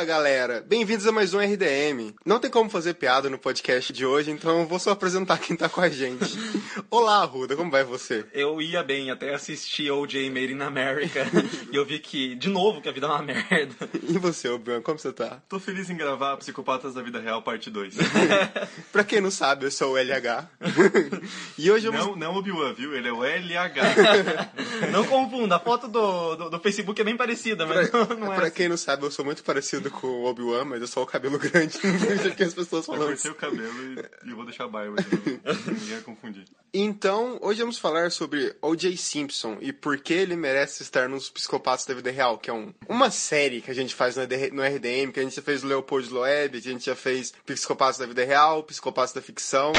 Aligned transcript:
Fala 0.00 0.08
galera, 0.08 0.64
bem-vindos 0.66 1.06
a 1.06 1.12
mais 1.12 1.34
um 1.34 1.38
RDM. 1.38 2.14
Não 2.24 2.40
tem 2.40 2.50
como 2.50 2.70
fazer 2.70 2.94
piada 2.94 3.28
no 3.28 3.36
podcast 3.38 3.92
de 3.92 4.06
hoje, 4.06 4.30
então 4.30 4.60
eu 4.60 4.66
vou 4.66 4.78
só 4.78 4.92
apresentar 4.92 5.36
quem 5.36 5.54
tá 5.54 5.68
com 5.68 5.82
a 5.82 5.90
gente. 5.90 6.24
Olá, 6.90 7.22
Ruda, 7.26 7.54
como 7.54 7.70
vai 7.70 7.84
você? 7.84 8.24
Eu 8.32 8.62
ia 8.62 8.82
bem 8.82 9.10
até 9.10 9.34
assistir 9.34 9.90
OJ 9.90 10.30
Made 10.30 10.54
in 10.54 10.62
America 10.62 11.26
e 11.70 11.76
eu 11.76 11.84
vi 11.84 11.98
que, 11.98 12.34
de 12.34 12.48
novo, 12.48 12.80
que 12.80 12.88
a 12.88 12.92
vida 12.92 13.08
é 13.08 13.10
uma 13.10 13.20
merda. 13.20 13.74
E 14.08 14.16
você, 14.16 14.48
Obian, 14.48 14.80
como 14.80 14.98
você 14.98 15.12
tá? 15.12 15.42
Tô 15.46 15.60
feliz 15.60 15.90
em 15.90 15.96
gravar 15.98 16.38
Psicopatas 16.38 16.94
da 16.94 17.02
Vida 17.02 17.20
Real, 17.20 17.42
parte 17.42 17.68
2. 17.68 17.96
pra 18.90 19.04
quem 19.04 19.20
não 19.20 19.30
sabe, 19.30 19.66
eu 19.66 19.70
sou 19.70 19.92
o 19.92 19.98
LH. 19.98 20.48
e 21.58 21.70
hoje 21.70 21.88
eu 21.88 21.92
Não, 21.92 22.16
não 22.16 22.32
o 22.32 22.38
Obi-Wan, 22.38 22.72
viu? 22.72 22.96
Ele 22.96 23.08
é 23.08 23.12
o 23.12 23.22
LH. 23.22 24.90
Não 24.92 25.04
confunda, 25.04 25.56
a 25.56 25.60
foto 25.60 25.86
do, 25.88 26.36
do, 26.36 26.50
do 26.50 26.58
Facebook 26.58 26.98
é 26.98 27.04
bem 27.04 27.18
parecida, 27.18 27.66
mas 27.66 27.90
Pra, 27.90 28.06
não, 28.06 28.16
não 28.16 28.32
é. 28.32 28.36
pra 28.36 28.50
quem 28.50 28.66
não 28.66 28.78
sabe, 28.78 29.04
eu 29.04 29.10
sou 29.10 29.26
muito 29.26 29.44
parecido 29.44 29.89
com 29.90 30.06
o 30.06 30.24
Obi-Wan, 30.24 30.64
mas 30.64 30.80
eu 30.80 30.86
sou 30.86 31.02
o 31.02 31.06
cabelo 31.06 31.38
grande. 31.40 31.78
do 31.78 32.34
que 32.34 32.42
as 32.42 32.54
pessoas 32.54 32.86
Eu 32.86 32.94
falam. 32.94 33.08
cortei 33.08 33.30
o 33.30 33.34
cabelo 33.34 33.82
e, 33.82 34.28
e 34.28 34.30
eu 34.30 34.36
vou 34.36 34.44
deixar 34.44 34.64
a 34.64 34.68
barba. 34.68 34.96
Ninguém 35.66 35.94
vai 35.94 36.00
confundir. 36.02 36.44
Então, 36.72 37.38
hoje 37.42 37.60
vamos 37.60 37.78
falar 37.78 38.10
sobre 38.12 38.54
O.J. 38.62 38.96
Simpson 38.96 39.58
e 39.60 39.72
por 39.72 39.98
que 39.98 40.14
ele 40.14 40.36
merece 40.36 40.82
estar 40.82 41.08
nos 41.08 41.28
Psicopatas 41.28 41.84
da 41.84 41.94
Vida 41.94 42.10
Real, 42.10 42.38
que 42.38 42.48
é 42.48 42.52
um, 42.52 42.72
uma 42.88 43.10
série 43.10 43.60
que 43.60 43.70
a 43.70 43.74
gente 43.74 43.94
faz 43.94 44.16
no, 44.16 44.22
RDM, 44.22 45.10
que 45.12 45.18
a 45.20 45.22
gente 45.22 45.34
já 45.34 45.42
fez 45.42 45.64
o 45.64 45.66
Leopold 45.66 46.08
Loeb, 46.10 46.56
a 46.56 46.60
gente 46.60 46.86
já 46.86 46.94
fez 46.94 47.32
Psicopatas 47.44 47.98
da 47.98 48.06
Vida 48.06 48.24
Real, 48.24 48.62
Psicopatas 48.62 49.12
da 49.12 49.20
Ficção. 49.20 49.72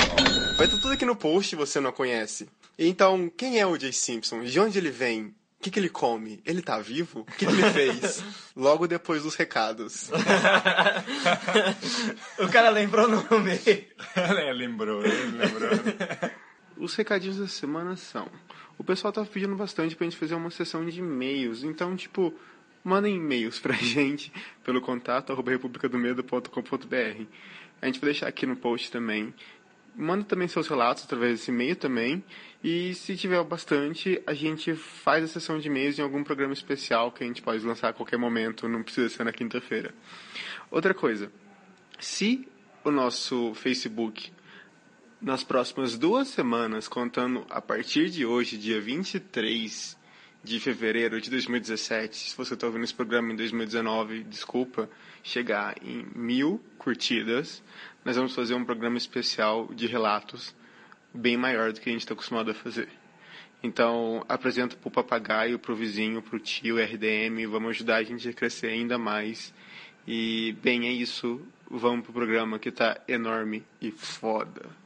Vai 0.57 0.67
ter 0.67 0.79
tudo 0.79 0.91
aqui 0.91 1.05
no 1.05 1.15
post 1.15 1.51
se 1.51 1.55
você 1.55 1.79
não 1.79 1.91
conhece. 1.91 2.49
Então, 2.77 3.29
quem 3.29 3.59
é 3.59 3.65
O.J. 3.65 3.91
Simpson? 3.93 4.41
De 4.43 4.59
onde 4.59 4.77
ele 4.77 4.91
vem? 4.91 5.33
O 5.61 5.63
que, 5.63 5.69
que 5.69 5.77
ele 5.79 5.89
come? 5.89 6.41
Ele 6.43 6.59
tá 6.59 6.79
vivo? 6.79 7.19
O 7.19 7.25
que, 7.25 7.45
que 7.45 7.51
ele 7.51 7.69
fez? 7.69 8.23
Logo 8.57 8.87
depois 8.87 9.21
dos 9.21 9.35
recados. 9.35 10.09
O 12.39 12.49
cara 12.49 12.71
lembrou 12.71 13.05
o 13.05 13.09
nome. 13.09 13.51
é, 14.15 14.53
lembrou, 14.53 15.05
ele 15.05 15.37
lembrou. 15.37 15.69
Os 16.77 16.95
recadinhos 16.95 17.37
da 17.37 17.47
semana 17.47 17.95
são: 17.95 18.27
o 18.75 18.83
pessoal 18.83 19.13
tá 19.13 19.23
pedindo 19.23 19.55
bastante 19.55 19.95
pra 19.95 20.05
gente 20.05 20.17
fazer 20.17 20.33
uma 20.33 20.49
sessão 20.49 20.83
de 20.83 20.97
e-mails, 20.97 21.63
então, 21.63 21.95
tipo, 21.95 22.33
mandem 22.83 23.17
e-mails 23.17 23.59
pra 23.59 23.75
gente 23.77 24.33
pelo 24.63 24.81
contato 24.81 25.31
arroba 25.31 25.51
republicadomedo.com.br. 25.51 27.25
A 27.79 27.85
gente 27.85 27.99
vai 27.99 28.09
deixar 28.09 28.27
aqui 28.27 28.47
no 28.47 28.55
post 28.55 28.89
também. 28.89 29.31
Manda 29.95 30.23
também 30.23 30.47
seus 30.47 30.67
relatos 30.67 31.03
através 31.03 31.39
desse 31.39 31.51
e-mail 31.51 31.75
também. 31.75 32.23
E 32.63 32.93
se 32.95 33.15
tiver 33.15 33.43
bastante, 33.43 34.21
a 34.25 34.33
gente 34.33 34.73
faz 34.75 35.23
a 35.23 35.27
sessão 35.27 35.59
de 35.59 35.67
e-mails 35.67 35.99
em 35.99 36.01
algum 36.01 36.23
programa 36.23 36.53
especial 36.53 37.11
que 37.11 37.23
a 37.23 37.27
gente 37.27 37.41
pode 37.41 37.65
lançar 37.65 37.89
a 37.89 37.93
qualquer 37.93 38.17
momento, 38.17 38.69
não 38.69 38.83
precisa 38.83 39.09
ser 39.09 39.23
na 39.23 39.31
quinta-feira. 39.31 39.93
Outra 40.69 40.93
coisa, 40.93 41.31
se 41.99 42.47
o 42.83 42.91
nosso 42.91 43.53
Facebook 43.53 44.31
nas 45.21 45.43
próximas 45.43 45.97
duas 45.97 46.29
semanas, 46.29 46.87
contando 46.87 47.45
a 47.49 47.61
partir 47.61 48.09
de 48.09 48.25
hoje, 48.25 48.57
dia 48.57 48.81
23 48.81 50.00
de 50.43 50.59
fevereiro 50.59 51.21
de 51.21 51.29
2017, 51.29 52.31
se 52.31 52.37
você 52.37 52.55
está 52.55 52.65
ouvindo 52.65 52.83
esse 52.83 52.93
programa 52.93 53.31
em 53.31 53.35
2019, 53.35 54.23
desculpa, 54.23 54.89
chegar 55.23 55.75
em 55.83 56.05
mil 56.15 56.59
curtidas, 56.77 57.63
nós 58.03 58.15
vamos 58.15 58.33
fazer 58.33 58.55
um 58.55 58.65
programa 58.65 58.97
especial 58.97 59.69
de 59.73 59.85
relatos 59.85 60.55
bem 61.13 61.37
maior 61.37 61.71
do 61.71 61.79
que 61.79 61.89
a 61.89 61.93
gente 61.93 62.01
está 62.01 62.13
acostumado 62.13 62.49
a 62.49 62.53
fazer. 62.53 62.89
Então, 63.63 64.25
apresenta 64.27 64.75
pro 64.75 64.89
papagaio, 64.89 65.59
pro 65.59 65.75
vizinho, 65.75 66.21
pro 66.21 66.39
tio, 66.39 66.83
RDM, 66.83 67.45
vamos 67.47 67.71
ajudar 67.71 67.97
a 67.97 68.03
gente 68.03 68.27
a 68.27 68.33
crescer 68.33 68.67
ainda 68.67 68.97
mais. 68.97 69.53
E, 70.07 70.57
bem, 70.63 70.87
é 70.87 70.91
isso. 70.91 71.39
Vamos 71.69 72.03
pro 72.03 72.13
programa 72.13 72.57
que 72.57 72.71
tá 72.71 72.99
enorme 73.07 73.63
e 73.79 73.91
foda. 73.91 74.80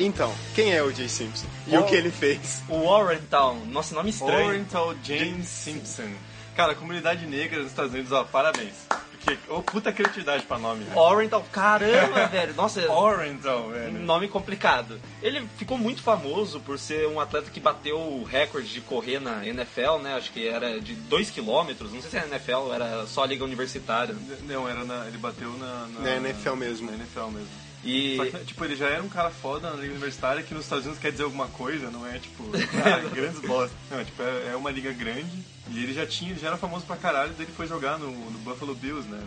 Então, 0.00 0.34
quem 0.54 0.72
é 0.72 0.82
o 0.82 0.90
Jay 0.90 1.08
Simpson? 1.08 1.46
E 1.66 1.76
o 1.76 1.80
Oh. 1.80 1.84
que 1.84 1.94
ele 1.94 2.10
fez? 2.10 2.62
O 2.68 2.84
Warren 2.88 3.20
Town. 3.30 3.64
Nossa, 3.66 3.94
nome 3.94 4.10
estranho. 4.10 4.46
Oriental 4.48 4.94
James 5.04 5.46
Simpson. 5.46 6.10
Cara, 6.56 6.72
a 6.72 6.74
comunidade 6.74 7.26
negra 7.26 7.58
nos 7.60 7.68
Estados 7.68 7.92
Unidos, 7.92 8.10
ó, 8.12 8.24
parabéns. 8.24 8.74
Porque, 9.22 9.38
ô, 9.52 9.62
puta 9.62 9.92
criatividade 9.92 10.44
pra 10.46 10.58
nome, 10.58 10.82
velho. 10.84 11.28
Town. 11.28 11.44
Caramba, 11.52 12.26
velho. 12.32 12.54
Nossa, 12.54 12.90
Oriental, 12.90 13.68
velho. 13.68 13.98
nome 14.00 14.28
complicado. 14.28 14.98
Ele 15.22 15.46
ficou 15.58 15.76
muito 15.76 16.02
famoso 16.02 16.58
por 16.60 16.78
ser 16.78 17.06
um 17.06 17.20
atleta 17.20 17.50
que 17.50 17.60
bateu 17.60 17.98
o 17.98 18.24
recorde 18.24 18.68
de 18.72 18.80
correr 18.80 19.20
na 19.20 19.46
NFL, 19.46 19.98
né? 20.02 20.14
Acho 20.14 20.32
que 20.32 20.48
era 20.48 20.80
de 20.80 20.94
2 20.94 21.30
km. 21.30 21.74
Não 21.92 22.00
sei 22.00 22.10
se 22.10 22.16
era 22.16 22.26
NFL 22.28 22.52
ou 22.56 22.74
era 22.74 23.06
só 23.06 23.24
a 23.24 23.26
liga 23.26 23.44
universitária. 23.44 24.16
Não, 24.44 24.66
era 24.66 24.84
na, 24.86 25.06
ele 25.06 25.18
bateu 25.18 25.50
na, 25.58 25.86
na... 25.88 26.00
Na 26.00 26.16
NFL 26.16 26.54
mesmo. 26.56 26.90
Na 26.90 26.96
NFL 26.96 27.26
mesmo. 27.26 27.69
E 27.82 28.16
Só 28.16 28.26
que, 28.26 28.44
tipo, 28.44 28.64
ele 28.64 28.76
já 28.76 28.86
era 28.88 29.02
um 29.02 29.08
cara 29.08 29.30
foda 29.30 29.70
na 29.70 29.76
liga 29.76 29.92
universitária 29.92 30.42
que 30.42 30.52
nos 30.52 30.64
Estados 30.64 30.84
Unidos 30.84 31.00
quer 31.00 31.10
dizer 31.12 31.24
alguma 31.24 31.48
coisa, 31.48 31.90
não 31.90 32.06
é 32.06 32.18
tipo, 32.18 32.44
ah, 32.84 33.08
grandes 33.14 33.40
bosta. 33.40 33.74
Não, 33.90 34.04
tipo, 34.04 34.22
é, 34.22 34.50
é 34.52 34.56
uma 34.56 34.70
liga 34.70 34.92
grande 34.92 35.38
e 35.70 35.82
ele 35.82 35.94
já 35.94 36.06
tinha, 36.06 36.30
ele 36.32 36.38
já 36.40 36.48
era 36.48 36.56
famoso 36.58 36.84
pra 36.84 36.96
caralho, 36.96 37.32
daí 37.38 37.46
ele 37.46 37.52
foi 37.56 37.66
jogar 37.66 37.98
no, 37.98 38.10
no 38.10 38.38
Buffalo 38.40 38.74
Bills, 38.74 39.08
né? 39.08 39.20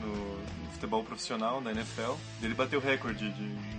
No, 0.00 0.12
no 0.38 0.72
futebol 0.72 1.04
profissional 1.04 1.60
da 1.60 1.70
NFL. 1.70 2.14
Ele 2.42 2.54
bateu 2.54 2.80
recorde 2.80 3.30
de. 3.30 3.32
de- 3.48 3.70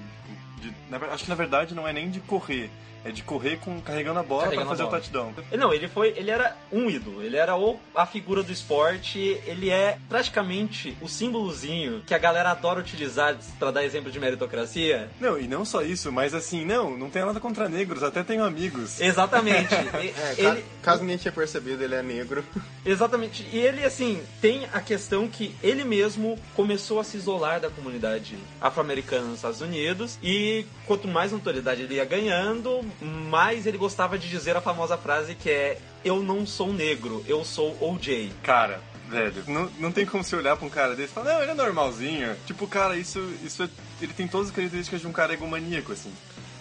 de- 0.70 0.74
na 0.90 0.98
ver- 1.00 1.10
acho 1.10 1.24
que 1.24 1.30
na 1.30 1.36
verdade 1.36 1.74
não 1.74 1.88
é 1.88 1.92
nem 1.92 2.10
de 2.12 2.20
correr, 2.22 2.70
é 3.04 3.12
de 3.12 3.24
correr 3.24 3.58
com, 3.58 3.80
carregando 3.82 4.20
a 4.20 4.24
bola 4.24 4.44
Carregando 4.44 4.68
pra 4.68 4.78
fazer 4.78 4.84
a 4.84 4.86
o 4.86 4.90
bola. 4.90 5.02
touchdown. 5.02 5.34
Não, 5.58 5.74
ele 5.74 5.88
foi. 5.88 6.10
Ele 6.16 6.30
era 6.32 6.56
um 6.72 6.90
ídolo. 6.90 7.22
Ele 7.24 7.36
era 7.38 7.56
o, 7.58 7.80
a 7.96 8.06
figura 8.06 8.44
do 8.44 8.52
esporte. 8.52 9.20
Ele 9.46 9.70
é 9.70 9.98
praticamente 10.10 10.96
o 11.02 11.08
símbolozinho 11.08 12.02
que 12.06 12.14
a 12.14 12.18
galera 12.18 12.52
adora 12.52 12.80
utilizar 12.80 13.36
pra 13.58 13.72
dar 13.72 13.84
exemplo 13.84 14.12
de 14.12 14.20
meritocracia. 14.20 15.10
Não, 15.20 15.38
e 15.40 15.48
não 15.48 15.66
só 15.66 15.82
isso, 15.82 16.12
mas 16.12 16.34
assim, 16.34 16.64
não, 16.66 16.96
não 16.98 17.10
tem 17.10 17.24
nada 17.26 17.40
contra 17.40 17.68
negros, 17.68 18.04
até 18.04 18.24
tenho 18.24 18.44
amigos. 18.44 19.00
Exatamente. 19.02 19.74
É, 20.12 20.34
ele, 20.38 20.62
ca- 20.62 20.68
caso 20.82 21.02
ninguém 21.02 21.18
tinha 21.18 21.32
percebido, 21.32 21.84
ele 21.84 21.96
é 21.96 22.02
negro. 22.02 22.44
exatamente. 22.86 23.46
E 23.52 23.58
ele, 23.60 23.84
assim, 23.84 24.22
tem 24.42 24.68
a 24.74 24.80
questão 24.82 25.28
que 25.28 25.56
ele 25.62 25.84
mesmo 25.84 26.38
começou 26.56 27.00
a 27.00 27.04
se 27.04 27.18
isolar 27.18 27.60
da 27.60 27.70
comunidade 27.70 28.38
afro-americana 28.60 29.26
nos 29.26 29.36
Estados 29.36 29.62
Unidos. 29.62 30.18
E 30.24 30.66
quanto 30.88 31.08
mais 31.08 31.32
notoriedade 31.32 31.84
ele 31.84 31.96
ia 31.96 32.06
ganhando, 32.06 32.84
mais 33.02 33.66
ele 33.66 33.78
gostava 33.78 34.18
de 34.18 34.30
dizer 34.30 34.56
a 34.56 34.62
famosa 34.62 34.98
frase 34.98 35.36
que 35.36 35.50
é: 35.50 35.78
Eu 36.04 36.22
não 36.22 36.46
sou 36.46 36.72
negro, 36.74 37.24
eu 37.28 37.44
sou 37.46 37.78
OJ. 37.82 38.32
Cara, 38.44 38.82
velho, 39.10 39.44
não, 39.48 39.70
não 39.80 39.92
tem 39.92 40.06
como 40.06 40.24
você 40.24 40.36
olhar 40.36 40.56
pra 40.58 40.66
um 40.66 40.70
cara 40.70 40.96
desse 40.96 41.12
e 41.12 41.14
falar, 41.14 41.34
não, 41.34 41.42
ele 41.42 41.52
é 41.52 41.56
normalzinho. 41.56 42.36
Tipo, 42.46 42.68
cara, 42.68 42.96
isso, 42.98 43.20
isso 43.44 43.64
é- 43.64 43.70
ele 44.02 44.14
tem 44.14 44.28
todas 44.28 44.48
as 44.48 44.56
características 44.56 45.02
de 45.02 45.08
um 45.08 45.12
cara 45.12 45.34
egomaníaco, 45.34 45.92
assim. 45.92 46.12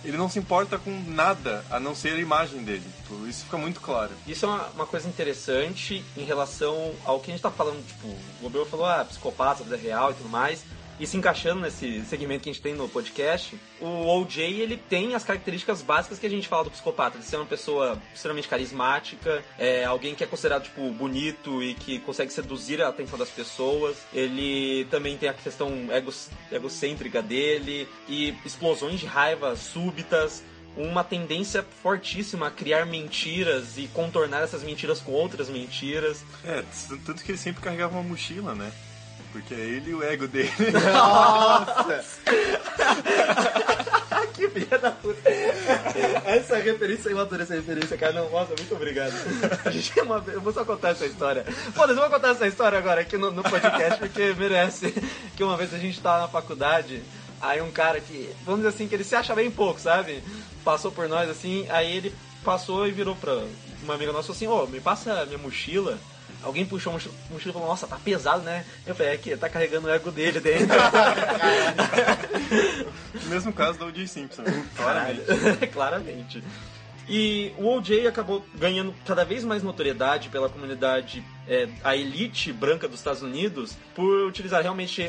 Ele 0.02 0.16
não 0.16 0.30
se 0.30 0.38
importa 0.38 0.78
com 0.78 0.91
nada 1.08 1.62
a 1.70 1.78
não 1.78 1.94
ser 1.94 2.14
a 2.14 2.18
imagem 2.18 2.62
dele. 2.62 2.82
Tipo, 3.02 3.26
isso 3.26 3.44
fica 3.44 3.58
muito 3.58 3.80
claro. 3.82 4.10
Isso 4.26 4.47
é 4.47 4.48
uma, 4.48 4.66
uma 4.68 4.86
coisa 4.86 5.06
interessante 5.06 6.02
em 6.16 6.24
relação 6.24 6.94
ao 7.04 7.20
que 7.20 7.30
a 7.30 7.34
gente 7.34 7.42
tá 7.42 7.50
falando, 7.50 7.86
tipo, 7.86 8.09
o 8.09 8.44
Gabriel 8.44 8.65
falou, 8.65 8.86
ah, 8.86 9.04
psicopata, 9.04 9.62
vida 9.62 9.76
real 9.76 10.10
e 10.10 10.15
tudo 10.15 10.28
mais. 10.30 10.65
E 11.00 11.06
se 11.06 11.16
encaixando 11.16 11.62
nesse 11.62 12.02
segmento 12.02 12.42
que 12.42 12.50
a 12.50 12.52
gente 12.52 12.62
tem 12.62 12.74
no 12.74 12.86
podcast, 12.86 13.58
o 13.80 14.06
OJ, 14.06 14.42
ele 14.42 14.76
tem 14.76 15.14
as 15.14 15.24
características 15.24 15.80
básicas 15.80 16.18
que 16.18 16.26
a 16.26 16.30
gente 16.30 16.47
fala 16.47 16.64
do 16.64 16.70
psicopata. 16.70 17.18
De 17.18 17.24
ser 17.24 17.36
uma 17.36 17.47
pessoa 17.47 17.98
extremamente 18.14 18.47
carismática, 18.47 19.42
é, 19.58 19.82
alguém 19.82 20.14
que 20.14 20.22
é 20.22 20.26
considerado, 20.26 20.64
tipo, 20.64 20.91
bonito 20.91 21.62
e 21.62 21.72
que 21.72 22.00
consegue 22.00 22.30
seduzir 22.30 22.82
a 22.82 22.88
atenção 22.88 23.18
das 23.18 23.30
pessoas. 23.30 23.97
Ele 24.12 24.86
também 24.91 25.16
tem 25.16 25.30
a 25.30 25.32
questão 25.32 25.72
ego, 25.91 26.12
egocêntrica 26.52 27.22
dele 27.22 27.88
e 28.06 28.36
explosões 28.44 29.00
de 29.00 29.06
raiva 29.06 29.56
súbitas 29.56 30.42
uma 30.76 31.02
tendência 31.02 31.64
fortíssima 31.82 32.48
a 32.48 32.50
criar 32.50 32.84
mentiras 32.84 33.78
e 33.78 33.88
contornar 33.88 34.42
essas 34.42 34.62
mentiras 34.62 35.00
com 35.00 35.12
outras 35.12 35.48
mentiras. 35.48 36.22
É, 36.44 36.62
tanto 37.06 37.24
que 37.24 37.32
ele 37.32 37.38
sempre 37.38 37.62
carregava 37.62 37.94
uma 37.94 38.02
mochila, 38.02 38.54
né? 38.54 38.70
Porque 39.32 39.54
é 39.54 39.59
ele 39.59 39.91
e 39.91 39.94
o 39.94 40.03
ego 40.03 40.27
dele. 40.27 40.50
Nossa! 40.92 42.04
que 44.41 44.48
filha 44.48 44.78
da 44.78 44.91
puta. 44.91 45.28
Essa 46.24 46.56
referência 46.56 47.10
eu 47.10 47.21
adorei 47.21 47.44
essa 47.44 47.54
referência, 47.54 47.97
cara. 47.97 48.12
Não, 48.12 48.30
nossa, 48.30 48.54
muito 48.56 48.74
obrigado. 48.74 49.12
A 49.65 49.71
gente 49.71 49.98
é 49.98 50.03
uma 50.03 50.21
vez, 50.21 50.34
eu 50.36 50.41
vou 50.41 50.53
só 50.53 50.65
contar 50.65 50.91
essa 50.91 51.04
história. 51.06 51.44
Foda-se, 51.44 51.98
eu 51.98 52.03
vou 52.03 52.10
contar 52.10 52.30
essa 52.30 52.47
história 52.47 52.78
agora 52.78 53.03
aqui 53.03 53.16
no, 53.18 53.30
no 53.30 53.42
podcast, 53.42 53.98
porque 53.98 54.34
merece. 54.38 54.94
Que 55.36 55.44
uma 55.44 55.56
vez 55.56 55.74
a 55.74 55.78
gente 55.78 56.00
tava 56.00 56.22
na 56.22 56.28
faculdade, 56.28 57.03
aí 57.41 57.60
um 57.60 57.71
cara 57.71 58.00
que, 58.00 58.30
vamos 58.44 58.60
dizer 58.60 58.74
assim, 58.74 58.88
que 58.88 58.94
ele 58.94 59.04
se 59.04 59.15
acha 59.15 59.34
bem 59.34 59.50
pouco, 59.50 59.80
sabe? 59.80 60.22
Passou 60.65 60.91
por 60.91 61.09
nós 61.09 61.28
assim, 61.28 61.66
aí 61.68 61.97
ele 61.97 62.15
passou 62.44 62.86
e 62.86 62.92
virou 62.92 63.15
pra 63.16 63.42
uma 63.83 63.94
amiga 63.94 64.12
nossa 64.12 64.33
assim, 64.33 64.47
ô, 64.47 64.66
me 64.66 64.80
passa 64.80 65.24
minha 65.26 65.38
mochila. 65.38 65.98
Alguém 66.42 66.65
puxou 66.65 66.91
a 66.91 66.95
mochila 66.95 67.15
mochila 67.31 67.51
e 67.51 67.53
falou, 67.53 67.69
nossa, 67.69 67.87
tá 67.87 67.97
pesado, 67.97 68.42
né? 68.42 68.65
Eu 68.87 68.95
falei, 68.95 69.13
é 69.13 69.16
que 69.16 69.37
tá 69.37 69.48
carregando 69.48 69.89
o 69.89 69.91
ego 69.91 70.10
dele 70.10 70.41
dentro. 70.41 70.77
Mesmo 73.28 73.53
caso 73.53 73.78
do 73.78 73.87
O.J. 73.87 74.07
Simpson, 74.07 74.42
claramente. 74.77 75.22
Claramente. 75.72 76.42
E 77.13 77.53
o 77.59 77.66
OJ 77.66 78.07
acabou 78.07 78.47
ganhando 78.54 78.95
cada 79.04 79.25
vez 79.25 79.42
mais 79.42 79.65
notoriedade 79.65 80.28
pela 80.28 80.48
comunidade, 80.48 81.25
é, 81.48 81.69
a 81.83 81.97
elite 81.97 82.53
branca 82.53 82.86
dos 82.86 83.01
Estados 83.01 83.21
Unidos, 83.21 83.77
por 83.97 84.28
utilizar 84.28 84.63
realmente 84.63 85.03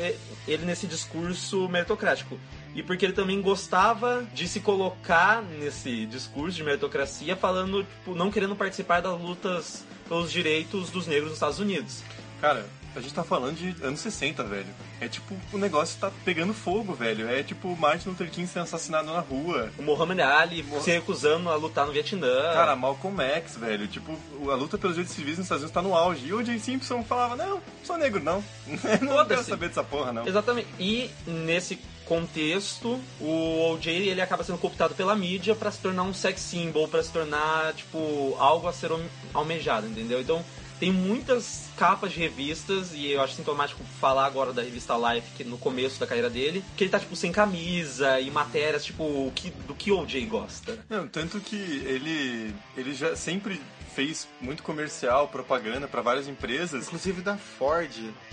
ele 0.48 0.66
nesse 0.66 0.88
discurso 0.88 1.68
meritocrático. 1.68 2.36
E 2.74 2.82
porque 2.82 3.04
ele 3.04 3.12
também 3.12 3.40
gostava 3.40 4.26
de 4.34 4.48
se 4.48 4.58
colocar 4.58 5.42
nesse 5.42 6.04
discurso 6.06 6.56
de 6.56 6.64
meritocracia, 6.64 7.36
falando, 7.36 7.84
tipo, 7.84 8.16
não 8.16 8.32
querendo 8.32 8.56
participar 8.56 9.00
das 9.00 9.20
lutas 9.20 9.84
pelos 10.12 10.30
direitos 10.30 10.90
dos 10.90 11.06
negros 11.06 11.28
nos 11.28 11.34
Estados 11.36 11.58
Unidos. 11.58 12.02
Cara, 12.38 12.66
a 12.94 13.00
gente 13.00 13.14
tá 13.14 13.24
falando 13.24 13.56
de 13.56 13.74
anos 13.82 14.00
60, 14.00 14.44
velho. 14.44 14.66
É 15.00 15.08
tipo, 15.08 15.34
o 15.50 15.56
negócio 15.56 15.98
tá 15.98 16.12
pegando 16.22 16.52
fogo, 16.52 16.92
velho. 16.92 17.26
É 17.26 17.42
tipo 17.42 17.74
Martin 17.78 18.10
Luther 18.10 18.30
King 18.30 18.46
sendo 18.46 18.64
assassinado 18.64 19.10
na 19.10 19.20
rua. 19.20 19.70
O 19.78 19.82
Muhammad 19.82 20.20
Ali 20.20 20.62
se 20.82 20.90
recusando 20.90 21.48
a 21.48 21.54
lutar 21.54 21.86
no 21.86 21.92
Vietnã. 21.92 22.42
Cara, 22.52 22.76
Malcolm 22.76 23.22
X, 23.22 23.56
velho. 23.56 23.88
Tipo, 23.88 24.14
a 24.50 24.54
luta 24.54 24.76
pelos 24.76 24.96
direitos 24.96 25.16
civis 25.16 25.38
nos 25.38 25.46
Estados 25.46 25.62
Unidos 25.62 25.72
tá 25.72 25.80
no 25.80 25.96
auge. 25.96 26.26
E 26.26 26.32
o 26.34 26.40
O.J. 26.40 26.58
Simpson 26.58 27.02
falava, 27.02 27.34
não, 27.34 27.62
sou 27.82 27.96
negro, 27.96 28.22
não. 28.22 28.44
não 29.00 29.26
quero 29.26 29.42
saber 29.42 29.68
dessa 29.68 29.82
porra, 29.82 30.12
não. 30.12 30.26
Exatamente. 30.26 30.68
E 30.78 31.10
nesse 31.26 31.76
contexto, 32.06 33.00
o 33.20 33.70
OJ 33.72 33.88
ele 33.90 34.20
acaba 34.20 34.44
sendo 34.44 34.58
cooptado 34.58 34.94
pela 34.94 35.14
mídia 35.16 35.54
pra 35.54 35.70
se 35.70 35.78
tornar 35.80 36.02
um 36.02 36.14
sex 36.14 36.40
symbol, 36.40 36.88
pra 36.88 37.02
se 37.02 37.10
tornar 37.12 37.72
tipo 37.74 38.36
algo 38.38 38.68
a 38.68 38.72
ser 38.72 38.90
alme- 38.90 39.08
almejado, 39.34 39.86
entendeu? 39.86 40.20
Então 40.20 40.44
tem 40.78 40.90
muitas 40.92 41.66
capas 41.76 42.10
de 42.12 42.18
revistas 42.18 42.92
e 42.92 43.12
eu 43.12 43.20
acho 43.22 43.34
sintomático 43.36 43.80
falar 44.00 44.26
agora 44.26 44.52
da 44.52 44.62
revista 44.62 44.94
Life 44.96 45.28
que 45.36 45.44
no 45.44 45.56
começo 45.56 46.00
da 46.00 46.06
carreira 46.08 46.28
dele, 46.28 46.64
que 46.76 46.82
ele 46.84 46.90
tá 46.90 46.98
tipo 46.98 47.14
sem 47.14 47.30
camisa 47.30 48.18
e 48.18 48.30
matérias 48.32 48.84
tipo 48.84 49.30
que, 49.34 49.50
do 49.66 49.74
que 49.76 49.92
o 49.92 50.00
OJ 50.00 50.26
gosta. 50.26 50.78
Não, 50.90 51.06
tanto 51.06 51.38
que 51.38 51.54
ele, 51.56 52.52
ele 52.76 52.94
já 52.94 53.14
sempre 53.14 53.60
fez 53.94 54.28
muito 54.40 54.62
comercial, 54.62 55.28
propaganda 55.28 55.86
pra 55.86 56.02
várias 56.02 56.28
empresas. 56.28 56.86
Inclusive 56.86 57.20
da 57.22 57.36
Ford. 57.36 57.90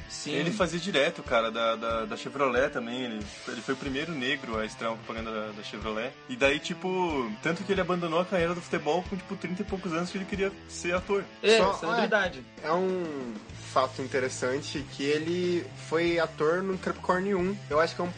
Sim. 0.09 0.31
Ele 0.33 0.51
fazia 0.51 0.79
direto, 0.79 1.21
cara, 1.21 1.51
da, 1.51 1.75
da, 1.75 2.05
da 2.05 2.17
Chevrolet 2.17 2.69
também. 2.69 3.03
Ele, 3.03 3.25
ele 3.47 3.61
foi 3.61 3.73
o 3.75 3.77
primeiro 3.77 4.11
negro 4.13 4.57
a 4.57 4.65
estrear 4.65 4.91
uma 4.93 4.97
propaganda 4.97 5.31
da, 5.31 5.51
da 5.51 5.63
Chevrolet. 5.63 6.11
E 6.27 6.35
daí, 6.35 6.59
tipo, 6.59 7.31
tanto 7.43 7.63
que 7.63 7.71
ele 7.71 7.81
abandonou 7.81 8.19
a 8.19 8.25
carreira 8.25 8.55
do 8.55 8.61
futebol 8.61 9.03
com, 9.07 9.15
tipo, 9.15 9.35
30 9.35 9.61
e 9.61 9.65
poucos 9.65 9.93
anos 9.93 10.09
que 10.09 10.17
ele 10.17 10.25
queria 10.25 10.51
ser 10.67 10.95
ator. 10.95 11.23
É, 11.43 11.57
Só- 11.57 11.73
celebridade. 11.73 12.43
É 12.63 12.71
um 12.71 13.33
fato 13.71 14.01
interessante 14.01 14.83
que 14.93 15.03
ele 15.03 15.63
foi 15.87 16.17
ator 16.19 16.63
no 16.63 16.75
Capricorn 16.79 17.35
1. 17.35 17.57
Eu 17.69 17.79
acho 17.79 17.95
que 17.95 18.01
é 18.01 18.03
um, 18.05 18.09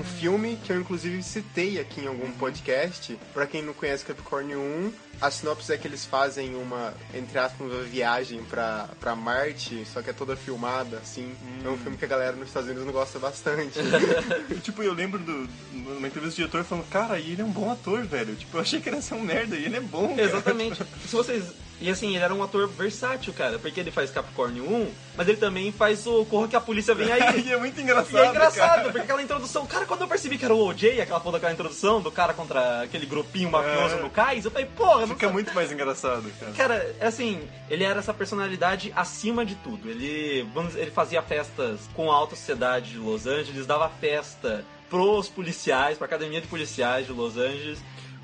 um 0.00 0.02
filme 0.02 0.58
que 0.64 0.72
eu 0.72 0.80
inclusive 0.80 1.22
citei 1.22 1.78
aqui 1.78 2.00
em 2.00 2.08
algum 2.08 2.32
podcast. 2.32 3.16
Pra 3.32 3.46
quem 3.46 3.62
não 3.62 3.72
conhece 3.72 4.04
Capricorn 4.04 4.56
1, 4.56 4.92
a 5.20 5.30
sinopse 5.30 5.72
é 5.72 5.76
que 5.76 5.86
eles 5.88 6.04
fazem 6.04 6.54
uma, 6.54 6.94
entre 7.12 7.38
aspas, 7.38 7.70
uma 7.70 7.82
viagem 7.82 8.42
pra, 8.44 8.88
pra 9.00 9.16
Marte, 9.16 9.84
só 9.92 10.00
que 10.00 10.10
é 10.10 10.12
toda 10.12 10.36
filmada, 10.36 10.98
assim. 10.98 11.34
É 11.64 11.68
um 11.68 11.76
filme 11.76 11.96
que 11.96 12.04
a 12.04 12.08
galera 12.08 12.36
nos 12.36 12.48
Estados 12.48 12.68
Unidos 12.68 12.86
não 12.86 12.92
gosta 12.92 13.18
bastante. 13.18 13.78
Tipo, 14.62 14.82
eu 14.82 14.92
lembro 14.92 15.18
do, 15.18 15.48
numa 15.72 16.06
entrevista 16.06 16.30
do 16.30 16.36
diretor 16.36 16.64
falando, 16.64 16.88
cara, 16.88 17.18
e 17.18 17.32
ele 17.32 17.42
é 17.42 17.44
um 17.44 17.50
bom 17.50 17.70
ator, 17.70 18.04
velho. 18.04 18.36
Tipo, 18.36 18.56
eu 18.56 18.60
achei 18.60 18.80
que 18.80 18.88
ele 18.88 18.96
ia 18.96 19.02
ser 19.02 19.14
um 19.14 19.22
merda 19.22 19.56
e 19.56 19.64
ele 19.64 19.76
é 19.76 19.80
bom. 19.80 20.08
cara." 20.08 20.22
Exatamente. 20.22 20.82
Se 21.06 21.14
vocês. 21.16 21.44
E 21.80 21.88
assim, 21.88 22.14
ele 22.16 22.24
era 22.24 22.34
um 22.34 22.42
ator 22.42 22.66
versátil, 22.68 23.32
cara, 23.32 23.56
porque 23.58 23.78
ele 23.78 23.92
faz 23.92 24.10
Capricórnio 24.10 24.64
1, 24.64 24.90
mas 25.16 25.28
ele 25.28 25.36
também 25.36 25.70
faz 25.70 26.04
o 26.08 26.24
Corra 26.24 26.48
que 26.48 26.56
a 26.56 26.60
polícia 26.60 26.92
vem 26.92 27.12
aí. 27.12 27.40
e 27.46 27.52
é 27.52 27.56
muito 27.56 27.80
engraçado. 27.80 28.16
E 28.16 28.18
é 28.18 28.26
engraçado, 28.30 28.68
cara. 28.70 28.82
porque 28.82 28.98
aquela 28.98 29.22
introdução, 29.22 29.64
cara, 29.64 29.86
quando 29.86 30.00
eu 30.00 30.08
percebi 30.08 30.36
que 30.36 30.44
era 30.44 30.52
o 30.54 30.58
OJ, 30.66 31.00
aquela 31.00 31.20
foda 31.20 31.36
daquela 31.38 31.52
introdução 31.52 32.00
do 32.00 32.10
cara 32.10 32.34
contra 32.34 32.82
aquele 32.82 33.06
grupinho 33.06 33.48
mafioso 33.50 33.94
É. 33.94 34.00
no 34.02 34.10
cais, 34.10 34.44
eu 34.44 34.50
falei, 34.50 34.66
porra, 34.66 35.00
não 35.02 35.08
Fica 35.08 35.20
sabe- 35.20 35.32
muito 35.32 35.54
mais 35.54 35.70
engraçado, 35.70 36.28
cara. 36.40 36.52
Cara, 36.52 36.96
é 36.98 37.06
assim, 37.06 37.40
ele 37.70 37.84
era 37.84 38.00
essa 38.00 38.12
personalidade 38.12 38.92
acima 38.96 39.44
de 39.46 39.54
tudo. 39.56 39.88
Ele, 39.88 40.42
vamos 40.52 40.70
dizer, 40.70 40.82
ele 40.82 40.90
fazia 40.90 41.22
festas 41.22 41.78
com 41.94 42.10
a 42.10 42.14
alta 42.16 42.34
sociedade 42.34 42.90
de 42.90 42.98
Los 42.98 43.24
Angeles, 43.26 43.66
dava 43.66 43.88
festa 43.88 44.64
pros 44.90 45.28
policiais, 45.28 45.96
pra 45.96 46.06
academia 46.06 46.40
de 46.40 46.48
policiais 46.48 47.06
de 47.06 47.12
Los 47.12 47.36
Angeles. 47.36 47.78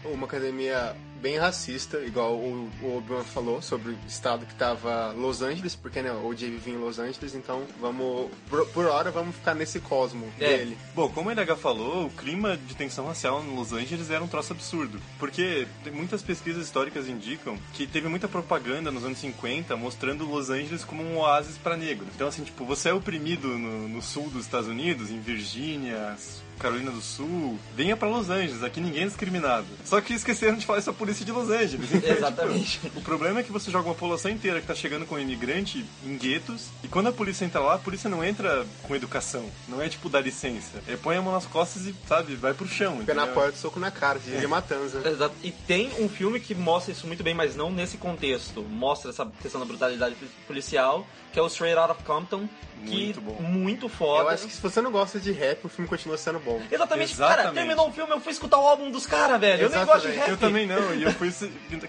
uma 0.04 0.26
academia 0.26 0.94
bem 1.24 1.38
racista, 1.38 1.96
igual 2.00 2.34
o, 2.34 2.70
o 2.82 2.98
Obi-Wan 2.98 3.24
falou 3.24 3.62
sobre 3.62 3.92
o 3.92 3.98
estado 4.06 4.44
que 4.44 4.54
tava 4.56 5.10
Los 5.12 5.40
Angeles, 5.40 5.74
porque 5.74 6.02
né, 6.02 6.12
o 6.12 6.26
OJ 6.26 6.50
vivia 6.50 6.74
em 6.74 6.76
Los 6.76 6.98
Angeles, 6.98 7.34
então 7.34 7.62
vamos, 7.80 8.30
por, 8.50 8.66
por 8.68 8.84
hora, 8.84 9.10
vamos 9.10 9.34
ficar 9.34 9.54
nesse 9.54 9.80
cosmo 9.80 10.30
É. 10.38 10.58
dele. 10.58 10.76
Bom, 10.94 11.08
como 11.08 11.30
o 11.30 11.32
NH 11.34 11.56
falou, 11.56 12.04
o 12.04 12.10
clima 12.10 12.58
de 12.58 12.76
tensão 12.76 13.06
racial 13.06 13.42
em 13.42 13.56
Los 13.56 13.72
Angeles 13.72 14.10
era 14.10 14.22
um 14.22 14.28
troço 14.28 14.52
absurdo. 14.52 15.00
Porque 15.18 15.66
muitas 15.94 16.20
pesquisas 16.20 16.62
históricas 16.62 17.08
indicam 17.08 17.56
que 17.72 17.86
teve 17.86 18.06
muita 18.06 18.28
propaganda 18.28 18.90
nos 18.90 19.02
anos 19.02 19.18
50 19.18 19.74
mostrando 19.76 20.26
Los 20.26 20.50
Angeles 20.50 20.84
como 20.84 21.02
um 21.02 21.16
oásis 21.20 21.56
para 21.56 21.74
negros. 21.74 22.08
Então, 22.14 22.28
assim, 22.28 22.44
tipo, 22.44 22.66
você 22.66 22.90
é 22.90 22.92
oprimido 22.92 23.48
no, 23.48 23.88
no 23.88 24.02
sul 24.02 24.28
dos 24.28 24.44
Estados 24.44 24.68
Unidos, 24.68 25.10
em 25.10 25.20
Virgínia, 25.20 26.16
Carolina 26.58 26.90
do 26.90 27.00
Sul, 27.00 27.58
venha 27.76 27.96
pra 27.96 28.08
Los 28.08 28.30
Angeles, 28.30 28.62
aqui 28.62 28.80
ninguém 28.80 29.02
é 29.02 29.06
discriminado. 29.06 29.66
Só 29.84 30.00
que 30.00 30.14
esqueceram 30.14 30.56
de 30.56 30.66
falar 30.66 30.78
isso 30.78 30.90
a 30.90 30.94
polícia 30.94 31.24
de 31.24 31.32
Los 31.32 31.50
Angeles. 31.50 31.92
Então, 31.92 32.10
Exatamente. 32.16 32.80
tipo, 32.80 32.98
o 32.98 33.02
problema 33.02 33.40
é 33.40 33.42
que 33.42 33.52
você 33.52 33.70
joga 33.70 33.88
uma 33.88 33.94
população 33.94 34.30
inteira 34.30 34.60
que 34.60 34.66
tá 34.66 34.74
chegando 34.74 35.06
com 35.06 35.18
imigrante 35.18 35.84
em 36.04 36.16
guetos, 36.16 36.68
e 36.82 36.88
quando 36.88 37.08
a 37.08 37.12
polícia 37.12 37.44
entra 37.44 37.60
lá, 37.60 37.74
a 37.74 37.78
polícia 37.78 38.08
não 38.08 38.24
entra 38.24 38.66
com 38.82 38.94
educação. 38.94 39.48
Não 39.68 39.80
é 39.80 39.88
tipo 39.88 40.08
dar 40.08 40.20
licença. 40.20 40.82
É 40.86 40.96
põe 40.96 41.16
a 41.16 41.22
mão 41.22 41.32
nas 41.32 41.46
costas 41.46 41.86
e, 41.86 41.94
sabe, 42.06 42.34
vai 42.34 42.54
pro 42.54 42.66
chão. 42.66 43.04
Pé 43.04 43.14
na 43.14 43.26
porta, 43.26 43.56
soco 43.58 43.78
na 43.78 43.90
cara, 43.90 44.18
de 44.18 44.46
matanza. 44.46 45.06
Exato. 45.06 45.34
E 45.42 45.50
tem 45.50 45.90
um 45.98 46.08
filme 46.08 46.40
que 46.40 46.54
mostra 46.54 46.92
isso 46.92 47.06
muito 47.06 47.22
bem, 47.22 47.34
mas 47.34 47.54
não 47.56 47.70
nesse 47.70 47.96
contexto. 47.96 48.62
Mostra 48.62 49.10
essa 49.10 49.26
questão 49.42 49.60
da 49.60 49.66
brutalidade 49.66 50.16
policial, 50.46 51.06
que 51.34 51.40
é 51.40 51.42
o 51.42 51.48
Straight 51.48 51.76
Outta 51.76 51.94
Compton, 52.04 52.48
que 52.86 53.06
Muito 53.06 53.20
bom. 53.20 53.42
muito 53.42 53.88
foda. 53.88 54.22
Eu 54.22 54.28
acho 54.28 54.46
que 54.46 54.52
se 54.52 54.62
você 54.62 54.80
não 54.80 54.92
gosta 54.92 55.18
de 55.18 55.32
rap, 55.32 55.64
o 55.64 55.68
filme 55.68 55.88
continua 55.88 56.16
sendo 56.16 56.38
bom. 56.38 56.62
Exatamente, 56.70 57.16
cara, 57.16 57.32
Exatamente. 57.32 57.54
terminou 57.54 57.88
o 57.88 57.92
filme, 57.92 58.12
eu 58.12 58.20
fui 58.20 58.30
escutar 58.30 58.58
o 58.58 58.66
álbum 58.68 58.88
dos 58.88 59.04
caras, 59.04 59.40
velho. 59.40 59.64
Eu 59.64 59.68
nem 59.70 59.84
gosto 59.84 60.02
de 60.02 60.14
Exatamente. 60.14 60.18
rap. 60.20 60.28
Eu 60.30 60.36
também 60.36 60.66
não, 60.66 60.94
e 60.94 61.02
eu 61.02 61.12
fui. 61.12 61.32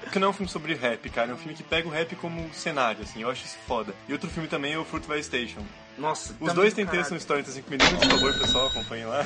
Porque 0.02 0.18
não 0.18 0.28
é 0.28 0.32
um 0.32 0.34
filme 0.34 0.50
sobre 0.52 0.74
rap, 0.74 1.08
cara. 1.12 1.30
É 1.30 1.34
um 1.36 1.38
filme 1.38 1.54
que 1.54 1.62
pega 1.62 1.88
o 1.88 1.92
rap 1.92 2.16
como 2.16 2.52
cenário, 2.56 3.04
assim. 3.04 3.22
Eu 3.22 3.30
acho 3.30 3.46
isso 3.46 3.56
foda. 3.68 3.94
E 4.10 4.14
outro 4.14 4.28
filme 4.32 4.50
também 4.50 4.74
é 4.74 4.80
o 4.80 4.84
Fruitvale 4.84 5.24
Station. 5.24 5.62
Nossa, 5.98 6.34
Os 6.42 6.48
tá 6.48 6.54
dois 6.54 6.74
têm 6.74 6.86
texto 6.86 7.12
no 7.12 7.18
Story 7.18 7.42
35 7.44 7.70
minutos, 7.70 7.98
por 8.00 8.10
favor, 8.10 8.40
pessoal, 8.40 8.68
acompanhem 8.68 9.06
lá. 9.06 9.24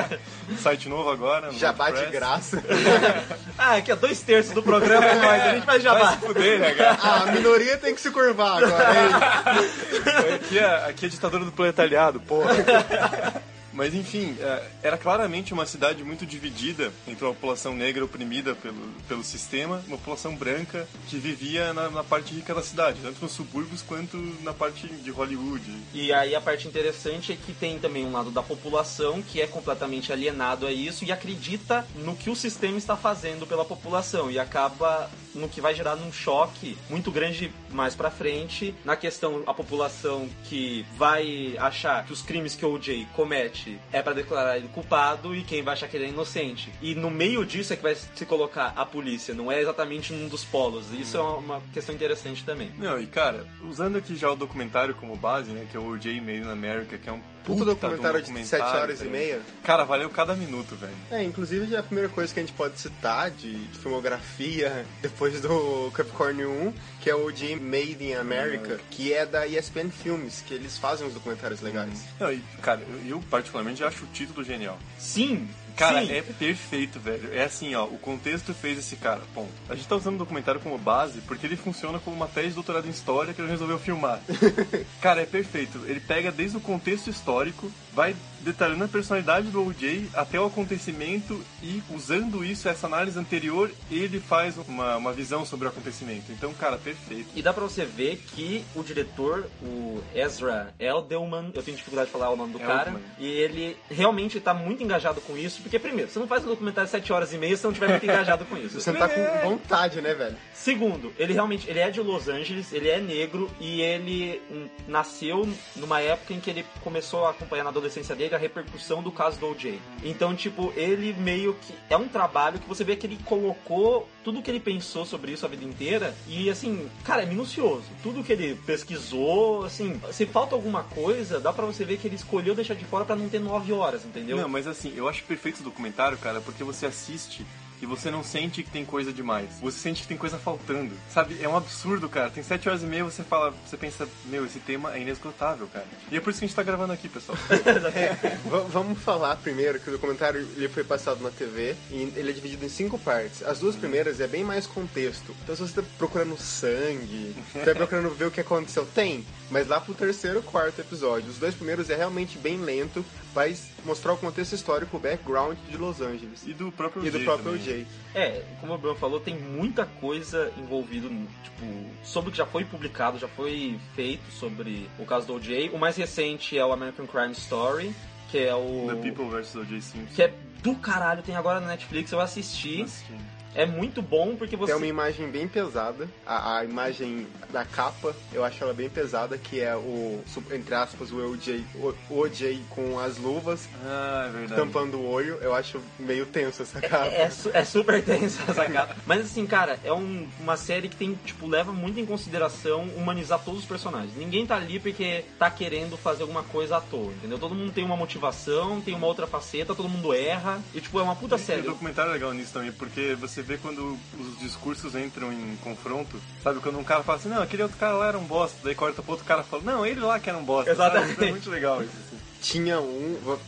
Site 0.58 0.88
novo 0.88 1.10
agora. 1.10 1.52
no 1.52 1.58
Jabá 1.58 1.90
de 1.90 1.96
WordPress. 1.98 2.12
graça. 2.18 2.62
Ah, 3.58 3.76
aqui 3.76 3.90
é 3.90 3.96
dois 3.96 4.20
terços 4.20 4.52
do 4.52 4.62
programa, 4.62 5.06
mas 5.14 5.42
a 5.42 5.54
gente 5.54 5.64
vai 5.66 5.78
Vai 5.78 5.80
jabá. 5.80 6.12
se 6.12 6.18
fuder, 6.18 6.58
né, 6.60 6.74
cara? 6.74 6.98
Ah, 7.02 7.22
a 7.22 7.32
minoria 7.32 7.76
tem 7.78 7.94
que 7.94 8.00
se 8.00 8.10
curvar 8.10 8.62
agora. 8.62 8.84
hein? 8.94 10.34
Aqui 10.34 10.58
é, 10.58 10.74
aqui 10.88 11.04
é 11.06 11.08
a 11.08 11.10
ditadura 11.10 11.44
do 11.44 11.52
proletariado, 11.52 12.20
porra. 12.20 12.52
Mas 13.76 13.94
enfim, 13.94 14.34
é, 14.40 14.70
era 14.82 14.96
claramente 14.96 15.52
uma 15.52 15.66
cidade 15.66 16.02
muito 16.02 16.24
dividida 16.24 16.90
entre 17.06 17.22
uma 17.22 17.34
população 17.34 17.76
negra 17.76 18.02
oprimida 18.02 18.54
pelo, 18.54 18.80
pelo 19.06 19.22
sistema 19.22 19.84
uma 19.86 19.98
população 19.98 20.34
branca 20.34 20.88
que 21.08 21.18
vivia 21.18 21.74
na, 21.74 21.90
na 21.90 22.02
parte 22.02 22.34
rica 22.34 22.54
da 22.54 22.62
cidade, 22.62 22.98
tanto 23.02 23.20
nos 23.20 23.32
subúrbios 23.32 23.82
quanto 23.82 24.16
na 24.42 24.54
parte 24.54 24.86
de 24.86 25.10
Hollywood. 25.10 25.70
E 25.92 26.10
aí 26.10 26.34
a 26.34 26.40
parte 26.40 26.66
interessante 26.66 27.32
é 27.32 27.36
que 27.36 27.52
tem 27.52 27.78
também 27.78 28.04
um 28.06 28.12
lado 28.12 28.30
da 28.30 28.42
população 28.42 29.20
que 29.20 29.42
é 29.42 29.46
completamente 29.46 30.10
alienado 30.10 30.66
a 30.66 30.72
isso 30.72 31.04
e 31.04 31.12
acredita 31.12 31.86
no 31.96 32.16
que 32.16 32.30
o 32.30 32.36
sistema 32.36 32.78
está 32.78 32.96
fazendo 32.96 33.46
pela 33.46 33.64
população 33.64 34.30
e 34.30 34.38
acaba 34.38 35.10
no 35.34 35.48
que 35.48 35.60
vai 35.60 35.74
gerar 35.74 35.96
um 35.96 36.10
choque 36.10 36.76
muito 36.88 37.10
grande 37.10 37.52
mais 37.70 37.94
pra 37.94 38.10
frente 38.10 38.74
na 38.84 38.96
questão 38.96 39.42
a 39.46 39.52
população 39.52 40.28
que 40.44 40.86
vai 40.96 41.56
achar 41.58 42.04
que 42.06 42.12
os 42.12 42.22
crimes 42.22 42.54
que 42.54 42.64
o 42.64 42.72
OJ 42.72 43.06
comete 43.14 43.65
é 43.92 44.02
pra 44.02 44.12
declarar 44.12 44.56
ele 44.56 44.68
culpado 44.68 45.34
e 45.34 45.42
quem 45.42 45.62
vai 45.62 45.74
achar 45.74 45.88
que 45.88 45.96
ele 45.96 46.06
é 46.06 46.08
inocente. 46.08 46.72
E 46.80 46.94
no 46.94 47.10
meio 47.10 47.44
disso 47.44 47.72
é 47.72 47.76
que 47.76 47.82
vai 47.82 47.94
se 47.94 48.26
colocar 48.26 48.72
a 48.76 48.84
polícia, 48.84 49.34
não 49.34 49.50
é 49.50 49.60
exatamente 49.60 50.12
num 50.12 50.28
dos 50.28 50.44
polos. 50.44 50.92
Isso 50.92 51.16
é 51.16 51.20
uma 51.20 51.62
questão 51.72 51.94
interessante 51.94 52.44
também. 52.44 52.70
Não, 52.78 53.00
e 53.00 53.06
cara, 53.06 53.46
usando 53.62 53.96
aqui 53.96 54.16
já 54.16 54.30
o 54.30 54.36
documentário 54.36 54.94
como 54.94 55.16
base, 55.16 55.50
né, 55.50 55.66
que 55.70 55.76
é 55.76 55.80
o 55.80 55.86
O.J. 55.86 56.20
Made 56.20 56.38
in 56.38 56.50
America, 56.50 56.98
que 56.98 57.08
é 57.08 57.12
um 57.12 57.20
puta 57.46 57.64
documentário 57.64 58.20
de 58.20 58.44
7 58.44 58.62
horas 58.62 58.98
velho. 58.98 59.08
e 59.08 59.12
meia. 59.12 59.40
Cara, 59.62 59.84
valeu 59.84 60.10
cada 60.10 60.34
minuto, 60.34 60.74
velho. 60.74 60.92
É, 61.10 61.22
inclusive 61.22 61.74
é 61.74 61.78
a 61.78 61.82
primeira 61.82 62.08
coisa 62.08 62.34
que 62.34 62.40
a 62.40 62.42
gente 62.42 62.52
pode 62.52 62.78
citar 62.78 63.30
de, 63.30 63.54
de 63.54 63.78
filmografia 63.78 64.84
depois 65.00 65.40
do 65.40 65.90
Capricorn 65.92 66.44
1, 66.44 66.72
que 67.00 67.08
é 67.08 67.14
o 67.14 67.30
de 67.30 67.54
Made 67.56 68.04
in 68.04 68.14
America, 68.14 68.80
que 68.90 69.12
é 69.12 69.24
da 69.24 69.46
ESPN 69.46 69.90
Filmes, 69.90 70.42
que 70.46 70.52
eles 70.52 70.76
fazem 70.76 71.06
uns 71.06 71.14
documentários 71.14 71.60
legais. 71.60 72.04
Não, 72.18 72.32
e, 72.32 72.42
cara, 72.60 72.80
eu, 72.80 73.16
eu 73.16 73.22
particularmente 73.30 73.84
acho 73.84 74.04
o 74.04 74.08
título 74.08 74.44
genial. 74.44 74.78
Sim, 74.98 75.48
Cara, 75.76 76.04
sim. 76.04 76.12
é 76.12 76.22
perfeito, 76.22 76.98
velho. 76.98 77.34
É 77.34 77.44
assim, 77.44 77.74
ó, 77.74 77.84
o 77.84 77.98
contexto 77.98 78.54
fez 78.54 78.78
esse 78.78 78.96
cara, 78.96 79.20
ponto. 79.34 79.52
A 79.68 79.74
gente 79.74 79.86
tá 79.86 79.96
usando 79.96 80.14
o 80.14 80.18
documentário 80.18 80.60
como 80.60 80.78
base 80.78 81.20
porque 81.20 81.46
ele 81.46 81.56
funciona 81.56 81.98
como 81.98 82.16
uma 82.16 82.26
tese 82.26 82.48
de 82.48 82.54
doutorado 82.54 82.86
em 82.86 82.90
história 82.90 83.34
que 83.34 83.40
ele 83.40 83.50
resolveu 83.50 83.78
filmar. 83.78 84.20
cara, 85.02 85.20
é 85.20 85.26
perfeito. 85.26 85.84
Ele 85.86 86.00
pega 86.00 86.32
desde 86.32 86.56
o 86.56 86.60
contexto 86.60 87.10
histórico, 87.10 87.70
vai 87.92 88.16
detalhando 88.46 88.84
a 88.84 88.88
personalidade 88.88 89.48
do 89.48 89.66
OJ 89.66 90.08
até 90.14 90.38
o 90.38 90.46
acontecimento 90.46 91.44
e 91.60 91.82
usando 91.90 92.44
isso, 92.44 92.68
essa 92.68 92.86
análise 92.86 93.18
anterior, 93.18 93.72
ele 93.90 94.20
faz 94.20 94.56
uma, 94.56 94.96
uma 94.96 95.12
visão 95.12 95.44
sobre 95.44 95.66
o 95.66 95.70
acontecimento. 95.70 96.30
Então, 96.30 96.54
cara, 96.54 96.78
perfeito. 96.78 97.28
E 97.34 97.42
dá 97.42 97.52
pra 97.52 97.64
você 97.64 97.84
ver 97.84 98.22
que 98.34 98.64
o 98.76 98.84
diretor, 98.84 99.46
o 99.60 100.00
Ezra 100.14 100.72
Eldelman, 100.78 101.50
eu 101.54 101.62
tenho 101.62 101.76
dificuldade 101.76 102.06
de 102.06 102.12
falar 102.12 102.30
o 102.30 102.36
nome 102.36 102.52
do 102.52 102.60
cara, 102.60 102.94
e 103.18 103.26
ele 103.26 103.76
realmente 103.90 104.38
tá 104.38 104.54
muito 104.54 104.80
engajado 104.80 105.20
com 105.22 105.36
isso, 105.36 105.60
porque 105.60 105.78
primeiro, 105.78 106.08
você 106.08 106.20
não 106.20 106.28
faz 106.28 106.44
um 106.44 106.48
documentário 106.48 106.86
de 106.86 106.92
7 106.92 107.12
horas 107.12 107.32
e 107.32 107.38
meia 107.38 107.56
se 107.56 107.64
não 107.64 107.72
tiver 107.72 107.88
muito 107.88 108.04
engajado 108.04 108.44
com 108.44 108.56
isso. 108.56 108.76
Você 108.86 108.92
não 108.92 109.00
tá 109.00 109.08
com 109.08 109.48
vontade, 109.48 110.00
né, 110.00 110.14
velho? 110.14 110.36
Segundo, 110.54 111.12
ele 111.18 111.32
realmente 111.32 111.68
ele 111.68 111.80
é 111.80 111.90
de 111.90 112.00
Los 112.00 112.28
Angeles, 112.28 112.72
ele 112.72 112.88
é 112.88 113.00
negro 113.00 113.50
e 113.58 113.80
ele 113.80 114.40
nasceu 114.86 115.48
numa 115.74 116.00
época 116.00 116.34
em 116.34 116.40
que 116.40 116.50
ele 116.50 116.64
começou 116.84 117.24
a 117.24 117.30
acompanhar 117.30 117.64
na 117.64 117.70
adolescência 117.70 118.14
dele 118.14 118.35
a 118.36 118.38
repercussão 118.38 119.02
do 119.02 119.10
caso 119.10 119.38
do 119.38 119.50
OJ. 119.50 119.80
Então, 120.04 120.34
tipo, 120.34 120.72
ele 120.76 121.12
meio 121.14 121.54
que 121.54 121.74
é 121.90 121.96
um 121.96 122.08
trabalho 122.08 122.58
que 122.58 122.68
você 122.68 122.84
vê 122.84 122.96
que 122.96 123.06
ele 123.06 123.18
colocou 123.24 124.08
tudo 124.22 124.42
que 124.42 124.50
ele 124.50 124.60
pensou 124.60 125.04
sobre 125.04 125.32
isso 125.32 125.46
a 125.46 125.48
vida 125.48 125.64
inteira 125.64 126.14
e 126.28 126.50
assim, 126.50 126.88
cara, 127.04 127.22
é 127.22 127.26
minucioso. 127.26 127.84
Tudo 128.02 128.22
que 128.22 128.32
ele 128.32 128.54
pesquisou, 128.66 129.64
assim, 129.64 130.00
se 130.12 130.26
falta 130.26 130.54
alguma 130.54 130.84
coisa, 130.84 131.40
dá 131.40 131.52
pra 131.52 131.66
você 131.66 131.84
ver 131.84 131.98
que 131.98 132.06
ele 132.06 132.16
escolheu 132.16 132.54
deixar 132.54 132.74
de 132.74 132.84
fora 132.84 133.04
pra 133.04 133.16
não 133.16 133.28
ter 133.28 133.38
nove 133.38 133.72
horas, 133.72 134.04
entendeu? 134.04 134.36
Não, 134.36 134.48
mas 134.48 134.66
assim, 134.66 134.92
eu 134.96 135.08
acho 135.08 135.24
perfeito 135.24 135.56
esse 135.56 135.64
documentário, 135.64 136.18
cara, 136.18 136.40
porque 136.40 136.64
você 136.64 136.86
assiste 136.86 137.44
e 137.80 137.86
você 137.86 138.10
não 138.10 138.22
sente 138.24 138.62
que 138.62 138.70
tem 138.70 138.84
coisa 138.84 139.12
demais. 139.12 139.50
Você 139.60 139.78
sente 139.78 140.02
que 140.02 140.08
tem 140.08 140.16
coisa 140.16 140.38
faltando. 140.38 140.94
Sabe? 141.12 141.36
É 141.42 141.48
um 141.48 141.56
absurdo, 141.56 142.08
cara. 142.08 142.30
Tem 142.30 142.42
sete 142.42 142.68
horas 142.68 142.82
e 142.82 142.86
meia, 142.86 143.04
você 143.04 143.22
fala, 143.22 143.52
você 143.66 143.76
pensa, 143.76 144.08
meu, 144.26 144.46
esse 144.46 144.58
tema 144.60 144.94
é 144.94 145.00
inesgotável, 145.00 145.66
cara. 145.72 145.86
E 146.10 146.16
é 146.16 146.20
por 146.20 146.30
isso 146.30 146.38
que 146.38 146.44
a 146.44 146.48
gente 146.48 146.56
tá 146.56 146.62
gravando 146.62 146.92
aqui, 146.92 147.08
pessoal. 147.08 147.36
V- 147.46 148.68
vamos 148.70 148.98
falar 149.00 149.36
primeiro 149.36 149.78
que 149.80 149.88
o 149.88 149.92
documentário 149.92 150.40
ele 150.56 150.68
foi 150.68 150.84
passado 150.84 151.20
na 151.22 151.30
TV 151.30 151.74
e 151.90 152.12
ele 152.16 152.30
é 152.30 152.32
dividido 152.32 152.64
em 152.64 152.68
cinco 152.68 152.98
partes. 152.98 153.42
As 153.42 153.58
duas 153.58 153.76
primeiras 153.76 154.20
é 154.20 154.26
bem 154.26 154.44
mais 154.44 154.66
contexto. 154.66 155.34
Então 155.42 155.54
se 155.56 155.62
você 155.62 155.80
tá 155.80 155.86
procurando 155.98 156.36
sangue, 156.38 157.34
tá 157.64 157.74
procurando 157.74 158.10
ver 158.10 158.26
o 158.26 158.30
que 158.30 158.40
aconteceu, 158.40 158.86
tem. 158.94 159.24
Mas 159.50 159.68
lá 159.68 159.80
pro 159.80 159.94
terceiro, 159.94 160.42
quarto 160.42 160.80
episódio, 160.80 161.30
os 161.30 161.38
dois 161.38 161.54
primeiros 161.54 161.88
é 161.88 161.96
realmente 161.96 162.36
bem 162.38 162.58
lento, 162.58 163.04
vai 163.32 163.56
mostrar 163.84 164.12
o 164.12 164.16
contexto 164.16 164.54
histórico, 164.54 164.96
o 164.96 165.00
background 165.00 165.56
de 165.70 165.76
Los 165.76 166.00
Angeles. 166.00 166.42
E 166.46 166.52
do 166.52 166.72
próprio 166.72 167.06
E 167.06 167.10
do 167.10 167.18
OJ 167.18 167.24
próprio 167.24 167.52
também. 167.52 167.62
OJ. 167.62 167.86
É, 168.14 168.42
como 168.60 168.74
o 168.74 168.78
Bruno 168.78 168.96
falou, 168.96 169.20
tem 169.20 169.38
muita 169.38 169.86
coisa 169.86 170.52
envolvida, 170.58 171.08
tipo, 171.08 171.66
sobre 172.02 172.30
o 172.30 172.32
que 172.32 172.38
já 172.38 172.46
foi 172.46 172.64
publicado, 172.64 173.18
já 173.18 173.28
foi 173.28 173.78
feito 173.94 174.30
sobre 174.32 174.88
o 174.98 175.04
caso 175.04 175.26
do 175.26 175.34
OJ. 175.34 175.70
O 175.72 175.78
mais 175.78 175.96
recente 175.96 176.58
é 176.58 176.64
o 176.64 176.72
American 176.72 177.06
Crime 177.06 177.32
Story, 177.32 177.94
que 178.30 178.38
é 178.38 178.54
o. 178.54 178.86
The 178.88 178.96
People 178.96 179.28
vs. 179.28 179.54
O.J. 179.54 179.80
Simpson. 179.80 180.14
Que 180.14 180.22
é 180.22 180.34
do 180.62 180.74
caralho, 180.74 181.22
tem 181.22 181.36
agora 181.36 181.60
na 181.60 181.68
Netflix, 181.68 182.10
eu 182.10 182.20
assisti. 182.20 182.82
Assisti. 182.82 183.14
É 183.56 183.64
muito 183.64 184.02
bom 184.02 184.36
porque 184.36 184.54
você. 184.56 184.72
Tem 184.72 184.76
uma 184.80 184.86
imagem 184.86 185.30
bem 185.30 185.48
pesada, 185.48 186.06
a, 186.26 186.58
a 186.58 186.64
imagem 186.64 187.26
da 187.50 187.64
capa, 187.64 188.14
eu 188.32 188.44
acho 188.44 188.62
ela 188.62 188.74
bem 188.74 188.88
pesada, 188.90 189.38
que 189.38 189.60
é 189.60 189.74
o, 189.74 190.20
entre 190.52 190.74
aspas, 190.74 191.10
o 191.10 191.16
OJ, 191.32 191.64
o 192.10 192.18
OJ 192.18 192.60
com 192.68 192.98
as 193.00 193.16
luvas, 193.16 193.66
Ah, 193.84 194.26
é 194.28 194.38
verdade. 194.38 194.60
tampando 194.60 194.98
o 194.98 195.08
olho, 195.10 195.38
eu 195.40 195.54
acho 195.54 195.80
meio 195.98 196.26
tenso 196.26 196.62
essa 196.62 196.80
capa. 196.80 197.06
É, 197.06 197.30
su- 197.30 197.50
é 197.54 197.64
super 197.64 198.02
tensa 198.04 198.42
essa 198.50 198.66
capa. 198.66 198.94
Mas 199.06 199.22
assim, 199.22 199.46
cara, 199.46 199.78
é 199.82 199.92
um- 199.92 200.28
uma 200.38 200.56
série 200.56 200.88
que 200.88 200.96
tem, 200.96 201.14
tipo, 201.24 201.46
leva 201.46 201.72
muito 201.72 201.98
em 201.98 202.04
consideração 202.04 202.82
humanizar 202.96 203.40
todos 203.42 203.60
os 203.60 203.66
personagens. 203.66 204.14
Ninguém 204.16 204.46
tá 204.46 204.56
ali 204.56 204.78
porque 204.78 205.24
tá 205.38 205.50
querendo 205.50 205.96
fazer 205.96 206.22
alguma 206.22 206.42
coisa 206.42 206.76
à 206.76 206.80
toa, 206.80 207.10
entendeu? 207.12 207.38
Todo 207.38 207.54
mundo 207.54 207.72
tem 207.72 207.84
uma 207.84 207.96
motivação, 207.96 208.80
tem 208.82 208.94
uma 208.94 209.06
outra 209.06 209.26
faceta, 209.26 209.74
todo 209.74 209.88
mundo 209.88 210.12
erra. 210.12 210.60
E 210.74 210.80
tipo, 210.80 210.98
é 210.98 211.02
uma 211.02 211.16
puta 211.16 211.36
E 211.36 211.38
o 211.38 211.40
série. 211.40 211.62
documentário 211.62 212.10
é 212.10 212.14
legal 212.14 212.34
nisso 212.34 212.52
também, 212.52 212.72
porque 212.72 213.14
você 213.14 213.45
vê 213.46 213.56
quando 213.56 213.98
os 214.18 214.38
discursos 214.40 214.94
entram 214.94 215.32
em 215.32 215.56
confronto, 215.62 216.20
sabe? 216.42 216.60
Quando 216.60 216.78
um 216.78 216.84
cara 216.84 217.02
fala 217.02 217.18
assim, 217.18 217.28
não, 217.28 217.42
aquele 217.42 217.62
outro 217.62 217.78
cara 217.78 217.94
lá 217.94 218.08
era 218.08 218.18
um 218.18 218.24
bosta, 218.24 218.58
daí 218.64 218.74
corta 218.74 219.02
pro 219.02 219.12
outro 219.12 219.26
cara 219.26 219.42
e 219.42 219.44
fala, 219.44 219.62
não, 219.64 219.86
ele 219.86 220.00
lá 220.00 220.18
que 220.18 220.28
era 220.28 220.38
um 220.38 220.44
bosta. 220.44 220.70
Exatamente. 220.70 221.14
Sabe? 221.14 221.26
É 221.26 221.30
muito 221.30 221.50
legal 221.50 221.82
isso. 221.82 221.92
assim. 222.06 222.18
Tinha 222.42 222.80
um. 222.80 223.38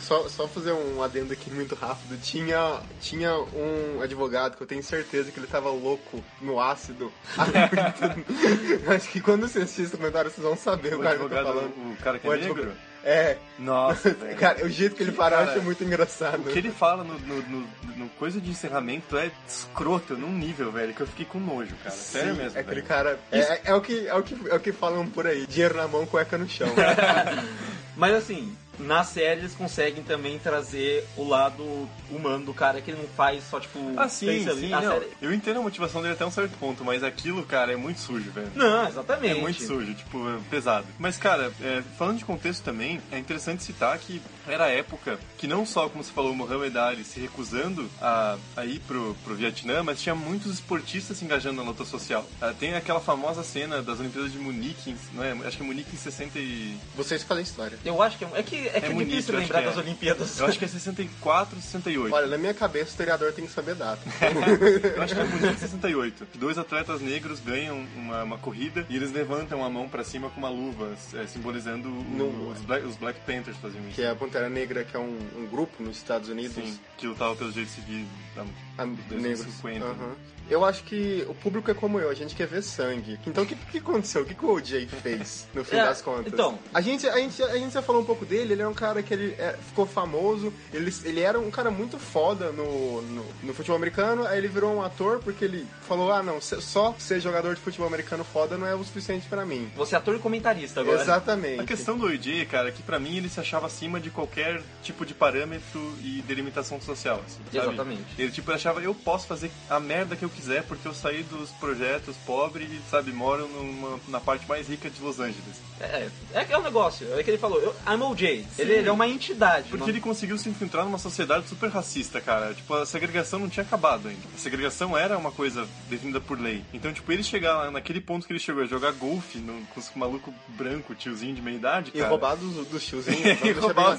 Só, 0.00 0.28
só 0.28 0.46
fazer 0.46 0.72
um 0.72 1.02
adendo 1.02 1.32
aqui 1.32 1.50
muito 1.50 1.74
rápido. 1.74 2.20
Tinha, 2.20 2.80
tinha 3.00 3.32
um 3.34 4.00
advogado 4.00 4.56
que 4.56 4.62
eu 4.62 4.66
tenho 4.66 4.82
certeza 4.82 5.32
que 5.32 5.40
ele 5.40 5.46
tava 5.46 5.70
louco 5.70 6.22
no 6.40 6.60
ácido. 6.60 7.12
Acho 8.94 9.08
que 9.10 9.20
quando 9.20 9.42
vocês 9.48 9.64
assistem 9.64 9.84
esse 9.84 9.92
documentário, 9.92 10.30
vocês 10.30 10.46
vão 10.46 10.56
saber 10.56 10.94
o, 10.94 11.00
O 11.00 11.02
cara 11.02 11.16
que 11.18 11.24
eu 11.24 11.28
tô 11.28 11.34
falando. 11.34 11.92
o 11.92 11.96
cara 12.02 12.18
que 12.18 12.28
O 12.28 12.32
é 12.32 12.36
advogado- 12.36 12.66
negro. 12.66 12.80
É. 13.04 13.36
Nossa, 13.58 14.10
velho. 14.14 14.36
Cara, 14.36 14.64
o 14.64 14.68
jeito 14.68 14.96
que 14.96 15.02
ele 15.02 15.12
parou 15.12 15.38
eu 15.40 15.48
achei 15.48 15.62
muito 15.62 15.82
engraçado. 15.84 16.40
O 16.40 16.44
que 16.52 16.58
ele 16.58 16.70
fala 16.70 17.04
no, 17.04 17.18
no, 17.20 17.42
no- 17.42 17.68
no 17.96 18.08
coisa 18.10 18.40
de 18.40 18.50
encerramento 18.50 19.16
é 19.16 19.30
escroto 19.46 20.16
num 20.16 20.32
nível, 20.32 20.70
velho, 20.72 20.92
que 20.94 21.00
eu 21.00 21.06
fiquei 21.06 21.24
com 21.26 21.38
nojo, 21.38 21.74
cara. 21.82 21.94
Sério 21.94 22.34
Sim, 22.34 22.42
mesmo. 22.42 22.58
é 22.58 22.60
aquele 22.60 22.76
velho. 22.76 22.86
cara. 22.86 23.18
É, 23.32 23.38
é- 23.38 23.60
é 23.66 23.74
o 23.74 23.80
que, 23.80 24.06
é, 24.06 24.14
o 24.14 24.22
que, 24.22 24.48
é 24.50 24.54
o 24.54 24.60
que 24.60 24.72
falam 24.72 25.06
por 25.08 25.26
aí: 25.26 25.46
dinheiro 25.46 25.76
na 25.76 25.86
mão, 25.88 26.04
cueca 26.06 26.36
no 26.38 26.48
chão. 26.48 26.68
Mas 27.96 28.14
assim, 28.14 28.56
na 28.78 29.04
série 29.04 29.40
eles 29.40 29.54
conseguem 29.54 30.02
também 30.02 30.38
trazer 30.38 31.04
o 31.16 31.26
lado 31.26 31.88
humano 32.10 32.44
do 32.46 32.54
cara 32.54 32.80
que 32.80 32.90
ele 32.90 33.00
não 33.02 33.08
faz 33.08 33.42
só, 33.48 33.58
tipo, 33.60 33.78
Ah, 33.96 34.08
sim, 34.08 34.44
sim, 34.58 34.72
A 34.72 34.80
não. 34.80 34.92
série- 34.92 35.08
Eu 35.20 35.32
entendo 35.32 35.58
a 35.58 35.62
motivação 35.62 36.00
dele 36.00 36.14
até 36.14 36.24
um 36.24 36.30
certo 36.30 36.56
ponto, 36.58 36.84
mas 36.84 37.02
aquilo, 37.02 37.42
cara, 37.44 37.72
é 37.72 37.76
muito 37.76 38.00
sujo, 38.00 38.30
velho. 38.30 38.50
Não, 38.54 38.84
É 38.86 38.88
exatamente. 38.88 39.40
muito 39.40 39.62
sujo, 39.62 39.94
tipo, 39.94 40.28
é 40.28 40.38
pesado. 40.50 40.86
Mas, 40.98 41.16
cara, 41.16 41.52
é, 41.60 41.82
falando 41.98 42.18
de 42.18 42.24
contexto 42.24 42.62
também, 42.62 43.00
é 43.12 43.18
interessante 43.18 43.62
citar 43.62 43.98
que 43.98 44.20
era 44.46 44.64
a 44.64 44.68
época 44.68 45.18
que 45.36 45.46
não 45.46 45.66
só, 45.66 45.88
como 45.88 46.02
você 46.02 46.12
falou, 46.12 46.32
o 46.32 46.36
Muhammad 46.36 46.74
Ali 46.76 47.04
se 47.04 47.20
recusando 47.20 47.88
a, 48.00 48.36
a 48.56 48.64
ir 48.64 48.80
pro, 48.80 49.14
pro 49.24 49.34
Vietnã, 49.34 49.82
mas 49.82 50.00
tinha 50.00 50.14
muitos 50.14 50.54
esportistas 50.54 51.16
se 51.18 51.24
engajando 51.24 51.56
na 51.62 51.68
luta 51.68 51.84
social. 51.84 52.26
Ah, 52.40 52.54
tem 52.58 52.74
aquela 52.74 53.00
famosa 53.00 53.42
cena 53.42 53.82
das 53.82 54.00
Olimpíadas 54.00 54.32
de 54.32 54.38
Munique, 54.38 54.94
não 55.12 55.22
é? 55.24 55.32
Acho 55.46 55.56
que 55.56 55.62
é 55.62 55.66
Munique 55.66 55.94
em 55.94 55.98
60 55.98 56.38
e... 56.38 56.76
Vocês 56.96 57.22
fazem 57.22 57.42
história. 57.44 57.78
Eu 57.84 58.00
acho 58.02 58.16
que 58.16 58.24
é, 58.24 58.28
é 58.34 58.42
que, 58.42 58.56
é, 58.67 58.67
que 58.68 58.86
é, 58.86 58.88
Munique, 58.90 59.10
difícil 59.10 59.34
eu 59.34 59.40
acho 59.40 59.46
lembrar 59.52 59.62
é. 59.62 59.66
das 59.66 59.76
Olimpíadas. 59.78 60.38
Eu 60.38 60.46
acho 60.46 60.58
que 60.58 60.64
é 60.64 60.68
64, 60.68 61.60
68. 61.60 62.14
Olha, 62.14 62.26
na 62.26 62.38
minha 62.38 62.54
cabeça, 62.54 62.86
o 62.86 62.88
historiador 62.90 63.32
tem 63.32 63.46
que 63.46 63.52
saber 63.52 63.74
data. 63.74 64.00
Eu 64.96 65.02
acho 65.02 65.14
que 65.14 65.20
é 65.20 65.24
Munique 65.24 65.60
68. 65.60 66.26
Que 66.26 66.38
dois 66.38 66.58
atletas 66.58 67.00
negros 67.00 67.40
ganham 67.40 67.84
uma, 67.96 68.22
uma 68.24 68.38
corrida 68.38 68.84
e 68.88 68.96
eles 68.96 69.12
levantam 69.12 69.64
a 69.64 69.70
mão 69.70 69.88
pra 69.88 70.04
cima 70.04 70.30
com 70.30 70.38
uma 70.38 70.48
luva, 70.48 70.94
é, 71.14 71.26
simbolizando 71.26 71.88
o- 71.88 72.04
No- 72.04 72.50
os, 72.50 72.60
Black, 72.60 72.86
os 72.86 72.96
Black 72.96 73.20
Panthers 73.20 73.56
faziam 73.58 73.84
isso. 73.86 73.94
que 73.94 74.02
é 74.02 74.10
a 74.10 74.14
Pantera 74.14 74.48
Negra, 74.48 74.84
que 74.84 74.96
é 74.96 75.00
um, 75.00 75.18
um 75.36 75.46
grupo 75.46 75.82
nos 75.82 75.96
Estados 75.96 76.28
Unidos. 76.28 76.54
Sim, 76.54 76.78
que 76.96 77.06
lutava 77.06 77.34
pelos 77.36 77.52
direitos 77.54 77.74
civis 77.74 78.06
da 78.34 78.42
a- 78.78 78.84
dos 78.84 79.22
negros. 79.22 79.40
50. 79.40 79.84
Aham. 79.84 80.14
Eu 80.50 80.64
acho 80.64 80.82
que 80.84 81.24
o 81.28 81.34
público 81.34 81.70
é 81.70 81.74
como 81.74 81.98
eu, 82.00 82.10
a 82.10 82.14
gente 82.14 82.34
quer 82.34 82.46
ver 82.46 82.62
sangue. 82.62 83.18
Então 83.26 83.44
o 83.44 83.46
que, 83.46 83.54
que 83.54 83.78
aconteceu? 83.78 84.22
O 84.22 84.24
que, 84.24 84.34
que 84.34 84.44
o 84.44 84.52
OJ 84.52 84.86
fez, 85.02 85.46
no 85.54 85.64
fim 85.64 85.76
É, 85.76 85.84
das 85.84 86.00
contas? 86.02 86.32
então. 86.32 86.58
A 86.72 86.80
gente, 86.80 87.06
a, 87.08 87.16
gente, 87.18 87.42
a 87.42 87.56
gente 87.56 87.72
já 87.72 87.82
falou 87.82 88.02
um 88.02 88.04
pouco 88.04 88.24
dele, 88.24 88.54
ele 88.54 88.62
é 88.62 88.68
um 88.68 88.74
cara 88.74 89.02
que 89.02 89.12
ele 89.12 89.34
é, 89.38 89.56
ficou 89.68 89.86
famoso, 89.86 90.52
ele, 90.72 90.92
ele 91.04 91.20
era 91.20 91.38
um 91.38 91.50
cara 91.50 91.70
muito 91.70 91.98
foda 91.98 92.50
no, 92.52 93.02
no, 93.02 93.26
no 93.42 93.54
futebol 93.54 93.76
americano, 93.76 94.26
aí 94.26 94.38
ele 94.38 94.48
virou 94.48 94.74
um 94.74 94.82
ator 94.82 95.20
porque 95.20 95.44
ele 95.44 95.66
falou, 95.82 96.12
ah 96.12 96.22
não, 96.22 96.40
só 96.40 96.94
ser 96.98 97.20
jogador 97.20 97.54
de 97.54 97.60
futebol 97.60 97.86
americano 97.86 98.24
foda 98.24 98.56
não 98.56 98.66
é 98.66 98.74
o 98.74 98.82
suficiente 98.84 99.26
pra 99.28 99.44
mim. 99.44 99.70
Você 99.76 99.94
é 99.94 99.98
ator 99.98 100.16
e 100.16 100.18
comentarista 100.18 100.80
agora. 100.80 101.00
Exatamente. 101.00 101.60
A 101.60 101.64
questão 101.64 101.96
do 101.98 102.06
OJ, 102.06 102.46
cara, 102.46 102.68
é 102.68 102.72
que 102.72 102.82
pra 102.82 102.98
mim 102.98 103.16
ele 103.16 103.28
se 103.28 103.38
achava 103.40 103.66
acima 103.66 104.00
de 104.00 104.10
qualquer 104.10 104.62
tipo 104.82 105.04
de 105.04 105.14
parâmetro 105.14 105.94
e 106.02 106.22
delimitação 106.26 106.80
social. 106.80 107.22
assim, 107.26 107.40
sabe? 107.52 107.66
Exatamente. 107.66 108.02
Ele 108.18 108.30
tipo 108.32 108.50
achava, 108.52 108.80
eu 108.80 108.94
posso 108.94 109.26
fazer 109.26 109.50
a 109.68 109.78
merda 109.78 110.16
que 110.16 110.24
eu 110.24 110.28
quiser 110.38 110.62
porque 110.62 110.86
eu 110.86 110.94
saí 110.94 111.22
dos 111.24 111.50
projetos 111.52 112.14
pobre 112.24 112.64
e, 112.64 112.80
sabe, 112.90 113.10
moro 113.12 113.48
numa, 113.48 113.98
na 114.08 114.20
parte 114.20 114.48
mais 114.48 114.68
rica 114.68 114.88
de 114.88 115.00
Los 115.02 115.18
Angeles. 115.18 115.56
É, 115.80 116.08
é 116.34 116.44
que 116.44 116.52
é 116.52 116.58
um 116.58 116.62
negócio, 116.62 117.06
é 117.18 117.22
que 117.22 117.30
ele 117.30 117.38
falou, 117.38 117.60
eu, 117.60 117.74
I'm 117.86 118.02
OJ. 118.02 118.46
Ele, 118.58 118.72
ele 118.72 118.88
é 118.88 118.92
uma 118.92 119.06
entidade. 119.06 119.68
Porque 119.70 119.90
ele 119.90 120.00
conseguiu 120.00 120.36
se 120.38 120.48
infiltrar 120.48 120.84
numa 120.84 120.98
sociedade 120.98 121.48
super 121.48 121.70
racista, 121.70 122.20
cara. 122.20 122.52
Tipo, 122.54 122.74
a 122.74 122.86
segregação 122.86 123.38
não 123.38 123.48
tinha 123.48 123.64
acabado 123.64 124.08
ainda. 124.08 124.20
A 124.34 124.38
segregação 124.38 124.96
era 124.96 125.16
uma 125.18 125.30
coisa 125.32 125.68
definida 125.88 126.20
por 126.20 126.38
lei. 126.40 126.64
Então, 126.72 126.92
tipo, 126.92 127.10
ele 127.12 127.22
chegar 127.22 127.56
lá 127.56 127.70
naquele 127.70 128.00
ponto 128.00 128.26
que 128.26 128.32
ele 128.32 128.40
chegou 128.40 128.62
a 128.62 128.66
jogar 128.66 128.92
golfe 128.92 129.38
no- 129.38 129.64
com 129.66 129.80
os 129.80 129.88
maluco 129.94 130.32
branco, 130.48 130.94
tiozinho 130.94 131.34
de 131.34 131.42
meia 131.42 131.56
idade, 131.56 131.90
E 131.94 131.98
cara. 131.98 132.08
roubar 132.10 132.36
dos, 132.36 132.66
dos 132.66 132.84
tiozinhos. 132.84 133.18
E 133.44 133.52
roubar 133.52 133.98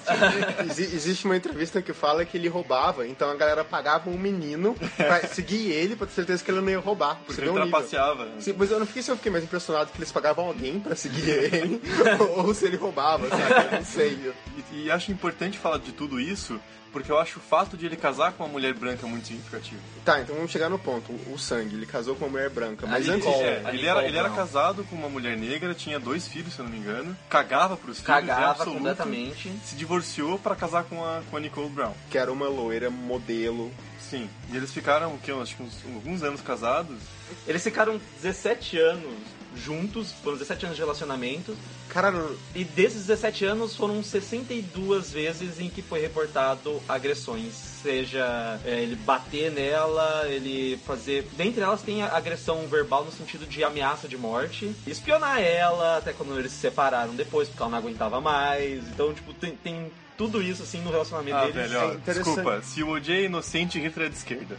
Existe 0.67 1.25
uma 1.25 1.35
entrevista 1.37 1.81
que 1.81 1.93
fala 1.93 2.25
que 2.25 2.37
ele 2.37 2.47
roubava, 2.47 3.07
então 3.07 3.29
a 3.29 3.35
galera 3.35 3.63
pagava 3.63 4.09
um 4.09 4.17
menino 4.17 4.75
pra 4.97 5.21
seguir 5.27 5.71
ele 5.71 5.95
pra 5.95 6.07
ter 6.07 6.25
certeza 6.29 6.43
que 6.43 6.51
ele 6.51 6.61
não 6.61 6.69
ia 6.69 6.79
roubar. 6.79 7.19
Porque 7.25 7.41
ele 7.41 7.51
nível. 7.51 7.67
trapaceava. 7.69 8.27
Sim, 8.39 8.55
mas 8.57 8.71
eu 8.71 8.79
não 8.79 8.85
fiquei, 8.85 9.01
se 9.03 9.11
eu 9.11 9.15
fiquei 9.17 9.31
mais 9.31 9.43
impressionado 9.43 9.91
que 9.91 9.97
eles 9.97 10.11
pagavam 10.11 10.45
alguém 10.45 10.79
pra 10.79 10.95
seguir 10.95 11.27
ele, 11.29 11.81
ou, 12.19 12.47
ou 12.47 12.53
se 12.53 12.65
ele 12.65 12.77
roubava, 12.77 13.27
sabe? 13.29 13.65
Eu 13.73 13.79
não 13.79 13.85
sei. 13.85 14.33
E, 14.71 14.83
e 14.85 14.91
acho 14.91 15.11
importante 15.11 15.57
falar 15.57 15.77
de 15.79 15.91
tudo 15.91 16.19
isso, 16.19 16.59
porque 16.91 17.11
eu 17.11 17.19
acho 17.19 17.39
o 17.39 17.41
fato 17.41 17.77
de 17.77 17.85
ele 17.85 17.95
casar 17.95 18.31
com 18.33 18.43
uma 18.43 18.51
mulher 18.51 18.73
branca 18.73 19.05
muito 19.05 19.27
significativo. 19.27 19.79
Tá, 20.03 20.21
então 20.21 20.35
vamos 20.35 20.51
chegar 20.51 20.69
no 20.69 20.79
ponto. 20.79 21.11
O, 21.31 21.37
sangue, 21.37 21.75
ele 21.75 21.85
casou 21.85 22.15
com 22.15 22.25
uma 22.25 22.31
mulher 22.31 22.49
branca, 22.49 22.87
mas 22.87 23.07
Ali- 23.07 23.17
antes... 23.17 23.27
É, 23.27 23.63
ele, 23.73 23.85
era, 23.85 24.03
ele 24.07 24.17
era 24.17 24.29
casado 24.29 24.83
com 24.85 24.95
uma 24.95 25.09
mulher 25.09 25.37
negra, 25.37 25.73
tinha 25.73 25.99
dois 25.99 26.27
filhos, 26.27 26.53
se 26.53 26.59
eu 26.59 26.65
não 26.65 26.71
me 26.71 26.79
engano, 26.79 27.15
cagava 27.29 27.75
pros 27.77 27.97
filhos, 27.99 28.09
em 28.23 28.27
Cagava 28.27 28.51
absoluto, 28.51 28.77
completamente. 28.77 29.51
se 29.65 29.75
divorciou 29.75 30.39
pra 30.39 30.55
casar 30.55 30.83
com 30.85 31.03
a, 31.03 31.21
com 31.29 31.37
a 31.37 31.39
Nicole 31.39 31.69
Brown. 31.69 31.93
Que 32.09 32.17
era 32.17 32.31
uma 32.31 32.47
loira 32.47 32.89
modelo. 32.89 33.71
Sim, 34.09 34.27
e 34.51 34.57
eles 34.57 34.73
ficaram, 34.73 35.13
o 35.13 35.19
quê, 35.19 35.31
acho 35.31 35.55
que 35.55 35.61
uns, 35.61 35.73
alguns 35.93 36.23
anos 36.23 36.41
casados. 36.41 36.97
Eles 37.47 37.63
ficaram 37.63 38.01
17 38.21 38.79
anos 38.79 39.13
juntos, 39.55 40.11
foram 40.23 40.37
17 40.37 40.65
anos 40.65 40.77
de 40.77 40.81
relacionamento. 40.81 41.55
Caralho, 41.89 42.37
E 42.55 42.63
desses 42.63 43.05
17 43.05 43.45
anos 43.45 43.75
foram 43.75 44.01
62 44.03 45.11
vezes 45.11 45.59
em 45.59 45.69
que 45.69 45.81
foi 45.81 45.99
reportado 45.99 46.81
agressões. 46.87 47.53
Seja 47.53 48.59
é, 48.65 48.81
ele 48.81 48.95
bater 48.95 49.51
nela, 49.51 50.27
ele 50.27 50.77
fazer. 50.85 51.27
Dentre 51.33 51.61
elas 51.61 51.81
tem 51.81 52.03
a 52.03 52.15
agressão 52.15 52.67
verbal 52.67 53.05
no 53.05 53.11
sentido 53.11 53.45
de 53.45 53.63
ameaça 53.63 54.07
de 54.07 54.17
morte, 54.17 54.75
espionar 54.85 55.41
ela, 55.41 55.97
até 55.97 56.13
quando 56.13 56.37
eles 56.37 56.51
se 56.51 56.59
separaram 56.59 57.15
depois, 57.15 57.47
porque 57.47 57.61
ela 57.61 57.71
não 57.71 57.77
aguentava 57.77 58.19
mais. 58.19 58.87
Então, 58.89 59.13
tipo, 59.13 59.33
tem, 59.33 59.55
tem 59.55 59.91
tudo 60.19 60.41
isso 60.43 60.63
assim 60.63 60.81
no 60.81 60.91
relacionamento 60.91 61.37
Ah, 61.37 61.45
deles. 61.47 61.55
velho, 61.71 61.79
ó, 61.79 61.93
interessante. 61.93 62.25
desculpa, 62.25 62.61
se 62.61 62.83
o 62.83 62.89
OJ 62.89 63.09
é 63.13 63.23
inocente, 63.23 63.79
Hitler 63.79 64.07
é 64.07 64.09
de 64.09 64.17
esquerda. 64.17 64.57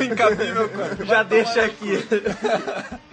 é 0.00 0.04
incabível. 0.04 0.70
Já 1.06 1.22
deixa 1.22 1.64
aqui. 1.66 1.98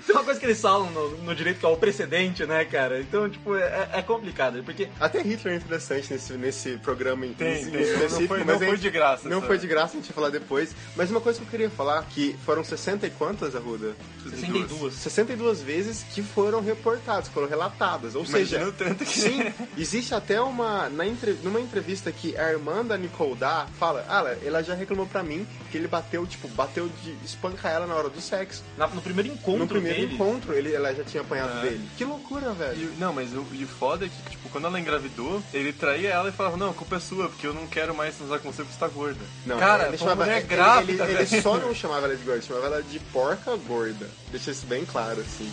Tem 0.05 0.15
uma 0.15 0.23
coisa 0.23 0.39
que 0.39 0.45
eles 0.45 0.61
falam 0.61 0.89
no, 0.91 1.09
no 1.17 1.35
direito 1.35 1.59
que 1.59 1.65
é 1.65 1.69
o 1.69 1.75
precedente, 1.75 2.45
né, 2.45 2.63
cara? 2.63 3.01
Então, 3.01 3.29
tipo, 3.29 3.53
é, 3.57 3.89
é 3.95 4.01
complicado, 4.01 4.63
porque 4.63 4.87
até 4.97 5.21
Hitler 5.21 5.55
é 5.55 5.57
interessante 5.57 6.13
nesse, 6.13 6.33
nesse 6.33 6.77
programa 6.77 7.25
em, 7.25 7.33
Tem, 7.33 7.61
em 7.63 7.65
tem, 7.65 7.73
não 7.73 7.79
específico, 7.81 8.27
foi- 8.29 8.43
mas 8.45 8.61
não 8.61 8.67
foi 8.67 8.77
de 8.77 8.89
graça 8.89 9.27
Não 9.27 9.37
essa- 9.39 9.47
foi 9.47 9.57
de 9.57 9.67
graça, 9.67 9.93
a 9.93 9.95
gente 9.97 10.05
vai 10.07 10.15
falar 10.15 10.29
depois. 10.29 10.73
Mas 10.95 11.11
uma 11.11 11.19
coisa 11.19 11.37
que 11.39 11.45
eu 11.45 11.49
queria 11.51 11.69
falar, 11.69 12.03
que 12.09 12.33
foram 12.45 12.63
60 12.63 13.05
e 13.05 13.09
quantas, 13.09 13.53
Arruda? 13.57 13.93
62. 14.23 14.93
62 14.93 15.61
vezes 15.61 16.05
que 16.13 16.21
foram 16.23 16.61
reportadas, 16.61 17.27
foram 17.27 17.49
relatadas. 17.49 18.15
Ou 18.15 18.23
Imagina 18.23 18.45
seja, 18.59 18.69
o 18.69 18.71
tanto 18.71 19.03
que- 19.03 19.19
sim, 19.19 19.43
existe 19.77 19.96
até 20.15 20.39
uma. 20.41 20.89
Na 20.89 21.05
entre- 21.05 21.37
numa 21.43 21.59
entrevista 21.59 22.11
que 22.11 22.35
a 22.37 22.49
irmã 22.51 22.83
da 22.85 22.97
Nicole 22.97 23.35
dá, 23.35 23.67
fala: 23.79 24.05
Ah, 24.07 24.35
ela- 24.43 24.63
já 24.63 24.73
reclamou 24.73 25.05
pra 25.05 25.23
mim 25.23 25.47
que 25.71 25.77
ele 25.77 25.87
bateu, 25.87 26.25
tipo, 26.25 26.47
bateu 26.49 26.89
de 27.03 27.15
espancar 27.25 27.71
ela 27.73 27.85
na 27.87 27.95
hora 27.95 28.09
do 28.09 28.19
sexo. 28.21 28.63
na- 28.77 28.87
no 28.87 29.01
primeiro 29.01 29.29
encontro 29.29 29.59
no 29.59 29.67
primeiro 29.67 30.13
encontro, 30.13 30.53
ele, 30.53 30.73
ela 30.73 30.93
já 30.93 31.03
tinha 31.03 31.21
apanhado 31.21 31.57
É. 31.59 31.61
dele. 31.61 31.89
Que 31.97 32.03
loucura, 32.05 32.51
velho. 32.53 32.91
E- 32.93 32.95
não, 32.99 33.11
mas 33.13 33.31
o, 33.33 33.45
e 33.51 33.63
o 33.63 33.67
foda 33.67 34.05
é 34.05 34.09
que, 34.09 34.29
tipo, 34.31 34.49
quando 34.49 34.65
ela 34.67 34.79
engravidou, 34.79 35.41
ele 35.53 35.71
traía 35.73 36.09
ela 36.09 36.29
e 36.29 36.31
falava, 36.31 36.57
não, 36.57 36.69
a 36.69 36.73
culpa 36.73 36.95
é 36.97 36.99
sua, 36.99 37.29
porque 37.29 37.45
eu 37.47 37.53
não 37.53 37.67
quero 37.67 37.93
mais 37.95 38.15
transar 38.15 38.39
com 38.39 38.51
você 38.51 38.63
porque 38.63 38.73
você 38.73 38.79
tá 38.79 38.87
gorda. 38.87 39.19
Não, 39.45 39.57
Cara, 39.57 39.87
ele 39.87 39.97
chamava- 39.97 40.23
mulher 40.25 40.37
ele- 40.39 40.47
grávida, 40.47 41.03
ele, 41.05 41.21
ele 41.23 41.41
só 41.41 41.57
não 41.57 41.73
chamava 41.73 42.05
ela 42.07 42.15
de 42.15 42.23
gorda, 42.23 42.41
chamava 42.41 42.65
ela 42.67 42.83
de 42.83 42.99
porca 42.99 43.55
gorda. 43.55 44.07
Deixa 44.31 44.51
isso 44.51 44.65
bem 44.65 44.85
claro, 44.85 45.21
assim. 45.21 45.51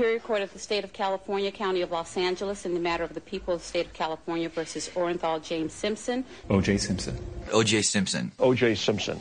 Superior 0.00 0.20
Court 0.20 0.40
of 0.40 0.50
the 0.54 0.58
State 0.58 0.82
of 0.82 0.94
California, 0.94 1.52
County 1.52 1.82
of 1.82 1.90
Los 1.90 2.16
Angeles, 2.16 2.64
in 2.64 2.72
the 2.72 2.80
matter 2.80 3.04
of 3.04 3.12
the 3.12 3.20
people 3.20 3.52
of 3.52 3.60
the 3.60 3.66
State 3.66 3.84
of 3.84 3.92
California 3.92 4.48
versus 4.48 4.88
Orenthal 4.96 5.42
James 5.42 5.74
Simpson. 5.74 6.24
O.J. 6.48 6.78
Simpson. 6.78 7.18
O.J. 7.52 7.82
Simpson. 7.82 8.32
O.J. 8.38 8.76
Simpson. 8.76 9.20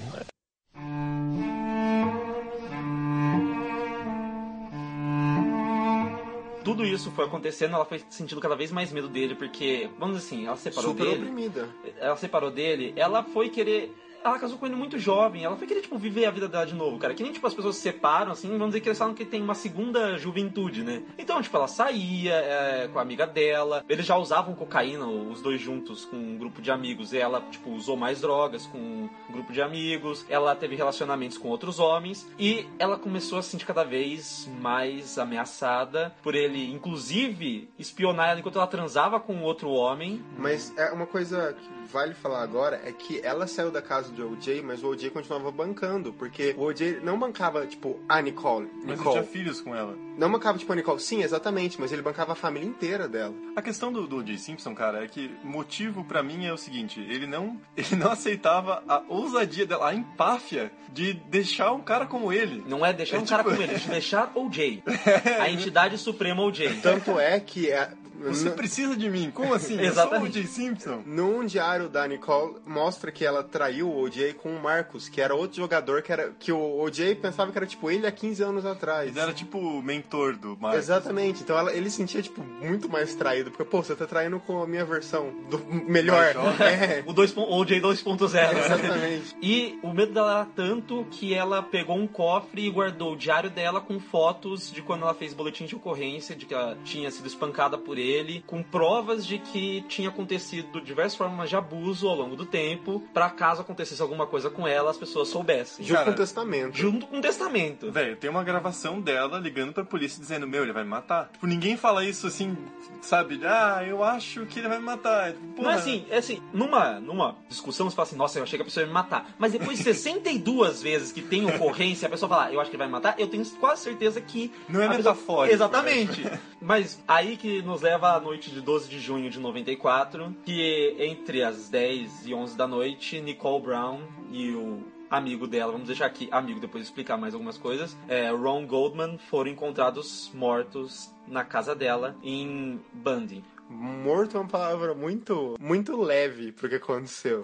tudo 6.64 6.86
isso 6.86 7.12
foi 7.12 7.26
acontecendo, 7.26 7.76
ela 7.76 7.84
foi 7.84 8.02
sentindo 8.10 8.40
cada 8.40 8.56
vez 8.56 8.72
mais 8.72 8.92
medo 8.92 9.10
dele, 9.10 9.36
porque, 9.36 9.90
vamos 9.98 10.18
dizer 10.18 10.28
assim, 10.28 10.46
ela 10.46 10.56
se 10.56 10.64
separou 10.64 10.92
Super 10.92 11.04
dele. 11.04 11.22
oprimida. 11.24 11.70
Ela 12.00 12.16
separou 12.16 12.52
dele, 12.52 12.94
ela 12.96 13.24
foi 13.24 13.50
querer. 13.50 13.92
Ela 14.24 14.40
casou 14.40 14.58
com 14.58 14.66
ele 14.66 14.76
muito 14.76 14.98
jovem, 14.98 15.44
ela 15.44 15.56
foi 15.56 15.68
querer, 15.68 15.82
tipo, 15.82 15.98
viver 15.98 16.26
a 16.26 16.32
vida 16.32 16.48
dela 16.48 16.66
de 16.66 16.76
novo, 16.76 16.98
cara. 16.98 17.14
Que 17.14 17.24
nem, 17.24 17.32
tipo, 17.32 17.46
as 17.48 17.54
pessoas 17.54 17.76
se 17.76 17.82
separam, 17.82 18.32
assim, 18.32 18.50
vamos 18.50 18.68
dizer 18.68 18.82
que 18.82 18.90
eles 18.90 18.98
falam 18.98 19.14
que 19.14 19.26
tem 19.26 19.42
uma 19.42 19.56
segunda 19.56 20.18
juventude, 20.18 20.84
né? 20.84 21.04
Então, 21.18 21.42
tipo, 21.42 21.56
ela 21.56 21.68
saía 21.68 22.34
é, 22.34 22.90
com 22.92 23.00
a 23.00 23.02
amiga 23.02 23.26
dela, 23.26 23.84
eles 23.88 24.06
já 24.06 24.18
usavam 24.18 24.54
cocaína, 24.56 25.06
os 25.08 25.42
dois 25.42 25.60
juntos, 25.62 26.06
com 26.06 26.18
um 26.18 26.38
grupo 26.38 26.62
de 26.62 26.72
amigos. 26.72 27.14
Ela, 27.14 27.42
tipo, 27.50 27.72
usou 27.72 27.96
mais 27.96 28.22
drogas 28.22 28.66
com 28.68 28.78
um 28.78 29.10
grupo 29.32 29.54
de 29.54 29.62
amigos, 29.62 30.26
ela 30.30 30.56
teve 30.56 30.76
relacionamentos 30.76 31.38
com 31.38 31.48
outros 31.48 31.80
homens, 31.80 32.28
e 32.38 32.68
ela 32.78 32.98
começou 32.98 33.40
a 33.40 33.42
se 33.42 33.50
sentir 33.50 33.66
cada 33.66 33.84
vez 33.84 34.50
mais 34.60 35.18
ameaçada 35.18 36.14
por 36.22 36.36
ele, 36.36 36.72
inclusive, 36.72 37.70
espionar 37.78 38.30
ela 38.30 38.40
enquanto 38.40 38.58
ela 38.58 38.68
transava 38.68 39.20
com 39.20 39.42
outro 39.42 39.70
homem. 39.70 40.22
Mas 40.38 40.74
é 40.78 40.92
uma 40.92 41.06
coisa 41.06 41.54
que 41.54 41.70
vale 41.92 42.14
falar 42.14 42.44
agora 42.44 42.82
é 42.84 42.92
que 42.92 43.20
ela 43.24 43.48
saiu 43.48 43.72
da 43.72 43.82
casa 43.82 44.09
do 44.12 44.32
OJ, 44.34 44.62
mas 44.64 44.84
o 44.84 44.88
OJ 44.90 45.10
continuava 45.12 45.52
bancando, 45.52 46.12
porque 46.14 46.56
o 46.58 46.64
OJ 46.64 47.00
não 47.04 47.18
bancava, 47.20 47.66
tipo, 47.66 48.00
a 48.08 48.22
Nicole. 48.22 48.68
Mas 48.76 48.84
ele 48.84 48.98
Nicole. 48.98 49.12
tinha 49.12 49.24
filhos 49.24 49.62
com 49.62 49.76
ela. 49.76 49.96
Não 50.18 50.32
bancava, 50.32 50.58
tipo, 50.58 50.72
a 50.72 50.76
Nicole. 50.76 51.00
Sim, 51.00 51.24
exatamente, 51.24 51.80
mas 51.80 51.92
ele 51.92 52.02
bancava 52.02 52.34
a 52.34 52.36
família 52.36 52.68
inteira 52.68 53.08
dela. 53.08 53.34
A 53.56 53.62
questão 53.62 53.92
do, 53.92 54.06
do 54.08 54.18
O.J. 54.18 54.38
Simpson, 54.38 54.74
cara, 54.76 55.04
é 55.04 55.08
que 55.08 55.32
o 55.44 55.48
motivo 55.48 56.04
pra 56.04 56.22
mim 56.22 56.46
é 56.46 56.54
o 56.54 56.58
seguinte, 56.58 57.00
ele 57.00 57.26
não, 57.28 57.60
ele 57.78 57.96
não 57.96 58.12
aceitava 58.12 58.84
a 58.88 59.02
ousadia 59.08 59.66
dela, 59.66 59.90
a 59.90 59.96
empáfia 59.96 60.72
de 60.92 61.14
deixar 61.14 61.72
um 61.72 61.82
cara 61.82 62.06
como 62.06 62.34
ele. 62.34 62.64
Não 62.68 62.86
é 62.86 62.92
deixar 62.92 63.18
É 63.18 63.20
um 63.20 63.26
cara 63.26 63.44
tipo- 63.44 63.56
como 63.56 63.64
ele, 63.64 63.76
é 63.76 63.80
deixar 63.90 64.32
OJ. 64.36 64.84
A 65.40 65.50
entidade 65.50 65.98
suprema 65.98 66.42
OJ. 66.44 66.80
Tanto 66.82 67.20
é 67.20 67.40
que 67.40 67.70
é, 67.72 67.92
Você 68.28 68.50
precisa 68.52 68.96
de 68.96 69.10
mim, 69.10 69.32
como 69.32 69.54
assim? 69.54 69.74
Eu 69.74 69.80
sou 69.80 69.86
o 69.86 69.90
Exatamente. 70.08 70.40
O.J. 70.40 70.48
Simpson. 70.48 71.04
num 71.06 71.46
diário 71.46 71.90
da 71.90 72.08
Nicole 72.08 72.56
mostra 72.66 73.12
que 73.12 73.24
ela 73.26 73.44
traiu 73.44 73.88
o 73.90 74.00
OJ 74.02 74.34
com 74.34 74.50
o 74.56 74.62
Marcos, 74.62 75.08
que 75.10 75.22
era 75.22 75.34
outro 75.36 75.58
jogador 75.58 76.02
que 76.02 76.12
era 76.12 76.32
que 76.40 76.52
o 76.52 76.80
OJ 76.82 77.16
pensava 77.16 77.52
que 77.52 77.58
era 77.58 77.66
tipo 77.68 77.90
ele 77.90 78.06
há 78.08 78.12
15 78.12 78.44
anos 78.44 78.66
atrás. 78.66 79.10
Ele 79.10 79.20
era 79.20 79.34
tipo 79.34 79.58
o 79.58 79.82
mentor 79.82 80.36
do 80.36 80.58
Marcos. 80.60 80.80
Exatamente, 80.80 81.44
então 81.44 81.58
ela- 81.58 81.74
ele 81.74 81.90
sentia, 81.90 82.22
tipo, 82.22 82.42
muito 82.44 82.90
mais 82.90 83.16
traído, 83.16 83.52
porque, 83.52 83.64
pô, 83.64 83.82
você 83.84 83.96
tá 83.96 84.06
traindo 84.06 84.40
com 84.40 84.62
a 84.62 84.68
minha 84.68 84.86
versão 84.86 85.32
do 85.50 85.60
melhor. 85.88 86.34
É, 86.60 87.04
O 87.06 87.14
2. 87.14 87.36
OJ 87.38 87.80
2.0. 87.80 88.58
exatamente. 88.58 89.36
E 89.42 89.80
o 89.82 89.94
medo 89.94 90.14
dela 90.14 90.32
era 90.42 90.46
tanto 90.56 91.06
que 91.12 91.34
ela 91.34 91.62
pegou 91.62 91.96
um 91.98 92.08
cofre 92.08 92.66
e 92.66 92.70
guardou 92.70 93.14
o 93.14 93.18
diário 93.18 93.50
dela 93.50 93.80
com 93.82 94.00
fotos 94.00 94.72
de 94.72 94.82
quando 94.82 95.04
ela 95.04 95.14
fez 95.14 95.34
boletim 95.34 95.66
de 95.66 95.76
ocorrência, 95.76 96.36
de 96.36 96.46
que 96.46 96.54
ela 96.54 96.78
tinha 96.84 97.10
sido 97.12 97.28
espancada 97.28 97.78
por 97.78 97.98
ele, 97.98 98.09
com 98.46 98.62
provas 98.64 99.26
de 99.26 99.38
que 99.40 99.82
tinha 99.88 100.10
acontecido 100.10 100.82
diversas 100.82 101.16
formas 101.16 101.50
de 101.50 101.56
abuso 101.56 102.08
ao 102.08 102.16
longo 102.16 102.36
do 102.36 102.46
tempo, 102.46 103.04
pra 103.14 103.30
caso 103.30 103.62
acontecesse 103.62 104.02
alguma 104.02 104.26
coisa 104.28 104.50
com 104.50 104.68
ela, 104.68 104.92
as 104.92 104.98
pessoas 104.98 105.28
soubessem. 105.30 105.86
Junto 105.86 106.04
com 106.06 106.12
o 106.12 106.16
testamento. 106.16 106.78
Junto 106.78 107.08
com 107.08 107.18
o 107.18 107.22
testamento. 107.22 107.92
Velho, 107.92 108.16
tem 108.16 108.30
uma 108.30 108.44
gravação 108.44 109.00
dela 109.02 109.40
ligando 109.40 109.74
pra 109.74 109.84
polícia 109.84 110.20
dizendo, 110.20 110.48
meu, 110.48 110.64
ele 110.64 110.74
vai 110.74 110.84
me 110.84 110.90
matar. 110.90 111.30
Tipo, 111.34 111.48
ninguém 111.48 111.78
fala 111.78 112.04
isso 112.06 112.28
assim, 112.28 112.58
sabe? 113.02 113.40
Ah, 113.46 113.84
eu 113.88 114.04
acho 114.04 114.46
que 114.46 114.60
ele 114.60 114.68
vai 114.68 114.80
me 114.80 114.86
matar. 114.86 115.32
Tipo, 115.34 115.46
Não 115.48 115.54
porra. 115.56 115.72
é 115.72 115.76
assim, 115.76 116.06
é 116.10 116.18
assim, 116.18 116.42
numa, 116.54 117.00
numa 117.00 117.36
discussão 117.48 117.90
você 117.90 117.96
fala 117.96 118.08
assim, 118.08 118.16
nossa, 118.16 118.40
eu 118.40 118.44
achei 118.44 118.58
que 118.58 118.64
a 118.64 118.66
pessoa 118.66 118.82
ia 118.84 118.88
me 118.88 118.94
matar. 118.94 119.30
Mas 119.38 119.52
depois 119.52 119.78
de 119.78 119.84
62 119.84 120.82
vezes 120.84 121.12
que 121.12 121.22
tem 121.22 121.46
ocorrência, 121.46 122.08
a 122.08 122.10
pessoa 122.10 122.30
fala, 122.30 122.46
"Ah, 122.46 122.54
eu 122.54 122.60
acho 122.60 122.70
que 122.70 122.76
ele 122.76 122.80
vai 122.80 122.88
me 122.88 122.94
matar, 122.94 123.16
eu 123.20 123.28
tenho 123.28 123.46
quase 123.60 123.84
certeza 123.84 124.20
que. 124.22 124.52
Não 124.68 124.82
é 124.82 124.86
a 124.86 124.90
pessoa- 124.90 125.14
metafórico, 125.14 125.54
Exatamente. 125.56 126.24
Mas 126.62 127.02
aí 127.08 127.38
que 127.38 127.62
nos 127.62 127.82
leva 127.82 127.99
grava 128.00 128.16
a 128.16 128.20
noite 128.22 128.50
de 128.50 128.62
12 128.62 128.90
de 128.90 128.98
junho 128.98 129.30
de 129.30 129.38
94, 129.42 130.34
que 130.46 130.96
entre 131.00 131.44
as 131.44 131.68
10 131.68 132.28
e 132.28 132.34
11 132.34 132.56
da 132.56 132.66
noite, 132.66 133.20
Nicole 133.20 133.62
Brown 133.62 134.00
e 134.32 134.52
o 134.52 134.84
amigo 135.10 135.46
dela, 135.46 135.74
vamos 135.74 135.88
deixar 135.88 136.06
aqui 136.06 136.30
amigo 136.32 136.62
depois 136.62 136.86
explicar 136.86 137.18
mais 137.18 137.34
algumas 137.34 137.58
coisas, 137.58 137.98
é, 138.08 138.30
Ron 138.32 138.66
Goldman 138.66 139.18
foram 139.18 139.52
encontrados 139.52 140.32
mortos 140.34 141.14
na 141.28 141.44
casa 141.44 141.76
dela 141.76 142.16
em 142.24 142.80
Bundy. 142.94 143.44
Morto 143.70 144.38
é 144.38 144.40
uma 144.40 144.48
palavra 144.48 144.96
muito, 144.96 145.56
muito 145.60 146.02
leve 146.02 146.54
pro 146.54 146.70
que 146.70 146.76
aconteceu. 146.76 147.44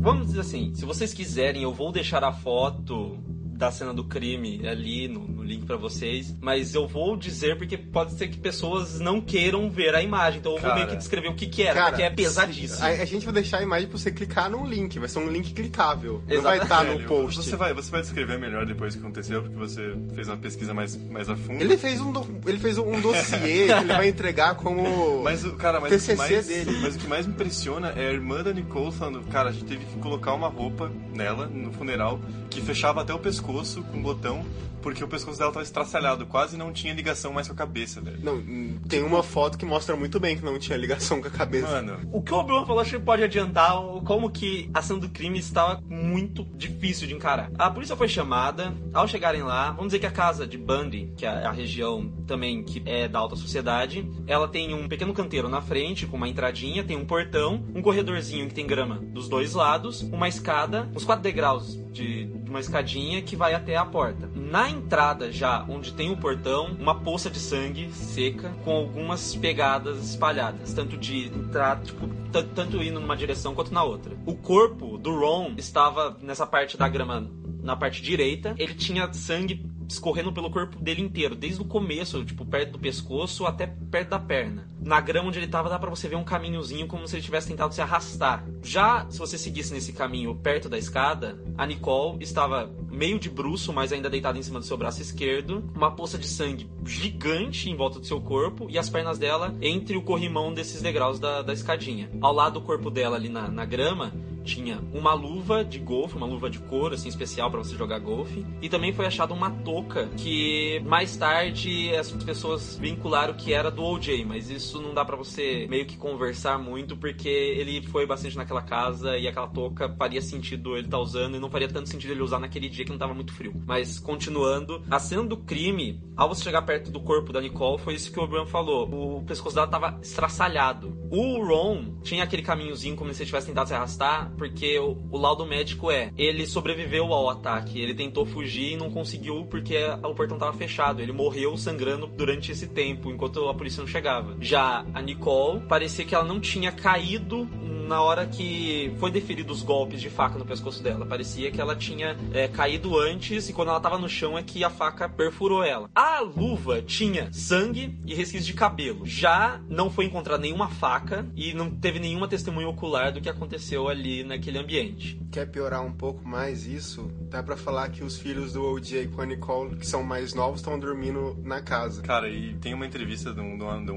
Vamos 0.00 0.26
dizer 0.26 0.40
assim, 0.40 0.74
se 0.74 0.84
vocês 0.84 1.14
quiserem, 1.14 1.62
eu 1.62 1.72
vou 1.72 1.92
deixar 1.92 2.24
a 2.24 2.32
foto 2.32 3.16
da 3.62 3.70
cena 3.70 3.94
do 3.94 4.02
crime 4.02 4.66
ali 4.66 5.06
no 5.06 5.41
link 5.52 5.64
para 5.66 5.76
vocês, 5.76 6.34
mas 6.40 6.74
eu 6.74 6.86
vou 6.86 7.16
dizer 7.16 7.56
porque 7.56 7.76
pode 7.76 8.14
ser 8.14 8.28
que 8.28 8.38
pessoas 8.38 8.98
não 9.00 9.20
queiram 9.20 9.70
ver 9.70 9.94
a 9.94 10.02
imagem, 10.02 10.40
então 10.40 10.52
eu 10.52 10.58
vou 10.58 10.68
Cara, 10.68 10.76
meio 10.80 10.88
que 10.88 10.96
descrever 10.96 11.28
o 11.28 11.34
que 11.34 11.46
que 11.46 11.62
era, 11.62 11.74
cara, 11.74 11.88
porque 11.90 12.02
é 12.02 12.10
pesadíssimo. 12.10 12.84
A, 12.84 12.88
a 12.88 13.04
gente 13.04 13.24
vai 13.24 13.34
deixar 13.34 13.58
a 13.58 13.62
imagem 13.62 13.88
pra 13.88 13.98
você 13.98 14.10
clicar 14.10 14.50
num 14.50 14.66
link, 14.66 14.98
vai 14.98 15.08
ser 15.08 15.18
um 15.18 15.28
link 15.28 15.52
clicável. 15.52 16.22
Não 16.26 16.32
Exato. 16.34 16.42
vai 16.42 16.58
estar 16.62 16.84
no 16.84 17.00
post. 17.04 17.36
Você 17.42 17.56
vai, 17.56 17.72
você 17.74 17.90
vai 17.90 18.00
descrever 18.02 18.38
melhor 18.38 18.64
depois 18.66 18.94
o 18.94 18.98
que 18.98 19.04
aconteceu, 19.04 19.42
porque 19.42 19.56
você 19.56 19.94
fez 20.14 20.28
uma 20.28 20.36
pesquisa 20.36 20.72
mais, 20.74 20.96
mais 21.10 21.28
a 21.28 21.36
fundo. 21.36 21.60
Ele 21.60 21.76
fez 21.76 22.00
um, 22.00 22.12
do- 22.12 22.26
ele 22.46 22.58
fez 22.58 22.78
um 22.78 23.00
dossiê 23.00 23.66
que 23.66 23.72
ele 23.72 23.92
vai 23.92 24.08
entregar 24.08 24.54
como. 24.54 25.22
Mas, 25.22 25.44
o- 25.44 25.52
cara, 25.54 25.80
mas, 25.80 25.90
TCC 25.90 26.12
o 26.12 26.14
que 26.14 26.18
mais, 26.32 26.46
dele. 26.46 26.78
mas 26.80 26.96
o 26.96 26.98
que 26.98 27.06
mais 27.08 27.26
me 27.26 27.32
impressiona 27.32 27.88
é 27.96 28.08
a 28.08 28.12
irmã 28.12 28.42
da 28.42 28.52
Nicole 28.52 28.92
falando, 28.92 29.20
cara, 29.30 29.50
a 29.50 29.52
gente 29.52 29.64
teve 29.64 29.84
que 29.84 29.98
colocar 29.98 30.32
uma 30.34 30.48
roupa 30.48 30.90
nela, 31.14 31.46
no 31.46 31.72
funeral, 31.72 32.20
que 32.50 32.60
fechava 32.60 33.02
até 33.02 33.12
o 33.14 33.18
pescoço 33.18 33.82
com 33.84 33.98
um 33.98 34.02
botão, 34.02 34.44
porque 34.80 35.02
o 35.02 35.08
pescoço 35.08 35.38
dela 35.42 35.52
tava 35.52 35.64
estraçalhado, 35.64 36.26
quase 36.26 36.56
não 36.56 36.72
tinha 36.72 36.94
ligação 36.94 37.32
mais 37.32 37.46
com 37.46 37.54
a 37.54 37.56
cabeça, 37.56 38.00
velho. 38.00 38.18
Não, 38.22 38.78
tem 38.88 39.02
uma 39.02 39.22
foto 39.22 39.58
que 39.58 39.64
mostra 39.64 39.96
muito 39.96 40.18
bem 40.20 40.36
que 40.36 40.44
não 40.44 40.58
tinha 40.58 40.78
ligação 40.78 41.20
com 41.20 41.28
a 41.28 41.30
cabeça. 41.30 41.68
Mano, 41.68 41.98
O 42.12 42.22
que 42.22 42.32
o 42.32 42.42
Bruno 42.42 42.66
falou, 42.66 42.80
acho 42.80 42.98
que 42.98 43.04
pode 43.04 43.22
adiantar 43.22 43.72
como 44.04 44.30
que 44.30 44.70
a 44.72 44.78
ação 44.78 44.98
do 44.98 45.08
crime 45.08 45.38
estava 45.38 45.82
muito 45.88 46.44
difícil 46.54 47.06
de 47.06 47.14
encarar. 47.14 47.50
A 47.58 47.70
polícia 47.70 47.96
foi 47.96 48.08
chamada, 48.08 48.74
ao 48.92 49.06
chegarem 49.08 49.42
lá, 49.42 49.70
vamos 49.70 49.86
dizer 49.86 49.98
que 49.98 50.06
a 50.06 50.10
casa 50.10 50.46
de 50.46 50.56
Bundy, 50.56 51.12
que 51.16 51.26
é 51.26 51.28
a 51.28 51.50
região 51.50 52.10
também 52.26 52.62
que 52.62 52.82
é 52.86 53.08
da 53.08 53.18
alta 53.18 53.36
sociedade, 53.36 54.08
ela 54.26 54.48
tem 54.48 54.74
um 54.74 54.88
pequeno 54.88 55.12
canteiro 55.12 55.48
na 55.48 55.60
frente, 55.60 56.06
com 56.06 56.16
uma 56.16 56.28
entradinha, 56.28 56.84
tem 56.84 56.96
um 56.96 57.04
portão, 57.04 57.64
um 57.74 57.82
corredorzinho 57.82 58.48
que 58.48 58.54
tem 58.54 58.66
grama 58.66 58.96
dos 58.96 59.28
dois 59.28 59.54
lados, 59.54 60.02
uma 60.02 60.28
escada, 60.28 60.88
uns 60.94 61.04
quatro 61.04 61.22
degraus 61.22 61.78
de, 61.92 62.24
de 62.24 62.50
uma 62.50 62.60
escadinha 62.60 63.22
que 63.22 63.36
vai 63.36 63.54
até 63.54 63.76
a 63.76 63.84
porta. 63.84 64.30
Na 64.34 64.68
entrada 64.68 65.21
já, 65.30 65.64
onde 65.68 65.92
tem 65.92 66.10
o 66.10 66.16
portão, 66.16 66.76
uma 66.78 66.94
poça 67.00 67.30
de 67.30 67.38
sangue 67.38 67.92
seca 67.92 68.50
com 68.64 68.72
algumas 68.72 69.34
pegadas 69.36 70.10
espalhadas, 70.10 70.72
tanto 70.72 70.96
de 70.96 71.26
entrar, 71.26 71.80
tipo, 71.82 72.08
tanto 72.32 72.82
indo 72.82 72.98
numa 72.98 73.16
direção 73.16 73.54
quanto 73.54 73.72
na 73.72 73.84
outra. 73.84 74.16
O 74.26 74.34
corpo 74.34 74.98
do 74.98 75.14
Ron 75.14 75.52
estava 75.56 76.16
nessa 76.22 76.46
parte 76.46 76.76
da 76.76 76.88
grama 76.88 77.30
na 77.62 77.76
parte 77.76 78.02
direita, 78.02 78.54
ele 78.58 78.74
tinha 78.74 79.12
sangue 79.12 79.64
escorrendo 79.92 80.32
pelo 80.32 80.50
corpo 80.50 80.78
dele 80.78 81.02
inteiro, 81.02 81.34
desde 81.34 81.60
o 81.60 81.64
começo, 81.64 82.24
tipo, 82.24 82.44
perto 82.44 82.72
do 82.72 82.78
pescoço 82.78 83.46
até 83.46 83.66
perto 83.66 84.10
da 84.10 84.18
perna. 84.18 84.68
Na 84.80 85.00
grama 85.00 85.28
onde 85.28 85.38
ele 85.38 85.46
tava, 85.46 85.68
dá 85.68 85.78
pra 85.78 85.90
você 85.90 86.08
ver 86.08 86.16
um 86.16 86.24
caminhozinho 86.24 86.86
como 86.86 87.06
se 87.06 87.16
ele 87.16 87.22
tivesse 87.22 87.48
tentado 87.48 87.72
se 87.74 87.80
arrastar. 87.80 88.44
Já 88.62 89.06
se 89.08 89.18
você 89.18 89.38
seguisse 89.38 89.72
nesse 89.72 89.92
caminho 89.92 90.34
perto 90.34 90.68
da 90.68 90.76
escada, 90.76 91.40
a 91.56 91.66
Nicole 91.66 92.22
estava 92.22 92.70
meio 92.90 93.18
de 93.18 93.30
bruço, 93.30 93.72
mas 93.72 93.92
ainda 93.92 94.10
deitada 94.10 94.38
em 94.38 94.42
cima 94.42 94.58
do 94.58 94.66
seu 94.66 94.76
braço 94.76 95.00
esquerdo, 95.00 95.70
uma 95.74 95.90
poça 95.90 96.18
de 96.18 96.26
sangue 96.26 96.68
gigante 96.84 97.70
em 97.70 97.76
volta 97.76 98.00
do 98.00 98.06
seu 98.06 98.20
corpo 98.20 98.66
e 98.68 98.78
as 98.78 98.90
pernas 98.90 99.18
dela 99.18 99.54
entre 99.60 99.96
o 99.96 100.02
corrimão 100.02 100.52
desses 100.52 100.82
degraus 100.82 101.18
da, 101.18 101.42
da 101.42 101.52
escadinha. 101.52 102.10
Ao 102.20 102.32
lado 102.32 102.54
do 102.54 102.66
corpo 102.66 102.90
dela 102.90 103.16
ali 103.16 103.28
na, 103.28 103.48
na 103.48 103.64
grama, 103.64 104.12
tinha 104.44 104.80
uma 104.92 105.14
luva 105.14 105.64
de 105.64 105.78
golfe, 105.78 106.16
uma 106.16 106.26
luva 106.26 106.50
de 106.50 106.58
couro, 106.58 106.94
assim, 106.94 107.08
especial 107.08 107.50
para 107.50 107.58
você 107.58 107.76
jogar 107.76 107.98
golfe. 107.98 108.44
E 108.60 108.68
também 108.68 108.92
foi 108.92 109.06
achada 109.06 109.32
uma 109.32 109.50
touca 109.50 110.08
que 110.16 110.80
mais 110.86 111.16
tarde 111.16 111.94
as 111.96 112.10
pessoas 112.10 112.76
vincularam 112.76 113.34
que 113.34 113.52
era 113.52 113.70
do 113.70 113.82
OJ, 113.82 114.24
mas 114.24 114.50
isso 114.50 114.80
não 114.80 114.94
dá 114.94 115.04
para 115.04 115.16
você 115.16 115.66
meio 115.68 115.86
que 115.86 115.96
conversar 115.96 116.58
muito 116.58 116.96
porque 116.96 117.28
ele 117.28 117.82
foi 117.82 118.06
bastante 118.06 118.36
naquela 118.36 118.62
casa 118.62 119.16
e 119.16 119.26
aquela 119.26 119.46
touca 119.46 119.94
faria 119.96 120.20
sentido 120.20 120.76
ele 120.76 120.86
estar 120.86 120.98
usando 120.98 121.36
e 121.36 121.40
não 121.40 121.50
faria 121.50 121.68
tanto 121.68 121.88
sentido 121.88 122.12
ele 122.12 122.22
usar 122.22 122.38
naquele 122.38 122.68
dia 122.68 122.84
que 122.84 122.90
não 122.90 122.98
tava 122.98 123.14
muito 123.14 123.32
frio. 123.32 123.52
Mas 123.66 123.98
continuando, 123.98 124.82
a 124.90 124.98
cena 124.98 125.22
do 125.22 125.36
crime, 125.36 126.02
ao 126.16 126.28
você 126.28 126.44
chegar 126.44 126.62
perto 126.62 126.90
do 126.90 127.00
corpo 127.00 127.32
da 127.32 127.40
Nicole, 127.40 127.78
foi 127.78 127.94
isso 127.94 128.12
que 128.12 128.18
o 128.18 128.26
Brian 128.26 128.46
falou. 128.46 129.18
O 129.18 129.22
pescoço 129.24 129.54
dela 129.54 129.66
tava 129.66 129.98
estraçalhado. 130.02 130.96
O 131.10 131.44
Ron 131.44 131.96
tinha 132.02 132.24
aquele 132.24 132.42
caminhozinho 132.42 132.96
como 132.96 133.12
se 133.12 133.22
ele 133.22 133.26
tivesse 133.26 133.46
tentado 133.46 133.68
se 133.68 133.74
arrastar, 133.74 134.31
porque 134.36 134.78
o, 134.78 134.96
o 135.10 135.18
laudo 135.18 135.46
médico 135.46 135.90
é, 135.90 136.10
ele 136.16 136.46
sobreviveu 136.46 137.12
ao 137.12 137.30
ataque, 137.30 137.80
ele 137.80 137.94
tentou 137.94 138.24
fugir 138.24 138.72
e 138.72 138.76
não 138.76 138.90
conseguiu 138.90 139.46
porque 139.46 139.76
o 140.02 140.14
portão 140.14 140.38
tava 140.38 140.52
fechado. 140.52 141.00
Ele 141.00 141.12
morreu 141.12 141.56
sangrando 141.56 142.06
durante 142.06 142.52
esse 142.52 142.66
tempo, 142.66 143.10
enquanto 143.10 143.48
a 143.48 143.54
polícia 143.54 143.80
não 143.80 143.88
chegava. 143.88 144.36
Já 144.40 144.84
a 144.92 145.02
Nicole, 145.02 145.60
parecia 145.60 146.04
que 146.04 146.14
ela 146.14 146.24
não 146.24 146.40
tinha 146.40 146.72
caído 146.72 147.48
na 147.92 148.00
hora 148.00 148.24
que 148.24 148.90
foi 148.98 149.10
deferido 149.10 149.52
os 149.52 149.62
golpes 149.62 150.00
de 150.00 150.08
faca 150.08 150.38
no 150.38 150.46
pescoço 150.46 150.82
dela. 150.82 151.04
Parecia 151.04 151.50
que 151.50 151.60
ela 151.60 151.76
tinha 151.76 152.16
é, 152.32 152.48
caído 152.48 152.98
antes 152.98 153.50
e 153.50 153.52
quando 153.52 153.68
ela 153.68 153.80
tava 153.80 153.98
no 153.98 154.08
chão 154.08 154.38
é 154.38 154.42
que 154.42 154.64
a 154.64 154.70
faca 154.70 155.10
perfurou 155.10 155.62
ela. 155.62 155.90
A 155.94 156.20
luva 156.20 156.80
tinha 156.80 157.30
sangue 157.34 157.98
e 158.06 158.14
resquícios 158.14 158.46
de 158.46 158.54
cabelo. 158.54 159.04
Já 159.04 159.60
não 159.68 159.90
foi 159.90 160.06
encontrada 160.06 160.40
nenhuma 160.40 160.70
faca 160.70 161.26
e 161.36 161.52
não 161.52 161.70
teve 161.70 161.98
nenhuma 161.98 162.26
testemunha 162.26 162.66
ocular 162.66 163.12
do 163.12 163.20
que 163.20 163.28
aconteceu 163.28 163.86
ali 163.86 164.24
naquele 164.24 164.58
ambiente. 164.58 165.20
Quer 165.32 165.46
piorar 165.46 165.82
um 165.82 165.90
pouco 165.90 166.28
mais 166.28 166.66
isso? 166.66 167.10
Dá 167.30 167.42
pra 167.42 167.56
falar 167.56 167.88
que 167.88 168.04
os 168.04 168.18
filhos 168.18 168.52
do 168.52 168.62
OJ 168.64 169.08
com 169.08 169.22
a 169.22 169.26
Nicole, 169.26 169.76
que 169.76 169.86
são 169.86 170.02
mais 170.02 170.34
novos, 170.34 170.60
estão 170.60 170.78
dormindo 170.78 171.34
na 171.42 171.62
casa. 171.62 172.02
Cara, 172.02 172.28
e 172.28 172.54
tem 172.58 172.74
uma 172.74 172.84
entrevista 172.86 173.32
de 173.32 173.40
um, 173.40 173.56
de 173.56 173.64
um- 173.64 173.84
de 173.86 173.90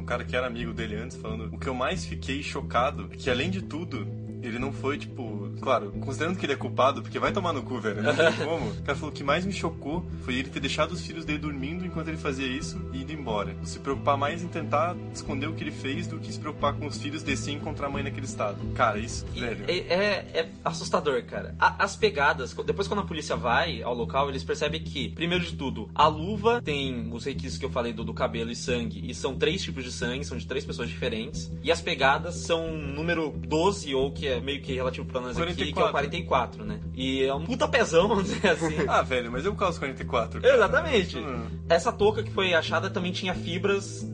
um 0.00 0.04
cara 0.04 0.24
que 0.24 0.34
era 0.34 0.48
amigo 0.48 0.72
dele 0.72 0.96
antes, 0.96 1.16
falando 1.16 1.48
o 1.54 1.58
que 1.58 1.68
eu 1.68 1.74
mais 1.74 2.04
fiquei 2.04 2.42
chocado, 2.42 3.08
é 3.12 3.16
que 3.16 3.30
além 3.30 3.50
de 3.50 3.62
tudo, 3.62 4.04
ele 4.42 4.58
não 4.58 4.72
foi, 4.72 4.98
tipo, 4.98 5.50
claro, 5.60 5.92
considerando 6.00 6.38
que 6.38 6.46
ele 6.46 6.52
é 6.52 6.56
culpado, 6.56 7.02
porque 7.02 7.18
vai 7.18 7.32
tomar 7.32 7.52
no 7.52 7.62
cu, 7.62 7.78
velho, 7.80 8.02
não 8.02 8.14
tem 8.14 8.32
como. 8.44 8.70
O 8.70 8.82
cara 8.82 8.96
falou 8.98 9.12
que 9.12 9.22
mais 9.24 9.44
me 9.44 9.52
chocou 9.52 10.04
foi 10.24 10.34
ele 10.34 10.48
ter 10.48 10.60
deixado 10.60 10.92
os 10.92 11.04
filhos 11.04 11.24
dele 11.24 11.38
dormindo 11.38 11.84
enquanto 11.84 12.08
ele 12.08 12.16
fazia 12.16 12.46
isso 12.46 12.80
e 12.92 13.02
indo 13.02 13.12
embora. 13.12 13.54
Se 13.62 13.78
preocupar 13.78 14.16
mais 14.16 14.42
em 14.42 14.48
tentar 14.48 14.96
esconder 15.14 15.46
o 15.48 15.52
que 15.54 15.62
ele 15.64 15.70
fez 15.70 16.06
do 16.06 16.18
que 16.18 16.32
se 16.32 16.38
preocupar 16.38 16.74
com 16.74 16.86
os 16.86 16.98
filhos 16.98 17.22
descer 17.22 17.52
e 17.52 17.56
encontrar 17.56 17.86
a 17.86 17.90
mãe 17.90 18.02
naquele 18.02 18.26
estado. 18.26 18.58
Cara, 18.74 18.98
isso, 18.98 19.24
E 19.34 19.40
velho. 19.40 19.64
É, 19.68 19.72
é- 19.78 20.40
é 20.40 20.48
assustador, 20.64 21.22
cara. 21.24 21.54
A- 21.58 21.84
as 21.84 21.96
pegadas, 21.96 22.54
depois 22.66 22.86
quando 22.88 23.00
a 23.00 23.04
polícia 23.04 23.36
vai 23.36 23.82
ao 23.82 23.94
local, 23.94 24.28
eles 24.28 24.44
percebem 24.44 24.82
que, 24.82 25.10
primeiro 25.10 25.44
de 25.44 25.54
tudo, 25.56 25.90
a 25.94 26.06
luva 26.06 26.60
tem 26.62 27.10
os 27.12 27.24
requisitos 27.24 27.58
que 27.58 27.64
eu 27.64 27.70
falei 27.70 27.92
do, 27.92 28.04
do 28.04 28.14
cabelo 28.14 28.50
e 28.50 28.56
sangue, 28.56 29.02
e 29.08 29.14
são 29.14 29.34
três 29.36 29.62
tipos 29.62 29.84
de 29.84 29.92
sangue, 29.92 30.24
são 30.24 30.36
de 30.38 30.46
três 30.46 30.64
pessoas 30.64 30.88
diferentes. 30.88 31.50
E 31.62 31.70
as 31.70 31.80
pegadas 31.80 32.36
são 32.36 32.76
número 32.76 33.30
12, 33.30 33.94
ou 33.94 34.10
que 34.12 34.26
é 34.30 34.40
meio 34.40 34.60
que 34.60 34.74
relativo 34.74 35.06
pra 35.06 35.20
nós 35.20 35.38
aqui, 35.38 35.72
que 35.72 35.78
é 35.78 35.84
o 35.84 35.90
44, 35.90 36.64
né? 36.64 36.80
E 36.94 37.22
é 37.22 37.34
um 37.34 37.44
puta 37.44 37.68
pezão, 37.68 38.06
vamos 38.08 38.24
dizer 38.24 38.48
assim. 38.48 38.76
Ah, 38.88 39.02
velho, 39.02 39.30
mas 39.30 39.44
eu 39.44 39.54
calço 39.54 39.78
44. 39.78 40.40
cara. 40.40 40.54
Exatamente. 40.54 41.18
Hum. 41.18 41.46
Essa 41.68 41.92
touca 41.92 42.22
que 42.22 42.30
foi 42.30 42.54
achada 42.54 42.90
também 42.90 43.12
tinha 43.12 43.34
fibras 43.34 44.06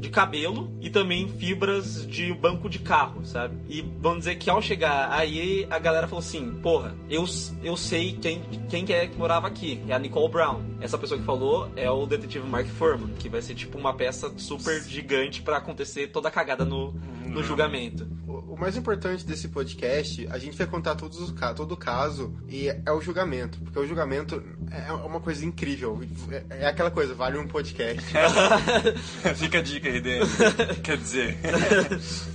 de, 0.00 0.10
cabelo 0.10 0.70
e 0.80 0.90
também 0.90 1.28
fibras 1.28 2.06
de 2.06 2.32
banco 2.34 2.68
de 2.68 2.78
carro, 2.78 3.24
sabe? 3.24 3.56
E 3.68 3.80
vamos 4.00 4.20
dizer 4.20 4.36
que 4.36 4.50
ao 4.50 4.60
chegar 4.60 5.10
aí, 5.10 5.66
a 5.70 5.78
galera 5.78 6.06
falou 6.06 6.20
assim: 6.20 6.52
Porra, 6.62 6.94
eu, 7.08 7.24
eu 7.62 7.76
sei 7.76 8.12
quem, 8.12 8.42
quem 8.68 8.84
que 8.84 8.92
é 8.92 9.06
que 9.06 9.16
morava 9.16 9.46
aqui. 9.46 9.80
É 9.88 9.94
a 9.94 9.98
Nicole 9.98 10.30
Brown. 10.30 10.62
Essa 10.80 10.98
pessoa 10.98 11.18
que 11.18 11.24
falou 11.24 11.70
é 11.76 11.90
o 11.90 12.06
detetive 12.06 12.46
Mark 12.46 12.66
Furman, 12.66 13.14
que 13.18 13.28
vai 13.28 13.40
ser 13.40 13.54
tipo 13.54 13.78
uma 13.78 13.94
peça 13.94 14.32
super 14.36 14.82
gigante 14.82 15.40
pra 15.40 15.56
acontecer 15.56 16.08
toda 16.08 16.28
a 16.28 16.30
cagada 16.30 16.64
no, 16.64 16.92
no 17.24 17.42
julgamento. 17.42 18.06
O 18.56 18.58
mais 18.58 18.74
importante 18.74 19.26
desse 19.26 19.48
podcast, 19.48 20.26
a 20.30 20.38
gente 20.38 20.56
vai 20.56 20.66
contar 20.66 20.94
todos 20.94 21.30
todo 21.54 21.72
o 21.72 21.76
caso 21.76 22.34
e 22.48 22.68
é 22.68 22.90
o 22.90 23.02
julgamento. 23.02 23.58
Porque 23.60 23.78
o 23.78 23.86
julgamento 23.86 24.42
é 24.70 24.90
uma 24.92 25.20
coisa 25.20 25.44
incrível. 25.44 26.00
É, 26.30 26.62
é 26.62 26.66
aquela 26.66 26.90
coisa, 26.90 27.12
vale 27.12 27.36
um 27.36 27.46
podcast. 27.46 28.00
Fica 29.36 29.58
a 29.58 29.62
dica, 29.62 29.90
RDM. 29.90 30.24
Quer 30.82 30.96
dizer, 30.96 31.36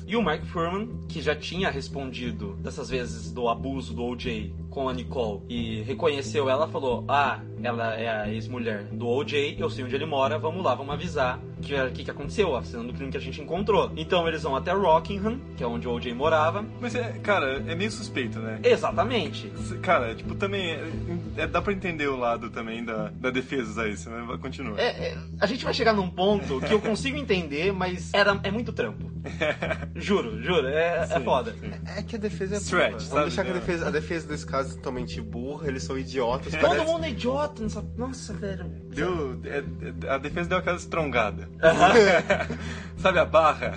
E 0.06 0.16
o 0.16 0.22
Mark 0.22 0.46
Furman, 0.46 0.88
que 1.10 1.24
já 1.24 1.36
tinha 1.36 1.72
respondido 1.72 2.54
dessas 2.58 2.88
vezes 2.90 3.32
do 3.32 3.50
abuso 3.50 3.92
do 3.92 4.04
OJ 4.04 4.54
com 4.72 4.90
a 4.90 4.94
Nicole 4.94 5.42
e 5.48 5.84
reconheceu 5.84 6.50
ela, 6.50 6.68
falou: 6.68 7.06
Ah, 7.08 7.40
ela 7.62 7.94
é 7.94 8.10
a 8.10 8.30
ex-mulher 8.30 8.86
do 8.86 9.08
OJ, 9.08 9.58
eu 9.60 9.70
sei 9.70 9.84
onde 9.84 9.94
ele 9.94 10.06
mora, 10.06 10.40
vamos 10.40 10.64
lá, 10.64 10.74
vamos 10.74 10.94
avisar 10.94 11.40
o 11.58 11.62
que, 11.62 11.90
que, 11.92 12.04
que 12.06 12.12
aconteceu, 12.12 12.56
a 12.56 12.64
cena 12.64 12.84
do 12.84 12.94
crime 12.94 13.12
que 13.12 13.18
a 13.18 13.22
gente 13.22 13.40
encontrou. 13.40 13.92
Então 13.96 14.28
eles 14.28 14.42
vão 14.42 14.56
até 14.56 14.72
Rockingham, 14.72 15.40
que 15.56 15.64
é 15.64 15.68
onde 15.68 15.88
o 15.88 15.92
OJ 15.92 16.14
morava. 16.14 16.66
Mas, 16.80 16.96
é, 16.96 17.20
cara, 17.20 17.64
é 17.68 17.76
meio 17.76 17.92
suspeito, 17.92 18.40
né? 18.40 18.60
Exatamente. 18.64 19.52
Cara, 19.82 20.16
tipo, 20.16 20.34
também. 20.34 20.72
É, 20.72 20.92
é, 21.38 21.48
dá 21.48 21.62
pra 21.62 21.74
entender 21.74 22.08
o 22.08 22.18
lado 22.18 22.50
também 22.50 22.84
da, 22.84 23.10
da 23.10 23.30
defesa 23.30 23.84
a 23.84 23.90
isso, 23.90 24.10
né? 24.10 24.26
Continua. 24.42 24.80
É, 24.80 25.10
é, 25.10 25.18
a 25.40 25.46
gente 25.46 25.64
vai 25.64 25.74
chegar 25.74 25.94
num 25.94 26.10
ponto 26.10 26.62
que 26.62 26.74
eu 26.74 26.80
consigo 26.82 27.18
entender, 27.18 27.72
mas 27.72 28.12
era, 28.14 28.40
é 28.44 28.50
muito 28.50 28.72
trampo. 28.72 29.11
juro, 29.96 30.42
juro, 30.42 30.68
é, 30.68 31.06
sim, 31.06 31.14
é 31.14 31.20
foda. 31.20 31.54
Sim. 31.54 31.72
É 31.98 32.02
que 32.02 32.16
a 32.16 32.20
defesa 32.20 32.56
é 32.56 32.58
Stretch, 32.58 32.92
burra. 32.92 33.00
sabe? 33.00 33.12
Vamos 33.12 33.36
deixar 33.36 33.46
que 33.46 33.52
a 33.52 33.54
defesa, 33.54 33.88
a 33.88 33.92
defesa 33.92 34.28
desse 34.28 34.46
caso 34.46 34.72
é 34.72 34.76
totalmente 34.76 35.22
burra, 35.22 35.68
eles 35.68 35.84
são 35.84 35.98
idiotas. 35.98 36.54
Todo 36.54 36.62
parece... 36.62 36.86
mundo 36.86 37.06
é 37.06 37.10
idiota 37.10 37.64
nessa. 37.64 37.82
Nossa, 37.98 38.34
velho. 38.34 38.66
Deu, 38.90 39.40
é, 39.46 39.64
a 40.10 40.18
defesa 40.18 40.50
deu 40.50 40.58
aquela 40.58 40.78
estrongada. 40.78 41.50
Sabe 42.98 43.20
a 43.20 43.26
barra? 43.26 43.74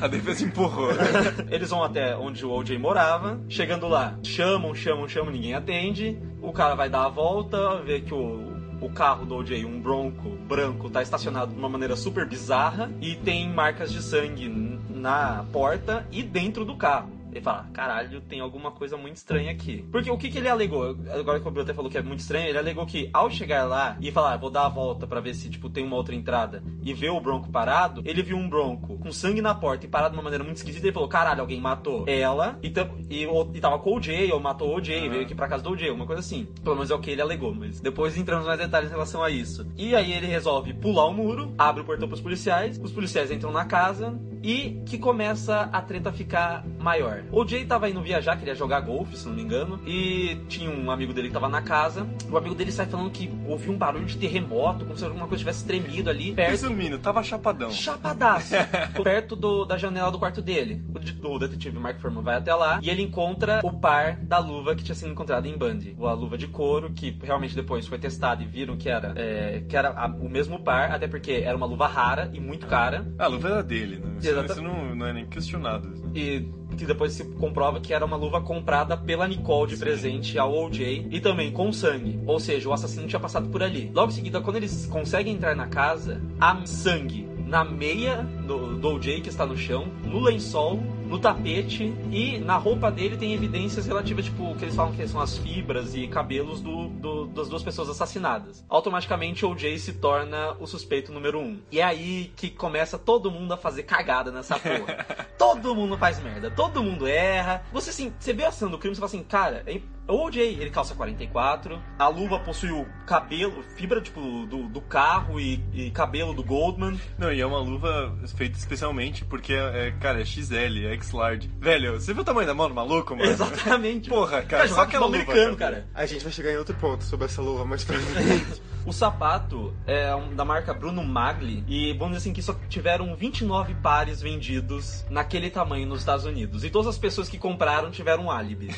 a 0.00 0.08
defesa 0.08 0.44
empurrou. 0.44 0.90
Eles 1.50 1.70
vão 1.70 1.84
até 1.84 2.16
onde 2.16 2.44
o 2.44 2.50
OJ 2.50 2.76
morava. 2.78 3.40
Chegando 3.48 3.86
lá, 3.86 4.18
chamam, 4.22 4.74
chamam, 4.74 5.08
chamam, 5.08 5.32
ninguém 5.32 5.54
atende. 5.54 6.18
O 6.42 6.52
cara 6.52 6.74
vai 6.74 6.88
dar 6.88 7.04
a 7.04 7.08
volta, 7.08 7.82
vê 7.82 8.00
que 8.00 8.12
o, 8.12 8.57
o 8.80 8.90
carro 8.90 9.24
do 9.24 9.34
OJ, 9.36 9.64
um 9.64 9.80
Bronco 9.80 10.30
branco, 10.48 10.88
tá 10.88 11.02
estacionado 11.02 11.52
de 11.52 11.58
uma 11.58 11.68
maneira 11.68 11.96
super 11.96 12.26
bizarra 12.26 12.90
e 13.00 13.14
tem 13.16 13.48
marcas 13.48 13.92
de 13.92 14.02
sangue 14.02 14.48
na 14.88 15.44
porta 15.52 16.06
e 16.10 16.22
dentro 16.22 16.64
do 16.64 16.76
carro. 16.76 17.17
Ele 17.38 17.44
fala, 17.44 17.68
caralho, 17.72 18.20
tem 18.20 18.40
alguma 18.40 18.72
coisa 18.72 18.96
muito 18.96 19.16
estranha 19.16 19.52
aqui. 19.52 19.84
Porque 19.92 20.10
o 20.10 20.18
que, 20.18 20.28
que 20.28 20.38
ele 20.38 20.48
alegou? 20.48 20.96
Agora 21.12 21.40
que 21.40 21.48
o 21.48 21.60
até 21.60 21.72
falou 21.72 21.90
que 21.90 21.96
é 21.96 22.02
muito 22.02 22.20
estranho, 22.20 22.48
ele 22.48 22.58
alegou 22.58 22.84
que 22.84 23.08
ao 23.12 23.30
chegar 23.30 23.64
lá 23.64 23.96
e 24.00 24.10
falar, 24.10 24.36
vou 24.36 24.50
dar 24.50 24.66
a 24.66 24.68
volta 24.68 25.06
para 25.06 25.20
ver 25.20 25.34
se 25.34 25.48
tipo 25.48 25.70
tem 25.70 25.84
uma 25.84 25.96
outra 25.96 26.14
entrada 26.14 26.62
e 26.82 26.92
ver 26.92 27.10
o 27.10 27.20
Bronco 27.20 27.50
parado, 27.50 28.02
ele 28.04 28.22
viu 28.22 28.36
um 28.36 28.48
Bronco 28.48 28.98
com 28.98 29.12
sangue 29.12 29.40
na 29.40 29.54
porta 29.54 29.86
e 29.86 29.88
parado 29.88 30.12
de 30.12 30.16
uma 30.16 30.24
maneira 30.24 30.44
muito 30.44 30.56
esquisita 30.56 30.88
e 30.88 30.92
falou, 30.92 31.08
caralho, 31.08 31.40
alguém 31.40 31.60
matou 31.60 32.04
ela 32.08 32.58
e, 32.62 32.72
e, 33.08 33.24
e 33.54 33.60
tava 33.60 33.78
com 33.78 33.90
o 33.90 33.96
OJ, 33.96 34.32
ou 34.32 34.40
matou 34.40 34.70
o 34.70 34.76
OJ, 34.76 34.96
uhum. 34.96 35.10
veio 35.10 35.22
aqui 35.22 35.34
pra 35.34 35.48
casa 35.48 35.62
do 35.62 35.70
OJ, 35.70 35.90
uma 35.90 36.06
coisa 36.06 36.20
assim. 36.20 36.48
Pelo 36.62 36.74
menos 36.74 36.90
é 36.90 36.94
o 36.94 36.98
que 36.98 37.10
ele 37.10 37.22
alegou, 37.22 37.54
mas 37.54 37.80
depois 37.80 38.16
entramos 38.16 38.46
mais 38.46 38.58
detalhes 38.58 38.88
em 38.88 38.92
relação 38.92 39.22
a 39.22 39.30
isso. 39.30 39.66
E 39.76 39.94
aí 39.94 40.12
ele 40.12 40.26
resolve 40.26 40.74
pular 40.74 41.06
o 41.06 41.12
muro, 41.12 41.54
abre 41.56 41.82
o 41.82 41.84
portão 41.84 42.08
pros 42.08 42.20
policiais, 42.20 42.80
os 42.82 42.92
policiais 42.92 43.30
entram 43.30 43.52
na 43.52 43.64
casa 43.64 44.18
e 44.42 44.82
que 44.86 44.98
começa 44.98 45.62
a 45.72 45.80
treta 45.82 46.12
ficar 46.12 46.64
maior. 46.78 47.24
O 47.30 47.46
Jay 47.46 47.64
tava 47.64 47.88
indo 47.88 48.00
viajar, 48.02 48.36
queria 48.36 48.54
jogar 48.54 48.80
golfe, 48.80 49.16
se 49.16 49.26
não 49.26 49.34
me 49.34 49.42
engano, 49.42 49.80
e 49.86 50.38
tinha 50.48 50.70
um 50.70 50.90
amigo 50.90 51.12
dele 51.12 51.28
que 51.28 51.34
tava 51.34 51.48
na 51.48 51.62
casa. 51.62 52.06
O 52.30 52.36
amigo 52.36 52.54
dele 52.54 52.72
sai 52.72 52.86
falando 52.86 53.10
que 53.10 53.30
ouviu 53.46 53.72
um 53.72 53.76
barulho 53.78 54.06
de 54.06 54.16
terremoto, 54.16 54.84
como 54.84 54.96
se 54.96 55.04
alguma 55.04 55.26
coisa 55.26 55.40
tivesse 55.40 55.64
tremido 55.64 56.10
ali. 56.10 56.32
Perto... 56.32 56.50
Resumindo, 56.50 56.98
tava 56.98 57.22
chapadão. 57.22 57.70
Chapadaço. 57.70 58.54
perto 59.02 59.36
do, 59.36 59.64
da 59.64 59.76
janela 59.76 60.10
do 60.10 60.18
quarto 60.18 60.40
dele. 60.40 60.82
O, 61.22 61.28
o 61.28 61.38
detetive 61.38 61.78
Mark 61.78 62.00
Furman 62.00 62.22
vai 62.22 62.36
até 62.36 62.54
lá 62.54 62.80
e 62.82 62.90
ele 62.90 63.02
encontra 63.02 63.60
o 63.62 63.72
par 63.72 64.16
da 64.16 64.38
luva 64.38 64.74
que 64.74 64.82
tinha 64.82 64.94
sido 64.94 65.10
encontrada 65.10 65.46
em 65.46 65.56
Bundy. 65.56 65.96
A 66.00 66.12
luva 66.12 66.38
de 66.38 66.46
couro, 66.46 66.90
que 66.92 67.16
realmente 67.22 67.54
depois 67.54 67.86
foi 67.86 67.98
testada 67.98 68.42
e 68.42 68.46
viram 68.46 68.76
que 68.76 68.88
era, 68.88 69.12
é, 69.16 69.62
que 69.68 69.76
era 69.76 69.90
a, 69.90 70.06
o 70.06 70.28
mesmo 70.28 70.60
par, 70.60 70.92
até 70.92 71.06
porque 71.06 71.32
era 71.44 71.56
uma 71.56 71.66
luva 71.66 71.86
rara 71.86 72.30
e 72.32 72.40
muito 72.40 72.66
cara. 72.66 73.06
A 73.18 73.26
luva 73.26 73.48
era 73.48 73.62
dele, 73.62 73.96
né? 73.96 74.16
Exatamente. 74.18 74.52
Isso 74.52 74.62
não, 74.62 74.94
não 74.94 75.06
é 75.06 75.12
nem 75.12 75.26
questionado. 75.26 75.92
E 76.14 76.48
que 76.78 76.86
depois 76.86 77.12
se 77.12 77.24
comprova 77.24 77.80
que 77.80 77.92
era 77.92 78.04
uma 78.04 78.16
luva 78.16 78.40
comprada 78.40 78.96
pela 78.96 79.26
Nicole 79.26 79.70
de 79.70 79.76
presente 79.76 80.38
ao 80.38 80.54
OJ 80.54 81.08
e 81.10 81.20
também 81.20 81.50
com 81.50 81.72
sangue. 81.72 82.20
Ou 82.26 82.38
seja, 82.38 82.68
o 82.68 82.72
assassino 82.72 83.06
tinha 83.06 83.20
passado 83.20 83.48
por 83.48 83.62
ali. 83.62 83.90
Logo 83.94 84.10
em 84.10 84.14
seguida, 84.14 84.40
quando 84.40 84.56
eles 84.56 84.86
conseguem 84.86 85.34
entrar 85.34 85.54
na 85.56 85.66
casa, 85.66 86.22
há 86.40 86.64
sangue 86.64 87.28
na 87.46 87.64
meia 87.64 88.22
do, 88.46 88.76
do 88.78 88.88
OJ 88.88 89.22
que 89.22 89.28
está 89.28 89.44
no 89.44 89.56
chão, 89.56 89.88
no 90.04 90.20
lençol 90.20 90.80
no 91.08 91.18
tapete 91.18 91.94
e 92.10 92.38
na 92.38 92.56
roupa 92.56 92.90
dele 92.90 93.16
tem 93.16 93.32
evidências 93.32 93.86
relativas, 93.86 94.26
tipo, 94.26 94.54
que 94.56 94.64
eles 94.64 94.74
falam 94.74 94.92
que 94.92 95.06
são 95.08 95.20
as 95.20 95.38
fibras 95.38 95.94
e 95.94 96.06
cabelos 96.06 96.60
do, 96.60 96.88
do, 96.88 97.26
das 97.26 97.48
duas 97.48 97.62
pessoas 97.62 97.88
assassinadas. 97.88 98.64
Automaticamente 98.68 99.44
o 99.46 99.56
Jay 99.56 99.78
se 99.78 99.94
torna 99.94 100.52
o 100.60 100.66
suspeito 100.66 101.12
número 101.12 101.40
um. 101.40 101.58
E 101.72 101.80
é 101.80 101.84
aí 101.84 102.32
que 102.36 102.50
começa 102.50 102.98
todo 102.98 103.30
mundo 103.30 103.52
a 103.52 103.56
fazer 103.56 103.84
cagada 103.84 104.30
nessa 104.30 104.58
porra. 104.58 105.06
todo 105.38 105.74
mundo 105.74 105.96
faz 105.96 106.22
merda, 106.22 106.50
todo 106.50 106.82
mundo 106.82 107.06
erra. 107.06 107.64
Você 107.72 107.90
assim, 107.90 108.12
você 108.18 108.32
vê 108.32 108.44
a 108.44 108.52
cena 108.52 108.70
do 108.70 108.78
crime 108.78 108.92
e 108.92 108.96
fala 108.96 109.06
assim, 109.06 109.22
cara, 109.22 109.62
é 109.66 109.80
o 110.08 110.24
OJ, 110.24 110.40
ele 110.40 110.70
calça 110.70 110.94
44, 110.94 111.80
a 111.98 112.08
luva 112.08 112.38
possui 112.40 112.70
o 112.70 112.86
cabelo, 113.06 113.62
fibra 113.76 114.00
tipo 114.00 114.46
do, 114.46 114.68
do 114.68 114.80
carro 114.80 115.38
e, 115.38 115.62
e, 115.72 115.90
cabelo 115.90 116.32
do 116.32 116.42
Goldman. 116.42 116.98
Não, 117.18 117.32
e 117.32 117.40
é 117.40 117.46
uma 117.46 117.60
luva 117.60 118.16
feita 118.36 118.58
especialmente 118.58 119.24
porque, 119.24 119.52
é, 119.52 119.92
cara, 120.00 120.20
é 120.20 120.24
XL, 120.24 120.86
é 120.86 120.92
X-Large. 120.94 121.50
Velho, 121.60 122.00
você 122.00 122.12
viu 122.14 122.22
o 122.22 122.24
tamanho 122.24 122.46
da 122.46 122.54
mão 122.54 122.68
do 122.68 122.74
maluco, 122.74 123.14
mano? 123.14 123.28
Exatamente. 123.30 124.08
Porra, 124.08 124.42
cara, 124.42 124.46
cara 124.46 124.68
só 124.68 124.82
aquela 124.82 125.06
luva. 125.06 125.18
americano, 125.18 125.56
cara. 125.56 125.86
A 125.94 126.06
gente 126.06 126.24
vai 126.24 126.32
chegar 126.32 126.52
em 126.52 126.56
outro 126.56 126.74
ponto 126.76 127.04
sobre 127.04 127.26
essa 127.26 127.42
luva 127.42 127.64
mais 127.64 127.84
pra 127.84 127.98
frente. 127.98 128.62
O 128.84 128.92
sapato 128.92 129.74
é 129.86 130.14
um, 130.14 130.34
da 130.34 130.44
marca 130.44 130.72
Bruno 130.72 131.04
Magli 131.04 131.64
e 131.68 131.92
vamos 131.92 132.16
dizer 132.16 132.18
assim 132.18 132.32
que 132.32 132.42
só 132.42 132.54
tiveram 132.68 133.14
29 133.14 133.74
pares 133.74 134.20
vendidos 134.22 135.04
naquele 135.10 135.50
tamanho 135.50 135.86
nos 135.86 136.00
Estados 136.00 136.24
Unidos. 136.24 136.64
E 136.64 136.70
todas 136.70 136.88
as 136.88 136.98
pessoas 136.98 137.28
que 137.28 137.38
compraram 137.38 137.90
tiveram 137.90 138.24
um 138.24 138.30
álibi. 138.30 138.68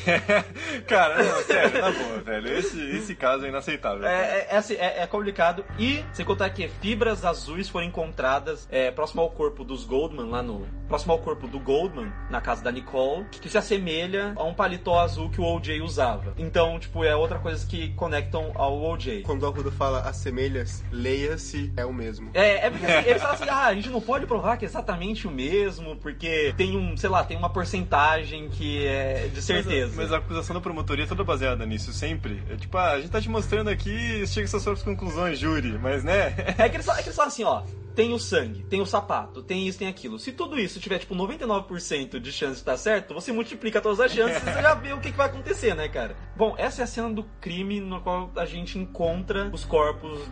Cara, 0.87 1.23
não, 1.23 1.41
sério, 1.43 1.79
tá 1.79 1.91
boa, 1.91 2.17
velho. 2.19 2.57
Esse, 2.57 2.81
esse 2.97 3.15
caso 3.15 3.45
é 3.45 3.49
inaceitável. 3.49 4.05
É, 4.05 4.47
é, 4.49 4.57
assim, 4.57 4.75
é, 4.75 5.01
é, 5.01 5.07
complicado. 5.07 5.63
E, 5.79 6.03
sem 6.13 6.25
contar 6.25 6.49
que 6.49 6.67
fibras 6.67 7.23
azuis 7.23 7.69
foram 7.69 7.87
encontradas 7.87 8.67
é, 8.69 8.91
próximo 8.91 9.21
ao 9.21 9.29
corpo 9.29 9.63
dos 9.63 9.85
Goldman, 9.85 10.29
lá 10.29 10.41
no. 10.41 10.65
Próximo 10.87 11.13
ao 11.13 11.19
corpo 11.19 11.47
do 11.47 11.57
Goldman, 11.57 12.11
na 12.29 12.41
casa 12.41 12.61
da 12.61 12.69
Nicole, 12.69 13.25
que 13.31 13.47
se 13.47 13.57
assemelha 13.57 14.33
a 14.35 14.43
um 14.43 14.53
paletó 14.53 14.99
azul 14.99 15.29
que 15.29 15.39
o 15.39 15.45
OJ 15.45 15.81
usava. 15.81 16.33
Então, 16.37 16.77
tipo, 16.77 17.05
é 17.05 17.15
outra 17.15 17.39
coisa 17.39 17.65
que 17.65 17.93
conectam 17.93 18.51
ao 18.55 18.77
OJ. 18.81 19.21
Quando 19.21 19.43
o 19.43 19.47
Arruda 19.47 19.71
fala 19.71 19.90
assemelhas, 19.99 20.83
leia-se, 20.91 21.71
é 21.75 21.85
o 21.85 21.93
mesmo. 21.93 22.29
É, 22.33 22.67
é 22.67 22.69
porque 22.69 22.85
assim, 22.85 23.09
eles 23.09 23.21
falam 23.21 23.35
assim, 23.35 23.49
ah, 23.49 23.65
a 23.67 23.73
gente 23.73 23.89
não 23.89 24.01
pode 24.01 24.25
provar 24.25 24.57
que 24.57 24.65
é 24.65 24.67
exatamente 24.67 25.27
o 25.27 25.31
mesmo, 25.31 25.95
porque 25.97 26.53
tem 26.57 26.77
um, 26.77 26.95
sei 26.97 27.09
lá, 27.09 27.23
tem 27.23 27.37
uma 27.37 27.49
porcentagem 27.49 28.49
que 28.49 28.85
é 28.85 29.29
de 29.33 29.41
certeza. 29.41 29.93
Mas, 29.95 30.09
mas 30.09 30.13
a 30.13 30.17
acusação 30.17 30.53
da 30.53 30.61
promotoria 30.61 31.05
é 31.05 31.07
toda 31.07 31.23
baseada 31.23 31.65
nisso, 31.65 31.93
sempre. 31.93 32.41
É 32.49 32.55
tipo, 32.55 32.77
ah, 32.77 32.91
a 32.91 32.99
gente 32.99 33.11
tá 33.11 33.21
te 33.21 33.29
mostrando 33.29 33.69
aqui, 33.69 34.25
chega 34.27 34.45
às 34.45 34.61
suas 34.61 34.83
conclusões, 34.83 35.39
júri, 35.39 35.77
mas 35.77 36.03
né? 36.03 36.33
É 36.57 36.69
que 36.69 36.75
eles, 36.75 36.87
é 36.87 36.95
que 36.95 37.09
eles 37.09 37.15
falam 37.15 37.27
assim, 37.29 37.43
ó, 37.43 37.63
tem 37.95 38.13
o 38.13 38.19
sangue, 38.19 38.63
tem 38.63 38.81
o 38.81 38.85
sapato, 38.85 39.43
tem 39.43 39.67
isso, 39.67 39.79
tem 39.79 39.87
aquilo. 39.87 40.17
Se 40.17 40.31
tudo 40.31 40.59
isso 40.59 40.79
tiver, 40.79 40.99
tipo, 40.99 41.15
99% 41.15 42.19
de 42.19 42.31
chance 42.31 42.53
de 42.53 42.59
estar 42.59 42.77
certo, 42.77 43.13
você 43.13 43.31
multiplica 43.31 43.81
todas 43.81 43.99
as 43.99 44.11
chances 44.11 44.37
e 44.37 44.45
você 44.45 44.61
já 44.61 44.73
vê 44.73 44.93
o 44.93 44.99
que, 44.99 45.11
que 45.11 45.17
vai 45.17 45.27
acontecer, 45.27 45.75
né, 45.75 45.87
cara? 45.87 46.15
Bom, 46.35 46.55
essa 46.57 46.81
é 46.81 46.83
a 46.83 46.87
cena 46.87 47.09
do 47.09 47.23
crime 47.39 47.79
no 47.79 48.01
qual 48.01 48.31
a 48.35 48.45
gente 48.45 48.77
encontra 48.77 49.49
os 49.51 49.65
corpos 49.65 49.80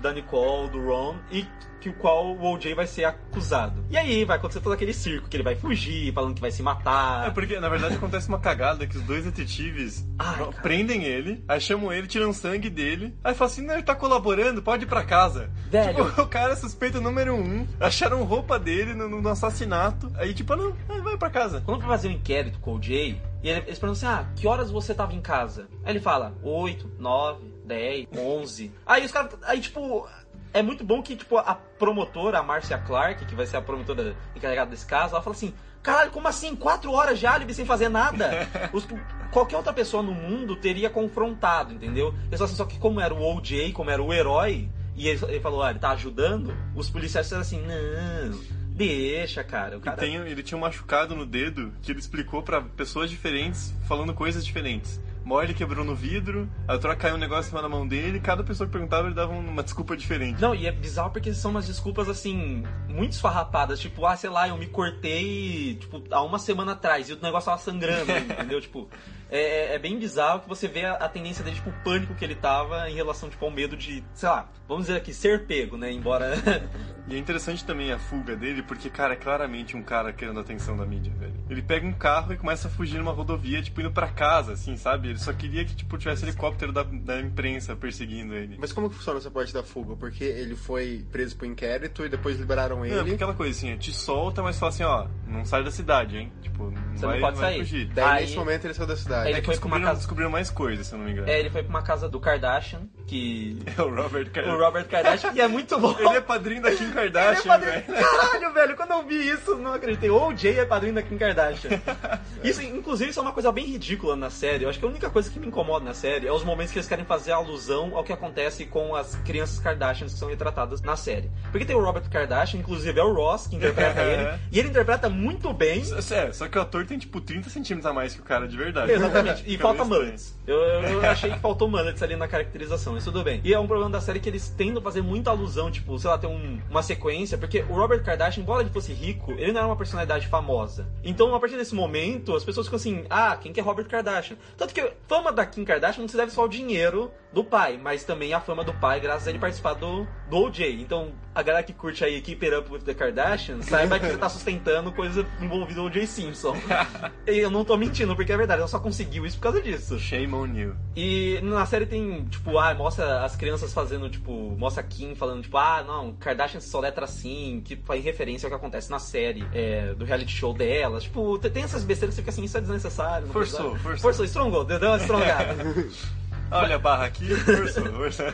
da 0.02 0.14
Nicole, 0.14 0.70
do 0.70 0.86
Ron 0.86 1.16
e 1.32 1.46
que 1.80 1.90
o 1.90 1.94
qual 1.94 2.36
o 2.36 2.54
OJ 2.54 2.74
vai 2.74 2.86
ser 2.86 3.06
acusado. 3.06 3.84
E 3.90 3.98
aí 3.98 4.26
vai 4.26 4.38
acontecer 4.38 4.60
todo 4.60 4.74
aquele 4.74 4.94
circo 4.94 5.30
que 5.30 5.38
ele 5.38 5.44
vai 5.44 5.56
fugir, 5.56 6.14
falando 6.14 6.36
que 6.36 6.42
vai 6.42 6.52
se 6.52 6.62
matar. 6.62 7.28
É 7.28 7.32
porque 7.32 7.60
na 7.60 7.70
verdade 7.70 7.96
acontece 7.96 8.28
uma 8.28 8.40
cagada 8.40 8.86
que 8.86 8.98
os 8.98 9.04
dois 9.04 9.24
detetives 9.24 10.06
Ai, 10.18 10.50
prendem 10.62 11.04
ele, 11.04 11.44
aí 11.48 11.60
chamam 11.62 11.92
ele, 11.92 12.08
tiram 12.08 12.34
sangue 12.34 12.70
dele, 12.70 13.16
aí 13.24 13.34
falam 13.34 13.52
assim: 13.52 13.66
"Não, 13.66 13.76
ele 13.76 13.84
tá 13.84 13.96
colaborando, 13.96 14.62
pode 14.62 14.84
ir 14.84 14.88
para 14.88 15.04
casa". 15.04 15.50
Velho. 15.70 16.06
Tipo, 16.06 16.22
o 16.22 16.28
cara 16.28 16.54
é 16.54 16.56
suspeito 16.56 17.02
número 17.02 17.36
um, 17.36 17.66
acharam 17.80 18.24
roupa 18.24 18.60
dele 18.60 18.94
no, 18.94 19.08
no 19.08 19.30
assassinato, 19.30 20.12
aí 20.16 20.34
tipo, 20.34 20.56
não, 20.56 20.74
vai 21.02 21.18
para 21.18 21.30
casa. 21.30 21.62
Quando 21.62 21.80
vai 21.80 21.90
fazer 21.90 22.10
um 22.10 22.12
inquérito 22.12 22.60
com 22.60 22.72
o 22.72 22.76
OJ, 22.76 23.22
e 23.42 23.50
eles 23.50 23.80
perguntam 23.80 23.92
assim: 23.92 24.06
"Ah, 24.06 24.26
que 24.36 24.48
horas 24.48 24.70
você 24.70 24.94
tava 24.94 25.14
em 25.14 25.22
casa?". 25.22 25.68
Aí 25.84 25.94
ele 25.94 26.00
fala: 26.00 26.34
"8, 26.44 26.92
9, 27.00 27.59
10, 27.70 28.08
11". 28.18 28.72
Aí 28.86 29.06
os 29.06 29.12
caras 29.12 29.38
aí 29.44 29.62
tipo 29.62 30.08
é 30.54 30.62
muito 30.62 30.84
bom 30.84 31.02
que, 31.02 31.16
tipo, 31.16 31.38
a 31.38 31.56
promotora, 31.56 32.40
a 32.40 32.44
Marcia 32.44 32.78
Clark, 32.78 33.26
que 33.26 33.36
vai 33.36 33.46
ser 33.46 33.58
a 33.58 33.62
promotora 33.62 34.16
encarregada 34.36 34.72
desse 34.72 34.86
caso, 34.86 35.14
ela 35.14 35.22
fala 35.22 35.36
assim: 35.36 35.54
caralho, 35.84 36.12
como 36.12 36.28
assim? 36.28 36.56
Quatro 36.56 36.92
horas 36.92 37.20
de 37.20 37.28
álibi 37.28 37.54
sem 37.54 37.66
fazer 37.66 37.90
nada? 37.90 38.48
Os, 38.74 38.88
qualquer 39.32 39.58
outra 39.58 39.74
pessoa 39.74 40.02
no 40.02 40.12
mundo 40.12 40.56
teria 40.56 40.90
confrontado, 40.90 41.74
entendeu? 41.74 42.14
Assim, 42.32 42.56
só 42.56 42.66
que 42.66 42.80
como 42.80 43.00
era 43.00 43.14
o 43.14 43.38
OJ, 43.38 43.72
como 43.74 43.90
era 43.90 44.02
o 44.02 44.12
herói, 44.12 44.70
e 44.96 45.08
ele, 45.08 45.24
ele 45.26 45.40
falou, 45.40 45.62
ah, 45.62 45.70
ele 45.70 45.80
tá 45.80 45.92
ajudando, 45.92 46.56
os 46.76 46.90
policiais 46.90 47.28
disseram 47.28 47.42
assim: 47.42 47.62
não. 47.62 48.60
Deixa, 48.70 49.44
cara. 49.44 49.78
O 49.78 49.82
cara... 49.82 49.98
Tem, 49.98 50.16
ele 50.16 50.42
tinha 50.42 50.58
um 50.58 50.62
machucado 50.62 51.14
no 51.14 51.26
dedo 51.26 51.74
que 51.82 51.92
ele 51.92 52.00
explicou 52.00 52.42
para 52.42 52.62
pessoas 52.62 53.10
diferentes 53.10 53.74
falando 53.88 54.14
coisas 54.14 54.46
diferentes 54.46 55.02
Ele 55.44 55.54
quebrou 55.54 55.86
no 55.86 55.96
vidro, 55.96 56.50
a 56.68 56.74
hora 56.74 56.96
caiu 56.96 57.16
um 57.16 57.20
negócio 57.20 57.54
da 57.54 57.70
mão 57.70 57.88
dele, 57.88 58.18
e 58.18 58.22
cada 58.22 58.44
pessoa 58.44 58.66
que 58.66 58.74
perguntava 58.74 59.08
ele 59.08 59.16
dava 59.16 59.32
uma 59.32 59.62
desculpa 59.62 59.96
diferente. 59.96 60.42
Não, 60.42 60.56
e 60.56 60.66
é 60.66 60.72
bizarro 60.72 61.12
porque 61.12 61.34
são 61.34 61.52
umas 61.52 61.68
desculpas 61.68 62.10
assim, 62.10 62.64
muito 62.88 63.14
esfarrapadas. 63.14 63.80
Tipo, 63.80 64.06
ah, 64.06 64.16
sei 64.16 64.30
lá, 64.30 64.48
eu 64.48 64.58
me 64.58 64.68
cortei, 64.68 65.76
tipo, 65.76 66.02
há 66.12 66.24
uma 66.24 66.40
semana 66.40 66.72
atrás 66.72 67.10
e 67.10 67.14
o 67.14 67.22
negócio 67.22 67.46
tava 67.46 67.62
sangrando, 67.62 68.12
entendeu? 68.18 68.60
Tipo, 68.60 68.90
é, 69.30 69.76
é 69.76 69.80
bem 69.80 69.98
bizarro 70.00 70.42
que 70.42 70.50
você 70.50 70.68
vê 70.68 70.86
a, 70.86 70.94
a 70.94 71.10
tendência 71.10 71.44
dele, 71.44 71.56
tipo, 71.58 71.70
o 71.70 71.84
pânico 71.84 72.16
que 72.16 72.24
ele 72.26 72.36
tava 72.36 72.90
em 72.90 72.96
relação, 72.96 73.30
tipo, 73.30 73.44
ao 73.46 73.52
medo 73.52 73.78
de, 73.78 74.04
sei 74.14 74.30
lá, 74.30 74.50
vamos 74.68 74.86
dizer 74.88 74.98
aqui, 74.98 75.14
ser 75.14 75.46
pego, 75.46 75.78
né? 75.78 75.92
Embora. 75.92 76.34
E 77.10 77.16
é 77.16 77.18
interessante 77.18 77.66
também 77.66 77.92
a 77.92 77.98
fuga 77.98 78.36
dele, 78.36 78.62
porque, 78.62 78.88
cara, 78.88 79.14
é 79.14 79.16
claramente 79.16 79.76
um 79.76 79.82
cara 79.82 80.14
querendo 80.14 80.38
a 80.38 80.42
atenção 80.44 80.78
da 80.78 80.86
mídia, 80.86 81.12
velho. 81.18 81.34
Ele 81.50 81.60
pega 81.60 81.84
um 81.88 81.92
carro 81.92 82.32
e 82.34 82.38
começa 82.38 82.68
a 82.68 82.72
fugir 82.72 83.00
numa 83.00 83.12
rodovia, 83.12 83.64
tipo, 83.64 83.82
indo 83.82 83.90
pra 83.92 84.10
casa, 84.10 84.54
assim, 84.54 84.78
sabe? 84.78 85.10
Ele 85.10 85.18
só 85.18 85.34
queria 85.34 85.66
que, 85.66 85.76
tipo, 85.76 85.98
tivesse 85.98 86.24
helicóptero 86.24 86.72
da, 86.72 86.84
da 86.84 87.20
imprensa 87.20 87.76
perseguindo 87.76 88.36
ele. 88.36 88.58
Mas 88.60 88.72
como 88.72 88.92
que 88.92 88.96
funciona 88.96 89.18
essa 89.18 89.32
parte 89.32 89.52
da 89.52 89.64
fuga? 89.64 89.96
Porque 89.96 90.24
ele 90.24 90.56
foi 90.56 91.04
preso 91.12 91.36
por 91.36 91.48
inquérito 91.48 92.06
e 92.06 92.10
depois 92.10 92.38
liberaram 92.38 92.76
Não, 92.78 92.86
é 92.86 92.90
ele. 92.90 92.98
porque 93.00 93.14
aquela 93.16 93.34
coisa 93.34 93.58
assim, 93.58 93.76
te 93.78 93.92
solta, 93.92 94.44
mas 94.44 94.60
fala 94.60 94.70
assim, 94.70 94.84
ó, 94.84 95.08
não 95.28 95.44
sai 95.46 95.64
da 95.64 95.72
cidade, 95.72 96.16
hein? 96.16 96.32
Tipo, 96.44 96.66
não 96.70 96.96
Você 96.96 97.02
não 97.08 97.10
vai, 97.14 97.20
pode 97.22 97.38
vai 97.38 97.54
sair. 97.54 97.60
fugir. 97.62 97.86
Daí 97.88 98.06
Aí- 98.06 98.22
nesse 98.26 98.36
momento 98.38 98.66
ele 98.66 98.74
saiu 98.76 98.86
da 98.88 98.96
cidade. 98.96 99.19
Ele 99.28 99.38
É 99.38 99.42
que 99.42 99.46
foi 99.48 99.58
pra 99.58 99.68
uma 99.68 99.80
casa- 99.82 99.98
descobriram 99.98 100.30
mais 100.30 100.50
coisas, 100.50 100.88
se 100.88 100.94
eu 100.94 101.00
não 101.00 101.06
me 101.06 101.12
engano. 101.12 101.28
é, 101.30 101.40
ele 101.40 101.50
foi 101.50 101.64
pra 101.64 101.70
uma 101.70 101.82
casa 101.84 102.08
do 102.08 102.20
Kardashian, 102.20 102.82
que. 103.08 103.60
É 103.78 103.82
o 103.82 103.94
Robert 103.94 104.28
O 104.28 104.30
Kardashian. 104.32 104.58
Robert 104.58 104.88
Kardashian, 104.88 105.32
e 105.34 105.42
é 105.42 105.48
muito 105.48 105.80
bom. 105.80 105.96
Ele 106.00 106.18
é 106.18 106.22
padrinho 106.22 106.62
da 106.62 106.72
Kim 106.72 106.84
Ele 106.90 106.92
é 106.92 106.94
Kardashian, 106.94 107.48
padrinho- 107.48 107.72
velho. 107.86 108.04
Caralho, 108.06 108.54
velho, 108.54 108.76
quando 108.76 108.92
eu 108.92 109.04
vi 109.06 109.30
isso, 109.30 109.56
não 109.58 109.74
acreditei. 109.74 110.10
O 110.10 110.36
Jay 110.36 110.60
é 110.60 110.66
padrinho 110.66 110.94
da 110.96 111.02
Kim 111.02 111.18
Kardashian. 111.18 111.80
Isso, 112.44 112.62
inclusive, 112.62 113.10
isso 113.10 113.20
é 113.20 113.24
uma 113.24 113.34
coisa 113.34 113.52
bem 113.52 113.66
ridícula 113.66 114.16
na 114.16 114.30
série. 114.30 114.64
Eu 114.64 114.70
acho 114.70 114.80
que 114.80 114.86
a 114.86 114.88
única 114.88 115.10
coisa 115.10 115.30
que 115.30 115.38
me 115.40 115.48
incomoda 115.48 115.84
na 115.84 115.94
série 115.94 116.26
é 116.26 116.32
os 116.32 116.44
momentos 116.44 116.72
que 116.72 116.78
eles 116.80 116.88
querem 116.88 117.04
fazer 117.04 117.34
alusão 117.34 117.96
ao 117.98 118.04
que 118.04 118.14
acontece 118.14 118.66
com 118.66 118.96
as 118.96 119.14
crianças 119.26 119.60
Kardashians 119.60 120.14
que 120.14 120.20
são 120.20 120.30
retratadas 120.30 120.82
na 120.82 120.96
série. 120.96 121.30
Porque 121.52 121.66
tem 121.66 121.76
o 121.76 121.82
Robert 121.84 122.10
Kardashian, 122.10 122.60
inclusive 122.62 122.98
é 122.98 123.04
o 123.04 123.14
Ross 123.14 123.48
que 123.48 123.58
interpreta 123.58 124.02
ele, 124.02 124.40
e 124.54 124.58
ele 124.60 124.70
interpreta 124.70 125.10
muito 125.10 125.52
bem. 125.52 125.84
É, 126.12 126.32
só 126.32 126.48
que 126.48 126.58
o 126.58 126.62
ator 126.62 126.86
tem 126.86 126.98
tipo 126.98 127.20
30 127.20 127.50
centímetros 127.50 127.86
a 127.86 127.94
mais 127.94 128.14
que 128.16 128.22
o 128.22 128.24
cara 128.24 128.48
de 128.48 128.56
verdade. 128.56 128.92
Exatamente. 128.94 129.09
E 129.46 129.52
Fica 129.52 129.64
falta 129.64 129.84
mullets. 129.86 130.38
Eu, 130.46 130.58
eu 130.58 131.02
achei 131.10 131.32
que 131.32 131.40
faltou 131.40 131.68
mullets 131.70 132.02
ali 132.02 132.16
na 132.16 132.28
caracterização, 132.28 132.94
mas 132.94 133.04
tudo 133.04 133.24
bem. 133.24 133.40
E 133.44 133.54
é 133.54 133.60
um 133.60 133.68
problema 133.68 133.90
da 133.92 134.02
série 134.02 134.20
que 134.20 134.28
eles 134.30 134.50
tendem 134.50 134.78
a 134.78 134.82
fazer 134.82 135.02
muita 135.02 135.30
alusão, 135.30 135.70
tipo, 135.72 135.98
sei 136.00 136.10
lá, 136.10 136.18
ter 136.18 136.28
um- 136.28 136.60
uma 136.70 136.82
sequência, 136.82 137.38
porque 137.38 137.62
o 137.70 137.74
Robert 137.74 138.04
Kardashian, 138.04 138.42
embora 138.42 138.62
ele 138.64 138.70
fosse 138.70 138.92
rico, 138.94 139.32
ele 139.34 139.52
não 139.52 139.60
era 139.60 139.68
uma 139.68 139.76
personalidade 139.76 140.28
famosa. 140.28 140.88
Então, 141.04 141.34
a 141.36 141.40
partir 141.40 141.56
desse 141.58 141.76
momento, 141.76 142.36
as 142.36 142.44
pessoas 142.44 142.68
ficam 142.68 142.78
assim, 142.78 143.06
ah, 143.10 143.36
quem 143.40 143.54
que 143.54 143.60
é 143.60 143.64
Robert 143.64 143.86
Kardashian? 143.88 144.38
Tanto 144.58 144.74
que 144.74 144.82
a 144.82 144.92
fama 145.08 145.32
da 145.32 145.46
Kim 145.46 145.64
Kardashian 145.66 146.02
não 146.02 146.08
se 146.10 146.18
deve 146.18 146.32
só 146.32 146.42
ao 146.42 146.48
dinheiro 146.48 147.12
do 147.32 147.44
pai, 147.44 147.80
mas 147.82 148.04
também 148.04 148.34
a 148.34 148.40
fama 148.40 148.64
do 148.64 148.74
pai, 148.74 149.00
graças 149.00 149.28
a 149.28 149.30
ele 149.30 149.40
participar 149.40 149.74
do, 149.74 150.08
do 150.30 150.38
OJ. 150.38 150.82
Então, 150.82 151.12
a 151.34 151.42
galera 151.42 151.64
que 151.64 151.74
curte 151.74 152.04
aí 152.04 152.22
Keep 152.22 152.46
It 152.46 152.56
Up 152.56 152.72
with 152.72 152.82
the 152.82 152.94
Kardashians, 152.94 153.66
saiba 153.66 154.00
que 154.00 154.08
você 154.08 154.18
tá 154.18 154.30
sustentando 154.30 154.92
coisa 154.92 155.26
envolvida 155.42 155.80
no 155.80 155.88
O.J. 155.88 156.06
Simpson. 156.06 156.56
e 157.28 157.40
eu 157.40 157.50
não 157.50 157.66
tô 157.66 157.76
mentindo, 157.78 158.16
porque 158.16 158.32
é 158.32 158.38
verdade, 158.38 158.60
ela 158.60 158.68
só 158.68 158.80
conseguiu 158.80 159.26
isso 159.26 159.38
por 159.38 159.44
causa 159.44 159.62
disso. 159.62 159.98
Shame 160.00 160.34
on 160.34 160.48
you. 160.54 160.76
E 160.96 161.40
na 161.42 161.66
série 161.66 161.86
tem, 161.86 162.26
tipo, 162.26 162.58
ah, 162.58 162.74
mostra 162.74 163.24
as 163.24 163.36
crianças 163.36 163.74
fazendo, 163.74 164.10
tipo, 164.10 164.32
mostra 164.58 164.84
a 164.84 164.86
Kim 164.86 165.16
falando, 165.16 165.44
tipo, 165.44 165.58
ah, 165.58 165.84
não, 165.86 166.14
Kardashian 166.14 166.60
se 166.60 166.70
soletra 166.70 167.06
assim, 167.06 167.62
que 167.64 167.76
faz 167.76 168.04
referência 168.04 168.48
ao 168.48 168.52
que 168.52 168.56
acontece 168.56 168.92
na 168.92 169.00
série 169.00 169.46
é, 169.54 169.94
do 169.94 170.06
reality 170.06 170.32
show 170.32 170.54
delas. 170.54 171.04
Tipo, 171.04 171.40
tem 171.40 171.64
essas 171.64 171.84
besteiras 171.84 172.16
que 172.16 172.22
você 172.22 172.22
fica 172.22 172.32
assim, 172.32 172.44
isso 172.44 172.58
é 172.58 172.62
desnecessário. 172.62 173.28
não 173.28 173.34
Forçou, 173.34 173.76
forçou. 173.78 173.98
Forçou, 174.00 174.26
estrongou, 174.26 174.64
deu 174.64 174.80
uma 174.80 174.98
estrongada. 174.98 175.56
Olha 176.52 176.76
a 176.76 176.80
barra 176.80 177.06
aqui, 177.06 177.28
forçou, 177.36 177.86
forçou. 177.94 178.26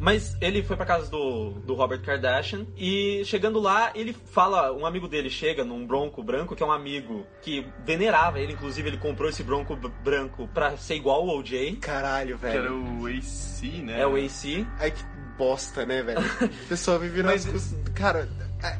Mas 0.00 0.36
ele 0.40 0.62
foi 0.62 0.76
pra 0.76 0.84
casa 0.84 1.08
do, 1.10 1.50
do 1.64 1.74
Robert 1.74 2.00
Kardashian 2.02 2.66
e 2.76 3.22
chegando 3.24 3.60
lá, 3.60 3.92
ele 3.94 4.12
fala, 4.12 4.72
um 4.72 4.84
amigo 4.84 5.06
dele 5.08 5.30
chega 5.30 5.64
num 5.64 5.86
bronco 5.86 6.22
branco, 6.22 6.54
que 6.56 6.62
é 6.62 6.66
um 6.66 6.72
amigo 6.72 7.26
que 7.42 7.66
venerava 7.84 8.40
ele, 8.40 8.52
inclusive 8.54 8.88
ele 8.88 8.98
comprou 8.98 9.28
esse 9.28 9.42
bronco 9.42 9.76
branco 10.02 10.48
pra 10.52 10.76
ser 10.76 10.96
igual 10.96 11.28
ao 11.28 11.38
OJ. 11.38 11.76
Caralho, 11.80 12.38
Que 12.38 12.46
era 12.46 12.62
velho. 12.62 13.00
o 13.00 13.06
AC, 13.06 13.62
né? 13.82 14.00
É 14.00 14.06
o 14.06 14.16
AC. 14.16 14.66
Ai, 14.78 14.90
que 14.90 15.02
bosta, 15.38 15.86
né, 15.86 16.02
velho? 16.02 16.20
A 16.42 16.68
pessoa 16.68 16.98
vive 16.98 17.22
nas 17.22 17.46
Mas-. 17.46 17.74
Cara, 17.94 18.28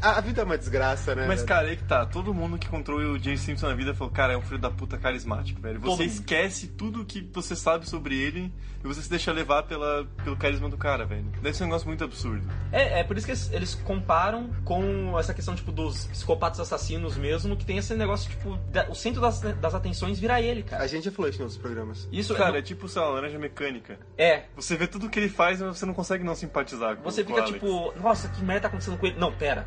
a, 0.03 0.18
a 0.18 0.20
vida 0.20 0.42
é 0.42 0.44
uma 0.44 0.57
desgraça, 0.59 1.14
né? 1.14 1.27
Mas, 1.27 1.37
velho? 1.40 1.49
cara, 1.49 1.68
aí 1.68 1.77
que 1.77 1.85
tá. 1.85 2.07
Todo 2.07 2.33
mundo 2.35 2.59
que 2.59 2.66
encontrou 2.66 2.99
o 3.01 3.18
Jay 3.18 3.37
Simpson 3.37 3.68
na 3.68 3.75
vida 3.75 3.94
falou, 3.94 4.12
cara, 4.12 4.33
é 4.33 4.37
um 4.37 4.42
filho 4.42 4.59
da 4.59 4.70
puta 4.70 4.97
carismático, 4.99 5.61
velho. 5.61 5.81
Todo 5.81 5.97
Você 5.97 6.05
mundo. 6.05 6.12
esquece 6.12 6.66
tudo 6.68 7.05
que 7.05 7.20
você 7.33 7.55
sabe 7.57 7.88
sobre 7.88 8.16
ele 8.18 8.53
e 8.83 8.87
você 8.87 9.01
se 9.03 9.09
deixa 9.11 9.33
levar 9.33 9.62
pela, 9.64 10.05
pelo 10.23 10.37
carisma 10.37 10.68
do 10.68 10.77
cara, 10.77 11.05
velho. 11.07 11.25
Deve 11.42 11.57
ser 11.57 11.64
um 11.64 11.66
negócio 11.66 11.87
muito 11.88 12.05
absurdo. 12.05 12.47
É, 12.70 13.01
é 13.01 13.05
por 13.05 13.16
isso 13.16 13.27
que 13.27 13.33
eles, 13.33 13.51
eles 13.53 13.75
comparam 13.75 14.51
com 14.64 15.18
essa 15.18 15.33
questão, 15.33 15.55
tipo, 15.55 15.73
dos 15.73 16.05
psicopatas 16.07 16.61
assassinos 16.61 17.16
mesmo, 17.16 17.57
que 17.57 17.64
tem 17.64 17.79
esse 17.79 17.94
negócio, 17.94 18.31
tipo, 18.31 18.57
da- 18.70 18.88
o 18.90 18.94
centro 18.94 19.20
das, 19.20 19.40
das 19.40 19.75
atenções 19.75 20.18
vira 20.18 20.40
ele, 20.40 20.62
cara. 20.62 20.83
A 20.83 20.87
gente 20.87 21.05
já 21.05 21.11
falou 21.12 21.29
isso 21.31 21.38
em 21.38 21.42
outros 21.42 21.61
programas. 21.61 22.09
Isso 22.12 22.35
Cara, 22.35 22.57
é. 22.57 22.59
é 22.59 22.62
tipo, 22.62 22.88
sei 22.88 23.01
lá, 23.01 23.09
laranja 23.09 23.38
mecânica. 23.38 23.99
É. 24.18 24.44
Você 24.57 24.77
vê 24.77 24.87
tudo 24.87 25.09
que 25.09 25.18
ele 25.18 25.29
faz, 25.29 25.61
mas 25.61 25.79
você 25.79 25.87
não 25.87 25.94
consegue 25.94 26.23
não 26.25 26.35
simpatizar 26.35 26.97
com 26.97 27.03
Você 27.05 27.23
com 27.23 27.29
fica 27.29 27.40
o 27.40 27.44
Alex. 27.44 27.55
tipo, 27.61 27.94
nossa, 28.01 28.29
que 28.29 28.42
merda 28.44 28.62
tá 28.62 28.68
acontecendo 28.68 28.99
com 28.99 29.07
ele? 29.07 29.18
Não, 29.18 29.33
pera. 29.33 29.66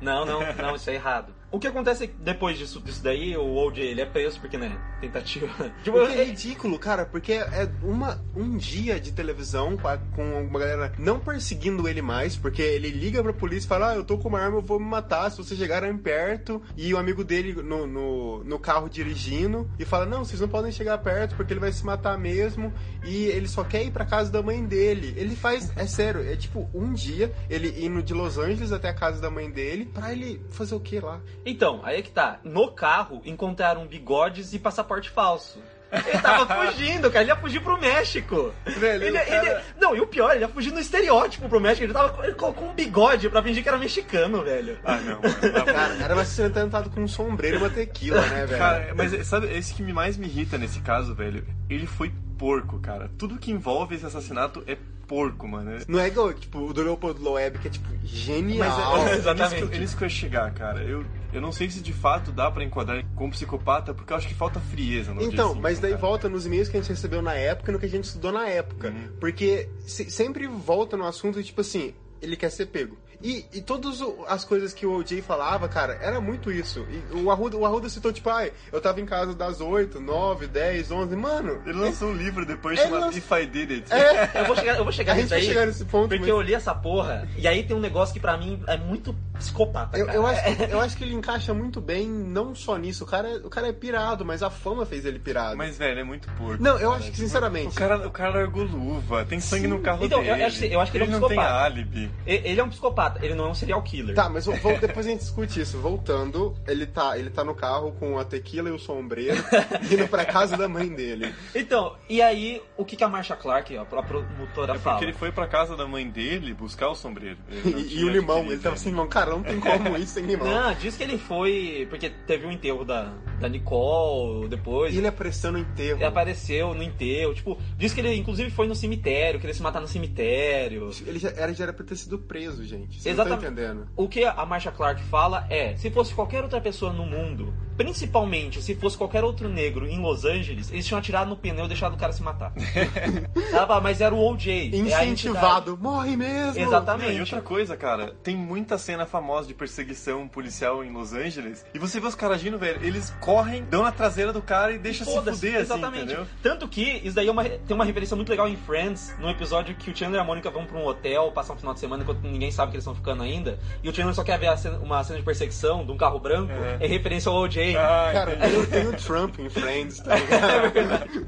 Não, 0.00 0.24
não, 0.24 0.40
não, 0.54 0.76
isso 0.76 0.90
é 0.90 0.94
errado. 0.94 1.32
O 1.54 1.58
que 1.60 1.68
acontece 1.68 2.08
depois 2.18 2.58
disso, 2.58 2.80
disso 2.80 3.00
daí, 3.00 3.36
o 3.36 3.54
OJ, 3.54 3.78
ele 3.80 4.00
é 4.00 4.04
preso 4.04 4.40
porque, 4.40 4.58
né, 4.58 4.76
tentativa. 5.00 5.46
Tipo, 5.84 5.98
O 5.98 6.06
que 6.08 6.18
é 6.18 6.24
ridículo, 6.24 6.78
cara, 6.80 7.06
porque 7.06 7.34
é 7.34 7.70
uma, 7.80 8.20
um 8.34 8.56
dia 8.56 8.98
de 8.98 9.12
televisão 9.12 9.76
com 10.16 10.42
uma 10.42 10.58
galera 10.58 10.92
não 10.98 11.20
perseguindo 11.20 11.86
ele 11.88 12.02
mais, 12.02 12.36
porque 12.36 12.60
ele 12.60 12.90
liga 12.90 13.22
pra 13.22 13.32
polícia 13.32 13.66
e 13.66 13.68
fala: 13.68 13.90
Ah, 13.90 13.94
eu 13.94 14.04
tô 14.04 14.18
com 14.18 14.28
uma 14.28 14.40
arma, 14.40 14.58
eu 14.58 14.62
vou 14.62 14.80
me 14.80 14.86
matar 14.86 15.30
se 15.30 15.36
vocês 15.36 15.58
chegarem 15.58 15.96
perto. 15.96 16.60
E 16.76 16.92
o 16.92 16.98
amigo 16.98 17.22
dele 17.22 17.62
no, 17.62 17.86
no, 17.86 18.42
no 18.42 18.58
carro 18.58 18.88
dirigindo 18.88 19.70
e 19.78 19.84
fala: 19.84 20.06
Não, 20.06 20.24
vocês 20.24 20.40
não 20.40 20.48
podem 20.48 20.72
chegar 20.72 20.98
perto 20.98 21.36
porque 21.36 21.52
ele 21.52 21.60
vai 21.60 21.70
se 21.70 21.86
matar 21.86 22.18
mesmo. 22.18 22.72
E 23.04 23.26
ele 23.26 23.46
só 23.46 23.62
quer 23.62 23.84
ir 23.84 23.92
pra 23.92 24.04
casa 24.04 24.32
da 24.32 24.42
mãe 24.42 24.64
dele. 24.64 25.14
Ele 25.16 25.36
faz, 25.36 25.70
é 25.76 25.86
sério, 25.86 26.20
é 26.26 26.34
tipo 26.34 26.68
um 26.74 26.92
dia 26.92 27.32
ele 27.48 27.84
indo 27.84 28.02
de 28.02 28.12
Los 28.12 28.38
Angeles 28.38 28.72
até 28.72 28.88
a 28.88 28.94
casa 28.94 29.20
da 29.20 29.30
mãe 29.30 29.48
dele 29.48 29.90
pra 29.94 30.12
ele 30.12 30.40
fazer 30.50 30.74
o 30.74 30.80
que 30.80 30.98
lá? 31.00 31.20
Então, 31.46 31.80
aí 31.84 31.98
é 31.98 32.02
que 32.02 32.10
tá. 32.10 32.38
No 32.44 32.72
carro 32.72 33.22
encontraram 33.24 33.86
bigodes 33.86 34.52
e 34.52 34.58
passaporte 34.58 35.08
falso. 35.10 35.58
Ele 35.92 36.18
tava 36.18 36.44
fugindo, 36.66 37.08
cara. 37.08 37.22
Ele 37.22 37.30
ia 37.30 37.36
fugir 37.36 37.60
pro 37.60 37.80
México. 37.80 38.52
Velho, 38.66 39.04
ele, 39.04 39.18
cara- 39.18 39.46
ele- 39.52 39.60
Não, 39.80 39.94
e 39.94 40.00
o 40.00 40.06
pior, 40.08 40.32
ele 40.32 40.40
ia 40.40 40.48
fugir 40.48 40.72
no 40.72 40.80
estereótipo 40.80 41.48
pro 41.48 41.60
México. 41.60 41.84
Ele 41.84 41.92
tava 41.92 42.26
ele 42.26 42.34
colocou 42.34 42.68
um 42.68 42.74
bigode 42.74 43.30
pra 43.30 43.40
fingir 43.42 43.62
que 43.62 43.68
era 43.68 43.78
mexicano, 43.78 44.42
velho. 44.42 44.76
Ah, 44.84 44.96
não, 44.96 45.20
mano. 45.22 45.64
Cara, 45.64 45.94
era 46.02 46.14
pra 46.14 46.24
ser 46.24 46.50
tentado 46.52 46.90
com 46.90 47.00
um 47.00 47.06
sombreiro 47.08 47.58
e 47.58 47.60
uma 47.60 47.70
tequila, 47.70 48.20
né, 48.26 48.44
velho? 48.44 48.58
Cara, 48.58 48.92
mas 48.96 49.26
sabe, 49.26 49.46
esse 49.56 49.72
que 49.72 49.82
me 49.84 49.92
mais 49.92 50.16
me 50.16 50.26
irrita 50.26 50.58
nesse 50.58 50.80
caso, 50.80 51.14
velho, 51.14 51.46
ele 51.70 51.86
foi 51.86 52.12
porco, 52.38 52.78
cara. 52.80 53.10
Tudo 53.18 53.38
que 53.38 53.50
envolve 53.50 53.94
esse 53.94 54.06
assassinato 54.06 54.62
é 54.66 54.76
porco, 55.06 55.46
mano. 55.46 55.78
Não 55.86 56.00
é 56.00 56.08
igual, 56.08 56.32
tipo, 56.32 56.58
o 56.60 56.72
do 56.72 56.82
Leopoldo 56.82 57.22
Loeb, 57.22 57.58
que 57.58 57.68
é, 57.68 57.70
tipo, 57.70 57.86
genial. 58.04 58.68
Mas 58.68 59.06
é, 59.08 59.10
é, 59.12 59.16
Exatamente. 59.18 59.54
nisso 59.54 59.68
que 59.70 59.76
é 59.76 59.78
nisso 59.80 59.96
que 59.98 60.02
eu 60.02 60.06
ia 60.06 60.10
chegar, 60.10 60.50
cara. 60.54 60.82
Eu, 60.82 61.04
eu 61.32 61.40
não 61.42 61.52
sei 61.52 61.68
se 61.68 61.80
de 61.82 61.92
fato 61.92 62.32
dá 62.32 62.50
pra 62.50 62.64
enquadrar 62.64 63.04
como 63.14 63.30
psicopata, 63.30 63.92
porque 63.92 64.12
eu 64.12 64.16
acho 64.16 64.26
que 64.28 64.34
falta 64.34 64.58
frieza 64.60 65.12
no 65.12 65.22
Então, 65.22 65.52
Jay 65.52 65.60
mas 65.62 65.78
daí 65.78 65.90
cara. 65.92 66.00
volta 66.00 66.28
nos 66.28 66.46
e-mails 66.46 66.68
que 66.68 66.76
a 66.76 66.80
gente 66.80 66.88
recebeu 66.88 67.20
na 67.20 67.34
época 67.34 67.70
e 67.70 67.74
no 67.74 67.78
que 67.78 67.86
a 67.86 67.88
gente 67.88 68.04
estudou 68.04 68.32
na 68.32 68.48
época. 68.48 68.88
Uhum. 68.88 69.08
Porque 69.20 69.68
se- 69.86 70.10
sempre 70.10 70.46
volta 70.46 70.96
no 70.96 71.04
assunto, 71.06 71.42
tipo 71.42 71.60
assim, 71.60 71.92
ele 72.22 72.34
quer 72.36 72.50
ser 72.50 72.66
pego. 72.66 72.96
E, 73.24 73.46
e 73.54 73.62
todas 73.62 74.02
as 74.28 74.44
coisas 74.44 74.74
que 74.74 74.84
o 74.84 74.98
OJ 74.98 75.22
falava, 75.22 75.66
cara, 75.66 75.98
era 76.02 76.20
muito 76.20 76.52
isso. 76.52 76.86
E 76.90 77.16
o 77.16 77.30
Arruda, 77.30 77.56
o 77.56 77.64
Arruda 77.64 77.88
citou, 77.88 78.12
tipo, 78.12 78.28
ai, 78.28 78.52
eu 78.70 78.82
tava 78.82 79.00
em 79.00 79.06
casa 79.06 79.34
das 79.34 79.62
8, 79.62 79.98
9, 79.98 80.46
10, 80.46 80.90
11. 80.90 81.16
Mano, 81.16 81.62
Ele 81.64 81.78
lançou 81.78 82.10
um 82.10 82.14
livro 82.14 82.44
depois 82.44 82.78
É, 82.78 82.82
chamado 82.84 83.06
lança- 83.06 83.16
If 83.18 83.30
I 83.32 83.46
Did 83.46 83.70
It. 83.70 83.92
é, 83.94 84.30
Eu 84.40 84.44
vou 84.44 84.54
chegar, 84.56 84.76
eu 84.76 84.84
vou 84.84 84.92
chegar 84.92 85.14
a 85.14 85.16
gente 85.16 85.30
vai 85.30 85.38
aí. 85.38 85.46
chegar 85.46 85.66
nesse 85.66 85.84
ponto. 85.86 86.08
Porque 86.08 86.18
mas 86.20 86.28
eu 86.28 86.40
li 86.42 86.52
essa 86.52 86.74
porra, 86.74 87.26
e 87.38 87.48
aí 87.48 87.62
tem 87.64 87.74
um 87.74 87.80
negócio 87.80 88.12
que 88.12 88.20
pra 88.20 88.36
mim 88.36 88.62
é 88.66 88.76
muito 88.76 89.16
psicopata, 89.38 89.96
eu, 89.98 90.04
cara. 90.06 90.18
eu, 90.18 90.26
acho, 90.26 90.42
que- 90.44 90.62
eu 90.72 90.80
acho 90.80 90.96
que 90.98 91.04
ele 91.04 91.14
encaixa 91.14 91.54
muito 91.54 91.80
bem, 91.80 92.06
não 92.08 92.54
só 92.54 92.76
nisso. 92.76 93.04
O 93.04 93.06
cara, 93.06 93.28
é- 93.28 93.36
o 93.36 93.48
cara 93.48 93.68
é 93.68 93.72
pirado, 93.72 94.22
mas 94.24 94.42
a 94.42 94.50
fama 94.50 94.84
fez 94.84 95.04
ele 95.06 95.18
pirado. 95.18 95.56
Mas, 95.56 95.78
velho, 95.78 95.98
é 96.00 96.04
muito 96.04 96.30
porco. 96.32 96.62
Não, 96.62 96.72
eu 96.78 96.90
cara. 96.90 97.00
acho 97.02 97.10
que, 97.10 97.16
sinceramente- 97.16 97.68
O 97.68 97.74
cara, 97.74 98.06
o 98.06 98.10
cara 98.10 98.30
largou 98.34 98.64
luva, 98.64 99.24
tem 99.24 99.40
sangue 99.40 99.66
no 99.66 99.80
carro 99.80 100.04
Então, 100.04 100.20
dele. 100.22 100.42
eu 100.42 100.46
acho- 100.46 100.64
eu 100.66 100.80
acho 100.80 100.92
que 100.92 100.98
ele 100.98 101.04
é 101.04 101.08
um 101.08 101.10
não 101.12 101.20
tem 101.20 101.38
psicopata. 101.38 101.54
álibi. 101.64 102.10
Ele 102.26 102.60
é 102.60 102.64
um 102.64 102.68
psicopata, 102.68 103.13
ele 103.22 103.34
não 103.34 103.46
é 103.46 103.48
um 103.50 103.54
serial 103.54 103.82
killer. 103.82 104.14
Tá, 104.14 104.28
mas 104.28 104.46
vou- 104.46 104.54
depois 104.78 105.06
a 105.06 105.10
gente 105.10 105.20
discute 105.20 105.60
isso. 105.60 105.78
Voltando, 105.78 106.54
ele 106.66 106.86
tá, 106.86 107.18
ele 107.18 107.30
tá 107.30 107.44
no 107.44 107.54
carro 107.54 107.92
com 107.92 108.18
a 108.18 108.24
tequila 108.24 108.68
e 108.68 108.72
o 108.72 108.78
sombreiro, 108.78 109.42
indo 109.90 110.08
pra 110.08 110.24
casa 110.24 110.56
da 110.56 110.68
mãe 110.68 110.88
dele. 110.88 111.34
Então, 111.54 111.96
e 112.08 112.20
aí, 112.22 112.62
o 112.76 112.84
que, 112.84 112.96
que 112.96 113.04
a 113.04 113.08
Marsha 113.08 113.36
Clark, 113.36 113.76
a 113.76 113.82
a 113.82 114.02
promotora, 114.02 114.74
É 114.74 114.78
fala? 114.78 114.96
porque 114.96 115.04
ele 115.04 115.12
foi 115.16 115.30
pra 115.30 115.46
casa 115.46 115.76
da 115.76 115.86
mãe 115.86 116.08
dele 116.08 116.52
buscar 116.54 116.88
o 116.88 116.94
sombreiro. 116.94 117.38
Ele 117.50 117.74
E, 117.94 117.98
e 118.00 118.04
o 118.04 118.08
limão, 118.08 118.44
ele 118.46 118.58
tava 118.58 118.74
assim, 118.74 118.90
limão, 118.90 119.06
cara, 119.08 119.30
não 119.30 119.42
tem 119.42 119.60
como 119.60 119.96
isso 119.96 120.14
sem 120.14 120.24
limão. 120.24 120.46
Não, 120.48 120.74
diz 120.74 120.96
que 120.96 121.02
ele 121.02 121.18
foi. 121.18 121.86
Porque 121.90 122.08
teve 122.10 122.46
o 122.46 122.50
enterro 122.50 122.84
da, 122.84 123.12
da 123.40 123.48
Nicole 123.48 124.48
depois. 124.48 124.94
E 124.94 124.98
ele 124.98 125.06
apareceu 125.06 125.52
no 125.52 125.58
enterro. 125.58 125.98
Ele 125.98 126.04
apareceu 126.04 126.74
no 126.74 126.82
enterro. 126.82 127.34
Tipo, 127.34 127.58
diz 127.76 127.92
que 127.92 128.00
ele 128.00 128.14
inclusive 128.14 128.50
foi 128.50 128.66
no 128.66 128.74
cemitério, 128.74 129.38
queria 129.40 129.54
se 129.54 129.62
matar 129.62 129.80
no 129.80 129.88
cemitério. 129.88 130.90
Ele 131.06 131.18
já 131.18 131.30
era, 131.30 131.52
já 131.52 131.64
era 131.64 131.72
pra 131.72 131.84
ter 131.84 131.96
sido 131.96 132.18
preso, 132.18 132.64
gente. 132.64 133.00
Você 133.04 133.10
Exatamente. 133.10 133.44
não 133.44 133.54
tá 133.54 133.62
entendendo. 133.62 133.88
O 133.96 134.08
que 134.08 134.24
a 134.24 134.46
Marsha 134.46 134.72
Clark 134.72 135.02
fala 135.02 135.46
é: 135.50 135.76
se 135.76 135.90
fosse 135.90 136.14
qualquer 136.14 136.42
outra 136.42 136.58
pessoa 136.58 136.90
no 136.90 137.04
mundo, 137.04 137.52
principalmente 137.76 138.62
se 138.62 138.74
fosse 138.74 138.96
qualquer 138.96 139.22
outro 139.22 139.46
negro 139.48 139.86
em 139.86 140.00
Los 140.00 140.24
Angeles, 140.24 140.70
eles 140.72 140.86
tinham 140.86 140.98
atirado 140.98 141.28
no 141.28 141.36
pneu 141.36 141.66
e 141.66 141.68
deixado 141.68 141.94
o 141.94 141.98
cara 141.98 142.12
se 142.14 142.22
matar. 142.22 142.52
Ela 143.52 143.66
fala, 143.66 143.80
mas 143.82 144.00
era 144.00 144.14
o 144.14 144.18
OJ. 144.18 144.48
é 144.48 144.52
a 144.54 144.64
entidade." 144.64 144.84
Incentivado, 145.10 145.76
morre 145.76 146.16
mesmo! 146.16 146.58
Exatamente. 146.62 147.10
Não, 147.10 147.16
e 147.16 147.20
outra 147.20 147.42
coisa, 147.42 147.76
cara, 147.76 148.14
tem 148.22 148.34
muita 148.34 148.78
cena 148.78 149.04
famosa 149.04 149.46
de 149.46 149.52
perseguição 149.54 150.26
policial 150.26 150.82
em 150.82 150.90
Los 150.90 151.12
Angeles. 151.12 151.64
E 151.74 151.78
você 151.78 152.00
vê 152.00 152.06
os 152.06 152.14
caras 152.14 152.36
agindo, 152.38 152.58
velho, 152.58 152.82
eles 152.82 153.10
correm, 153.20 153.64
dão 153.64 153.82
na 153.82 153.92
traseira 153.92 154.32
do 154.32 154.40
cara 154.40 154.72
e 154.72 154.78
deixam 154.78 155.06
se 155.06 155.14
fuder, 155.14 155.34
assim, 155.34 155.54
exatamente. 155.56 156.04
entendeu? 156.04 156.26
Tanto 156.42 156.66
que 156.68 157.00
isso 157.04 157.14
daí 157.14 157.28
é 157.28 157.30
uma, 157.30 157.44
tem 157.44 157.74
uma 157.74 157.84
referência 157.84 158.16
muito 158.16 158.30
legal 158.30 158.48
em 158.48 158.56
Friends, 158.56 159.14
num 159.18 159.28
episódio 159.28 159.74
que 159.74 159.90
o 159.90 159.96
Chandler 159.96 160.20
e 160.20 160.22
a 160.22 160.24
Mônica 160.24 160.50
vão 160.50 160.64
pra 160.64 160.78
um 160.78 160.86
hotel 160.86 161.30
passar 161.32 161.52
um 161.52 161.56
final 161.56 161.74
de 161.74 161.80
semana 161.80 162.02
enquanto 162.02 162.22
ninguém 162.22 162.50
sabe 162.50 162.70
que 162.70 162.76
eles 162.76 162.83
estão 162.84 162.94
ficando 162.94 163.22
ainda. 163.22 163.58
E 163.82 163.88
o 163.88 163.94
Chandler 163.94 164.14
só 164.14 164.22
quer 164.22 164.38
ver 164.38 164.48
a 164.48 164.56
cena- 164.56 164.78
uma 164.78 165.02
cena 165.02 165.18
de 165.18 165.24
perseguição 165.24 165.84
de 165.84 165.90
um 165.92 165.96
carro 165.96 166.18
branco, 166.18 166.52
é, 166.80 166.86
referência 166.86 167.28
ao 167.30 167.36
OJ. 167.36 167.76
Ah, 167.76 168.10
Cara, 168.12 168.36
tem, 168.36 168.66
tem 168.66 168.86
o 168.88 168.92
Trump 168.92 169.38
em 169.38 169.48
Friends, 169.48 170.00
tá 170.00 170.14
ligado? 170.16 171.26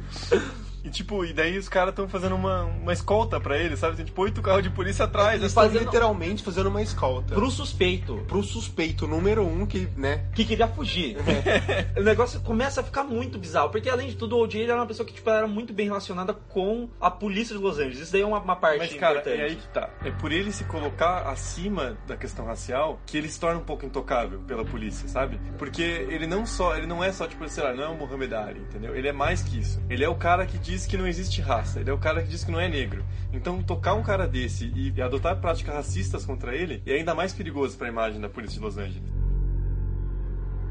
E 0.87 0.91
tipo, 0.91 1.24
e 1.24 1.32
daí 1.32 1.59
os 1.59 1.68
caras 1.68 1.91
estão 1.91 2.09
fazendo 2.09 2.37
uma, 2.37 2.62
uma 2.62 2.93
escolta 2.93 3.41
pra 3.41 3.59
ele, 3.59 3.76
sabe? 3.76 3.97
Tem 3.97 4.05
tipo 4.05 4.22
oito 4.22 4.41
carros 4.41 4.62
de 4.62 4.70
polícia 4.70 5.05
atrás. 5.05 5.41
Eles 5.41 5.49
estão 5.49 5.66
literalmente 5.66 6.45
fazendo 6.45 6.68
uma 6.68 6.80
escolta. 6.80 7.34
Pro 7.34 7.51
suspeito, 7.51 8.24
Pro 8.28 8.41
suspeito 8.41 9.05
número 9.09 9.45
um 9.45 9.66
que, 9.66 9.89
né? 9.97 10.26
que 10.32 10.45
queria 10.45 10.68
fugir. 10.68 11.16
o 11.99 12.03
negócio 12.03 12.41
começa 12.41 12.82
a 12.82 12.84
ficar 12.84 13.03
muito 13.03 13.37
bizarro, 13.37 13.70
porque 13.70 13.91
além 13.91 14.11
de 14.11 14.14
tudo, 14.14 14.37
o 14.37 14.45
OJ 14.45 14.61
ele 14.61 14.70
era 14.70 14.80
uma 14.80 14.87
pessoa 14.87 15.05
que 15.05 15.12
tipo, 15.12 15.28
era 15.28 15.49
muito 15.49 15.72
bem 15.72 15.87
relacionada 15.87 16.32
com 16.32 16.89
a 17.01 17.11
polícia 17.11 17.57
de 17.57 17.61
Los 17.61 17.78
Angeles. 17.78 17.99
Isso 17.99 18.12
daí 18.12 18.22
é 18.22 18.26
uma, 18.26 18.39
uma 18.39 18.55
parte 18.55 18.78
Mas, 18.78 18.95
cara, 18.95 19.18
importante. 19.18 19.41
é 19.41 19.45
aí 19.45 19.57
que 19.57 19.68
tá. 19.68 19.91
É 20.05 20.12
por 20.12 20.30
ele 20.30 20.53
se 20.53 20.62
colocar 20.64 21.28
acima 21.28 21.97
da 22.07 22.16
questão 22.16 22.47
racial 22.47 23.01
que 23.05 23.18
ele 23.18 23.28
se 23.28 23.41
torna 23.41 23.59
um 23.59 23.64
pouco 23.64 23.84
intocável 23.84 24.39
pela 24.47 24.64
polícia, 24.64 25.09
sabe? 25.09 25.41
Porque 25.59 25.82
ele 25.82 26.28
não 26.28 26.47
só, 26.47 26.76
ele 26.76 26.87
não 26.87 27.03
é 27.03 27.11
só, 27.11 27.26
tipo, 27.26 27.49
sei 27.49 27.64
lá, 27.64 27.74
não 27.74 27.82
é 27.82 27.89
o 27.89 27.97
Muhammad 27.97 28.32
Ali, 28.32 28.61
entendeu? 28.61 28.95
Ele 28.95 29.09
é 29.09 29.12
mais 29.12 29.43
que 29.43 29.59
isso. 29.59 29.82
Ele 29.91 30.05
é 30.05 30.09
o 30.09 30.14
cara 30.14 30.47
que 30.47 30.59
diz 30.59 30.76
que 30.85 30.97
não 30.97 31.07
existe 31.07 31.41
raça. 31.41 31.81
Ele 31.81 31.89
é 31.89 31.93
o 31.93 31.99
cara 31.99 32.22
que 32.22 32.29
diz 32.29 32.43
que 32.45 32.51
não 32.51 32.61
é 32.61 32.68
negro. 32.68 33.05
Então, 33.33 33.62
tocar 33.62 33.95
um 33.95 34.03
cara 34.03 34.27
desse 34.27 34.72
e, 34.74 35.01
adotar 35.01 35.41
práticas 35.41 35.74
racistas 35.74 36.27
contra 36.27 36.55
ele 36.55 36.83
é 36.85 36.95
ainda 36.95 37.14
mais 37.14 37.33
perigoso 37.33 37.79
pra 37.79 37.89
imagem 37.89 38.20
da 38.20 38.29
polícia 38.29 38.59
de 38.59 38.64
Los 38.64 38.77
Angeles. 38.77 39.03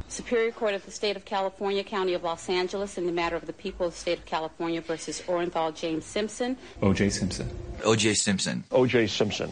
Superior 0.07 0.53
Court 0.53 0.75
of 0.75 0.85
the 0.85 0.91
State 0.91 1.17
of 1.17 1.25
California, 1.25 1.83
County 1.83 2.15
of 2.15 2.23
Los 2.23 2.47
Angeles, 2.49 2.97
in 2.97 3.05
the 3.05 3.11
matter 3.11 3.35
of 3.35 3.45
the 3.45 3.53
people 3.53 3.87
of 3.87 3.93
the 3.93 3.99
State 3.99 4.19
of 4.19 4.25
California 4.25 4.81
versus 4.81 5.23
Orenthal 5.27 5.73
James 5.73 6.05
Simpson. 6.05 6.55
O.J. 6.81 7.09
Simpson. 7.09 7.49
O.J. 7.83 8.13
Simpson. 8.15 8.63
O.J. 8.71 9.07
Simpson. 9.07 9.49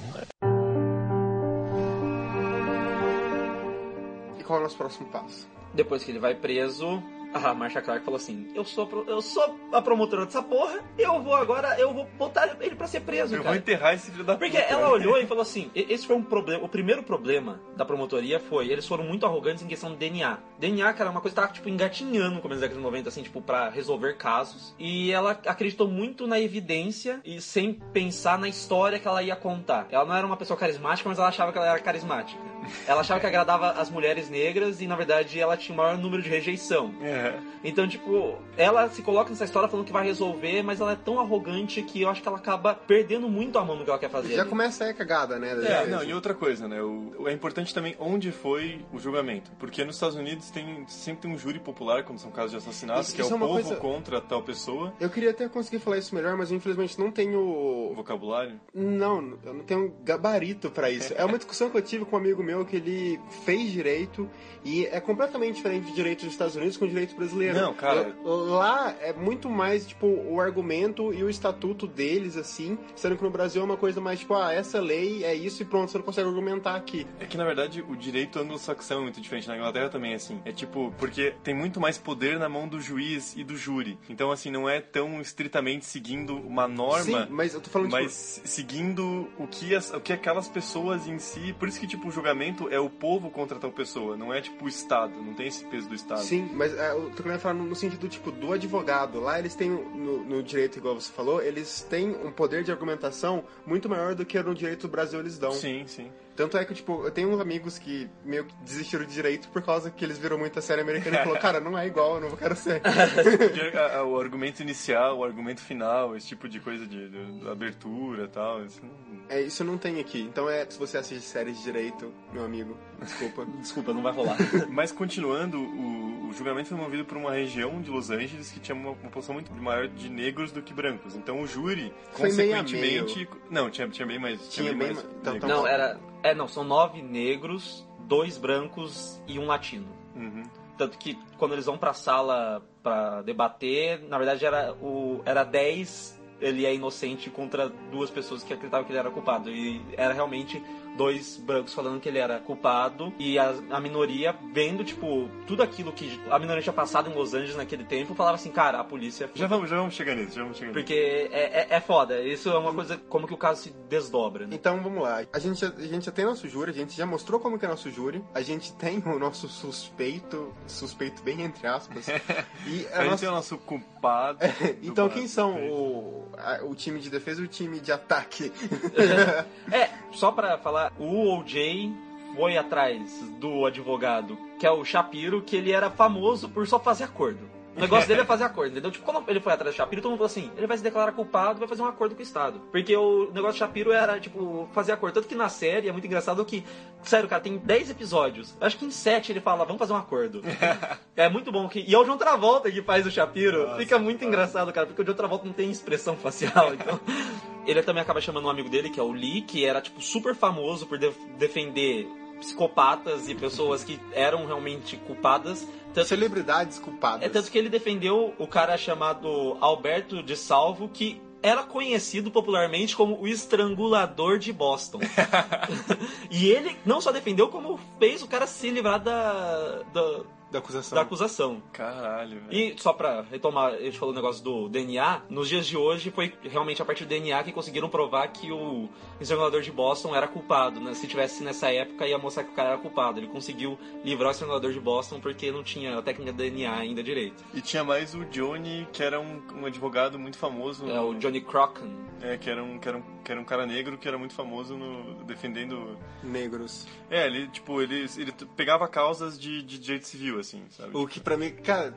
E 4.39 4.43
qual 4.43 4.60
é 4.60 4.62
o 4.62 4.64
nosso 4.64 4.78
próximo 4.78 5.08
passo? 5.08 5.47
Depois 5.74 6.04
que 6.04 6.12
ele 6.12 6.20
vai 6.20 6.36
preso, 6.36 7.01
a 7.34 7.53
Marsha 7.53 7.81
Clark 7.81 8.03
falou 8.05 8.17
assim: 8.17 8.47
Eu 8.55 8.63
sou, 8.63 8.84
a 8.84 8.88
pro- 8.88 9.05
eu 9.07 9.21
sou 9.21 9.59
a 9.71 9.81
promotora 9.81 10.25
dessa 10.25 10.41
porra, 10.41 10.79
eu 10.97 11.21
vou 11.21 11.36
agora, 11.36 11.77
eu 11.79 11.93
vou 11.93 12.05
botar 12.17 12.55
ele 12.61 12.75
pra 12.75 12.88
ser 12.88 13.01
preso, 13.01 13.34
Eu 13.34 13.38
vou 13.39 13.45
cara. 13.45 13.57
enterrar 13.57 13.93
esse 13.93 14.11
filho 14.11 14.23
da 14.23 14.36
Porque 14.36 14.57
puta. 14.59 14.71
ela 14.73 14.81
né? 14.84 14.88
olhou 14.88 15.17
e 15.19 15.25
falou 15.27 15.41
assim: 15.41 15.71
"E- 15.75 15.86
esse 15.89 16.05
foi 16.05 16.15
um 16.15 16.23
problema. 16.23 16.63
O 16.63 16.69
primeiro 16.69 17.03
problema 17.03 17.59
da 17.75 17.84
promotoria 17.86 18.39
foi 18.39 18.67
eles 18.67 18.88
foram 18.88 19.03
muito 19.03 19.25
arrogantes 19.25 19.63
em 19.63 19.67
questão 19.67 19.89
do 19.91 19.95
DNA. 19.97 20.38
DNA, 20.59 20.93
cara, 20.93 21.09
é 21.09 21.11
uma 21.11 21.21
coisa 21.21 21.36
que 21.36 21.41
tava 21.41 21.53
tipo 21.53 21.67
engatinhando 21.69 22.36
no 22.36 22.41
começo 22.41 22.61
da 22.61 22.67
década 22.67 22.79
de 22.79 22.84
90, 22.86 23.09
assim, 23.09 23.23
tipo, 23.23 23.41
pra 23.41 23.69
resolver 23.69 24.13
casos. 24.17 24.73
E 24.79 25.11
ela 25.11 25.31
acreditou 25.31 25.88
muito 25.88 26.25
na 26.27 26.39
evidência 26.39 27.19
e 27.25 27.41
sem 27.41 27.73
pensar 27.73 28.38
na 28.39 28.47
história 28.47 28.99
que 28.99 29.07
ela 29.07 29.21
ia 29.23 29.36
contar. 29.36 29.88
Ela 29.91 30.05
não 30.05 30.15
era 30.15 30.25
uma 30.25 30.38
pessoa 30.38 30.57
carismática, 30.57 31.09
mas 31.09 31.17
ela 31.19 31.27
achava 31.27 31.51
que 31.51 31.57
ela 31.57 31.67
era 31.67 31.79
carismática. 31.79 32.39
Ela 32.88 33.01
achava 33.01 33.20
que 33.20 33.26
agradava 33.26 33.72
as 33.72 33.89
mulheres 33.89 34.30
negras 34.30 34.82
e, 34.82 34.88
na 34.88 34.95
verdade, 34.95 35.39
ela 35.39 35.55
tinha 35.57 35.74
o 35.74 35.78
maior 35.78 35.97
número 35.97 36.22
de 36.22 36.30
rejeição. 36.30 36.93
É. 37.01 37.34
Então, 37.64 37.88
tipo, 37.88 38.36
ela 38.57 38.89
se 38.89 39.01
coloca 39.01 39.30
nessa 39.30 39.45
história 39.45 39.70
falando 39.70 39.86
que 39.86 39.91
vai 39.93 40.03
resolver, 40.05 40.61
mas 40.64 40.82
ela 40.82 40.93
é 40.93 40.95
tão 40.97 41.20
arrogante 41.20 41.82
que 41.82 42.01
eu 42.01 42.09
acho 42.09 42.22
que 42.22 42.28
ela 42.28 42.38
acaba 42.38 42.74
perdendo 42.76 43.30
muito 43.30 43.57
a 43.57 43.64
mão 43.64 43.76
no 43.78 43.84
que 43.84 43.89
ela 43.89 43.99
quer 43.99 44.09
fazer. 44.09 44.36
Já 44.36 44.41
ali. 44.41 44.49
começa 44.49 44.84
aí 44.84 44.91
a 44.91 44.93
cagada, 44.93 45.39
né? 45.39 45.51
É, 45.66 45.88
não, 45.88 46.03
e 46.03 46.14
outra 46.14 46.34
coisa, 46.34 46.68
né? 46.68 46.82
O, 46.82 47.14
o- 47.20 47.28
é 47.30 47.34
importante 47.34 47.74
também 47.74 47.95
onde 47.99 48.32
foi 48.32 48.86
o 48.91 48.99
julgamento. 48.99 49.51
Porque 49.59 49.84
nos 49.86 49.95
Estados 49.95 50.16
Unidos 50.16 50.49
tem, 50.51 50.84
sempre 50.88 51.22
tem 51.24 51.32
um 51.32 51.38
júri 51.38 51.59
popular, 51.59 52.03
quando 52.03 52.20
são 52.20 52.32
casos 52.32 52.51
de 52.51 52.57
assassinato, 52.57 53.01
Isso- 53.01 53.16
que 53.16 53.22
é 53.22 53.24
isso 53.26 53.34
o 53.34 53.36
é 53.36 53.38
uma 53.38 53.47
povo 53.47 53.61
coisa- 53.61 53.76
contra 53.78 54.20
tal 54.22 54.41
pessoa. 54.43 54.93
Eu 54.99 55.09
queria 55.09 55.32
até 55.32 55.47
conseguir 55.47 55.80
falar 55.80 55.97
isso 55.97 56.14
melhor, 56.14 56.36
mas 56.36 56.51
infelizmente 56.51 56.99
não 56.99 57.07
O 57.07 57.11
tenho. 57.11 57.93
vocabulário. 57.95 58.59
Não, 58.74 59.38
eu 59.45 59.53
não 59.53 59.64
tenho 59.64 59.93
gabarito 60.03 60.70
pra 60.70 60.89
isso. 60.89 61.14
É 61.16 61.24
uma 61.24 61.38
discussão 61.38 61.70
que 61.70 61.78
eu 61.78 61.82
tive 61.82 62.05
com 62.05 62.16
um 62.16 62.20
amigo 62.20 62.43
meu 62.43 62.53
que 62.66 62.76
ele 62.76 63.20
fez 63.45 63.72
direito 63.72 64.30
e 64.64 64.86
é 64.86 64.99
completamente 64.99 65.56
diferente 65.56 65.88
de 65.88 65.93
direito 65.93 66.24
dos 66.24 66.34
Estados 66.34 66.56
Unidos 66.56 66.78
com 66.78 66.88
direito 66.88 67.16
brasileiro. 67.16 67.60
Não, 67.60 67.74
cara. 67.74 68.16
Lá 68.24 68.95
é 69.01 69.12
muito 69.12 69.49
mais, 69.49 69.86
tipo, 69.86 70.08
o 70.08 70.39
argumento 70.39 71.14
e 71.14 71.24
o 71.24 71.30
estatuto 71.30 71.86
deles, 71.86 72.38
assim, 72.38 72.78
sendo 72.95 73.18
que 73.18 73.24
no 73.24 73.30
Brasil 73.30 73.62
é 73.62 73.66
uma 73.66 73.78
coisa 73.78 73.99
mais, 73.99 74.20
tipo, 74.20 74.34
ah, 74.34 74.54
essa 74.54 74.80
lei 74.80 75.24
é 75.24 75.34
isso 75.34 75.62
e 75.62 75.66
pronto, 75.66 75.91
você 75.91 75.97
não 75.97 76.06
consegue 76.06 76.28
argumentar 76.28 76.76
aqui. 76.76 77.06
É 77.20 77.26
que, 77.26 77.38
na 77.38 77.45
verdade, 77.45 77.84
o 77.88 77.95
direito 77.95 78.39
anglo-saxão 78.39 78.99
é 78.99 79.01
muito 79.04 79.20
diferente. 79.20 79.47
Na 79.47 79.58
Inglaterra 79.58 79.89
também 79.89 80.14
é 80.14 80.16
assim. 80.16 80.41
É 80.45 80.51
tipo, 80.51 80.93
porque 80.97 81.34
tem 81.43 81.54
muito 81.54 81.80
mais 81.80 81.97
poder 81.97 82.39
na 82.39 82.47
mão 82.47 82.68
do 82.68 82.80
juiz 82.80 83.36
e 83.36 83.43
do 83.43 83.58
júri. 83.58 83.97
Então, 84.10 84.32
assim, 84.32 84.51
não 84.51 84.70
é 84.70 84.80
tão 84.80 85.20
estritamente 85.20 85.86
seguindo 85.86 86.36
uma 86.36 86.68
norma. 86.68 87.26
Sim, 87.26 87.28
mas 87.30 87.54
eu 87.54 87.62
tô 87.62 87.70
falando, 87.70 87.89
tipo, 87.89 88.01
Mas 88.01 88.41
seguindo 88.45 89.30
o 89.38 89.47
que, 89.47 89.76
as, 89.76 89.91
o 89.91 89.99
que 89.99 90.14
aquelas 90.14 90.47
pessoas 90.47 91.08
em 91.08 91.20
si. 91.20 91.54
Por 91.58 91.68
isso 91.68 91.80
que, 91.80 91.88
tipo, 91.88 92.08
o 92.08 92.12
julgamento 92.12 92.43
é 92.70 92.80
o 92.80 92.89
povo 92.89 93.30
contra 93.30 93.60
tal 93.60 93.72
pessoa, 93.72 94.18
não 94.18 94.34
é 94.34 94.41
tipo 94.41 94.66
o 94.66 94.68
Estado, 94.68 95.14
não 95.22 95.34
tem 95.34 95.48
esse 95.48 95.64
peso 95.66 95.88
do 95.88 95.96
Estado. 95.96 96.22
Sim, 96.22 96.50
mas 96.54 96.74
é, 96.74 96.91
eu 96.91 97.12
tô 97.12 97.24
querendo 97.24 97.39
falar 97.39 97.56
no, 97.56 97.66
no 97.66 97.76
sentido, 97.76 98.08
tipo, 98.10 98.32
do 98.32 98.54
advogado. 98.54 99.20
Lá 99.20 99.39
eles 99.39 99.56
têm, 99.56 99.70
no, 99.70 100.24
no 100.24 100.44
direito, 100.44 100.78
igual 100.78 100.96
você 100.96 101.12
falou, 101.12 101.41
eles 101.41 101.82
têm 101.89 102.10
um 102.10 102.32
poder 102.32 102.64
de 102.64 102.72
argumentação 102.72 103.44
muito 103.66 103.88
maior 103.88 104.16
do 104.16 104.26
que 104.26 104.41
no 104.41 104.56
direito 104.56 104.88
do 104.88 104.91
Brasil 104.91 105.20
eles 105.20 105.38
dão. 105.38 105.52
Sim, 105.52 105.86
sim. 105.88 106.12
Tanto 106.36 106.57
é 106.57 106.65
que, 106.65 106.73
tipo, 106.73 107.03
eu 107.05 107.11
tenho 107.11 107.29
uns 107.29 107.39
amigos 107.39 107.77
que 107.77 108.09
meio 108.25 108.45
que 108.45 108.55
desistiram 108.63 109.05
de 109.05 109.13
direito 109.13 109.49
por 109.49 109.61
causa 109.61 109.91
que 109.91 110.03
eles 110.03 110.17
viram 110.17 110.38
muita 110.38 110.61
série 110.61 110.81
americana 110.81 111.17
e 111.21 111.23
falou, 111.23 111.38
cara, 111.39 111.59
não 111.59 111.77
é 111.77 111.86
igual, 111.86 112.15
eu 112.15 112.29
não 112.29 112.36
quero 112.36 112.55
ser. 112.55 112.81
O 114.07 114.19
argumento 114.19 114.61
inicial, 114.61 115.17
o 115.19 115.23
argumento 115.23 115.61
final, 115.61 116.15
esse 116.15 116.27
tipo 116.27 116.47
de 116.49 116.59
coisa 116.59 116.86
de, 116.86 117.09
de- 117.09 117.39
de 117.39 117.47
abertura 117.49 118.23
e 118.25 118.27
tal. 118.27 118.63
Isso 118.65 118.81
não... 118.84 118.93
É, 119.29 119.41
isso 119.41 119.63
não 119.63 119.77
tem 119.77 119.99
aqui. 119.99 120.21
Então 120.21 120.49
é, 120.49 120.65
se 120.69 120.77
você 120.77 120.97
assiste 120.97 121.23
séries 121.25 121.57
de 121.57 121.63
direito, 121.63 122.11
meu 122.31 122.43
amigo, 122.43 122.77
desculpa. 123.04 123.45
Desculpa, 123.60 123.93
não 123.93 124.01
vai 124.01 124.12
rolar. 124.14 124.38
Mas 124.70 124.91
continuando, 124.91 125.60
o, 125.60 126.30
o 126.30 126.34
julgamento 126.34 126.70
foi 126.70 126.78
movido 126.78 127.06
por 127.06 127.18
uma 127.18 127.32
região 127.32 127.82
de 127.82 127.89
Los 127.89 128.10
Angeles 128.10 128.51
que 128.51 128.60
tinha 128.60 128.76
uma, 128.76 128.89
uma 128.89 128.95
população 128.95 129.34
muito 129.34 129.54
maior 129.54 129.88
de 129.88 130.10
negros 130.10 130.51
do 130.51 130.62
que 130.62 130.74
brancos. 130.74 131.16
Então 131.16 131.41
o 131.41 131.47
júri, 131.47 131.93
Foi 132.12 132.32
meio 132.32 132.56
a 132.56 132.60
consequentemente. 132.64 133.30
Não, 133.49 133.70
tinha, 133.70 133.88
tinha 133.89 134.08
bem 134.08 134.20
mais. 134.20 134.49
Tinha 134.49 134.70
bem 134.72 134.80
bem 134.80 134.93
mais. 134.93 135.04
ma- 135.04 135.12
então- 135.22 135.34
negros. 135.34 135.51
Não, 135.51 135.68
era. 135.68 135.99
É, 136.24 136.34
não, 136.34 136.47
são 136.47 136.64
nove 136.64 137.01
negros, 137.01 137.88
dois 137.99 138.38
brancos 138.38 139.22
e 139.28 139.38
um 139.38 139.45
latino. 139.45 139.88
Uhum. 140.16 140.43
Tanto 140.78 140.97
que 140.97 141.18
quando 141.38 141.54
eles 141.54 141.66
vão 141.66 141.78
pra 141.78 141.93
sala 141.93 142.64
pra 142.82 143.22
debater, 143.22 144.01
na 144.08 144.18
verdade 144.18 144.45
era 144.45 144.74
o 144.74 145.22
era 145.26 145.43
10 145.43 146.22
ele 146.41 146.66
é 146.66 146.76
inocente 146.76 147.30
contra 147.30 147.70
duas 147.89 148.10
pessoas 148.10 148.43
que 148.43 148.54
acreditavam 148.54 148.86
que 148.86 148.91
ele 148.91 148.99
era 148.99 149.10
culpado. 149.10 149.49
E 149.49 149.82
era 149.95 150.14
realmente 150.14 150.62
dois 150.98 151.38
brancos 151.38 151.74
falando 151.74 152.00
que 152.00 152.08
ele 152.10 152.20
era 152.20 152.39
culpado 152.39 153.14
e 153.18 153.38
a, 153.39 153.54
a 153.72 153.80
minoria 153.80 154.36
vendo, 154.54 154.84
tipo, 154.84 155.30
tudo 155.48 155.64
aquilo 155.64 155.91
que 155.91 156.20
a 156.30 156.38
minoria 156.39 156.62
tinha 156.62 156.74
passado 156.74 157.10
em 157.10 157.14
Los 157.14 157.34
Angeles 157.34 157.56
naquele 157.56 157.84
tempo, 157.84 158.14
falava 158.16 158.36
assim, 158.36 158.52
cara, 158.52 158.80
a 158.80 158.84
polícia... 158.84 159.30
Já 159.34 159.48
vamos, 159.48 159.70
já 159.70 159.78
vamos 159.78 159.94
chegar 159.94 160.16
nisso, 160.16 160.36
já 160.36 160.41
vamos 160.44 160.58
chegar 160.58 160.70
nisso. 160.72 160.80
Porque 160.80 161.30
é, 161.32 161.68
é, 161.72 161.76
é 161.78 161.80
foda, 161.82 162.22
isso 162.22 162.50
é 162.50 162.58
uma 162.58 162.74
coisa, 162.74 162.98
como 163.10 163.28
que 163.28 163.34
o 163.34 163.38
caso 163.38 163.62
se 163.64 163.70
desdobra, 163.89 164.46
né? 164.48 164.56
Então 164.56 164.82
vamos 164.82 165.02
lá. 165.04 165.24
A 165.34 165.39
gente, 165.39 165.60
já, 165.62 165.68
a 165.70 165.82
gente 165.82 166.06
já 166.06 166.12
tem 166.12 166.26
nosso 166.26 166.48
júri, 166.48 166.72
a 166.72 166.74
gente 166.74 166.94
já 166.96 167.06
mostrou 167.06 167.39
como 167.39 167.58
que 167.58 167.66
é 167.66 167.68
nosso 167.68 167.89
júri, 167.89 168.24
a 168.34 168.41
gente 168.41 168.74
tem 168.74 169.00
o 169.06 169.18
nosso 169.20 169.48
suspeito, 169.48 170.54
suspeito 170.68 171.22
bem 171.24 171.41
entre 171.41 171.68
aspas. 171.68 172.06
E 172.68 172.88
a 172.94 173.00
A 173.00 173.02
gente 173.02 173.10
nossa- 173.12 173.18
tem 173.22 173.30
o 173.30 173.32
nosso 173.32 173.58
culpado. 173.58 174.39
Então 174.82 175.08
do 175.08 175.14
quem 175.14 175.28
são 175.28 175.56
o- 175.70 176.30
a- 176.38 176.60
o 176.64 176.74
time 176.76 177.00
de 177.00 177.10
defesa 177.10 177.41
e 177.41 177.46
o 177.46 177.48
time 177.48 177.80
de 177.80 177.91
ataque. 177.91 178.52
É, 179.72 179.89
só 180.12 180.32
pra 180.32 180.58
falar, 180.58 180.82
o 180.99 181.38
OJ 181.38 181.93
foi 182.36 182.57
atrás 182.57 183.21
do 183.39 183.65
advogado, 183.65 184.38
que 184.59 184.65
é 184.65 184.71
o 184.71 184.84
Shapiro, 184.84 185.41
que 185.41 185.55
ele 185.55 185.71
era 185.71 185.89
famoso 185.89 186.49
por 186.49 186.67
só 186.67 186.79
fazer 186.79 187.03
acordo. 187.03 187.53
O 187.75 187.79
negócio 187.79 188.07
dele 188.07 188.21
é 188.21 188.25
fazer 188.25 188.43
acordo, 188.43 188.71
entendeu? 188.71 188.91
Tipo, 188.91 189.03
quando 189.03 189.27
ele 189.27 189.39
foi 189.39 189.51
atrás 189.51 189.73
do 189.73 189.77
Shapiro, 189.77 190.01
todo 190.01 190.11
mundo 190.11 190.19
falou 190.19 190.29
assim, 190.29 190.51
ele 190.55 190.67
vai 190.67 190.77
se 190.77 190.84
declarar 190.84 191.11
culpado, 191.11 191.59
vai 191.59 191.67
fazer 191.67 191.81
um 191.81 191.88
acordo 191.88 192.13
com 192.13 192.19
o 192.19 192.23
Estado. 192.23 192.61
Porque 192.71 192.95
o 192.95 193.31
negócio 193.31 193.53
do 193.53 193.57
Shapiro 193.57 193.91
era, 193.91 194.19
tipo, 194.19 194.69
fazer 194.73 194.91
acordo. 194.91 195.15
Tanto 195.15 195.27
que 195.27 195.34
na 195.34 195.49
série 195.49 195.89
é 195.89 195.91
muito 195.91 196.05
engraçado 196.05 196.45
que, 196.45 196.63
sério, 197.01 197.27
cara, 197.27 197.41
tem 197.41 197.57
10 197.57 197.89
episódios. 197.89 198.55
Acho 198.61 198.77
que 198.77 198.86
em 198.86 198.91
7 198.91 199.31
ele 199.31 199.41
fala, 199.41 199.65
vamos 199.65 199.79
fazer 199.79 199.93
um 199.93 199.97
acordo. 199.97 200.43
é 201.17 201.27
muito 201.27 201.51
bom 201.51 201.67
que... 201.67 201.79
E 201.79 201.95
é 201.95 201.97
o 201.97 202.03
John 202.03 202.17
Travolta 202.17 202.71
que 202.71 202.84
faz 202.84 203.07
o 203.07 203.11
Shapiro. 203.11 203.65
Nossa, 203.65 203.79
Fica 203.79 203.97
muito 203.97 204.19
cara. 204.19 204.29
engraçado, 204.29 204.71
cara, 204.71 204.86
porque 204.86 205.01
o 205.01 205.05
John 205.05 205.15
Travolta 205.15 205.45
não 205.45 205.53
tem 205.53 205.71
expressão 205.71 206.15
facial, 206.15 206.75
então... 206.75 206.99
Ele 207.66 207.82
também 207.82 208.01
acaba 208.01 208.20
chamando 208.22 208.45
um 208.45 208.49
amigo 208.49 208.70
dele, 208.70 208.89
que 208.89 208.99
é 208.99 209.03
o 209.03 209.11
Lee, 209.11 209.41
que 209.41 209.66
era, 209.66 209.82
tipo, 209.82 210.01
super 210.01 210.36
famoso 210.36 210.86
por 210.86 210.97
def- 210.97 211.18
defender 211.38 212.07
psicopatas 212.39 213.30
e 213.30 213.36
pessoas 213.36 213.84
que 213.84 213.99
eram 214.11 214.45
realmente 214.45 214.97
culpadas. 214.97 215.68
Tanto, 215.93 216.07
Celebridades 216.07 216.78
culpadas. 216.80 217.24
é 217.24 217.30
tanto 217.30 217.49
que 217.49 217.57
ele 217.57 217.70
defendeu 217.70 218.34
o 218.38 218.47
cara 218.47 218.78
chamado 218.78 219.57
Alberto 219.61 220.22
de 220.22 220.36
Salvo, 220.36 220.89
que 220.89 221.22
era 221.41 221.64
conhecido 221.64 222.32
popularmente 222.32 222.95
como 222.95 223.20
o 223.22 223.28
estrangulador 223.28 224.39
de 224.39 224.51
Boston. 224.51 224.99
e 226.32 226.49
ele 226.49 226.78
não 226.86 226.99
só 226.99 227.11
defendeu, 227.11 227.47
como 227.49 227.80
fez 227.99 228.22
o 228.24 228.28
cara 228.28 228.47
se 228.47 228.70
livrar 228.70 228.99
da, 228.99 229.82
da, 229.93 230.22
Da 230.54 230.60
acusação. 230.60 230.95
da 230.95 231.01
acusação. 231.01 231.64
Caralho, 231.74 232.41
velho. 232.41 232.54
E 232.54 232.80
só 232.80 232.93
pra 232.93 233.22
retomar, 233.22 233.74
a 233.74 233.80
gente 233.80 233.97
falou 233.97 234.14
o 234.14 234.16
negócio 234.16 234.43
do 234.43 234.70
DNA, 234.70 235.24
nos 235.28 235.49
dias 235.49 235.66
de 235.66 235.76
hoje 235.76 236.12
foi 236.12 236.32
realmente 236.43 236.80
a 236.80 236.86
partir 236.86 237.06
do 237.06 237.10
DNA 237.10 237.43
que 237.43 237.51
conseguiram 237.51 237.89
provar 237.89 238.28
que 238.28 238.51
o 238.51 238.88
estrangulador 239.20 239.62
de 239.62 239.72
Boston 239.72 240.16
era 240.16 240.28
culpado, 240.28 240.80
né? 240.80 240.93
Se 240.93 241.08
tivesse 241.08 241.43
nessa 241.43 241.72
época 241.72 242.06
ia 242.06 242.20
mostrar 242.20 242.43
que 242.43 242.51
o 242.51 242.54
cara 242.54 242.70
era 242.70 242.78
culpado. 242.78 243.20
Ele 243.20 243.28
conseguiu 243.28 243.80
livrar 244.06 244.28
o 244.28 244.32
estrangulador 244.32 244.72
de 244.72 244.80
Boston 244.80 245.20
porque 245.20 245.51
não 245.51 245.64
tinha 245.64 245.97
a 245.97 246.01
técnica 246.04 246.32
do 246.32 246.38
DNA 246.38 246.72
ainda 246.72 247.01
direito. 247.01 247.43
E 247.51 247.60
tinha 247.60 247.84
mais 247.84 248.14
o 248.14 248.24
Johnny, 248.26 248.88
que 248.93 249.01
era 249.01 249.20
um, 249.20 249.41
um 249.56 249.66
advogado 249.66 250.20
muito 250.20 250.38
famoso. 250.38 250.88
É 250.88 251.01
o 251.01 251.16
Johnny 251.16 251.41
Crocken. 251.41 252.14
É, 252.22 252.38
que 252.38 252.49
era, 252.49 252.64
um, 252.64 252.80
que, 252.80 252.88
era 252.88 252.97
um, 252.97 253.04
que 253.22 253.32
era 253.32 253.41
um 253.41 253.43
cara 253.43 253.66
negro 253.66 253.97
que 253.97 254.08
era 254.08 254.18
muito 254.18 254.34
famoso 254.34 254.78
no 254.78 255.26
defendendo. 255.26 255.97
Negros. 256.24 256.88
É, 257.10 257.26
ele, 257.26 257.47
tipo, 257.47 257.82
ele, 257.82 258.06
ele 258.18 258.32
pegava 258.56 258.88
causas 258.88 259.38
de, 259.38 259.62
de 259.62 259.78
direito 259.78 260.08
civil, 260.08 260.39
assim, 260.44 260.64
sabe? 260.70 260.96
O 260.96 261.08
que 261.08 261.20
pra 261.20 261.38
mim, 261.38 261.50
cara, 261.52 261.94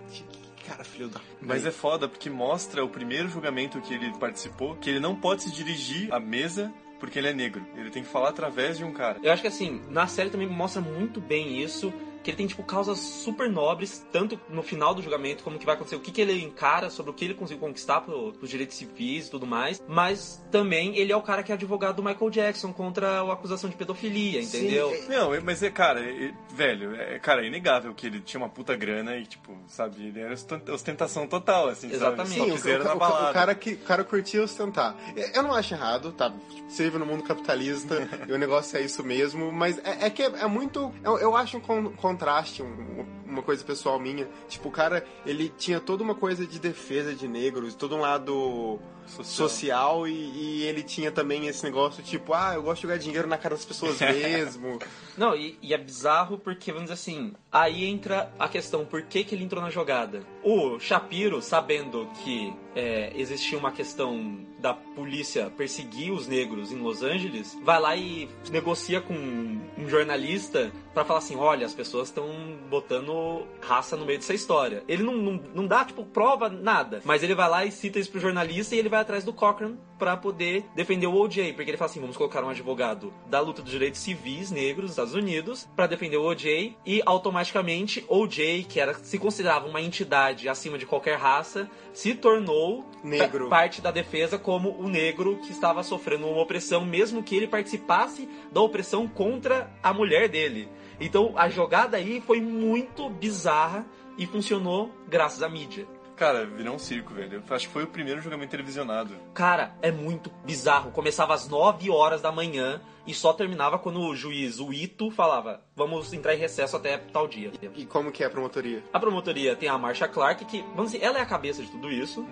cara, 0.67 0.83
filho 0.85 1.09
da. 1.09 1.21
Mas 1.41 1.67
é 1.67 1.71
foda 1.71 2.09
porque 2.09 2.31
mostra 2.31 2.85
o 2.85 2.89
primeiro 2.89 3.29
julgamento 3.29 3.81
que 3.81 3.95
ele 3.95 4.13
participou, 4.19 4.77
que 4.77 4.91
ele 4.91 5.01
não 5.01 5.15
pode 5.15 5.43
se 5.45 5.53
dirigir 5.53 6.13
à 6.13 6.19
mesa 6.19 6.73
porque 6.99 7.19
ele 7.19 7.29
é 7.29 7.33
negro. 7.33 7.65
Ele 7.77 7.91
tem 7.91 8.03
que 8.03 8.09
falar 8.09 8.31
através 8.31 8.79
de 8.79 8.85
um 8.85 8.93
cara. 8.93 9.19
Eu 9.23 9.33
acho 9.33 9.43
que 9.43 9.49
assim, 9.49 9.83
na 9.91 10.07
série 10.07 10.31
também 10.31 10.49
mostra 10.49 10.81
muito 10.81 11.21
bem 11.21 11.63
isso. 11.63 11.93
Que 12.27 12.31
ele 12.33 12.39
tem, 12.39 12.47
tipo, 12.49 12.65
causas 12.65 12.99
super 12.99 13.49
nobres, 13.49 14.05
tanto 14.11 14.37
no 14.51 14.61
final 14.61 14.93
do 14.93 15.01
julgamento, 15.01 15.45
como 15.45 15.61
que 15.61 15.65
vai 15.65 15.77
acontecer, 15.77 15.95
o 15.95 16.01
que, 16.01 16.11
que 16.11 16.21
ele 16.21 16.43
encara 16.43 16.91
sobre 16.91 17.13
o 17.13 17.15
que 17.15 17.25
ele 17.25 17.35
conseguiu 17.35 17.65
conquistar 17.65 18.01
pro, 18.01 18.33
pros 18.33 18.51
direitos 18.51 18.77
civis 18.77 19.29
e 19.29 19.31
tudo 19.31 19.47
mais. 19.47 19.81
Mas 19.87 20.45
também 20.51 20.97
ele 20.97 21.13
é 21.13 21.17
o 21.17 21.23
cara 21.23 21.45
que 21.45 21.53
é 21.53 21.55
advogado 21.55 21.95
do 21.97 22.03
Michael 22.03 22.29
Jackson 22.31 22.73
contra 22.73 23.21
a 23.21 23.33
acusação 23.33 23.71
de 23.71 23.77
pedofilia, 23.77 24.43
entendeu? 24.43 24.91
Sim, 24.91 25.09
Não, 25.09 25.33
é- 25.33 25.39
mas 25.39 25.63
é, 25.63 25.71
cara, 25.71 26.01
é- 26.01 26.35
velho, 26.53 26.97
é, 26.97 27.17
cara, 27.21 27.45
é 27.45 27.47
inegável 27.47 27.95
que 27.95 28.09
ele 28.09 28.19
tinha 28.21 28.41
uma 28.41 28.49
puta 28.49 28.75
grana 28.75 29.17
e, 29.17 29.25
tipo, 29.25 29.57
sabe, 29.69 30.09
ele 30.09 30.19
era 30.19 30.33
ostent- 30.35 30.69
ostentação 30.69 31.29
total, 31.29 31.69
assim, 31.69 31.93
Exatamente. 31.93 32.37
sabe? 32.39 32.51
Sim, 32.51 32.59
Só 32.59 32.69
o, 32.71 32.81
o- 32.81 32.85
na 32.85 32.95
o- 32.95 32.99
balada. 32.99 33.31
o 33.31 33.33
cara 33.35 33.55
que 33.55 33.75
o 33.75 33.79
cara 33.79 34.03
curtia 34.03 34.43
ostentar. 34.43 34.97
Eu 35.33 35.45
não 35.45 35.55
acho 35.55 35.75
errado, 35.75 36.11
tá? 36.11 36.33
Você 36.69 36.83
vive 36.83 36.99
no 36.99 37.07
mundo 37.07 37.23
capitalista 37.23 37.95
e 38.29 38.33
o 38.33 38.37
negócio 38.39 38.77
é 38.77 38.83
isso 38.83 39.05
mesmo, 39.05 39.53
mas 39.53 39.79
é, 39.85 40.07
é 40.07 40.11
que 40.11 40.23
é, 40.25 40.27
é 40.27 40.47
muito. 40.49 40.93
Eu, 41.05 41.19
eu 41.19 41.37
acho 41.37 41.59
um 41.59 41.61
con- 41.61 41.93
contraste, 42.17 42.63
um- 42.63 43.05
uma 43.27 43.43
coisa 43.43 43.63
pessoal 43.63 43.99
minha. 44.01 44.27
Tipo, 44.49 44.69
o 44.69 44.73
cara, 44.73 45.05
ele 45.27 45.49
tinha 45.51 45.79
toda 45.79 46.03
uma 46.03 46.15
coisa 46.15 46.47
de 46.47 46.59
defesa 46.59 47.15
de 47.15 47.29
negros, 47.29 47.75
todo 47.75 47.95
um 47.95 48.01
lado 48.01 48.79
Social. 49.07 49.49
social, 49.49 50.09
e, 50.09 50.13
e 50.13 50.63
ele 50.65 50.83
tinha 50.83 51.11
também 51.11 51.47
esse 51.47 51.65
negócio, 51.65 52.03
tipo, 52.03 52.33
ah, 52.35 52.53
eu 52.55 52.63
gosto 52.63 52.77
de 52.77 52.83
jogar 52.83 52.99
dinheiro 52.99 53.29
na 53.29 53.39
cara 53.39 53.55
das 53.55 53.65
pessoas 53.65 53.99
mesmo. 54.01 54.79
Não, 55.17 55.35
e, 55.35 55.59
e 55.63 55.73
é 55.73 55.79
bizarro 55.79 56.39
porque, 56.39 56.73
vamos 56.73 56.91
dizer 56.91 56.95
assim, 56.95 57.33
aí 57.51 57.85
entra 57.85 58.33
a 58.39 58.49
questão, 58.49 58.85
por 58.85 59.03
que, 59.03 59.25
que 59.25 59.35
ele 59.35 59.45
entrou 59.45 59.63
na 59.63 59.71
jogada? 59.71 60.23
O 60.43 60.79
Shapiro, 60.79 61.41
sabendo 61.41 62.09
que 62.23 62.53
é, 62.75 63.13
existia 63.17 63.59
uma 63.59 63.73
questão 63.73 64.45
da 64.59 64.75
polícia 64.75 65.51
perseguir 65.51 66.13
os 66.13 66.27
negros 66.27 66.71
em 66.71 66.77
Los 66.77 67.03
Angeles, 67.03 67.57
vai 67.63 67.81
lá 67.81 67.97
e 67.97 68.29
negocia 68.51 69.01
com 69.01 69.15
um 69.15 69.89
jornalista 69.89 70.71
pra 70.93 71.05
falar 71.05 71.19
assim, 71.19 71.37
olha, 71.37 71.67
as 71.67 71.75
pessoas 71.75 72.09
estão 72.09 72.27
botando 72.69 73.47
raça 73.61 73.97
no 73.97 74.05
meio 74.05 74.19
dessa 74.19 74.35
história. 74.35 74.83
Ele 74.89 75.03
não, 75.03 75.15
não, 75.15 75.43
não 75.55 75.67
dá, 75.67 75.85
tipo, 75.85 76.05
prova, 76.05 76.49
nada. 76.49 77.01
Mas 77.05 77.23
ele 77.23 77.35
vai 77.35 77.49
lá 77.49 77.65
e 77.65 77.71
cita 77.71 77.99
isso 77.99 78.11
pro 78.11 78.21
jornalista 78.21 78.75
e 78.75 78.79
ele 78.79 78.89
vai 78.89 78.96
atrás 79.01 79.25
do 79.25 79.33
Cochran 79.33 79.77
pra 79.99 80.17
poder 80.17 80.65
defender 80.75 81.07
o 81.07 81.15
OJ. 81.15 81.53
Porque 81.55 81.71
ele 81.71 81.77
fala 81.79 81.91
assim, 81.91 82.01
vamos 82.01 82.17
colocar 82.17 82.45
um 82.45 82.49
advogado 82.51 83.13
da 83.29 83.41
luta 83.41 83.63
dos 83.63 83.71
direitos 83.71 84.01
civis 84.01 84.51
negros 84.51 84.83
nos 84.85 84.91
Estados 84.93 85.15
Unidos 85.15 85.69
pra 85.75 85.87
defender 85.87 86.17
o 86.19 86.25
OJ 86.25 86.77
e 86.85 87.03
automaticamente 87.07 88.05
OJ, 88.09 88.65
que 88.69 88.79
era 88.81 88.95
se 88.95 89.19
considerava 89.19 89.67
uma 89.67 89.81
entidade 89.81 90.49
acima 90.49 90.79
de 90.79 90.87
qualquer 90.87 91.17
raça, 91.19 91.69
se 91.93 92.15
tornou 92.15 92.85
Negro. 93.03 93.45
pa- 93.49 93.57
parte 93.57 93.81
da 93.81 93.91
defesa 93.91 94.39
como 94.39 94.71
o 94.79 94.89
negro 94.89 95.39
que 95.39 95.51
estava 95.51 95.83
sofrendo 95.83 96.27
uma 96.27 96.41
opressão, 96.43 96.85
mesmo 96.85 97.23
que 97.23 97.35
ele 97.35 97.47
participasse 97.49 98.29
da 98.53 98.61
opressão 98.61 99.07
contra 99.09 99.71
a 99.83 99.93
mulher 99.93 100.29
dele. 100.29 100.69
Então 101.01 101.33
a 101.37 101.49
jogada 101.49 101.97
aí 101.97 102.21
foi 102.27 102.41
muito 102.41 103.09
bizarra 103.11 103.85
e 104.19 104.27
funcionou 104.27 104.91
graças 105.09 105.43
à 105.43 105.49
mídia. 105.49 105.87
Cara, 106.17 106.47
virou 106.47 106.75
um 106.75 106.79
circo, 106.79 107.13
velho. 107.13 107.43
Acho 107.51 107.67
que 107.67 107.73
foi 107.73 107.85
o 107.85 107.87
primeiro 107.87 108.23
julgamento 108.23 108.51
televisionado. 108.51 109.15
Cara, 109.35 109.75
é 109.83 109.93
muito 109.93 110.31
bizarro. 110.45 110.91
Começava 110.91 111.35
às 111.35 111.47
9 111.47 111.91
horas 111.91 112.23
da 112.23 112.33
manhã 112.33 112.81
e 113.07 113.13
só 113.13 113.35
terminava 113.35 113.79
quando 113.79 114.01
o 114.01 114.17
juiz, 114.17 114.59
o 114.59 114.73
Ito, 114.73 115.11
falava: 115.11 115.63
vamos 115.77 116.13
entrar 116.15 116.35
em 116.35 116.39
recesso 116.39 116.75
até 116.75 116.97
tal 116.97 117.29
dia. 117.29 117.53
E 117.75 117.85
como 117.85 118.11
que 118.11 118.23
é 118.25 118.27
a 118.27 118.31
promotoria? 118.31 118.83
A 118.93 118.99
promotoria 118.99 119.55
tem 119.55 119.69
a 119.69 119.77
Marsha 119.77 120.09
Clark, 120.09 120.45
que, 120.47 120.63
vamos 120.75 120.93
dizer, 120.93 121.05
ela 121.05 121.19
é 121.19 121.21
a 121.21 121.27
cabeça 121.27 121.63
de 121.63 121.71
tudo 121.71 121.91
isso. 121.91 122.27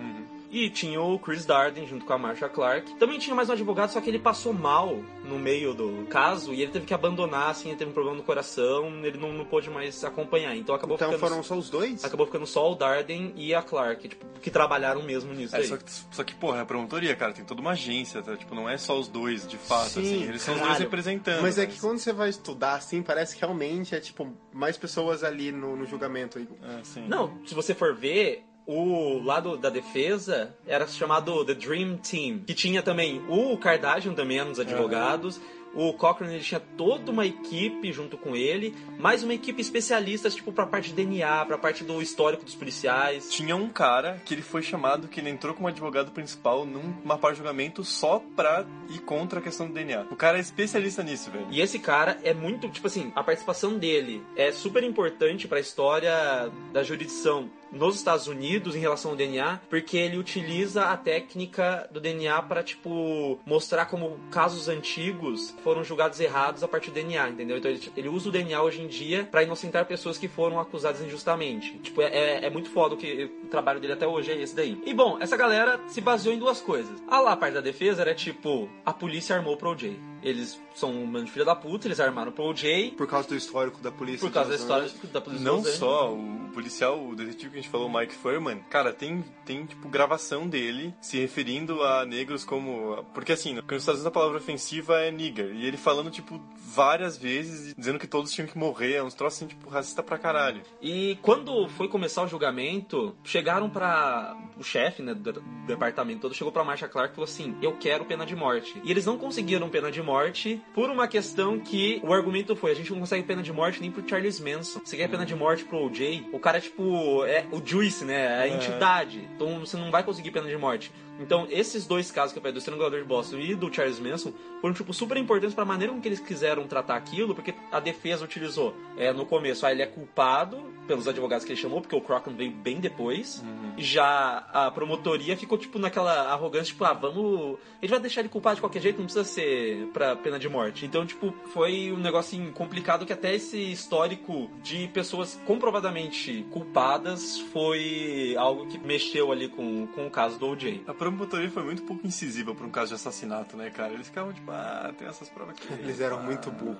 E 0.57 0.69
tinha 0.69 1.01
o 1.01 1.19
Chris 1.19 1.45
Darden 1.45 1.85
junto 1.85 2.05
com 2.05 2.13
a 2.13 2.17
Marsha 2.17 2.47
Clark. 2.47 2.95
Também 2.95 3.19
tinha 3.19 3.35
mais 3.35 3.49
um 3.49 3.51
advogado, 3.51 3.89
só 3.91 3.99
que 3.99 4.09
ele 4.09 4.19
passou 4.19 4.53
mal 4.53 5.03
no 5.25 5.37
meio 5.37 5.73
do 5.73 6.05
caso 6.09 6.53
e 6.53 6.61
ele 6.61 6.71
teve 6.71 6.85
que 6.85 6.93
abandonar, 6.93 7.49
assim, 7.49 7.67
ele 7.67 7.77
teve 7.77 7.91
um 7.91 7.93
problema 7.93 8.15
no 8.17 8.23
coração, 8.23 8.87
ele 9.03 9.17
não, 9.17 9.33
não 9.33 9.43
pôde 9.43 9.69
mais 9.69 10.01
acompanhar. 10.05 10.55
Então 10.55 10.73
acabou 10.73 10.95
Então 10.95 11.11
ficando. 11.11 11.19
foram 11.29 11.43
só 11.43 11.57
os 11.57 11.69
dois? 11.69 12.05
Acabou 12.05 12.25
ficando 12.25 12.47
só 12.47 12.71
o 12.71 12.75
Darden 12.75 13.33
e 13.35 13.53
a 13.53 13.61
Clark, 13.61 14.07
tipo, 14.07 14.25
que 14.39 14.49
trabalharam 14.49 15.03
mesmo 15.03 15.33
nisso 15.33 15.53
É, 15.57 15.59
aí. 15.59 15.67
só, 15.67 15.75
que, 15.75 15.91
só 15.91 16.23
que, 16.23 16.33
porra, 16.33 16.61
a 16.61 16.65
promotoria, 16.65 17.13
cara, 17.17 17.33
tem 17.33 17.43
toda 17.43 17.59
uma 17.59 17.71
agência, 17.71 18.21
tá? 18.21 18.37
Tipo, 18.37 18.55
não 18.55 18.69
é 18.69 18.77
só 18.77 18.97
os 18.97 19.09
dois, 19.09 19.45
de 19.45 19.57
fato, 19.57 19.89
Sim, 19.89 19.99
assim. 20.01 20.23
Eles 20.23 20.41
são 20.41 20.55
os 20.55 20.61
dois 20.61 20.77
representando. 20.79 21.41
Mas 21.41 21.57
é 21.57 21.65
que 21.65 21.77
quando 21.81 21.99
você 21.99 22.13
vai 22.13 22.29
estudar 22.29 22.75
assim, 22.75 23.03
parece 23.03 23.35
que 23.35 23.41
realmente 23.41 23.93
é 23.93 23.99
tipo 23.99 24.31
mais 24.53 24.77
pessoas 24.77 25.21
ali 25.21 25.51
no, 25.51 25.75
no 25.75 25.85
julgamento. 25.85 26.39
É, 26.39 26.83
sim. 26.83 27.05
Não, 27.09 27.45
se 27.45 27.53
você 27.53 27.73
for 27.73 27.93
ver, 27.93 28.45
o 28.67 29.21
lado 29.23 29.57
da 29.57 29.69
defesa 29.69 30.55
era 30.65 30.87
chamado 30.87 31.45
The 31.45 31.53
Dream 31.53 31.97
Team, 31.97 32.39
que 32.39 32.53
tinha 32.53 32.81
também 32.81 33.21
o 33.27 33.57
Kardashian 33.57 34.13
também 34.13 34.39
era 34.39 34.47
um 34.47 34.51
dos 34.51 34.59
advogados. 34.59 35.39
O 35.75 35.91
Cochran 35.91 36.31
ele 36.31 36.41
tinha 36.41 36.61
toda 36.77 37.11
uma 37.11 37.25
equipe 37.25 37.91
junto 37.91 38.17
com 38.17 38.33
ele, 38.33 38.73
mais 38.97 39.23
uma 39.23 39.33
equipe 39.33 39.61
especialista 39.61 40.29
tipo 40.29 40.53
pra 40.53 40.65
parte 40.65 40.89
de 40.89 40.95
DNA, 40.95 41.45
pra 41.45 41.57
parte 41.57 41.83
do 41.83 42.01
histórico 42.01 42.45
dos 42.45 42.55
policiais. 42.55 43.29
Tinha 43.29 43.57
um 43.57 43.67
cara 43.67 44.21
que 44.23 44.33
ele 44.33 44.41
foi 44.41 44.63
chamado, 44.63 45.09
que 45.09 45.19
ele 45.19 45.29
entrou 45.29 45.53
como 45.53 45.67
advogado 45.67 46.11
principal 46.11 46.65
numa 46.65 47.17
parte 47.17 47.35
de 47.35 47.37
julgamento 47.39 47.83
só 47.83 48.23
pra 48.37 48.65
ir 48.89 48.99
contra 48.99 49.39
a 49.39 49.41
questão 49.41 49.67
do 49.67 49.73
DNA. 49.73 50.07
O 50.09 50.15
cara 50.15 50.37
é 50.37 50.41
especialista 50.41 51.03
nisso, 51.03 51.29
velho. 51.29 51.47
E 51.51 51.59
esse 51.59 51.77
cara 51.77 52.17
é 52.23 52.33
muito, 52.33 52.69
tipo 52.69 52.87
assim, 52.87 53.11
a 53.13 53.21
participação 53.21 53.77
dele 53.77 54.23
é 54.37 54.53
super 54.53 54.81
importante 54.81 55.45
pra 55.45 55.59
história 55.59 56.49
da 56.71 56.83
jurisdição 56.83 57.49
nos 57.71 57.95
Estados 57.95 58.27
Unidos 58.27 58.75
em 58.75 58.79
relação 58.79 59.11
ao 59.11 59.17
DNA, 59.17 59.59
porque 59.69 59.97
ele 59.97 60.17
utiliza 60.17 60.85
a 60.85 60.97
técnica 60.97 61.87
do 61.91 61.99
DNA 61.99 62.41
para 62.43 62.63
tipo 62.63 63.39
mostrar 63.45 63.85
como 63.85 64.17
casos 64.31 64.67
antigos 64.67 65.53
foram 65.63 65.83
julgados 65.83 66.19
errados 66.19 66.63
a 66.63 66.67
partir 66.67 66.91
do 66.91 66.95
DNA, 66.95 67.29
entendeu? 67.29 67.57
Então 67.57 67.69
ele, 67.69 67.81
ele 67.95 68.09
usa 68.09 68.29
o 68.29 68.31
DNA 68.31 68.61
hoje 68.61 68.81
em 68.81 68.87
dia 68.87 69.27
pra 69.29 69.43
inocentar 69.43 69.85
pessoas 69.85 70.17
que 70.17 70.27
foram 70.27 70.59
acusadas 70.59 71.01
injustamente. 71.01 71.77
Tipo, 71.79 72.01
é, 72.01 72.05
é, 72.05 72.45
é 72.45 72.49
muito 72.49 72.69
foda 72.69 72.95
o 72.95 72.97
que 72.97 73.31
o 73.43 73.47
trabalho 73.47 73.79
dele 73.79 73.93
até 73.93 74.07
hoje 74.07 74.31
é 74.31 74.41
esse 74.41 74.55
daí. 74.55 74.81
E 74.85 74.93
bom, 74.93 75.17
essa 75.19 75.37
galera 75.37 75.79
se 75.87 76.01
baseou 76.01 76.33
em 76.33 76.39
duas 76.39 76.61
coisas. 76.61 77.01
A 77.07 77.19
lá 77.19 77.33
a 77.33 77.37
parte 77.37 77.53
da 77.53 77.61
defesa 77.61 78.01
era 78.01 78.15
tipo, 78.15 78.69
a 78.85 78.93
polícia 78.93 79.35
armou 79.35 79.57
pro 79.57 79.71
OJ. 79.71 79.95
Eles 80.25 80.59
são 80.73 80.91
um 80.91 81.09
bando 81.09 81.25
de 81.25 81.31
filha 81.31 81.45
da 81.45 81.55
puta, 81.55 81.87
eles 81.87 81.99
armaram 81.99 82.31
pro 82.31 82.45
OJ 82.45 82.95
Por 82.97 83.07
causa 83.07 83.29
do 83.29 83.35
histórico 83.35 83.79
da 83.79 83.91
polícia. 83.91 84.27
por 84.27 84.33
causa 84.33 84.49
da 84.49 84.55
história 84.55 84.89
da 85.13 85.21
polícia 85.21 85.45
Não 85.45 85.63
só 85.63 86.13
o 86.13 86.49
policial, 86.53 87.07
o 87.07 87.15
detetive 87.15 87.51
que 87.51 87.59
a 87.59 87.61
gente 87.61 87.71
falou, 87.71 87.87
o 87.87 87.93
Mike 87.93 88.15
Furman, 88.15 88.59
cara, 88.69 88.91
tem, 88.91 89.23
tem 89.45 89.65
tipo 89.65 89.87
gravação 89.87 90.47
dele 90.47 90.93
se 90.99 91.19
referindo 91.19 91.83
a 91.83 92.05
negros 92.05 92.43
como. 92.43 93.03
Porque 93.13 93.33
assim, 93.33 93.53
nos 93.53 93.63
Estados 93.63 93.87
Unidos 93.87 94.05
a 94.05 94.11
palavra 94.11 94.37
ofensiva 94.37 94.99
é 94.99 95.11
nigger. 95.11 95.53
E 95.53 95.65
ele 95.65 95.77
falando, 95.77 96.09
tipo, 96.09 96.41
várias 96.65 97.17
vezes, 97.17 97.73
dizendo 97.77 97.99
que 97.99 98.07
todos 98.07 98.31
tinham 98.31 98.47
que 98.47 98.57
morrer, 98.57 98.95
é 98.95 99.03
uns 99.03 99.13
troços 99.13 99.37
assim, 99.39 99.47
tipo, 99.47 99.69
racista 99.69 100.01
pra 100.01 100.17
caralho. 100.17 100.61
E 100.81 101.17
quando 101.21 101.67
foi 101.69 101.87
começar 101.87 102.23
o 102.23 102.27
julgamento, 102.27 103.15
chegaram 103.23 103.69
pra. 103.69 104.35
O 104.57 104.63
chefe, 104.63 105.01
né, 105.01 105.13
do 105.13 105.43
departamento 105.67 106.21
todo 106.21 106.33
chegou 106.33 106.51
pra 106.51 106.63
Marsha 106.63 106.87
Clark 106.87 107.11
e 107.11 107.15
falou 107.15 107.29
assim: 107.29 107.55
Eu 107.61 107.73
quero 107.73 108.05
pena 108.05 108.25
de 108.25 108.35
morte. 108.35 108.81
E 108.83 108.89
eles 108.89 109.05
não 109.05 109.17
conseguiram 109.17 109.69
pena 109.69 109.91
de 109.91 110.01
morte 110.01 110.61
por 110.73 110.89
uma 110.89 111.07
questão 111.07 111.59
que 111.59 112.01
o 112.03 112.13
argumento 112.13 112.55
foi: 112.55 112.71
a 112.71 112.75
gente 112.75 112.91
não 112.91 112.99
consegue 112.99 113.23
pena 113.23 113.43
de 113.43 113.51
morte 113.51 113.81
nem 113.81 113.91
pro 113.91 114.07
Charles 114.07 114.39
Manson. 114.39 114.79
Você 114.83 114.95
quer 114.95 115.09
pena 115.09 115.25
de 115.25 115.35
morte 115.35 115.65
pro 115.65 115.85
OJ? 115.85 116.29
O 116.31 116.39
cara 116.39 116.57
é 116.57 116.61
tipo. 116.61 117.25
É 117.25 117.45
o 117.51 117.61
Juice, 117.63 118.05
né? 118.05 118.23
É 118.23 118.41
a 118.43 118.47
entidade. 118.47 119.27
Então 119.35 119.59
você 119.59 119.75
não 119.75 119.91
vai 119.91 120.03
conseguir 120.03 120.31
pena 120.31 120.47
de 120.47 120.57
morte. 120.57 120.91
Então, 121.19 121.47
esses 121.49 121.87
dois 121.87 122.11
casos 122.11 122.33
que 122.33 122.39
eu 122.39 122.41
falei, 122.41 122.53
do 122.53 122.59
estrangulador 122.59 122.99
de 122.99 123.05
Boston 123.05 123.37
e 123.37 123.55
do 123.55 123.73
Charles 123.73 123.99
Manson, 123.99 124.33
foram, 124.61 124.73
tipo, 124.73 124.93
super 124.93 125.17
importantes 125.17 125.55
pra 125.55 125.65
maneira 125.65 125.93
com 125.93 126.01
que 126.01 126.07
eles 126.07 126.19
quiseram 126.19 126.67
tratar 126.67 126.95
aquilo, 126.95 127.33
porque 127.33 127.53
a 127.71 127.79
defesa 127.79 128.25
utilizou, 128.25 128.75
é, 128.97 129.11
no 129.13 129.25
começo, 129.25 129.65
ah, 129.65 129.71
ele 129.71 129.81
é 129.81 129.87
culpado 129.87 130.73
pelos 130.87 131.07
advogados 131.07 131.45
que 131.45 131.51
ele 131.51 131.59
chamou, 131.59 131.81
porque 131.81 131.95
o 131.95 132.01
Crockett 132.01 132.35
veio 132.35 132.51
bem 132.51 132.79
depois. 132.79 133.43
E 133.77 133.83
já 133.83 134.45
a 134.53 134.69
promotoria 134.71 135.35
ficou, 135.35 135.57
tipo, 135.57 135.79
naquela 135.79 136.31
arrogância, 136.31 136.67
tipo, 136.67 136.83
ah, 136.83 136.93
vamos... 136.93 137.57
A 137.81 137.85
gente 137.85 137.91
vai 137.91 137.99
deixar 137.99 138.21
ele 138.21 138.29
culpado 138.29 138.55
de 138.55 138.61
qualquer 138.61 138.81
jeito, 138.81 138.97
não 138.97 139.05
precisa 139.05 139.25
ser 139.25 139.87
pra 139.93 140.15
pena 140.15 140.37
de 140.37 140.47
morte. 140.47 140.85
Então, 140.85 141.05
tipo, 141.05 141.33
foi 141.53 141.91
um 141.91 141.97
negócio 141.97 142.37
assim, 142.37 142.51
complicado 142.51 143.05
que 143.05 143.13
até 143.13 143.33
esse 143.35 143.57
histórico 143.71 144.49
de 144.63 144.87
pessoas 144.89 145.39
comprovadamente 145.45 146.45
culpadas 146.51 147.39
foi 147.51 148.35
algo 148.37 148.67
que 148.67 148.77
mexeu 148.77 149.31
ali 149.31 149.47
com, 149.47 149.87
com 149.87 150.07
o 150.07 150.11
caso 150.11 150.39
do 150.39 150.49
O.J. 150.49 150.83
A 151.05 151.07
promotoria 151.11 151.51
foi 151.51 151.63
muito 151.63 151.83
pouco 151.83 152.07
incisiva 152.07 152.55
pra 152.55 152.65
um 152.65 152.69
caso 152.71 152.87
de 152.89 152.95
assassinato, 152.95 153.55
né, 153.55 153.69
cara? 153.69 153.93
Eles 153.93 154.07
ficavam 154.07 154.33
tipo, 154.33 154.49
ah, 154.51 154.91
tem 154.97 155.07
essas 155.07 155.29
provas 155.29 155.53
aqui. 155.55 155.71
Eles 155.73 156.01
eram 156.01 156.23
muito 156.23 156.49
burros. 156.49 156.77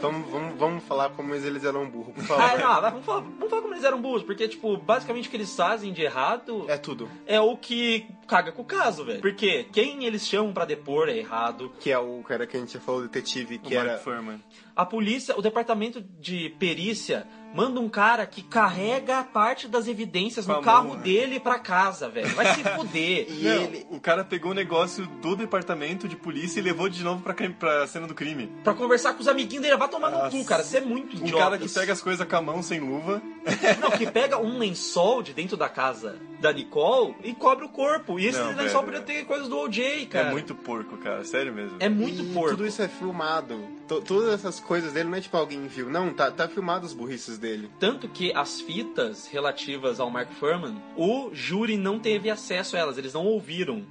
Vamos, 0.00 0.30
vamos, 0.30 0.58
vamos 0.58 0.84
falar 0.84 1.10
como 1.10 1.34
eles 1.34 1.62
eram 1.62 1.86
burros, 1.90 2.14
por 2.14 2.24
Ah, 2.24 2.26
favor. 2.26 2.58
não, 2.58 2.80
vamos 2.80 3.04
falar, 3.04 3.20
vamos 3.20 3.50
falar 3.50 3.60
como 3.62 3.74
eles 3.74 3.84
eram 3.84 4.00
burros, 4.00 4.22
porque, 4.22 4.48
tipo, 4.48 4.78
basicamente 4.78 5.28
o 5.28 5.30
que 5.30 5.36
eles 5.36 5.54
fazem 5.54 5.92
de 5.92 6.00
errado 6.00 6.64
É 6.68 6.78
tudo. 6.78 7.06
é 7.26 7.38
o 7.38 7.54
que 7.54 8.06
caga 8.26 8.50
com 8.50 8.62
o 8.62 8.64
caso, 8.64 9.04
velho. 9.04 9.20
Porque 9.20 9.64
quem 9.64 10.06
eles 10.06 10.26
chamam 10.26 10.54
pra 10.54 10.64
depor 10.64 11.10
é 11.10 11.18
errado. 11.18 11.70
Que 11.78 11.92
é 11.92 11.98
o 11.98 12.22
cara 12.22 12.46
que 12.46 12.56
a 12.56 12.60
gente 12.60 12.72
já 12.72 12.80
falou, 12.80 13.02
o 13.02 13.04
detetive, 13.04 13.56
O 13.56 13.58
que 13.58 13.64
Mike 13.74 13.76
era... 13.76 13.98
Furman. 13.98 14.40
A 14.74 14.84
polícia, 14.84 15.34
o 15.38 15.42
departamento 15.42 16.02
de 16.20 16.50
perícia 16.58 17.26
manda 17.56 17.80
um 17.80 17.88
cara 17.88 18.26
que 18.26 18.42
carrega 18.42 19.24
parte 19.24 19.66
das 19.66 19.88
evidências 19.88 20.44
Com 20.46 20.52
no 20.52 20.62
carro 20.62 20.88
mão, 20.90 20.96
dele 20.98 21.40
pra 21.40 21.58
casa, 21.58 22.08
velho. 22.08 22.28
Vai 22.34 22.54
se 22.54 22.62
fuder. 22.76 23.26
E 23.30 23.42
Não, 23.44 23.62
ele... 23.62 23.86
O 23.90 23.98
cara 23.98 24.22
pegou 24.24 24.50
o 24.50 24.54
negócio 24.54 25.06
do 25.06 25.34
departamento 25.34 26.06
de 26.06 26.14
polícia 26.16 26.60
e 26.60 26.62
levou 26.62 26.88
de 26.88 27.02
novo 27.02 27.22
pra, 27.22 27.32
crime- 27.32 27.54
pra 27.58 27.86
cena 27.86 28.06
do 28.06 28.14
crime. 28.14 28.52
Pra 28.62 28.74
conversar 28.74 29.14
com 29.14 29.20
os 29.20 29.28
amiguinhos 29.28 29.62
dele, 29.64 29.76
vai 29.76 29.88
tomar 29.88 30.10
no 30.10 30.18
Nossa. 30.18 30.30
cu, 30.36 30.44
cara. 30.44 30.62
Você 30.62 30.76
é 30.76 30.80
muito 30.82 31.16
Um 31.16 31.20
idiota. 31.20 31.42
cara 31.44 31.58
que 31.58 31.68
pega 31.68 31.92
as 31.92 32.02
coisas 32.02 32.26
com 32.28 32.36
a 32.36 32.42
mão 32.42 32.62
sem 32.62 32.78
luva. 32.80 33.22
Não, 33.80 33.90
que 33.92 34.10
pega 34.10 34.38
um 34.38 34.58
lençol 34.58 35.22
de 35.22 35.32
dentro 35.32 35.56
da 35.56 35.68
casa 35.68 36.18
da 36.40 36.52
Nicole 36.52 37.14
e 37.24 37.32
cobre 37.32 37.64
o 37.64 37.68
corpo. 37.68 38.18
E 38.20 38.26
esse 38.26 38.38
Não, 38.38 38.48
lençol 38.54 38.82
velho, 38.82 39.00
podia 39.00 39.00
ter 39.02 39.24
coisas 39.24 39.48
do 39.48 39.56
OJ, 39.58 40.06
cara. 40.10 40.28
É 40.28 40.30
muito 40.32 40.54
porco, 40.54 40.96
cara. 40.98 41.24
Sério 41.24 41.52
mesmo. 41.52 41.76
É 41.80 41.88
muito 41.88 42.22
e 42.22 42.26
porco. 42.34 42.50
tudo 42.50 42.66
isso 42.66 42.82
é 42.82 42.88
filmado. 42.88 43.58
To- 43.88 44.00
todas 44.02 44.34
essas 44.34 44.58
coisas 44.58 44.92
dele 44.92 45.08
não 45.08 45.16
é 45.16 45.20
tipo 45.20 45.36
alguém 45.36 45.66
viu. 45.66 45.88
Não, 45.88 46.12
tá, 46.12 46.30
tá 46.30 46.48
filmado 46.48 46.84
as 46.86 46.92
burrices 46.92 47.38
dele. 47.38 47.70
Tanto 47.78 48.08
que 48.08 48.32
as 48.32 48.60
fitas 48.60 49.26
relativas 49.28 50.00
ao 50.00 50.10
Mark 50.10 50.32
Furman, 50.32 50.82
o 50.96 51.30
júri 51.32 51.76
não 51.76 51.98
teve 51.98 52.28
acesso 52.30 52.76
a 52.76 52.80
elas, 52.80 52.98
eles 52.98 53.14
não 53.14 53.24
ouviram 53.24 53.84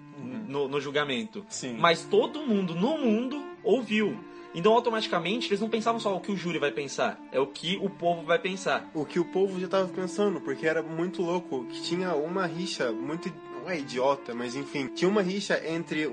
no, 0.48 0.68
no 0.68 0.82
julgamento. 0.82 1.46
Sim. 1.50 1.78
Mas 1.80 2.04
todo 2.04 2.42
mundo 2.42 2.76
no 2.76 2.98
mundo 2.98 3.42
ouviu. 3.64 4.18
Então, 4.54 4.72
automaticamente, 4.72 5.50
eles 5.50 5.60
não 5.60 5.70
pensavam 5.70 6.00
só 6.00 6.16
o 6.16 6.20
que 6.22 6.32
o 6.32 6.38
júri 6.38 6.58
vai 6.60 6.72
pensar, 6.72 7.20
é 7.30 7.38
o 7.40 7.46
que 7.48 7.78
o 7.82 7.90
povo 7.90 8.24
vai 8.24 8.40
pensar. 8.40 8.90
O 8.94 9.04
que 9.06 9.20
o 9.20 9.26
povo 9.26 9.60
já 9.60 9.68
tava 9.68 9.90
pensando, 9.90 10.40
porque 10.40 10.66
era 10.66 10.82
muito 10.82 11.22
louco, 11.22 11.66
que 11.66 11.82
tinha 11.82 12.16
uma 12.16 12.46
rixa 12.46 12.90
muito. 12.92 13.30
Não 13.62 13.70
é 13.70 13.80
idiota, 13.80 14.34
mas 14.34 14.56
enfim. 14.56 14.88
Tinha 14.88 15.10
uma 15.10 15.22
rixa 15.22 15.62
entre 15.68 16.06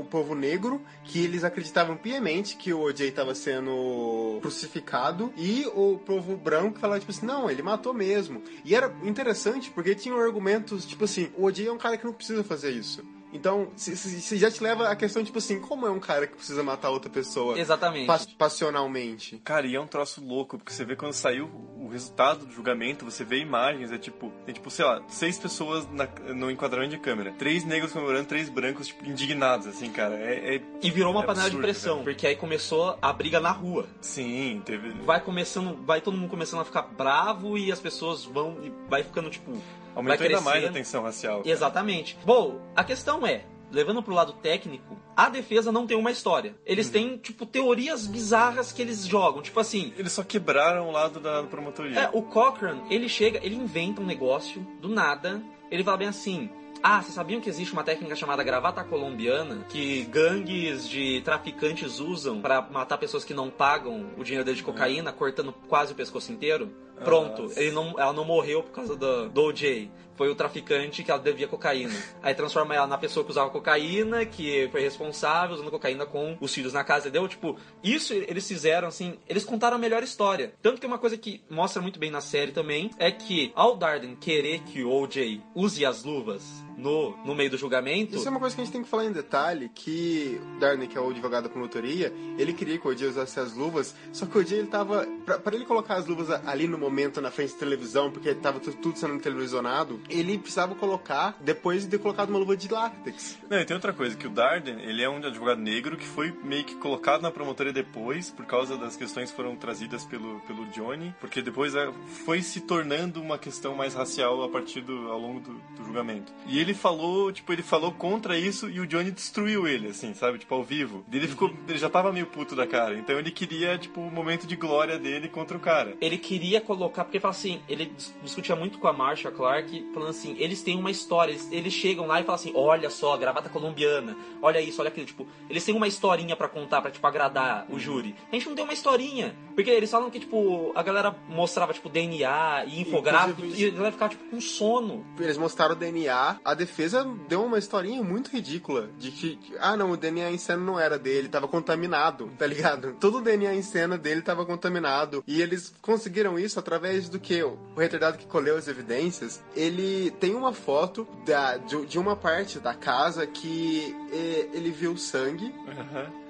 o, 0.00 0.04
povo 0.04 0.34
negro, 0.34 0.80
que 1.04 1.22
eles 1.22 1.44
acreditavam 1.44 1.96
piamente 1.96 2.56
que 2.56 2.72
o 2.72 2.80
OJ 2.80 3.10
tava 3.12 3.34
sendo 3.34 4.38
crucificado, 4.40 5.32
e 5.36 5.66
o 5.74 5.98
povo 5.98 6.36
branco 6.36 6.78
falava, 6.78 7.00
tipo 7.00 7.12
assim, 7.12 7.26
não, 7.26 7.50
ele 7.50 7.62
matou 7.62 7.92
mesmo. 7.92 8.42
E 8.64 8.74
era 8.74 8.94
interessante, 9.02 9.70
porque 9.70 9.94
tinham 9.94 10.18
argumentos, 10.18 10.84
tipo 10.84 11.04
assim, 11.04 11.30
o 11.36 11.44
OJ 11.44 11.66
é 11.66 11.72
um 11.72 11.78
cara 11.78 11.96
que 11.96 12.04
não 12.04 12.12
precisa 12.12 12.44
fazer 12.44 12.70
isso. 12.70 13.02
Então, 13.32 13.68
se, 13.76 13.94
se 13.96 14.36
já 14.38 14.50
te 14.50 14.62
leva 14.62 14.88
a 14.88 14.96
questão, 14.96 15.22
tipo 15.22 15.38
assim, 15.38 15.60
como 15.60 15.86
é 15.86 15.90
um 15.90 16.00
cara 16.00 16.26
que 16.26 16.34
precisa 16.36 16.62
matar 16.62 16.90
outra 16.90 17.10
pessoa 17.10 17.58
Exatamente. 17.58 18.06
pas- 18.06 18.26
passionalmente? 18.26 19.38
Cara, 19.44 19.66
e 19.66 19.74
é 19.74 19.80
um 19.80 19.86
troço 19.86 20.24
louco, 20.24 20.56
porque 20.58 20.72
você 20.72 20.84
vê 20.84 20.96
quando 20.96 21.12
saiu 21.12 21.46
o 21.78 21.88
resultado 21.88 22.46
do 22.46 22.52
julgamento, 22.52 23.04
você 23.04 23.24
vê 23.24 23.38
imagens, 23.38 23.90
é 23.92 23.98
tipo, 23.98 24.32
tem 24.44 24.54
tipo, 24.54 24.70
sei 24.70 24.84
lá, 24.84 25.02
seis 25.08 25.38
pessoas 25.38 25.86
na- 25.90 26.08
no 26.34 26.50
enquadramento 26.50 26.92
de 26.96 26.98
câmera. 26.98 27.32
Três 27.32 27.64
negros 27.64 27.92
comemorando, 27.92 28.26
três 28.28 28.48
brancos, 28.48 28.86
tipo, 28.88 29.04
indignados, 29.06 29.66
assim, 29.66 29.90
cara. 29.90 30.14
É. 30.16 30.56
é- 30.56 30.62
E 30.82 30.90
virou 30.90 31.10
uma 31.12 31.22
é 31.22 31.26
panela 31.26 31.50
de 31.50 31.56
absurdo, 31.56 31.62
pressão, 31.62 31.94
velho. 31.96 32.04
porque 32.04 32.26
aí 32.26 32.36
começou 32.36 32.98
a 33.00 33.12
briga 33.12 33.40
na 33.40 33.50
rua. 33.50 33.86
Sim, 34.00 34.62
teve. 34.64 34.90
Vai 35.04 35.20
começando, 35.20 35.74
vai 35.84 36.00
todo 36.00 36.16
mundo 36.16 36.30
começando 36.30 36.60
a 36.60 36.64
ficar 36.64 36.82
bravo 36.82 37.56
e 37.58 37.70
as 37.72 37.80
pessoas 37.80 38.24
vão 38.24 38.58
e 38.62 38.72
vai 38.88 39.02
ficando 39.02 39.30
tipo, 39.30 39.52
Aumentou 39.98 40.26
ainda 40.26 40.40
mais 40.40 40.64
a 40.64 40.70
tensão 40.72 41.02
racial. 41.02 41.38
cara. 41.42 41.50
Exatamente. 41.50 42.16
Bom, 42.24 42.60
a 42.74 42.82
questão 42.84 43.26
é, 43.26 43.44
levando 43.70 44.02
pro 44.02 44.14
lado 44.14 44.32
técnico, 44.34 44.96
a 45.16 45.28
defesa 45.28 45.70
não 45.72 45.86
tem 45.86 45.96
uma 45.96 46.10
história. 46.10 46.54
Eles 46.64 46.86
Uhum. 46.86 46.92
têm, 46.92 47.16
tipo, 47.18 47.44
teorias 47.44 48.06
bizarras 48.06 48.72
que 48.72 48.80
eles 48.80 49.06
jogam. 49.06 49.42
Tipo 49.42 49.60
assim, 49.60 49.92
Eles 49.98 50.12
só 50.12 50.22
quebraram 50.22 50.88
o 50.88 50.92
lado 50.92 51.20
da 51.20 51.42
promotoria. 51.42 51.98
é, 52.00 52.10
o 52.12 52.22
Cochrane, 52.22 52.82
ele 52.88 53.08
chega, 53.08 53.40
ele 53.42 53.56
inventa 53.56 54.00
um 54.00 54.06
negócio 54.06 54.60
do 54.80 54.88
nada. 54.88 55.42
Ele 55.70 55.84
fala 55.84 55.96
bem 55.98 56.08
assim. 56.08 56.48
Ah, 56.82 57.02
vocês 57.02 57.14
sabiam 57.14 57.40
que 57.40 57.48
existe 57.48 57.72
uma 57.72 57.82
técnica 57.82 58.14
chamada 58.14 58.42
gravata 58.42 58.84
colombiana 58.84 59.64
que 59.68 60.04
gangues 60.04 60.88
de 60.88 61.20
traficantes 61.22 61.98
usam 61.98 62.40
pra 62.40 62.62
matar 62.62 62.98
pessoas 62.98 63.24
que 63.24 63.34
não 63.34 63.50
pagam 63.50 64.06
o 64.16 64.22
dinheiro 64.22 64.44
deles 64.44 64.58
de 64.58 64.64
cocaína, 64.64 65.12
cortando 65.12 65.52
quase 65.68 65.92
o 65.92 65.96
pescoço 65.96 66.32
inteiro? 66.32 66.70
Pronto, 67.04 67.42
Nossa. 67.42 67.60
ele 67.60 67.72
não, 67.72 67.94
ela 67.98 68.12
não 68.12 68.24
morreu 68.24 68.62
por 68.62 68.72
causa 68.72 68.96
do, 68.96 69.28
do 69.28 69.42
OJ. 69.42 69.90
Foi 70.18 70.28
o 70.28 70.34
traficante 70.34 71.02
que 71.02 71.10
ela 71.10 71.20
devia 71.20 71.48
cocaína. 71.48 71.94
Aí 72.22 72.34
transforma 72.34 72.74
ela 72.74 72.86
na 72.86 72.98
pessoa 72.98 73.24
que 73.24 73.30
usava 73.30 73.48
cocaína, 73.50 74.26
que 74.26 74.68
foi 74.70 74.80
responsável, 74.82 75.54
usando 75.54 75.70
cocaína 75.70 76.04
com 76.04 76.36
os 76.40 76.52
filhos 76.52 76.72
na 76.72 76.82
casa, 76.84 77.08
entendeu? 77.08 77.26
Tipo, 77.28 77.56
isso 77.82 78.12
eles 78.12 78.46
fizeram, 78.46 78.88
assim, 78.88 79.16
eles 79.28 79.44
contaram 79.44 79.76
a 79.76 79.78
melhor 79.78 80.02
história. 80.02 80.52
Tanto 80.60 80.80
que 80.80 80.86
uma 80.86 80.98
coisa 80.98 81.16
que 81.16 81.40
mostra 81.48 81.80
muito 81.80 81.98
bem 82.00 82.10
na 82.10 82.20
série 82.20 82.50
também 82.52 82.90
é 82.98 83.10
que, 83.12 83.52
ao 83.54 83.76
Darden 83.76 84.16
querer 84.16 84.58
que 84.60 84.82
o 84.82 84.90
OJ 84.92 85.40
use 85.54 85.86
as 85.86 86.02
luvas 86.02 86.42
no, 86.76 87.16
no 87.24 87.34
meio 87.34 87.50
do 87.50 87.56
julgamento, 87.56 88.14
Isso 88.16 88.26
é 88.28 88.30
uma 88.30 88.38
coisa 88.38 88.54
que 88.54 88.60
a 88.62 88.64
gente 88.64 88.72
tem 88.72 88.82
que 88.84 88.88
falar 88.88 89.04
em 89.04 89.10
detalhe, 89.12 89.68
que 89.74 90.40
o 90.56 90.60
Darnay, 90.60 90.86
que 90.86 90.96
é 90.96 91.00
o 91.00 91.10
advogado 91.10 91.44
da 91.44 91.48
promotoria, 91.48 92.12
ele 92.38 92.52
queria 92.52 92.78
que 92.78 92.86
o 92.86 92.90
OJ 92.90 93.06
usasse 93.08 93.40
as 93.40 93.52
luvas, 93.52 93.94
só 94.12 94.26
que 94.26 94.36
o 94.36 94.40
OJ, 94.40 94.52
ele 94.58 94.68
tava... 94.68 95.06
Pra, 95.24 95.38
pra 95.38 95.56
ele 95.56 95.64
colocar 95.64 95.94
as 95.96 96.06
luvas 96.06 96.30
ali 96.46 96.68
no 96.68 96.78
momento, 96.78 97.20
na 97.20 97.30
frente 97.32 97.52
da 97.54 97.58
televisão, 97.58 98.10
porque 98.12 98.32
tava 98.34 98.60
tu- 98.60 98.72
tudo 98.74 98.96
sendo 98.98 99.18
televisionado, 99.20 100.00
ele 100.08 100.38
precisava 100.38 100.74
colocar, 100.74 101.36
depois 101.40 101.84
de 101.84 101.90
ter 101.90 101.98
colocado 101.98 102.30
uma 102.30 102.38
luva 102.38 102.56
de 102.56 102.68
látex. 102.68 103.38
Não, 103.48 103.58
e 103.58 103.64
tem 103.64 103.74
outra 103.74 103.92
coisa, 103.92 104.16
que 104.16 104.26
o 104.26 104.30
Darden, 104.30 104.80
ele 104.80 105.02
é 105.02 105.08
um 105.08 105.16
advogado 105.18 105.60
negro 105.60 105.96
que 105.96 106.06
foi 106.06 106.32
meio 106.42 106.64
que 106.64 106.74
colocado 106.76 107.22
na 107.22 107.30
promotoria 107.30 107.72
depois, 107.72 108.30
por 108.30 108.46
causa 108.46 108.76
das 108.76 108.96
questões 108.96 109.30
que 109.30 109.36
foram 109.36 109.56
trazidas 109.56 110.04
pelo, 110.04 110.40
pelo 110.40 110.66
Johnny, 110.66 111.14
porque 111.20 111.42
depois 111.42 111.74
é, 111.74 111.90
foi 112.24 112.42
se 112.42 112.60
tornando 112.60 113.20
uma 113.20 113.38
questão 113.38 113.74
mais 113.74 113.94
racial 113.94 114.42
a 114.42 114.48
partir 114.48 114.80
do, 114.80 115.10
ao 115.10 115.18
longo 115.18 115.40
do, 115.40 115.54
do 115.76 115.84
julgamento. 115.84 116.32
E 116.46 116.58
ele 116.58 116.74
falou, 116.74 117.32
tipo, 117.32 117.52
ele 117.52 117.62
falou 117.62 117.92
contra 117.92 118.38
isso 118.38 118.68
e 118.68 118.80
o 118.80 118.86
Johnny 118.86 119.10
destruiu 119.10 119.66
ele, 119.66 119.88
assim, 119.88 120.14
sabe, 120.14 120.38
tipo, 120.38 120.54
ao 120.54 120.62
vivo. 120.64 121.04
E 121.10 121.16
ele 121.16 121.28
ficou, 121.28 121.52
ele 121.68 121.78
já 121.78 121.88
tava 121.90 122.12
meio 122.12 122.26
puto 122.26 122.54
da 122.54 122.66
cara, 122.66 122.96
então 122.98 123.18
ele 123.18 123.30
queria, 123.30 123.76
tipo, 123.78 124.00
o 124.00 124.10
momento 124.10 124.46
de 124.46 124.56
glória 124.56 124.98
dele 124.98 125.28
contra 125.28 125.56
o 125.56 125.60
cara. 125.60 125.96
ele 126.00 126.18
queria 126.18 126.60
colocar, 126.60 127.04
porque 127.04 127.20
fala 127.20 127.32
assim, 127.32 127.60
ele 127.68 127.86
dis- 127.86 128.14
discutia 128.22 128.54
muito 128.56 128.78
com 128.78 128.88
a 128.88 128.92
Marsha 128.92 129.30
Clark, 129.30 129.80
falando 129.98 130.10
assim, 130.10 130.36
eles 130.38 130.62
têm 130.62 130.78
uma 130.78 130.90
história, 130.90 131.32
eles, 131.32 131.48
eles 131.50 131.72
chegam 131.72 132.06
lá 132.06 132.20
e 132.20 132.24
falam 132.24 132.36
assim, 132.36 132.52
olha 132.54 132.88
só, 132.88 133.16
gravata 133.16 133.48
colombiana, 133.48 134.16
olha 134.40 134.60
isso, 134.60 134.80
olha 134.80 134.88
aquilo, 134.88 135.06
tipo, 135.06 135.26
eles 135.50 135.64
têm 135.64 135.74
uma 135.74 135.88
historinha 135.88 136.36
pra 136.36 136.48
contar, 136.48 136.80
pra, 136.80 136.90
tipo, 136.90 137.06
agradar 137.06 137.66
o 137.68 137.78
júri. 137.78 138.14
A 138.30 138.34
gente 138.34 138.48
não 138.48 138.54
tem 138.54 138.64
uma 138.64 138.72
historinha, 138.72 139.34
porque 139.54 139.70
eles 139.70 139.90
falam 139.90 140.10
que, 140.10 140.20
tipo, 140.20 140.72
a 140.74 140.82
galera 140.82 141.14
mostrava, 141.28 141.72
tipo, 141.72 141.88
DNA 141.88 142.64
e 142.66 142.80
infográfico, 142.80 143.40
Inclusive, 143.40 143.64
e 143.64 143.70
a 143.70 143.74
galera 143.74 143.92
ficava, 143.92 144.10
tipo, 144.10 144.24
com 144.30 144.40
sono. 144.40 145.04
Eles 145.18 145.36
mostraram 145.36 145.74
o 145.74 145.76
DNA, 145.76 146.38
a 146.44 146.54
defesa 146.54 147.04
deu 147.28 147.44
uma 147.44 147.58
historinha 147.58 148.02
muito 148.02 148.30
ridícula 148.30 148.88
de 148.98 149.10
que, 149.10 149.38
ah 149.60 149.76
não, 149.76 149.90
o 149.90 149.96
DNA 149.96 150.30
em 150.30 150.38
cena 150.38 150.62
não 150.62 150.78
era 150.78 150.98
dele, 150.98 151.28
tava 151.28 151.48
contaminado, 151.48 152.30
tá 152.38 152.46
ligado? 152.46 152.94
Todo 153.00 153.18
o 153.18 153.20
DNA 153.20 153.54
em 153.54 153.62
cena 153.62 153.98
dele 153.98 154.22
tava 154.22 154.46
contaminado. 154.46 155.24
E 155.26 155.42
eles 155.42 155.74
conseguiram 155.82 156.38
isso 156.38 156.58
através 156.58 157.08
do 157.08 157.18
que? 157.18 157.42
O 157.42 157.58
retardado 157.76 158.18
que 158.18 158.26
colheu 158.26 158.56
as 158.56 158.68
evidências, 158.68 159.42
ele 159.56 159.87
tem 160.20 160.34
uma 160.34 160.52
foto 160.52 161.06
da, 161.24 161.56
de, 161.56 161.86
de 161.86 161.98
uma 161.98 162.16
parte 162.16 162.58
da 162.58 162.74
casa 162.74 163.26
que 163.26 163.94
eh, 164.12 164.48
ele 164.52 164.70
viu 164.70 164.96
sangue. 164.96 165.54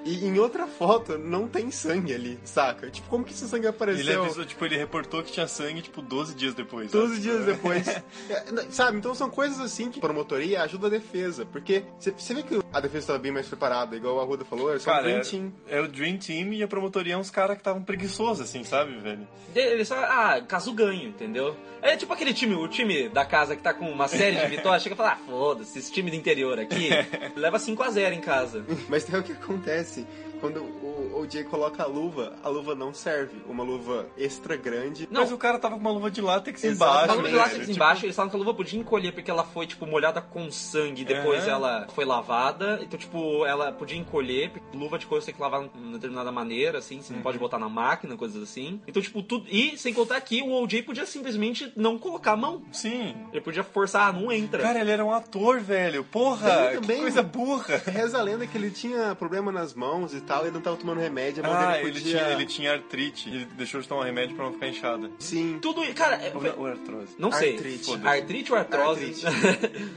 E 0.09 0.25
em 0.27 0.39
outra 0.39 0.67
foto 0.67 1.19
não 1.19 1.47
tem 1.47 1.71
sangue 1.71 2.15
ali, 2.15 2.41
saca? 2.43 2.91
Tipo, 2.91 3.09
como 3.09 3.25
que 3.25 3.33
esse 3.33 3.47
sangue 3.47 3.67
apareceu? 3.67 4.01
Ele 4.01 4.15
avisou, 4.15 4.45
tipo, 4.47 4.65
ele 4.65 4.79
reportou 4.79 5.23
que 5.23 5.31
tinha 5.31 5.47
sangue, 5.47 5.83
tipo, 5.83 6.01
12 6.01 6.35
dias 6.35 6.55
depois. 6.55 6.91
12 6.91 7.09
sabe? 7.09 7.21
dias 7.21 7.45
depois. 7.45 7.87
É, 8.29 8.71
sabe? 8.71 8.99
Então 8.99 9.15
são 9.15 9.31
coisas 9.31 9.61
assim 9.61 9.91
que 9.91 10.01
promotoria 10.01 10.63
ajuda 10.63 10.87
a 10.87 10.91
defesa. 10.91 11.47
Porque 11.47 11.85
você 11.99 12.35
vê 12.35 12.43
que 12.43 12.59
a 12.73 12.81
defesa 12.81 12.99
estava 12.99 13.19
bem 13.19 13.33
mais 13.33 13.47
preparada, 13.47 13.97
igual 13.97 14.17
o 14.17 14.21
Arruda 14.21 14.45
falou, 14.45 14.75
é 14.75 14.79
só 14.79 14.91
um 14.91 14.95
Cara, 14.95 15.05
Dream 15.05 15.19
é, 15.19 15.23
Team. 15.23 15.53
é 15.69 15.81
o 15.81 15.89
Dream 15.89 16.17
Team 16.19 16.53
e 16.53 16.63
a 16.63 16.69
promotoria 16.69 17.15
é 17.15 17.17
uns 17.17 17.31
caras 17.31 17.57
que 17.57 17.61
estavam 17.61 17.83
preguiçosos, 17.83 18.49
assim, 18.49 18.65
sabe, 18.65 18.99
velho? 18.99 19.27
Eles 19.55 19.89
só, 19.89 19.97
ah, 19.97 20.43
caso 20.47 20.73
ganho, 20.73 21.09
entendeu? 21.09 21.57
É 21.81 21.97
tipo 21.97 22.13
aquele 22.13 22.35
time, 22.35 22.55
o 22.55 22.69
time 22.69 23.09
da 23.09 23.25
casa 23.25 23.55
que 23.55 23.63
tá 23.63 23.73
com 23.73 23.91
uma 23.91 24.09
série 24.09 24.37
de 24.37 24.47
vitórias, 24.57 24.83
chega 24.83 24.95
e 24.95 24.97
fala, 24.97 25.13
ah, 25.13 25.17
foda-se, 25.17 25.79
esse 25.79 25.93
time 25.93 26.11
do 26.11 26.17
interior 26.17 26.59
aqui 26.59 26.91
leva 27.37 27.59
5 27.59 27.83
a 27.83 27.91
0 27.91 28.15
em 28.15 28.21
casa. 28.21 28.65
Mas 28.89 29.05
tem 29.05 29.19
o 29.19 29.23
que 29.23 29.33
acontece. 29.33 29.98
assim, 29.99 30.07
Quando 30.41 30.61
o 30.63 31.21
OJ 31.21 31.45
coloca 31.45 31.83
a 31.83 31.87
luva, 31.87 32.37
a 32.43 32.49
luva 32.49 32.75
não 32.75 32.93
serve. 32.95 33.41
Uma 33.49 33.65
luva 33.65 34.07
extra 34.17 34.57
grande. 34.57 35.09
Não. 35.11 35.23
Mas 35.23 35.33
o 35.33 35.39
cara 35.39 35.59
tava 35.59 35.75
com 35.75 35.81
uma 35.81 35.91
luva 35.91 36.11
de 36.11 36.21
látex 36.21 36.63
Exato. 36.63 36.91
embaixo. 36.91 37.11
A 37.11 37.15
luva 37.15 37.23
de 37.29 37.35
velho, 37.35 37.39
látex 37.45 37.61
tipo, 37.61 37.73
embaixo, 37.77 38.07
eles 38.07 38.17
falam 38.17 38.31
que 38.31 38.37
a 38.37 38.39
luva 38.39 38.55
podia 38.55 38.79
encolher 38.79 39.13
porque 39.13 39.31
ela 39.31 39.45
foi, 39.45 39.67
tipo, 39.67 39.87
molhada 39.87 40.21
com 40.21 40.51
sangue, 40.51 41.05
depois 41.05 41.43
Aham. 41.45 41.51
ela 41.53 41.87
foi 41.95 42.05
lavada. 42.05 42.79
Então, 42.83 42.99
tipo, 42.99 43.45
ela 43.47 43.73
podia 43.73 43.99
encolher, 43.99 44.51
porque 44.51 44.77
luva 44.77 44.99
de 44.99 45.07
couro 45.07 45.21
você 45.23 45.27
tem 45.27 45.35
que 45.35 45.41
lavar 45.41 45.63
de 45.63 45.71
uma 45.79 45.93
determinada 45.93 46.31
maneira, 46.31 46.79
assim, 46.79 47.01
você 47.03 47.13
não 47.13 47.21
pode 47.23 47.39
botar 47.39 47.59
na 47.59 47.69
máquina, 47.69 48.17
coisas 48.17 48.43
assim. 48.43 48.81
Então, 48.87 49.03
tipo, 49.03 49.23
tudo. 49.23 49.47
E 49.51 49.77
sem 49.77 49.93
contar 49.93 50.21
que 50.21 50.43
o 50.43 50.53
OJ 50.63 50.83
podia 50.83 51.07
simplesmente 51.07 51.73
não 51.77 51.99
colocar 51.99 52.33
a 52.33 52.37
mão. 52.37 52.63
Sim. 52.73 53.15
Ele 53.33 53.41
podia 53.41 53.65
forçar, 53.65 54.09
ah, 54.09 54.13
não 54.13 54.31
entra. 54.31 54.63
Cara, 54.63 54.81
ele 54.81 54.91
era 54.91 55.05
um 55.05 55.13
ator, 55.13 55.61
velho. 55.61 56.05
Porra, 56.05 56.49
Ele 56.49 56.75
que 56.77 56.81
também- 56.83 57.01
coisa 57.01 57.23
burra. 57.23 57.83
Reza 57.87 58.19
a 58.19 58.23
lenda 58.23 58.47
que 58.47 58.57
ele 58.57 58.71
tinha 58.71 59.15
problema 59.15 59.51
nas 59.51 59.75
mãos 59.75 60.15
e 60.15 60.21
tal, 60.29 60.43
ele 60.43 60.53
não 60.53 60.61
tava 60.61 60.77
tomando 60.77 61.01
remédio, 61.01 61.45
a 61.45 61.49
mão 61.49 61.57
Ah, 61.57 61.73
dele 61.73 61.89
ele 61.89 61.93
podia... 62.01 62.19
tinha, 62.21 62.33
ele 62.33 62.47
tinha 62.47 62.73
artrite. 62.73 63.29
Ele 63.29 63.45
deixou 63.57 63.81
de 63.81 63.89
tomar 63.89 64.05
remédio 64.05 64.37
pra 64.37 64.45
não 64.45 64.53
ficar 64.53 64.69
inchada. 64.69 65.11
Sim. 65.19 65.59
Tudo. 65.61 65.83
Cara, 65.95 66.17
é- 66.17 66.33
Ou, 66.35 66.61
ou 66.61 66.67
artrose. 66.67 67.15
não 67.19 67.33
sei. 67.33 67.55
Artrite. 67.57 68.01
Artrite 68.07 68.53
ou 68.53 68.59
artrose? 68.59 69.15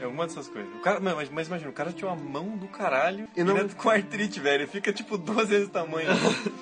É 0.02 0.08
uma 0.08 0.26
dessas 0.26 0.48
coisas. 0.48 0.74
O 0.76 0.80
cara, 0.80 1.00
mas, 1.00 1.30
mas 1.30 1.48
imagina, 1.48 1.70
o 1.70 1.74
cara 1.74 1.92
tinha 1.92 2.10
uma 2.10 2.16
mão 2.16 2.58
do 2.58 2.68
caralho 2.68 3.28
E 3.36 3.44
não- 3.44 3.68
com 3.70 3.90
artrite, 3.90 4.40
velho. 4.40 4.68
Fica 4.68 4.92
tipo 4.94 5.18
duas 5.18 5.50
vezes 5.50 5.68
o 5.68 5.72
tamanho. 5.72 6.10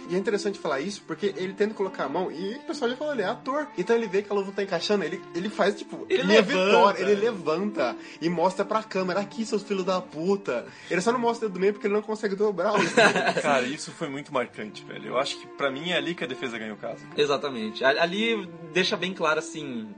E 0.09 0.15
é 0.15 0.17
interessante 0.17 0.57
falar 0.59 0.79
isso 0.79 1.03
porque 1.05 1.33
ele 1.37 1.53
tenta 1.53 1.73
colocar 1.73 2.05
a 2.05 2.09
mão 2.09 2.31
e 2.31 2.55
o 2.55 2.61
pessoal 2.61 2.89
já 2.89 2.97
falou, 2.97 3.13
ele 3.13 3.21
é 3.21 3.25
ator. 3.25 3.67
Então 3.77 3.95
ele 3.95 4.07
vê 4.07 4.21
que 4.23 4.31
a 4.31 4.35
luva 4.35 4.51
tá 4.51 4.63
encaixando, 4.63 5.03
ele, 5.03 5.21
ele 5.35 5.49
faz 5.49 5.75
tipo, 5.75 6.05
Ele 6.09 6.23
minha 6.23 6.39
levanta. 6.41 6.65
vitória, 6.65 7.01
ele 7.03 7.15
levanta 7.15 7.95
e 8.21 8.29
mostra 8.29 8.65
pra 8.65 8.81
câmera, 8.81 9.19
aqui 9.19 9.45
seus 9.45 9.61
filhos 9.63 9.83
da 9.85 10.01
puta. 10.01 10.65
Ele 10.89 11.01
só 11.01 11.11
não 11.11 11.19
mostra 11.19 11.45
o 11.45 11.49
dedo 11.49 11.57
do 11.57 11.59
meio 11.61 11.73
porque 11.73 11.87
ele 11.87 11.93
não 11.93 12.01
consegue 12.01 12.35
dobrar 12.35 12.73
o 12.73 12.77
dedo. 12.79 12.89
cara, 13.61 13.73
isso 13.73 13.91
foi 13.91 14.09
muito 14.09 14.33
marcante, 14.33 14.83
velho. 14.83 15.07
Eu 15.07 15.17
acho 15.17 15.39
que 15.39 15.47
pra 15.47 15.69
mim 15.71 15.89
é 15.91 15.97
ali 15.97 16.15
que 16.15 16.23
a 16.23 16.27
defesa 16.27 16.57
ganhou 16.57 16.75
o 16.75 16.79
caso. 16.79 17.05
Exatamente. 17.17 17.83
Ali 17.83 18.47
deixa 18.73 18.95
bem 18.97 19.13
claro 19.13 19.39
assim, 19.39 19.89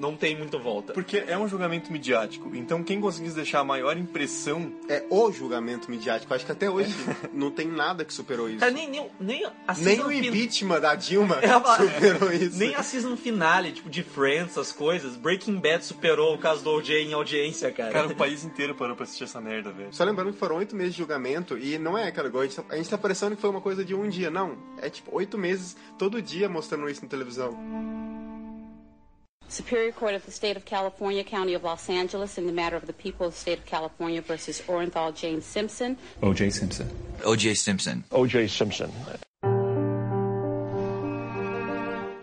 não 0.00 0.16
tem 0.16 0.36
muito 0.36 0.58
volta. 0.58 0.92
Porque 0.92 1.22
é 1.26 1.36
um 1.38 1.46
julgamento 1.46 1.92
midiático. 1.92 2.50
Então 2.54 2.82
quem 2.82 3.00
conseguisse 3.00 3.34
deixar 3.36 3.60
a 3.60 3.64
maior 3.64 3.96
impressão. 3.96 4.72
É 4.88 5.04
o 5.10 5.30
julgamento 5.30 5.90
midiático. 5.90 6.32
Acho 6.34 6.46
que 6.46 6.52
até 6.52 6.68
hoje 6.70 6.94
não 7.32 7.50
tem 7.50 7.68
nada 7.68 8.04
que 8.04 8.12
superou 8.12 8.48
isso. 8.48 8.58
Cara, 8.60 8.72
nem, 8.72 8.88
nem, 8.88 9.08
nem 9.20 9.44
a 9.44 9.52
Nem 9.74 9.96
season 9.96 10.06
o 10.06 10.08
fin- 10.08 10.26
impeachment 10.28 10.80
da 10.80 10.94
Dilma 10.94 11.36
É, 11.42 11.50
superou 11.94 12.32
isso. 12.32 12.58
Nem 12.58 12.74
a 12.74 12.82
season 12.82 13.16
finale, 13.16 13.72
tipo, 13.72 13.88
de 13.90 14.02
Friends, 14.02 14.52
essas 14.52 14.72
coisas. 14.72 15.16
Breaking 15.16 15.56
Bad 15.60 15.84
superou 15.84 16.34
o 16.34 16.38
caso 16.38 16.64
do 16.64 16.70
OJ 16.70 16.94
em 17.02 17.12
audiência, 17.12 17.70
cara. 17.70 17.92
Cara, 17.92 18.06
o 18.08 18.16
país 18.16 18.44
inteiro 18.44 18.74
parou 18.74 18.96
pra 18.96 19.04
assistir 19.04 19.24
essa 19.24 19.40
merda, 19.40 19.70
velho. 19.70 19.88
Só 19.92 20.02
lembrando 20.04 20.32
que 20.32 20.38
foram 20.38 20.56
oito 20.56 20.74
meses 20.74 20.92
de 20.94 20.98
julgamento 20.98 21.58
e 21.58 21.78
não 21.78 21.96
é 21.98 22.08
aquela 22.08 22.30
coisa. 22.30 22.40
A 22.46 22.48
gente 22.48 22.56
tá- 22.68 22.74
A 22.74 22.76
gente 22.78 22.90
tá 22.90 22.98
parecendo 22.98 23.34
que 23.36 23.40
foi 23.42 23.50
uma 23.50 23.60
coisa 23.60 23.84
de 23.84 23.94
um 23.94 24.08
dia, 24.08 24.30
não. 24.30 24.56
É 24.80 24.88
tipo 24.88 25.14
oito 25.14 25.36
meses, 25.36 25.76
todo 25.98 26.20
dia 26.22 26.48
mostrando 26.48 26.88
isso 26.88 27.02
na 27.02 27.08
televisão. 27.08 27.50
Superior 29.50 29.90
Court 29.90 30.14
of 30.14 30.24
the 30.24 30.30
State 30.30 30.56
of 30.56 30.64
California, 30.64 31.24
County 31.24 31.54
of 31.54 31.64
Los 31.64 31.90
Angeles, 31.90 32.38
in 32.38 32.46
the 32.46 32.52
matter 32.52 32.76
of 32.76 32.86
the 32.86 32.92
people 32.92 33.26
of 33.26 33.34
the 33.34 33.40
State 33.40 33.58
of 33.58 33.66
California 33.66 34.22
versus 34.22 34.62
Orenthal 34.68 35.12
James 35.12 35.44
Simpson. 35.44 35.96
O.J. 36.22 36.50
Simpson. 36.50 36.88
O.J. 37.24 37.54
Simpson. 37.54 38.04
O.J. 38.12 38.46
Simpson. 38.46 38.88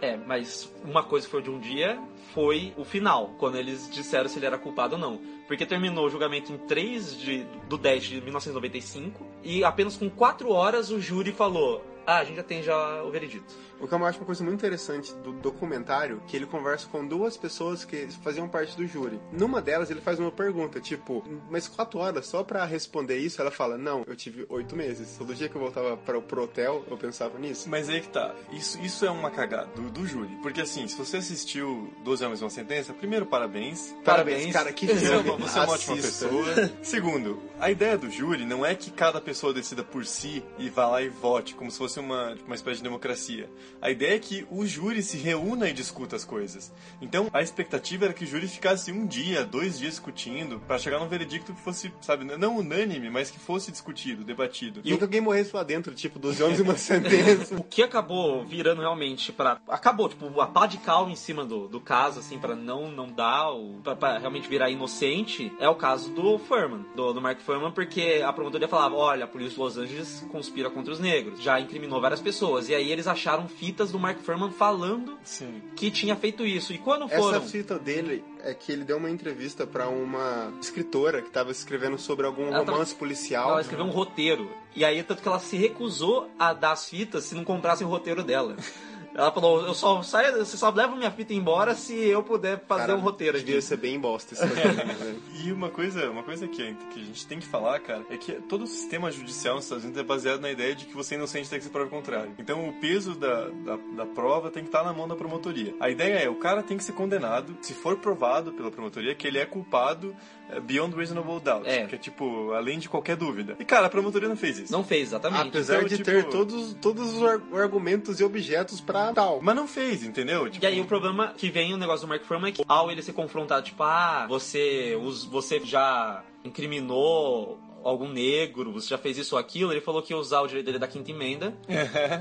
É, 0.02 0.16
mas 0.26 0.72
uma 0.86 1.04
coisa 1.04 1.26
que 1.26 1.32
foi 1.32 1.42
de 1.42 1.50
um 1.50 1.60
dia 1.60 2.00
foi 2.34 2.74
o 2.78 2.86
final, 2.86 3.36
quando 3.38 3.58
eles 3.58 3.90
disseram 3.92 4.30
se 4.30 4.40
ele 4.40 4.46
era 4.46 4.58
culpado 4.58 4.96
ou 4.96 5.02
não. 5.02 5.20
Porque 5.48 5.66
terminou 5.66 6.06
o 6.06 6.10
julgamento 6.10 6.54
em 6.54 6.58
3 6.58 7.20
de, 7.20 7.44
do 7.68 7.78
10 7.78 8.04
de 8.04 8.22
1995 8.22 9.26
e 9.44 9.66
apenas 9.66 9.98
com 9.98 10.10
4 10.10 10.50
horas 10.50 10.92
o 10.92 11.02
júri 11.02 11.34
falou: 11.34 11.84
Ah, 12.08 12.20
a 12.20 12.24
gente 12.24 12.38
já 12.38 12.44
tem 12.44 12.64
já 12.64 13.04
o 13.04 13.12
veredito. 13.12 13.54
O 13.82 13.88
que 13.88 13.94
eu 13.94 14.06
acho 14.06 14.18
uma 14.20 14.26
coisa 14.26 14.42
muito 14.42 14.56
interessante 14.58 15.14
do 15.16 15.34
documentário, 15.34 16.22
que 16.26 16.38
ele 16.38 16.46
conversa 16.46 16.88
com 16.88 17.06
duas 17.06 17.36
pessoas 17.36 17.84
que 17.84 18.08
faziam 18.24 18.48
parte 18.48 18.78
do 18.78 18.88
júri. 18.88 19.20
Numa 19.30 19.62
delas, 19.62 19.92
ele 19.92 20.00
faz 20.00 20.18
uma 20.18 20.32
pergunta, 20.32 20.80
tipo, 20.80 21.22
mas 21.50 21.68
quatro 21.68 22.00
horas 22.00 22.26
só 22.26 22.46
pra 22.46 22.64
responder 22.64 23.18
isso? 23.18 23.42
Ela 23.42 23.52
fala, 23.52 23.78
não, 23.78 24.04
eu 24.08 24.16
tive 24.16 24.46
oito 24.48 24.74
meses. 24.74 25.18
Todo 25.18 25.36
dia 25.36 25.50
que 25.50 25.56
eu 25.56 25.62
voltava 25.62 25.98
para, 25.98 26.22
pro 26.22 26.44
hotel, 26.44 26.86
eu 26.90 26.98
pensava 26.98 27.38
nisso. 27.38 27.70
Mas 27.70 27.90
aí 27.90 28.00
que 28.00 28.08
tá. 28.08 28.34
Isso, 28.54 28.80
isso 28.82 29.06
é 29.06 29.12
uma 29.12 29.30
cagada 29.30 29.68
do, 29.76 29.90
do 29.90 30.08
júri. 30.08 30.34
Porque 30.42 30.62
assim, 30.62 30.88
se 30.88 30.98
você 30.98 31.18
assistiu 31.18 31.94
12 32.06 32.24
Homens 32.24 32.40
e 32.40 32.44
uma 32.46 32.50
Sentença, 32.50 32.94
primeiro, 32.94 33.26
parabéns. 33.26 33.94
Parabéns, 34.06 34.54
cara, 34.54 34.72
que 34.72 34.88
Você 34.88 35.14
é 35.14 35.18
uma, 35.18 35.36
você 35.36 35.60
é 35.60 35.62
uma 35.62 35.74
ótima 35.74 35.96
pessoa. 35.98 36.72
Segundo, 36.82 37.44
a 37.60 37.70
ideia 37.70 37.98
do 37.98 38.10
júri 38.10 38.46
não 38.46 38.66
é 38.66 38.74
que 38.74 38.90
cada 38.90 39.20
pessoa 39.20 39.54
decida 39.54 39.84
por 39.84 40.06
si 40.06 40.42
e 40.58 40.70
vá 40.70 40.88
lá 40.88 41.02
e 41.02 41.10
vote, 41.10 41.54
como 41.54 41.70
se 41.70 41.78
fosse 41.78 41.97
uma, 42.00 42.36
uma 42.46 42.56
espécie 42.56 42.78
de 42.78 42.84
democracia. 42.84 43.50
A 43.82 43.90
ideia 43.92 44.16
é 44.16 44.20
que 44.20 44.46
o 44.50 44.66
júri 44.66 45.02
se 45.04 45.18
reúna 45.18 45.70
e 45.70 45.74
discuta 45.74 46.16
as 46.16 46.24
coisas. 46.24 46.74
Então, 47.02 47.30
a 47.34 47.42
expectativa 47.42 48.06
era 48.06 48.14
que 48.14 48.24
o 48.24 48.28
júri 48.28 48.48
ficasse 48.48 48.92
um 48.92 49.06
dia, 49.06 49.44
dois 49.44 49.78
dias 49.78 49.94
discutindo, 49.94 50.60
pra 50.68 50.78
chegar 50.78 51.00
num 51.00 51.08
veredicto 51.08 51.54
que 51.54 51.62
fosse, 51.62 51.92
sabe, 52.02 52.26
não 52.26 52.58
unânime, 52.58 53.10
mas 53.10 53.32
que 53.32 53.40
fosse 53.40 53.72
discutido, 53.72 54.24
debatido. 54.24 54.82
E 54.84 54.92
nunca 54.92 55.06
alguém 55.06 55.22
morresse 55.22 55.56
lá 55.56 55.64
dentro, 55.64 55.94
tipo, 55.94 56.20
dos 56.20 56.40
homens 56.40 56.60
e 56.60 56.62
uma 56.62 56.76
sentença. 56.78 57.56
O 57.56 57.64
que 57.64 57.82
acabou 57.82 58.44
virando 58.46 58.82
realmente 58.82 59.32
pra. 59.32 59.60
Acabou, 59.68 60.10
tipo, 60.10 60.40
a 60.42 60.48
pá 60.48 60.68
de 60.68 60.78
cal 60.78 61.10
em 61.10 61.16
cima 61.16 61.46
do, 61.46 61.68
do 61.68 61.80
caso, 61.80 62.20
assim, 62.20 62.38
pra 62.38 62.56
não, 62.56 62.92
não 62.92 63.12
dar, 63.12 63.52
o, 63.52 63.80
pra, 63.84 63.96
pra 63.96 64.18
realmente 64.18 64.48
virar 64.48 64.70
inocente, 64.70 65.52
é 65.60 65.68
o 65.68 65.76
caso 65.76 66.12
do 66.12 66.38
Furman, 66.38 66.86
do, 66.96 67.14
do 67.14 67.22
Mark 67.22 67.40
Furman, 67.42 67.72
porque 67.72 68.22
a 68.26 68.32
promotoria 68.34 68.68
falava: 68.68 68.96
olha, 68.96 69.26
a 69.26 69.28
polícia 69.28 69.56
de 69.56 69.60
Los 69.60 69.78
Angeles 69.78 70.26
conspira 70.32 70.70
contra 70.70 70.94
os 70.94 71.00
negros, 71.00 71.42
já 71.42 71.60
incriminou 71.60 71.87
várias 71.90 72.20
pessoas. 72.22 72.70
E 72.70 72.76
aí 72.76 72.92
eles 72.92 73.08
acharam 73.08 73.48
fitas 73.48 73.92
do 73.92 74.00
Mark 74.00 74.20
Furman 74.20 74.52
falando 74.52 75.18
Sim. 75.24 75.62
que 75.76 75.90
tinha 75.92 76.16
feito 76.16 76.46
isso. 76.46 76.74
E 76.74 76.78
quando 76.78 77.06
Essa 77.06 77.16
foram. 77.18 77.42
fita 77.42 77.78
dele 77.80 78.24
é 78.44 78.54
que 78.54 78.72
ele 78.72 78.84
deu 78.84 78.98
uma 78.98 79.10
entrevista 79.10 79.66
pra 79.66 79.88
uma 79.90 80.54
escritora 80.62 81.22
que 81.22 81.30
tava 81.30 81.52
escrevendo 81.52 81.98
sobre 81.98 82.26
algum 82.26 82.48
Ela 82.48 82.60
tava- 82.60 82.72
romance 82.74 82.96
policial. 82.96 83.52
Ela 83.52 83.62
escreveu 83.62 83.86
um 83.86 83.90
roteiro. 83.92 84.50
E 84.76 84.86
aí, 84.86 85.02
tanto 85.04 85.22
que 85.22 85.28
ela 85.28 85.40
se 85.40 85.58
recusou 85.58 86.30
a 86.38 86.54
dar 86.54 86.74
as 86.74 86.88
fitas 86.88 87.24
se 87.24 87.34
não 87.36 87.44
comprassem 87.44 87.86
o 87.86 87.90
roteiro 87.90 88.24
dela. 88.24 88.56
Ela 89.18 89.32
falou, 89.32 89.66
eu 89.66 89.74
só 89.74 90.04
saio, 90.04 90.38
você 90.38 90.56
só 90.56 90.70
leva 90.70 90.96
minha 90.96 91.10
fita 91.10 91.34
embora 91.34 91.74
se 91.74 91.96
eu 91.96 92.22
puder 92.22 92.64
fazer 92.68 92.88
Cara, 92.88 92.96
um 92.96 93.02
roteiro 93.02 93.40
Devia 93.40 93.56
aqui. 93.56 93.64
ser 93.64 93.78
bem 93.78 94.00
bosta 94.00 94.36
esse 94.36 94.46
roteiro, 94.46 94.76
né? 94.76 95.16
E 95.44 95.52
uma 95.52 95.70
coisa, 95.72 96.08
uma 96.12 96.22
coisa 96.22 96.48
que, 96.48 96.76
que 96.92 97.02
a 97.02 97.04
gente 97.04 97.26
tem 97.26 97.40
que 97.40 97.48
falar, 97.48 97.80
cara, 97.80 98.06
é 98.12 98.18
que 98.18 98.34
todo 98.34 98.66
o 98.66 98.68
sistema 98.68 99.12
judicial 99.12 99.56
nos 99.56 99.64
Estados 99.64 99.84
Unidos 99.86 100.00
é 100.00 100.06
baseado 100.06 100.42
na 100.42 100.52
ideia 100.52 100.76
de 100.76 100.86
que 100.86 100.94
você 100.94 101.16
é 101.16 101.18
inocente 101.18 101.48
até 101.48 101.58
que 101.58 101.64
se 101.64 101.72
prove 101.72 101.88
o 101.88 101.90
contrário. 101.90 102.32
Então 102.38 102.70
o 102.70 102.74
peso 102.74 103.16
da, 103.16 103.48
da, 103.48 103.76
da 103.96 104.06
prova 104.06 104.52
tem 104.52 104.62
que 104.62 104.70
estar 104.70 104.84
na 104.84 104.94
mão 104.94 105.08
da 105.08 105.16
promotoria. 105.16 105.74
A 105.80 105.90
ideia 105.90 106.20
é, 106.20 106.30
o 106.30 106.36
cara 106.36 106.62
tem 106.62 106.78
que 106.78 106.84
ser 106.84 106.94
condenado, 106.94 107.58
se 107.60 107.74
for 107.74 107.98
provado 107.98 108.52
pela 108.54 108.70
promotoria 108.70 109.16
que 109.16 109.26
ele 109.26 109.40
é 109.40 109.48
culpado 109.48 110.16
é, 110.16 110.37
beyond 110.66 110.96
reasonable 110.96 111.40
doubt. 111.40 111.68
É. 111.68 111.86
Que 111.88 111.96
é 111.96 111.98
tipo, 111.98 112.52
além 112.54 112.80
de 112.80 112.88
qualquer 112.90 113.16
dúvida. 113.16 113.56
E 113.60 113.66
cara, 113.66 113.88
a 113.88 113.90
promotoria 113.90 114.30
não 114.30 114.38
fez 114.38 114.60
isso. 114.60 114.72
Não 114.72 114.84
fez, 114.84 115.10
exatamente. 115.10 115.50
Apesar 115.50 115.76
Então, 115.78 115.88
de 115.88 115.98
tipo- 115.98 116.10
ter 116.10 116.24
todos, 116.26 116.74
todos 116.82 117.14
os 117.14 117.24
ar- 117.24 117.42
argumentos 117.62 118.20
e 118.20 118.24
objetos 118.24 118.80
pra 118.82 119.14
tal. 119.14 119.40
Mas 119.42 119.56
não 119.56 119.68
fez, 119.68 120.04
entendeu? 120.04 120.50
Tipo, 120.50 120.64
E 120.64 120.68
aí 120.68 120.80
o 120.82 120.86
problema 120.86 121.34
que 121.36 121.50
vem 121.50 121.74
o 121.74 121.78
negócio 121.78 122.06
do 122.06 122.10
Mark 122.10 122.24
Furman 122.24 122.50
é 122.50 122.52
que 122.54 122.64
ao 122.68 122.90
ele 122.92 123.02
ser 123.02 123.14
confrontado, 123.14 123.66
tipo, 123.66 123.84
ah, 123.84 124.26
você, 124.30 124.98
os, 125.02 125.24
você 125.26 125.60
já 125.60 126.24
incriminou 126.44 127.60
algum 127.90 128.10
negro, 128.10 128.72
você 128.72 128.90
já 128.90 128.98
fez 128.98 129.18
isso 129.18 129.36
ou 129.36 129.40
aquilo, 129.40 129.72
ele 129.72 129.82
falou 129.82 130.02
que 130.02 130.14
ia 130.14 130.18
usar 130.18 130.42
o 130.42 130.48
direito 130.48 130.66
dele 130.66 130.80
da 130.80 130.88
quinta 130.88 131.12
emenda. 131.12 131.58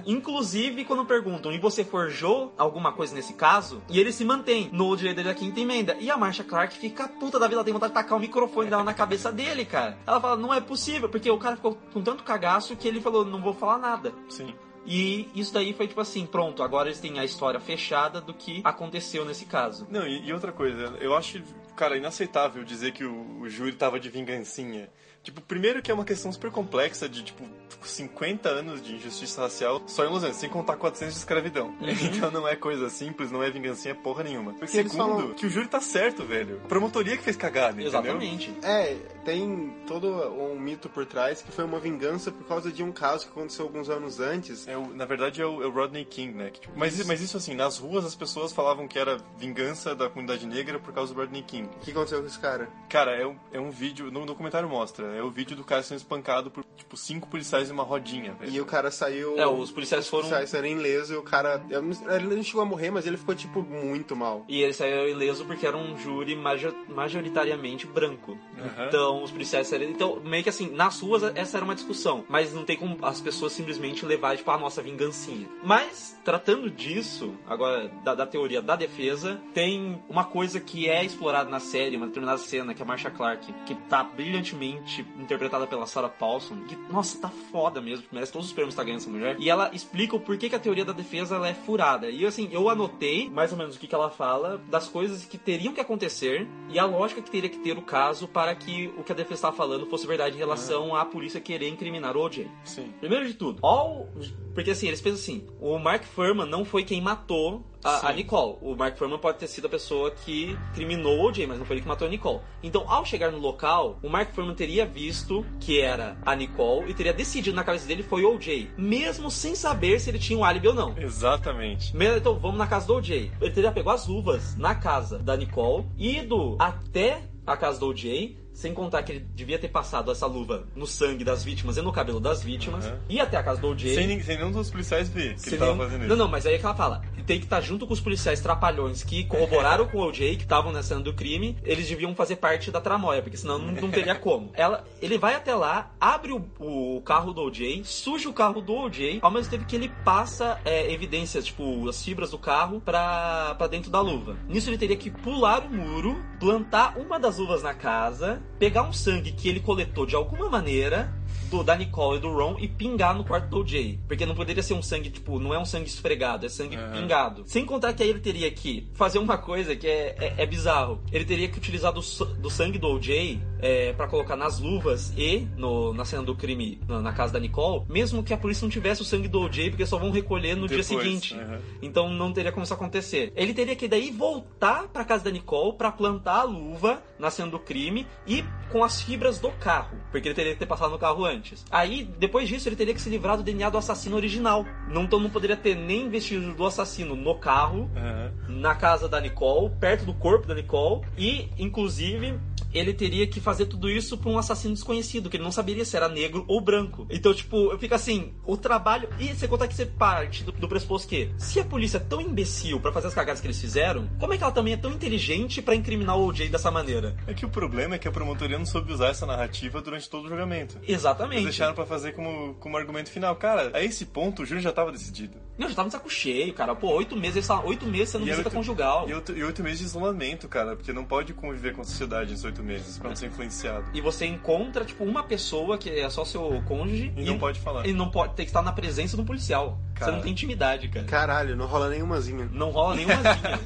Inclusive, 0.07 0.85
quando 0.85 1.05
perguntam, 1.05 1.53
e 1.53 1.59
você 1.59 1.85
forjou 1.85 2.53
alguma 2.57 2.93
coisa 2.93 3.14
nesse 3.14 3.35
caso? 3.35 3.83
E 3.89 3.99
ele 3.99 4.12
se 4.12 4.25
mantém 4.25 4.69
no 4.73 4.97
direito 4.97 5.17
dele 5.17 5.29
da 5.29 5.35
quinta 5.35 5.61
emenda. 5.61 5.97
E 6.01 6.11
a 6.11 6.17
Marsha 6.17 6.45
Clark 6.45 6.77
fica 6.77 7.09
puta 7.09 7.39
da 7.39 7.47
vida, 7.47 7.57
ela 7.57 7.64
tem 7.64 7.73
vontade 7.73 7.93
de 7.93 7.99
tacar 7.99 8.17
o 8.17 8.21
microfone 8.21 8.71
dela 8.71 8.85
na 8.85 8.95
cabeça 8.95 9.33
dele, 9.33 9.64
cara. 9.64 9.99
Ela 10.07 10.21
fala, 10.21 10.37
não 10.37 10.53
é 10.53 10.61
possível, 10.61 11.09
porque 11.09 11.31
o 11.31 11.39
cara 11.39 11.57
ficou 11.57 11.77
com 11.93 12.03
tanto 12.03 12.23
cagaço 12.23 12.77
que 12.77 12.87
ele 12.87 13.01
falou, 13.01 13.25
não 13.25 13.43
vou 13.43 13.55
falar 13.55 13.79
nada. 13.79 14.12
Sim. 14.29 14.55
E 14.87 15.29
isso 15.35 15.53
daí 15.53 15.73
foi 15.73 15.89
tipo 15.89 16.01
assim, 16.01 16.25
pronto, 16.25 16.62
agora 16.62 16.89
eles 16.89 17.01
têm 17.01 17.19
a 17.19 17.25
história 17.25 17.59
fechada 17.59 18.21
do 18.21 18.33
que 18.33 18.61
aconteceu 18.62 19.25
nesse 19.25 19.45
caso. 19.45 19.87
Não, 19.91 20.07
e, 20.07 20.29
e 20.29 20.33
outra 20.33 20.53
coisa, 20.53 20.97
eu 21.01 21.14
acho, 21.17 21.43
cara, 21.75 21.97
inaceitável 21.97 22.62
dizer 22.62 22.93
que 22.93 23.05
o, 23.05 23.41
o 23.41 23.49
júri 23.49 23.73
tava 23.73 23.99
de 23.99 24.09
vingancinha. 24.09 24.89
Tipo, 25.27 25.41
primeiro 25.41 25.83
que 25.83 25.91
é 25.91 25.95
uma 25.95 26.05
questão 26.05 26.31
super 26.31 26.53
complexa 26.53 27.09
de, 27.09 27.24
tipo, 27.24 27.43
50 27.83 28.49
anos 28.49 28.81
de 28.81 28.95
injustiça 28.95 29.41
racial 29.43 29.83
só 29.89 30.05
em 30.05 30.09
Los 30.09 30.18
Angeles, 30.18 30.37
sem 30.37 30.49
contar 30.49 30.77
400 30.77 31.14
de 31.14 31.18
escravidão. 31.18 31.74
Então 32.16 32.31
não 32.31 32.47
é 32.47 32.55
coisa 32.55 32.89
simples, 32.89 33.33
não 33.33 33.43
é 33.43 33.51
vingancinha 33.51 33.95
porra 33.95 34.22
nenhuma. 34.22 34.53
Porque 34.53 34.68
Segundo, 34.68 34.97
falam- 34.97 35.35
que 35.35 35.45
o 35.47 35.51
júri 35.51 35.66
tá 35.66 35.81
certo, 35.81 36.22
velho. 36.24 36.61
A 36.64 36.68
promotoria 36.68 37.16
que 37.16 37.22
fez 37.24 37.37
cagada, 37.37 37.72
entendeu? 37.83 37.89
Exatamente. 37.89 38.55
É, 38.62 38.95
tem 39.24 39.74
todo 39.87 40.09
um 40.09 40.59
mito 40.59 40.89
por 40.89 41.05
trás 41.05 41.43
que 41.43 41.51
foi 41.51 41.64
uma 41.64 41.81
vingança 41.81 42.31
por 42.31 42.47
causa 42.47 42.70
de 42.70 42.83
um 42.85 42.93
caso 42.93 43.24
que 43.27 43.31
aconteceu 43.33 43.64
alguns 43.64 43.91
anos 43.91 44.20
antes. 44.20 44.68
É 44.68 44.77
o- 44.77 44.95
na 44.95 45.05
verdade 45.05 45.43
é 45.43 45.47
o, 45.47 45.61
é 45.62 45.66
o 45.66 45.70
Rodney 45.70 46.05
King, 46.05 46.35
né? 46.35 46.51
que, 46.51 46.61
tipo, 46.61 46.72
mas, 46.79 47.05
mas 47.05 47.20
isso 47.20 47.37
assim, 47.37 47.55
nas 47.55 47.79
ruas 47.79 48.05
as 48.05 48.14
pessoas 48.14 48.53
falavam 48.53 48.87
que 48.87 48.99
era 48.99 49.18
vingança 49.37 49.95
da 49.95 50.09
comunidade 50.09 50.47
negra 50.47 50.79
por 50.79 50.93
causa 50.95 51.12
do 51.12 51.20
Rodney 51.20 51.43
King. 51.43 51.68
O 51.77 51.81
que 51.81 51.91
aconteceu 51.91 52.20
com 52.20 52.27
esse 52.27 52.39
cara? 52.39 52.68
Cara, 52.89 53.11
é 53.20 53.27
um, 53.27 53.37
é 53.53 53.59
um 53.61 53.70
vídeo, 53.70 54.11
no 54.12 54.24
documentário 54.24 54.68
mostra, 54.68 55.07
é 55.17 55.23
o 55.23 55.31
vídeo 55.31 55.57
do 55.57 55.64
cara 55.64 55.83
sendo 55.83 55.99
espancado 55.99 56.51
por, 56.51 56.64
tipo, 56.77 56.97
cinco 56.97 57.29
policiais 57.29 57.69
em 57.69 57.73
uma 57.73 57.83
rodinha, 57.83 58.35
velho. 58.35 58.53
E 58.53 58.61
o 58.61 58.64
cara 58.67 58.91
saiu. 58.91 59.39
É, 59.39 59.47
os 59.47 59.71
policiais 59.71 60.09
foram. 60.09 60.25
Os 60.25 60.29
policiais 60.31 60.51
saíram 60.51 60.69
ileso 60.81 61.14
e 61.14 61.17
o 61.17 61.23
cara. 61.23 61.62
Ele 61.71 62.35
não 62.37 62.43
chegou 62.43 62.62
a 62.62 62.64
morrer, 62.64 62.91
mas 62.91 63.07
ele 63.07 63.17
ficou, 63.17 63.35
tipo, 63.35 63.62
muito 63.62 64.14
mal. 64.14 64.45
E 64.49 64.62
ele 64.62 64.73
saiu 64.73 65.09
ileso 65.09 65.45
porque 65.45 65.67
era 65.67 65.77
um 65.77 65.97
júri 65.99 66.35
majo- 66.37 66.75
majoritariamente 66.89 67.87
branco. 67.87 68.37
Aham. 68.59 68.87
Então, 68.87 69.23
os 69.23 69.31
policiais 69.31 69.67
saíram. 69.69 69.91
Então, 69.91 70.21
meio 70.21 70.43
que 70.43 70.49
assim, 70.49 70.71
nas 70.71 71.01
ruas 71.01 71.23
essa 71.35 71.57
era 71.59 71.64
uma 71.64 71.75
discussão. 71.75 72.25
Mas 72.29 72.53
não 72.53 72.64
tem 72.64 72.77
como 72.77 72.97
as 73.03 73.21
pessoas 73.21 73.53
simplesmente 73.53 74.05
levar, 74.05 74.37
tipo, 74.37 74.51
a 74.51 74.59
nossa 74.59 74.83
vingancinha. 74.83 75.49
Mas, 75.62 76.19
tratando 76.25 76.71
disso, 76.71 77.35
agora, 77.47 77.89
da, 78.05 78.14
da 78.14 78.27
teoria 78.27 78.61
da 78.61 78.77
defesa, 78.77 79.41
tem 79.55 80.03
uma 80.09 80.25
coisa 80.25 80.61
que 80.61 80.89
é 80.89 81.05
explorada 81.05 81.49
na 81.51 81.61
série, 81.61 81.97
uma 81.97 82.07
determinada 82.07 82.39
cena, 82.39 82.75
que 82.75 82.83
é 82.83 82.85
a 82.85 82.87
Marsha 82.89 83.11
Clark, 83.11 83.53
que 83.64 83.75
tá 83.89 84.03
brilhantemente 84.03 85.05
interpretada 85.18 85.66
pela 85.66 85.86
Sarah 85.86 86.09
Paulson. 86.09 86.57
Que, 86.68 86.76
nossa, 86.90 87.18
tá 87.18 87.28
foda 87.50 87.80
mesmo. 87.80 88.07
Merece 88.12 88.32
todos 88.32 88.48
os 88.48 88.52
prêmios 88.52 88.74
que 88.74 88.76
tá 88.76 88.84
ganhando 88.84 89.00
essa 89.00 89.11
mulher. 89.11 89.36
E 89.38 89.48
ela 89.48 89.70
explica 89.72 90.16
o 90.16 90.20
porquê 90.20 90.48
que 90.48 90.54
a 90.57 90.59
teoria 90.59 90.84
da 90.84 90.92
defesa 90.92 91.36
ela 91.36 91.48
é 91.48 91.54
furada. 91.54 92.11
E 92.11 92.24
assim, 92.24 92.48
eu 92.52 92.68
anotei 92.68 93.30
mais 93.30 93.52
ou 93.52 93.59
menos 93.59 93.76
o 93.76 93.78
que, 93.78 93.86
que 93.86 93.94
ela 93.94 94.11
fala 94.11 94.59
das 94.68 94.88
coisas 94.88 95.24
que 95.24 95.38
teriam 95.38 95.72
que 95.72 95.80
acontecer 95.80 96.46
e 96.68 96.78
a 96.78 96.84
lógica 96.84 97.22
que 97.22 97.30
teria 97.30 97.50
que 97.50 97.59
ter 97.59 97.76
o 97.76 97.82
caso 97.82 98.28
para 98.28 98.54
que 98.54 98.92
o 98.96 99.02
que 99.02 99.12
a 99.12 99.14
defesa 99.14 99.34
estava 99.34 99.57
falando 99.57 99.86
fosse 99.86 100.07
verdade 100.07 100.36
em 100.36 100.38
relação 100.38 100.94
à 100.94 101.04
polícia 101.04 101.40
querer 101.40 101.68
incriminar 101.68 102.16
o 102.16 102.20
OJ. 102.20 102.48
Sim. 102.64 102.92
Primeiro 103.00 103.26
de 103.26 103.34
tudo, 103.34 103.59
all... 103.62 104.09
porque 104.54 104.70
assim, 104.70 104.88
eles 104.88 105.00
pensam 105.00 105.20
assim: 105.20 105.46
o 105.61 105.78
Mark 105.78 106.04
Furman 106.04 106.46
não 106.46 106.64
foi 106.64 106.84
quem 106.84 107.00
matou 107.00 107.64
a, 107.87 108.09
a. 108.09 108.12
Nicole. 108.12 108.57
O 108.61 108.74
Mark 108.74 108.97
Furman 108.97 109.18
pode 109.18 109.39
ter 109.39 109.47
sido 109.47 109.66
a 109.66 109.70
pessoa 109.70 110.11
que 110.11 110.57
criminou 110.74 111.18
o 111.18 111.28
OJ, 111.28 111.47
mas 111.47 111.59
não 111.59 111.64
foi 111.64 111.76
ele 111.76 111.82
que 111.82 111.89
matou 111.89 112.07
a 112.07 112.11
Nicole. 112.11 112.41
Então, 112.62 112.84
ao 112.89 113.05
chegar 113.05 113.30
no 113.30 113.39
local, 113.39 113.99
o 114.03 114.09
Mark 114.09 114.32
Furman 114.32 114.55
teria 114.55 114.87
visto 114.87 115.45
que 115.61 115.80
era 115.80 116.16
a 116.24 116.34
Nicole 116.34 116.91
e 116.91 116.95
teria 116.95 117.12
decidido 117.12 117.57
na 117.57 117.64
cabeça 117.64 117.87
dele 117.87 118.03
foi 118.03 118.24
o 118.24 118.34
OJ, 118.34 118.70
mesmo 118.76 119.30
sem 119.30 119.55
saber 119.55 120.01
se 120.01 120.11
ele 120.11 120.18
tinha 120.18 120.39
um 120.39 120.45
álibi 120.45 120.68
ou 120.68 120.74
não. 120.74 120.95
Exatamente. 120.97 121.93
Então, 122.16 122.39
vamos 122.39 122.59
na 122.59 122.66
casa 122.66 122.87
do 122.87 122.95
OJ. 122.95 123.32
Ele 123.41 123.51
teria 123.51 123.72
pegado 123.72 123.97
as 123.97 124.07
luvas 124.07 124.57
na 124.57 124.74
casa 124.74 125.18
da 125.18 125.37
Nicole, 125.37 125.87
ido 125.97 126.57
até 126.59 127.22
a 127.47 127.57
casa 127.57 127.78
do 127.78 127.87
OJ, 127.87 128.37
sem 128.57 128.72
contar 128.72 129.02
que 129.02 129.12
ele 129.12 129.20
devia 129.34 129.59
ter 129.59 129.68
passado 129.68 130.11
essa 130.11 130.26
luva 130.26 130.66
no 130.74 130.86
sangue 130.86 131.22
das 131.22 131.44
vítimas 131.44 131.76
e 131.76 131.82
no 131.82 131.92
cabelo 131.92 132.18
das 132.18 132.42
vítimas, 132.42 132.86
Uhum. 132.86 132.96
ir 133.11 133.20
até 133.20 133.36
a 133.36 133.42
casa 133.42 133.61
do 133.61 133.68
OJ. 133.68 133.94
Sem, 133.94 134.20
sem 134.22 134.36
nenhum 134.38 134.50
dos 134.50 134.70
policiais 134.70 135.09
ver 135.11 135.34
que 135.36 135.50
ele 135.50 135.59
tava 135.59 135.72
nenhum- 135.72 135.84
fazendo 135.84 136.00
isso. 136.00 136.09
Não, 136.09 136.16
não, 136.16 136.28
mas 136.28 136.46
aí 136.46 136.54
é 136.54 136.59
que 136.59 136.64
ela 136.64 136.74
fala. 136.74 137.02
Tem 137.26 137.38
que 137.38 137.44
estar 137.44 137.61
junto 137.61 137.86
com 137.86 137.92
os 137.92 138.00
policiais 138.00 138.40
trapalhões 138.40 139.02
que 139.04 139.24
corroboraram 139.24 139.86
com 139.88 139.98
o 139.98 140.00
OJ, 140.09 140.36
que 140.36 140.44
estavam 140.44 140.72
na 140.72 140.82
cena 140.82 141.00
do 141.00 141.12
crime. 141.12 141.59
Eles 141.64 141.86
deviam 141.88 142.14
fazer 142.14 142.36
parte 142.36 142.70
da 142.70 142.80
tramóia, 142.80 143.20
porque 143.20 143.36
senão 143.36 143.59
não, 143.59 143.72
não 143.72 143.90
teria 143.90 144.14
como. 144.16 144.50
Ela, 144.54 144.84
ele 145.02 145.18
vai 145.18 145.34
até 145.34 145.54
lá, 145.54 145.90
abre 146.00 146.32
o, 146.32 146.46
o 146.59 147.02
carro 147.02 147.32
do 147.34 147.42
OJ, 147.42 147.82
suja 147.84 148.28
o 148.28 148.32
carro 148.32 148.61
do 148.62 148.72
OJ, 148.74 149.18
ao 149.20 149.30
mesmo 149.30 149.50
tempo 149.50 149.66
que 149.66 149.76
ele 149.76 149.90
passa 150.04 150.59
é, 150.64 150.90
evidências, 150.92 151.44
tipo, 151.44 151.88
as 151.88 152.02
fibras 152.02 152.30
do 152.30 152.38
carro 152.38 152.80
pra, 152.80 153.54
pra 153.59 153.66
dentro 153.66 153.90
da 153.90 154.00
luva. 154.00 154.36
Nisso 154.48 154.70
ele 154.70 154.78
teria 154.78 154.96
que 154.96 155.11
pular 155.11 155.62
o 155.66 155.68
muro, 155.70 156.16
plantar 156.40 156.96
uma 156.96 157.18
das 157.18 157.38
luvas 157.38 157.62
na 157.62 157.74
casa, 157.74 158.40
pegar 158.59 158.82
um 158.82 158.92
sangue 158.92 159.32
que 159.32 159.49
ele 159.49 159.61
coletou 159.61 160.07
de 160.07 160.16
alguma 160.16 160.49
maneira 160.49 161.12
do, 161.51 161.62
da 161.62 161.77
Nicole 161.77 162.18
e 162.18 162.20
do 162.20 162.33
Ron 162.33 162.57
e 162.59 162.68
pingar 162.68 163.14
no 163.14 163.24
quarto 163.24 163.49
do 163.49 163.59
OJ. 163.61 164.01
Porque 164.07 164.27
não 164.27 164.35
poderia 164.35 164.62
ser 164.62 164.74
um 164.74 164.83
sangue, 164.83 165.11
tipo, 165.11 165.39
não 165.39 165.55
é 165.55 165.59
um 165.59 165.64
sangue 165.64 165.87
esfregado, 165.87 166.47
é 166.47 166.49
sangue 166.49 166.77
pingado. 166.93 167.45
Sem 167.47 167.64
contar 167.64 167.93
que 167.93 168.03
aí 168.03 168.11
ele 168.11 168.20
teria 168.20 168.51
que 168.51 168.89
fazer 168.95 169.18
uma 169.18 169.39
coisa 169.39 169.74
que 169.77 169.87
é, 169.87 170.16
é, 170.18 170.35
é 170.39 170.47
bizarro. 170.47 171.01
Ele 171.12 171.24
teria 171.24 171.49
que 171.49 171.59
utilizar 171.59 171.93
do, 171.93 172.01
do 172.01 172.51
sangue 172.51 172.79
do 172.79 172.89
OJ 172.89 173.41
é, 173.61 173.93
para 173.93 174.07
colocar 174.07 174.37
nas 174.37 174.59
luvas 174.59 175.12
e 175.16 175.47
no, 175.57 175.93
na 175.93 176.05
cena 176.05 176.22
do 176.22 176.35
crime, 176.35 176.81
na, 176.87 177.01
na 177.01 177.12
casa 177.12 177.33
da 177.33 177.41
Nicole, 177.41 177.85
mesmo 177.89 178.22
que 178.22 178.35
a 178.35 178.39
polícia 178.39 178.64
não 178.64 178.70
tivesse 178.70 179.03
o 179.03 179.05
sangue 179.05 179.29
do 179.29 179.41
OJ, 179.41 179.70
porque 179.70 179.87
só 179.87 179.99
vão 179.99 180.11
recolher 180.11 180.57
no 180.57 180.66
Depois, 180.66 180.89
dia 180.89 180.99
seguinte. 180.99 181.35
aham. 181.35 181.61
Então 181.83 182.09
não 182.11 182.33
teria 182.33 182.53
como 182.53 182.64
isso 182.64 182.74
acontecer. 182.74 183.33
Ele 183.35 183.55
teria 183.55 183.77
que 183.77 183.89
daí 183.89 184.11
voltar 184.11 184.89
pra 184.89 185.05
casa 185.05 185.24
da 185.24 185.31
Nicole 185.31 185.77
pra 185.77 185.91
plantar 185.91 186.41
a 186.41 186.43
luva 186.43 187.03
na 187.18 187.31
cena 187.31 187.51
do 187.51 187.59
crime 187.59 188.07
e 188.27 188.45
com 188.70 188.85
as 188.85 189.01
fibras 189.01 189.39
do 189.39 189.51
carro, 189.53 189.97
porque 190.11 190.29
ele 190.29 190.35
teria 190.35 190.53
que 190.53 190.59
ter 190.59 190.66
passado 190.66 190.91
no 190.91 190.99
carro 190.99 191.16
antes. 191.25 191.64
Aí, 191.71 192.09
depois 192.19 192.49
disso, 192.49 192.69
ele 192.69 192.77
teria 192.77 192.95
que 192.95 193.01
se 193.01 193.09
livrar 193.11 193.37
do 193.37 193.43
DNA 193.43 193.71
do 193.71 193.79
assassino 193.79 194.17
original. 194.17 194.64
Não, 194.89 195.05
então 195.05 195.19
não 195.21 195.31
poderia 195.31 195.57
ter 195.57 195.75
nem 195.75 196.09
vestígios 196.09 196.55
do 196.55 196.67
assassino 196.67 197.14
no 197.17 197.35
carro, 197.37 197.91
Aham. 197.97 198.33
na 198.49 198.75
casa 198.75 199.09
da 199.09 199.21
Nicole, 199.21 199.71
perto 199.81 200.05
do 200.05 200.14
corpo 200.14 200.47
da 200.47 200.55
Nicole, 200.55 201.03
e, 201.17 201.49
inclusive, 201.59 202.39
ele 202.79 202.93
teria 202.95 203.27
que 203.27 203.41
fazer 203.41 203.66
tudo 203.66 203.89
isso 203.89 204.16
pra 204.18 204.31
um 204.31 204.39
assassino 204.39 204.74
desconhecido, 204.74 205.29
que 205.31 205.37
ele 205.37 205.45
não 205.45 205.53
saberia 205.53 205.85
se 205.85 205.97
era 205.97 206.09
negro 206.09 206.45
ou 206.49 206.61
branco. 206.61 207.07
Então, 207.11 207.33
tipo, 207.35 207.70
eu 207.72 207.79
fico 207.79 207.95
assim, 207.95 208.33
o 208.45 208.57
trabalho. 208.57 209.09
E 209.18 209.29
você 209.35 209.47
contar 209.49 209.68
que 209.68 209.74
você 209.74 209.87
parte 209.87 210.45
do, 210.45 210.53
do 210.53 210.68
pressuposto 210.68 211.09
que, 211.09 211.31
se 211.39 211.61
a 211.61 211.64
polícia 211.64 211.97
é 211.99 212.01
tão 212.01 212.20
imbecil 212.20 212.81
pra 212.81 212.93
fazer 212.93 213.09
as 213.09 213.14
cagadas 213.14 213.41
que 213.41 213.47
eles 213.47 213.61
fizeram, 213.61 214.09
como 214.18 214.33
é 214.33 214.37
que 214.39 214.43
ela 214.43 214.53
também 214.53 214.74
é 214.74 214.77
tão 214.77 214.91
inteligente 214.93 215.61
pra 215.62 215.74
incriminar 215.74 216.16
o 216.18 216.27
OJ 216.27 216.49
dessa 216.49 216.70
maneira? 216.70 217.16
É 217.27 217.35
que 217.35 217.45
o 217.47 217.49
problema 217.49 217.95
é 217.95 217.99
que 217.99 218.09
a 218.09 218.12
promotoria 218.12 218.59
não 218.59 218.66
soube 218.66 218.93
usar 218.93 219.09
essa 219.09 219.27
narrativa 219.27 219.81
durante 219.81 220.09
todo 220.09 220.27
o 220.27 220.29
julgamento. 220.29 220.77
Eles 220.83 220.97
Exatamente. 221.01 221.45
deixaram 221.45 221.74
pra 221.74 221.87
fazer 221.87 222.12
como, 222.12 222.55
como 222.55 222.77
argumento 222.77 223.11
final. 223.11 223.37
Cara, 223.37 223.70
a 223.74 223.83
esse 223.83 224.05
ponto 224.07 224.43
o 224.43 224.47
júri 224.47 224.61
já 224.61 224.72
tava 224.72 224.91
decidido. 224.93 225.37
Não, 225.59 225.68
já 225.68 225.74
tava 225.74 225.87
no 225.87 225.93
saco 225.93 226.11
cheio, 226.11 226.53
cara. 226.53 226.74
Pô, 226.74 226.93
oito 226.95 227.16
meses, 227.16 227.37
eles 227.37 227.47
falam, 227.47 227.66
oito 227.66 227.87
meses 227.87 228.11
sendo 228.11 228.27
E 228.27 228.29
é 228.29 228.33
visita 228.33 228.49
oito- 228.49 228.57
conjugal. 228.57 229.09
E 229.09 229.14
oito, 229.14 229.33
e 229.33 229.43
oito 229.43 229.62
meses 229.62 229.79
de 229.79 229.85
isolamento, 229.87 230.49
cara, 230.49 230.77
porque 230.77 230.93
não 230.93 231.05
pode 231.05 231.33
conviver 231.33 231.74
com 231.74 231.81
a 231.81 231.85
sociedade 231.85 232.31
nesses 232.31 232.45
oito 232.45 232.62
meses 232.67 232.99
pra 232.99 233.09
não 233.09 233.17
ser 233.17 233.27
influenciado. 233.27 233.87
E 233.95 234.01
você 234.01 234.27
encontra, 234.27 234.85
tipo, 234.85 235.05
uma 235.05 235.23
pessoa 235.23 235.79
que 235.79 235.89
é 235.89 236.11
só 236.11 236.25
seu 236.25 236.62
cônge 236.67 237.12
E 237.17 237.25
não 237.25 237.39
pode 237.39 237.61
falar. 237.61 237.85
Ele 237.85 237.97
não 237.97 238.11
pode 238.11 238.35
ter 238.35 238.43
que 238.43 238.51
estar 238.51 238.62
na 238.62 238.73
presença 238.73 239.17
do 239.17 239.25
policial. 239.25 239.79
Você 239.99 240.11
não 240.11 240.20
tem 240.20 240.32
intimidade, 240.32 240.88
cara. 240.88 241.07
Caralho, 241.07 241.57
não 241.57 241.66
rola 241.66 241.88
nenhumazinha. 241.88 242.49
Não 242.53 242.70
rola 242.70 242.94
nenhumazinha. 242.97 243.61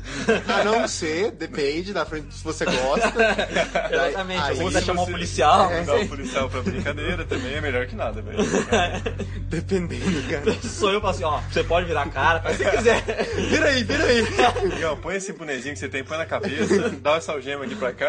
A 0.61 0.65
não 0.65 0.87
ser, 0.87 1.33
depende 1.33 1.93
da 1.93 2.05
frente 2.07 2.33
se 2.35 2.45
você 2.45 2.65
gosta. 2.65 3.09
Exatamente. 3.91 4.41
Aí, 4.43 4.61
Ou 4.63 4.71
você 4.71 4.81
chamar 4.83 5.03
um 5.03 5.05
você- 5.07 5.13
policial. 5.13 5.71
Dar 5.85 5.97
o 5.97 6.09
policial 6.09 6.49
pra 6.49 6.63
brincadeira 6.63 7.25
também 7.25 7.55
é 7.55 7.61
melhor 7.61 7.87
que 7.87 7.97
nada, 7.97 8.23
velho. 8.23 8.39
Dependendo, 9.51 10.23
cara. 10.29 10.63
Sou 10.63 10.93
eu 10.93 11.05
assim, 11.07 11.25
ó, 11.25 11.41
você 11.51 11.65
pode 11.65 11.87
virar 11.87 12.03
a 12.03 12.09
cara, 12.09 12.41
faz 12.41 12.57
o 12.57 12.59
que 12.59 12.65
você 12.71 12.77
quiser. 12.77 13.03
Vira 13.49 13.67
aí, 13.67 13.83
vira 13.83 14.05
aí. 14.05 14.23
Miguel, 14.69 14.97
põe 14.99 15.17
esse 15.17 15.33
bonezinho 15.33 15.75
que 15.75 15.81
você 15.81 15.89
tem, 15.89 16.05
põe 16.05 16.17
na 16.19 16.27
cabeça, 16.27 16.91
dá 16.91 17.17
essa 17.17 17.33
algema 17.33 17.65
aqui 17.65 17.75
pra 17.75 17.93
cá. 17.93 18.09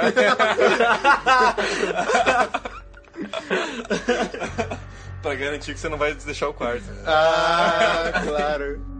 Pra 5.21 5.35
garantir 5.35 5.73
que 5.73 5.79
você 5.79 5.89
não 5.89 5.97
vai 5.97 6.13
deixar 6.13 6.49
o 6.49 6.53
quarto. 6.53 6.83
Ah, 7.05 8.11
claro. 8.23 8.91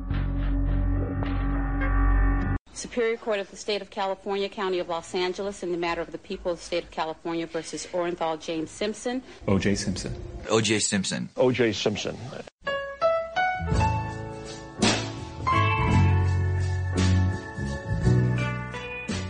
Superior 2.73 3.17
Court 3.19 3.39
of 3.39 3.49
the 3.51 3.57
State 3.57 3.81
of 3.81 3.91
California, 3.91 4.49
County 4.49 4.79
of 4.79 4.89
Los 4.89 5.13
Angeles, 5.13 5.61
in 5.61 5.71
the 5.71 5.77
matter 5.77 6.01
of 6.01 6.11
the 6.11 6.17
people 6.17 6.51
of 6.51 6.59
the 6.59 6.65
state 6.65 6.83
of 6.83 6.89
California 6.89 7.45
versus 7.45 7.85
Orenthal 7.93 8.37
James 8.39 8.71
Simpson. 8.71 9.21
O.J. 9.47 9.75
Simpson. 9.75 10.15
O.J. 10.49 10.79
Simpson. 10.79 11.29
O.J. 11.37 11.73
Simpson. 11.73 12.17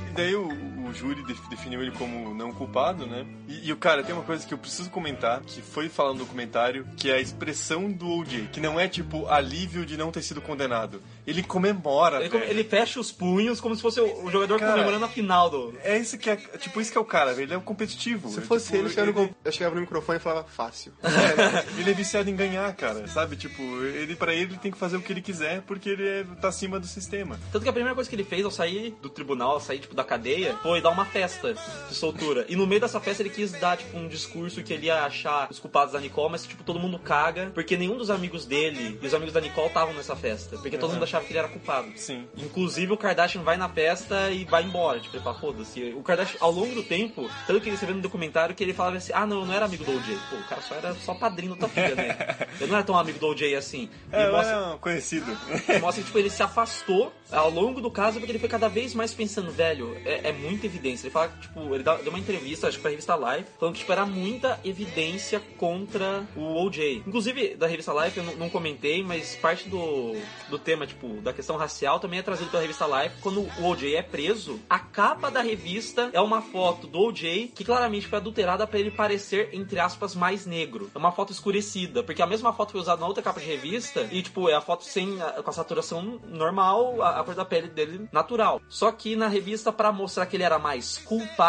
E 0.09 0.13
daí 0.13 0.35
o, 0.35 0.47
o 0.87 0.93
júri 0.93 1.23
definiu 1.71 1.81
ele 1.81 1.91
como 1.91 2.33
não 2.33 2.51
culpado, 2.51 3.05
né? 3.05 3.25
E, 3.47 3.69
e 3.69 3.73
o 3.73 3.77
cara, 3.77 4.03
tem 4.03 4.13
uma 4.13 4.23
coisa 4.23 4.45
que 4.45 4.53
eu 4.53 4.57
preciso 4.57 4.89
comentar, 4.89 5.39
que 5.41 5.61
foi 5.61 5.87
falado 5.89 6.13
no 6.13 6.19
documentário, 6.19 6.85
que 6.97 7.09
é 7.09 7.15
a 7.15 7.19
expressão 7.19 7.89
do 7.91 8.07
O.J., 8.07 8.47
que 8.51 8.59
não 8.59 8.79
é 8.79 8.87
tipo 8.87 9.27
alívio 9.27 9.85
de 9.85 9.95
não 9.97 10.11
ter 10.11 10.21
sido 10.21 10.41
condenado. 10.41 11.01
Ele 11.25 11.41
comemora, 11.43 12.19
Ele, 12.19 12.29
velho. 12.29 12.43
ele 12.45 12.63
fecha 12.63 12.99
os 12.99 13.11
punhos 13.11 13.61
como 13.61 13.75
se 13.75 13.81
fosse 13.81 13.99
o 13.99 14.11
o 14.21 14.29
jogador 14.31 14.59
Cara, 14.59 14.73
comemorando 14.73 15.05
a 15.05 15.07
final 15.07 15.49
do. 15.49 15.73
É 15.83 15.97
isso 15.97 16.17
que 16.17 16.29
é, 16.29 16.35
tipo, 16.35 16.81
isso 16.81 16.91
que 16.91 16.97
é 16.97 17.01
o 17.01 17.05
cara, 17.05 17.31
velho. 17.33 17.45
Ele 17.45 17.53
é 17.53 17.57
um 17.57 17.61
competitivo. 17.61 18.29
Se 18.29 18.39
É, 18.39 18.41
fosse 18.41 18.65
tipo, 18.65 18.77
ele, 18.77 18.89
chegando 18.89 19.13
com- 19.13 19.29
eu 19.43 19.51
chegava 19.51 19.75
no 19.75 19.81
microfone 19.81 20.17
e 20.17 20.21
falava 20.21 20.47
fácil. 20.47 20.91
É, 21.21 21.79
ele 21.79 21.91
é 21.91 21.93
viciado 21.93 22.29
em 22.29 22.35
ganhar, 22.35 22.73
cara, 22.75 23.07
sabe? 23.07 23.35
Tipo, 23.35 23.61
ele 23.83 24.15
para 24.15 24.33
ele 24.33 24.41
ele 24.51 24.57
tem 24.57 24.71
que 24.71 24.77
fazer 24.77 24.97
o 24.97 25.01
que 25.01 25.13
ele 25.13 25.21
quiser 25.21 25.61
porque 25.61 25.89
ele 25.89 26.07
é, 26.07 26.23
tá 26.41 26.47
acima 26.49 26.79
do 26.79 26.85
sistema. 26.87 27.39
Tanto 27.51 27.63
que 27.63 27.69
a 27.69 27.73
primeira 27.73 27.93
coisa 27.95 28.09
que 28.09 28.15
ele 28.15 28.23
fez 28.23 28.43
ao 28.43 28.49
sair 28.51 28.95
do 29.01 29.09
tribunal, 29.09 29.51
ao 29.51 29.59
sair 29.61 29.79
tipo, 29.79 29.93
da 29.95 30.03
cadeia, 30.03 30.55
foi 30.63 30.81
dar 30.81 30.89
uma 30.89 31.05
festa 31.05 31.55
de 31.89 31.95
soltura. 31.95 32.45
E 32.47 32.55
no 32.55 32.65
meio 32.65 32.79
dessa 32.81 32.99
festa 32.99 33.21
ele 33.21 33.29
quis 33.29 33.51
dar 33.51 33.77
tipo, 33.77 33.97
um 33.97 34.07
discurso 34.07 34.63
que 34.63 34.71
ele 34.73 34.87
ia 34.87 35.03
achar 35.03 35.47
os 35.49 35.59
culpados 35.59 35.93
da 35.93 35.99
Nicole, 35.99 36.31
mas 36.31 36.45
tipo, 36.45 36.63
todo 36.63 36.79
mundo 36.79 36.97
caga, 36.99 37.51
porque 37.53 37.75
nenhum 37.75 37.97
dos 37.97 38.09
amigos 38.09 38.45
dele 38.45 38.97
e 39.01 39.05
os 39.05 39.13
amigos 39.13 39.33
da 39.33 39.41
Nicole 39.41 39.67
estavam 39.67 39.93
nessa 39.93 40.15
festa. 40.15 40.57
Porque 40.57 40.77
todo 40.77 40.93
mundo 40.93 41.03
achava 41.03 41.25
que 41.25 41.31
ele 41.31 41.39
era 41.39 41.47
culpado. 41.47 41.91
Sim. 41.95 42.27
Inclusive 42.37 42.91
o 42.93 42.97
Kardashian 42.97 43.43
vai 43.43 43.57
na 43.57 43.67
festa 43.69 44.29
e 44.31 44.45
vai 44.45 44.63
embora, 44.63 44.99
tipo, 44.99 45.15
ele 45.15 45.23
fala, 45.23 45.37
foda-se. 45.39 45.93
O 45.95 46.01
Kardashian, 46.03 46.37
ao 46.39 46.51
longo 46.51 46.73
do 46.75 46.83
tempo, 46.83 47.29
tanto 47.45 47.61
que 47.61 47.71
você 47.71 47.85
vê 47.85 47.93
no 47.93 48.01
documentário 48.01 48.55
que 48.55 48.63
ele 48.63 48.73
falava 48.73 48.97
assim, 48.97 49.11
ah 49.13 49.25
não, 49.25 49.41
eu 49.41 49.45
não 49.45 49.53
era 49.53 49.65
amigo 49.65 49.83
do 49.83 49.91
OJ. 49.91 50.17
Pô, 50.29 50.35
o 50.37 50.43
cara 50.43 50.61
só 50.61 50.75
era 50.75 50.93
só 50.95 51.13
padrinho 51.13 51.53
da 51.55 51.59
tua 51.67 51.69
filha, 51.69 51.95
né? 51.95 52.47
Eu 52.59 52.67
não 52.67 52.75
era 52.75 52.83
tão 52.83 52.97
amigo 52.97 53.19
do 53.19 53.27
OJ 53.27 53.55
assim. 53.55 53.89
É, 54.11 54.29
mostra- 54.29 54.73
um 54.73 54.77
conhecido. 54.77 55.25
mostra 55.79 56.01
que 56.01 56.07
tipo, 56.07 56.17
ele 56.19 56.29
se 56.29 56.43
afastou 56.43 57.13
ao 57.31 57.49
longo 57.49 57.79
do 57.79 57.89
caso 57.89 58.19
porque 58.19 58.31
ele 58.31 58.39
foi 58.39 58.49
cada 58.49 58.67
vez 58.67 58.93
mais 58.93 59.13
pensando, 59.13 59.51
velho, 59.51 59.95
é, 60.05 60.29
é 60.29 60.31
muita 60.33 60.65
evidência. 60.65 61.07
Ele 61.07 61.13
fala 61.13 61.29
que, 61.29 61.47
tipo, 61.51 61.75
ele 61.75 61.83
deu 61.83 62.09
uma 62.09 62.19
entrevista, 62.19 62.67
acho 62.67 62.77
que 62.77 62.81
pra 62.81 62.91
revista 62.91 63.15
Life, 63.15 63.49
falando 63.59 63.75
que 63.75 63.81
tipo, 63.81 63.91
era 63.91 64.05
muita 64.05 64.59
evidência 64.63 65.41
contra 65.57 66.25
o 66.35 66.65
OJ. 66.65 67.03
Inclusive, 67.05 67.55
da 67.55 67.67
revista 67.67 67.93
Life 67.93 68.17
eu 68.17 68.23
não, 68.37 68.49
comentei, 68.49 69.03
mas 69.03 69.35
parte 69.35 69.69
do, 69.69 70.15
do 70.49 70.57
tema, 70.57 70.87
tipo, 70.87 71.07
da 71.21 71.33
questão 71.33 71.57
racial 71.57 71.99
também 71.99 72.19
é 72.19 72.23
trazido 72.23 72.49
pela 72.49 72.61
revista 72.61 72.85
Life. 72.85 73.21
Quando 73.21 73.41
o 73.41 73.65
OJ 73.65 73.95
é 73.95 74.01
preso, 74.01 74.59
a 74.69 74.79
capa 74.79 75.29
da 75.29 75.41
revista 75.41 76.09
é 76.13 76.21
uma 76.21 76.41
foto 76.41 76.87
do 76.87 76.99
OJ 76.99 77.51
que 77.53 77.63
claramente 77.63 78.07
foi 78.07 78.17
adulterada 78.17 78.65
pra 78.65 78.79
ele 78.79 78.91
parecer, 78.91 79.49
entre 79.53 79.79
aspas, 79.79 80.15
mais 80.15 80.45
negro. 80.45 80.89
É 80.93 80.97
uma 80.97 81.11
foto 81.11 81.31
escurecida, 81.31 82.03
porque 82.03 82.21
a 82.21 82.27
mesma 82.27 82.53
foto 82.53 82.71
foi 82.71 82.81
usada 82.81 83.01
na 83.01 83.07
outra 83.07 83.23
capa 83.23 83.39
de 83.39 83.45
revista 83.45 84.07
e, 84.11 84.21
tipo, 84.21 84.49
é 84.49 84.53
a 84.53 84.61
foto 84.61 84.83
sem 84.83 85.17
com 85.43 85.49
a 85.49 85.53
saturação 85.53 86.19
normal, 86.27 87.01
a, 87.01 87.19
a 87.19 87.23
cor 87.23 87.35
da 87.35 87.45
pele 87.45 87.67
dele 87.67 88.07
natural. 88.11 88.61
Só 88.69 88.91
que 88.91 89.15
na 89.15 89.27
revista, 89.27 89.71
pra 89.71 89.91
mostrar 89.91 90.25
que 90.25 90.35
ele 90.35 90.43
era 90.43 90.59
mais 90.59 90.97
culpado, 90.97 91.40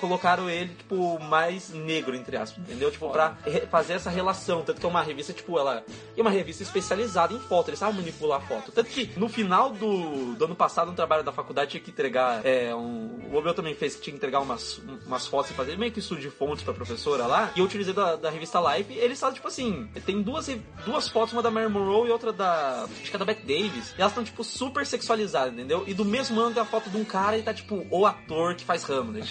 colocaram 0.00 0.48
ele, 0.48 0.74
tipo, 0.74 1.18
mais 1.20 1.70
negro, 1.70 2.14
entre 2.14 2.36
aspas, 2.36 2.62
entendeu? 2.62 2.90
Tipo, 2.90 3.10
pra 3.10 3.36
fazer 3.70 3.94
essa 3.94 4.10
relação. 4.10 4.62
Tanto 4.62 4.80
que 4.80 4.86
é 4.86 4.88
uma 4.88 5.02
revista, 5.02 5.32
tipo, 5.32 5.58
ela 5.58 5.82
é 6.16 6.20
uma 6.20 6.30
revista 6.30 6.62
especializada 6.62 7.34
em 7.34 7.40
foto, 7.40 7.68
eles 7.68 7.78
sabem 7.78 7.96
manipular 7.96 8.40
foto. 8.46 8.72
Tanto 8.72 8.90
que 8.90 9.10
no 9.16 9.28
final 9.28 9.70
do, 9.70 10.34
do 10.34 10.44
ano 10.44 10.54
passado, 10.54 10.88
no 10.88 10.96
trabalho 10.96 11.22
da 11.22 11.32
faculdade, 11.32 11.72
tinha 11.72 11.82
que 11.82 11.90
entregar 11.90 12.44
é, 12.44 12.74
um. 12.74 13.20
O 13.32 13.36
Obel 13.36 13.54
também 13.54 13.74
fez 13.74 13.96
que 13.96 14.02
tinha 14.02 14.12
que 14.12 14.18
entregar 14.18 14.40
umas, 14.40 14.78
umas 15.06 15.26
fotos 15.26 15.50
e 15.50 15.54
fazer 15.54 15.76
meio 15.76 15.92
que 15.92 15.98
estudo 15.98 16.20
de 16.20 16.30
fontes 16.30 16.62
pra 16.64 16.72
professora 16.72 17.26
lá. 17.26 17.50
E 17.56 17.58
eu 17.58 17.64
utilizei 17.64 17.94
da, 17.94 18.16
da 18.16 18.30
revista 18.30 18.60
Life. 18.60 18.92
Eles 18.92 19.18
falam, 19.18 19.34
tipo 19.34 19.48
assim, 19.48 19.88
tem 20.06 20.22
duas, 20.22 20.48
duas 20.84 21.08
fotos, 21.08 21.32
uma 21.32 21.42
da 21.42 21.50
Mary 21.50 21.68
Monroe 21.68 22.08
e 22.08 22.12
outra 22.12 22.32
da. 22.32 22.84
Acho 22.84 23.10
que 23.10 23.16
é 23.16 23.18
da 23.18 23.24
Bette 23.24 23.42
Davis. 23.42 23.94
E 23.96 24.00
elas 24.00 24.12
estão, 24.12 24.24
tipo, 24.24 24.44
super 24.44 24.86
sexualizadas, 24.86 25.52
entendeu? 25.52 25.84
E 25.86 25.94
do 25.94 26.04
mesmo 26.04 26.40
ano 26.40 26.54
tem 26.54 26.62
a 26.62 26.66
foto 26.66 26.90
de 26.90 26.96
um 26.96 27.04
cara 27.04 27.36
e 27.36 27.42
tá, 27.42 27.52
tipo, 27.52 27.86
o 27.90 28.06
ator 28.06 28.54
que 28.54 28.64
faz 28.64 28.88
Hamlet. 28.88 29.23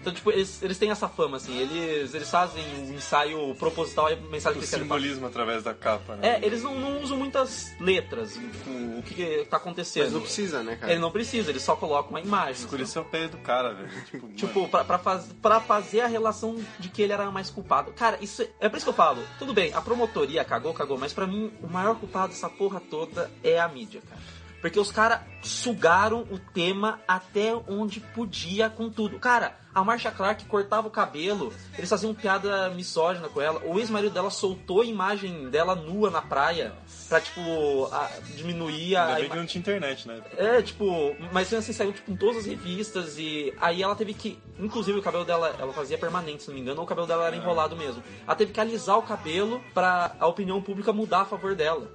Então, 0.00 0.12
tipo, 0.12 0.30
eles, 0.30 0.62
eles 0.62 0.78
têm 0.78 0.90
essa 0.90 1.08
fama, 1.08 1.36
assim. 1.36 1.56
Eles, 1.58 2.14
eles 2.14 2.30
fazem 2.30 2.64
um 2.78 2.94
ensaio 2.94 3.54
proposital 3.56 4.10
e 4.12 4.16
mensagem 4.16 4.50
O 4.50 4.52
que 4.54 4.58
eles 4.58 4.70
querem 4.70 4.84
simbolismo 4.84 5.26
através 5.26 5.62
da 5.62 5.74
capa, 5.74 6.16
né? 6.16 6.36
é, 6.40 6.46
eles 6.46 6.62
não, 6.62 6.78
não 6.78 7.02
usam 7.02 7.16
muitas 7.16 7.74
letras, 7.80 8.34
tipo, 8.34 8.70
o 8.98 9.02
que, 9.02 9.14
que 9.14 9.44
tá 9.46 9.56
acontecendo. 9.56 10.04
Mas 10.04 10.12
não 10.12 10.20
precisa, 10.20 10.62
né, 10.62 10.76
cara? 10.76 10.92
Ele 10.92 11.00
não 11.00 11.10
precisa, 11.10 11.50
ele 11.50 11.60
só 11.60 11.76
coloca 11.76 12.10
uma 12.10 12.20
imagem. 12.20 12.64
Escureceu 12.64 13.02
a 13.02 13.04
pele 13.04 13.28
do 13.28 13.38
cara, 13.38 13.74
velho. 13.74 13.86
Tipo, 14.06 14.28
Tipo, 14.34 14.68
pra, 14.68 14.84
pra, 14.84 14.98
faz, 14.98 15.24
pra 15.42 15.60
fazer 15.60 16.00
a 16.00 16.06
relação 16.06 16.56
de 16.78 16.88
que 16.88 17.02
ele 17.02 17.12
era 17.12 17.30
mais 17.30 17.50
culpado. 17.50 17.92
Cara, 17.92 18.18
isso 18.20 18.42
é, 18.42 18.48
é 18.60 18.68
por 18.68 18.76
isso 18.76 18.86
que 18.86 18.90
eu 18.90 18.94
falo. 18.94 19.22
Tudo 19.38 19.52
bem, 19.52 19.72
a 19.72 19.80
promotoria 19.80 20.44
cagou, 20.44 20.72
cagou, 20.72 20.96
mas 20.98 21.12
pra 21.12 21.26
mim 21.26 21.52
o 21.62 21.66
maior 21.68 21.96
culpado 21.96 22.28
dessa 22.28 22.48
porra 22.48 22.80
toda 22.80 23.30
é 23.42 23.58
a 23.58 23.68
mídia, 23.68 24.00
cara. 24.08 24.20
Porque 24.60 24.80
os 24.80 24.90
caras 24.90 25.20
sugaram 25.42 26.22
o 26.30 26.38
tema 26.38 26.98
até 27.06 27.54
onde 27.68 28.00
podia 28.00 28.68
com 28.68 28.90
tudo. 28.90 29.18
Cara, 29.18 29.56
a 29.72 29.84
Marsha 29.84 30.10
Clark 30.10 30.44
cortava 30.46 30.88
o 30.88 30.90
cabelo, 30.90 31.52
eles 31.76 31.88
faziam 31.90 32.12
piada 32.14 32.70
misógina 32.70 33.28
com 33.28 33.40
ela. 33.40 33.62
O 33.64 33.78
ex-marido 33.78 34.12
dela 34.12 34.30
soltou 34.30 34.80
a 34.80 34.84
imagem 34.84 35.48
dela 35.50 35.76
nua 35.76 36.10
na 36.10 36.20
praia 36.22 36.72
pra, 37.08 37.20
tipo, 37.20 37.84
a- 37.92 38.10
diminuir 38.34 38.96
a. 38.96 39.06
ainda 39.06 39.20
bem 39.20 39.30
que 39.30 39.36
não 39.36 39.46
tinha 39.46 39.60
internet, 39.60 40.08
né? 40.08 40.20
é, 40.36 40.62
tipo, 40.62 41.14
mas 41.32 41.52
assim, 41.52 41.72
saiu 41.72 41.92
tipo, 41.92 42.10
em 42.10 42.16
todas 42.16 42.38
as 42.38 42.46
revistas 42.46 43.18
e 43.18 43.54
aí 43.60 43.82
ela 43.82 43.94
teve 43.94 44.14
que, 44.14 44.38
inclusive 44.58 44.98
o 44.98 45.02
cabelo 45.02 45.24
dela, 45.24 45.54
ela 45.60 45.72
fazia 45.72 45.98
permanente, 45.98 46.42
se 46.42 46.48
não 46.48 46.54
me 46.56 46.62
engano, 46.62 46.78
ou 46.78 46.84
o 46.84 46.88
cabelo 46.88 47.06
dela 47.06 47.26
era 47.26 47.36
enrolado 47.36 47.76
mesmo. 47.76 48.02
Ela 48.26 48.34
teve 48.34 48.52
que 48.52 48.60
alisar 48.60 48.98
o 48.98 49.02
cabelo 49.02 49.62
pra 49.74 50.16
a 50.18 50.26
opinião 50.26 50.60
pública 50.62 50.92
mudar 50.92 51.20
a 51.20 51.24
favor 51.26 51.54
dela. 51.54 51.88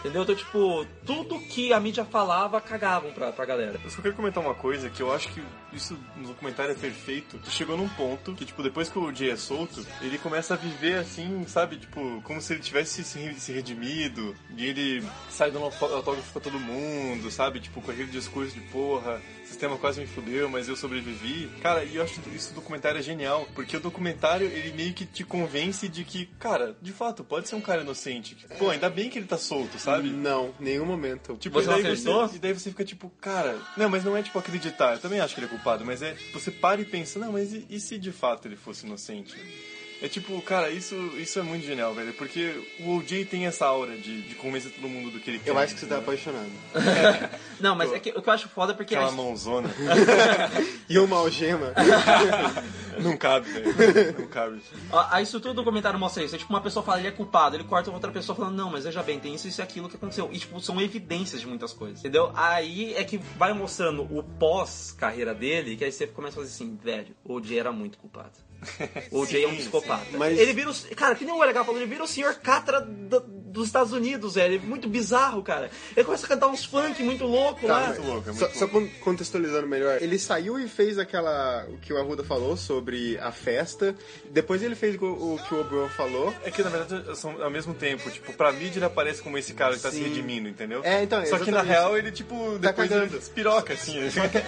Entendeu? 0.00 0.22
Então, 0.22 0.34
tipo, 0.34 0.86
tudo 1.04 1.38
que 1.40 1.72
a 1.72 1.78
mídia 1.80 2.04
falava 2.04 2.60
cagavam 2.60 3.12
pra, 3.12 3.32
pra 3.32 3.44
galera. 3.44 3.78
Eu 3.84 3.90
só 3.90 4.00
quero 4.00 4.14
comentar 4.14 4.42
uma 4.42 4.54
coisa 4.54 4.88
que 4.88 5.02
eu 5.02 5.12
acho 5.12 5.28
que 5.28 5.42
isso 5.72 5.96
no 6.16 6.28
documentário 6.28 6.72
é 6.72 6.74
perfeito. 6.74 7.38
Que 7.38 7.50
chegou 7.50 7.76
num 7.76 7.88
ponto 7.90 8.32
que, 8.34 8.44
tipo, 8.46 8.62
depois 8.62 8.88
que 8.88 8.98
o 8.98 9.14
Jay 9.14 9.30
é 9.30 9.36
solto, 9.36 9.86
ele 10.00 10.16
começa 10.18 10.54
a 10.54 10.56
viver 10.56 10.94
assim, 10.98 11.44
sabe? 11.46 11.76
Tipo, 11.76 12.22
como 12.22 12.40
se 12.40 12.54
ele 12.54 12.62
tivesse 12.62 13.04
se, 13.04 13.52
redimido. 13.52 14.34
E 14.56 14.64
ele 14.66 15.04
sai 15.28 15.50
dando 15.50 15.66
autó- 15.66 15.94
autógrafo 15.94 16.32
pra 16.32 16.40
todo 16.40 16.58
mundo, 16.58 17.30
sabe? 17.30 17.60
Tipo, 17.60 17.82
com 17.82 17.90
aquele 17.90 18.10
discurso 18.10 18.54
de 18.54 18.60
porra, 18.68 19.20
o 19.44 19.46
sistema 19.46 19.76
quase 19.76 20.00
me 20.00 20.06
fudeu, 20.06 20.48
mas 20.48 20.66
eu 20.68 20.76
sobrevivi. 20.76 21.50
Cara, 21.60 21.84
e 21.84 21.96
eu 21.96 22.02
acho 22.02 22.20
isso 22.34 22.50
do 22.52 22.56
documentário 22.56 22.98
é 22.98 23.02
genial. 23.02 23.46
Porque 23.54 23.76
o 23.76 23.80
documentário, 23.80 24.46
ele 24.46 24.72
meio 24.72 24.94
que 24.94 25.04
te 25.04 25.24
convence 25.24 25.88
de 25.88 26.04
que, 26.04 26.26
cara, 26.38 26.74
de 26.80 26.92
fato, 26.92 27.22
pode 27.22 27.48
ser 27.48 27.56
um 27.56 27.60
cara 27.60 27.82
inocente. 27.82 28.36
Pô, 28.58 28.70
ainda 28.70 28.88
bem 28.88 29.10
que 29.10 29.18
ele 29.18 29.26
tá 29.26 29.36
solto, 29.36 29.78
sabe? 29.78 29.89
Não, 29.98 30.54
nenhum 30.58 30.84
momento. 30.86 31.36
Tipo, 31.36 31.60
Você 31.60 31.64
e 31.64 31.68
daí 31.68 31.82
não 31.82 31.88
acreditou? 31.90 32.28
você, 32.28 32.36
e 32.36 32.38
daí 32.38 32.52
você 32.52 32.70
fica 32.70 32.84
tipo, 32.84 33.10
cara. 33.20 33.58
Não, 33.76 33.88
mas 33.88 34.04
não 34.04 34.16
é 34.16 34.22
tipo 34.22 34.38
acreditar. 34.38 34.94
Eu 34.94 34.98
também 35.00 35.20
acho 35.20 35.34
que 35.34 35.40
ele 35.40 35.46
é 35.46 35.50
culpado, 35.50 35.84
mas 35.84 36.02
é. 36.02 36.16
Você 36.32 36.50
para 36.50 36.80
e 36.80 36.84
pensa, 36.84 37.18
não, 37.18 37.32
mas 37.32 37.52
e, 37.52 37.66
e 37.68 37.80
se 37.80 37.98
de 37.98 38.12
fato 38.12 38.46
ele 38.48 38.56
fosse 38.56 38.86
inocente? 38.86 39.36
É 40.02 40.08
tipo, 40.08 40.40
cara, 40.40 40.70
isso, 40.70 40.94
isso 41.18 41.38
é 41.38 41.42
muito 41.42 41.66
genial, 41.66 41.92
velho. 41.92 42.14
Porque 42.14 42.54
o 42.80 42.96
OJ 42.96 43.26
tem 43.26 43.46
essa 43.46 43.66
aura 43.66 43.96
de, 43.96 44.22
de 44.22 44.34
convencer 44.34 44.72
todo 44.72 44.88
mundo 44.88 45.10
do 45.10 45.20
que 45.20 45.30
ele 45.30 45.38
quer. 45.38 45.50
Eu 45.50 45.58
acho 45.58 45.74
que 45.74 45.80
você 45.80 45.86
tá 45.86 45.98
apaixonado. 45.98 46.50
Não, 47.60 47.76
mas 47.76 47.92
é 47.92 47.98
que, 47.98 48.10
o 48.10 48.22
que 48.22 48.28
eu 48.28 48.32
acho 48.32 48.48
foda 48.48 48.72
é 48.72 48.76
porque. 48.76 48.94
Aquela 48.94 49.10
a- 49.10 49.14
mãozona. 49.14 49.68
E 50.88 50.98
uma 50.98 51.18
algema. 51.18 51.72
não 52.98 53.16
cabe, 53.16 53.48
velho. 53.48 54.18
Não 54.18 54.26
cabe. 54.26 54.60
A, 54.90 55.22
estrutura 55.22 55.54
do 55.54 55.58
documentário 55.58 55.98
mostra 56.00 56.24
isso. 56.24 56.34
É 56.34 56.38
tipo, 56.38 56.52
uma 56.52 56.60
pessoa 56.60 56.84
fala, 56.84 56.98
ele 56.98 57.06
é 57.06 57.12
culpado. 57.12 57.54
Ele 57.54 57.62
corta 57.62 57.92
outra 57.92 58.10
pessoa 58.10 58.34
falando, 58.34 58.56
não, 58.56 58.70
mas 58.70 58.84
veja 58.84 59.00
bem, 59.00 59.20
tem 59.20 59.34
isso, 59.34 59.46
isso 59.46 59.60
e 59.60 59.62
aquilo 59.62 59.88
que 59.88 59.94
aconteceu. 59.94 60.28
E, 60.32 60.38
tipo, 60.38 60.60
são 60.60 60.80
evidências 60.80 61.40
de 61.40 61.46
muitas 61.46 61.72
coisas. 61.72 62.00
Entendeu? 62.00 62.32
Aí 62.34 62.92
é 62.94 63.04
que 63.04 63.18
vai 63.18 63.52
mostrando 63.52 64.02
o 64.02 64.22
pós-carreira 64.22 65.32
dele, 65.32 65.76
que 65.76 65.84
aí 65.84 65.92
você 65.92 66.08
começa 66.08 66.40
a 66.40 66.42
fazer 66.42 66.52
assim, 66.54 66.76
velho, 66.82 67.14
o 67.24 67.34
OJ 67.34 67.56
era 67.58 67.70
muito 67.70 67.98
culpado. 67.98 68.32
O 69.10 69.20
OJ 69.20 69.42
é 69.44 69.48
um 69.48 69.56
psicopata. 69.56 70.06
Mas- 70.18 70.38
Ele 70.38 70.52
vira 70.52 70.70
o. 70.70 70.74
Cara, 70.94 71.14
que 71.14 71.24
nem 71.24 71.34
o 71.34 71.42
LH 71.42 71.64
falou, 71.64 71.80
ele 71.80 71.88
vira 71.90 72.04
o 72.04 72.08
senhor 72.08 72.34
Catra 72.36 72.80
da, 72.80 73.22
dos 73.50 73.66
Estados 73.66 73.92
Unidos, 73.92 74.34
velho. 74.34 74.56
É 74.56 74.58
muito 74.58 74.88
bizarro, 74.88 75.42
cara. 75.42 75.70
Ele 75.96 76.04
começa 76.04 76.24
a 76.26 76.28
cantar 76.28 76.46
uns 76.48 76.64
funk 76.64 77.02
muito 77.02 77.24
louco 77.24 77.66
Tá, 77.66 77.72
lá. 77.72 77.86
mas- 77.88 77.98
muito 77.98 78.10
louco, 78.10 78.28
é 78.28 78.32
muito 78.32 78.38
só, 78.38 78.44
louco. 78.46 78.58
só 78.58 78.68
con- 78.68 78.88
contextualizando 79.04 79.66
melhor, 79.66 79.98
ele 80.00 80.18
saiu 80.18 80.58
e 80.58 80.68
fez 80.68 80.98
aquela. 80.98 81.66
o 81.68 81.78
que 81.78 81.92
o 81.92 81.98
Arruda 81.98 82.22
falou 82.24 82.56
sobre 82.56 83.18
a 83.18 83.32
festa. 83.32 83.94
Depois 84.30 84.62
ele 84.62 84.74
fez 84.74 84.96
o, 85.00 85.04
o 85.06 85.38
que 85.46 85.54
o 85.54 85.60
Obrol 85.60 85.88
falou. 85.90 86.32
É 86.44 86.50
que 86.50 86.62
na 86.62 86.70
verdade 86.70 87.16
são 87.16 87.42
ao 87.42 87.50
mesmo 87.50 87.74
tempo, 87.74 88.10
tipo, 88.10 88.32
pra 88.32 88.52
mídia 88.52 88.78
ele 88.78 88.84
aparece 88.86 89.22
como 89.22 89.36
esse 89.38 89.52
cara 89.54 89.74
que 89.76 89.82
tá 89.82 89.90
se 89.90 89.96
Sim. 89.96 90.04
redimindo, 90.04 90.48
entendeu? 90.48 90.80
É, 90.84 91.02
então, 91.02 91.24
Só 91.26 91.38
que 91.38 91.50
na 91.50 91.62
real 91.62 91.96
ele, 91.96 92.10
tipo, 92.12 92.52
Tá 92.60 92.68
depois 92.68 92.88
cagando. 92.88 93.06
ele 93.10 93.18
despiroca, 93.18 93.74
assim. 93.74 93.98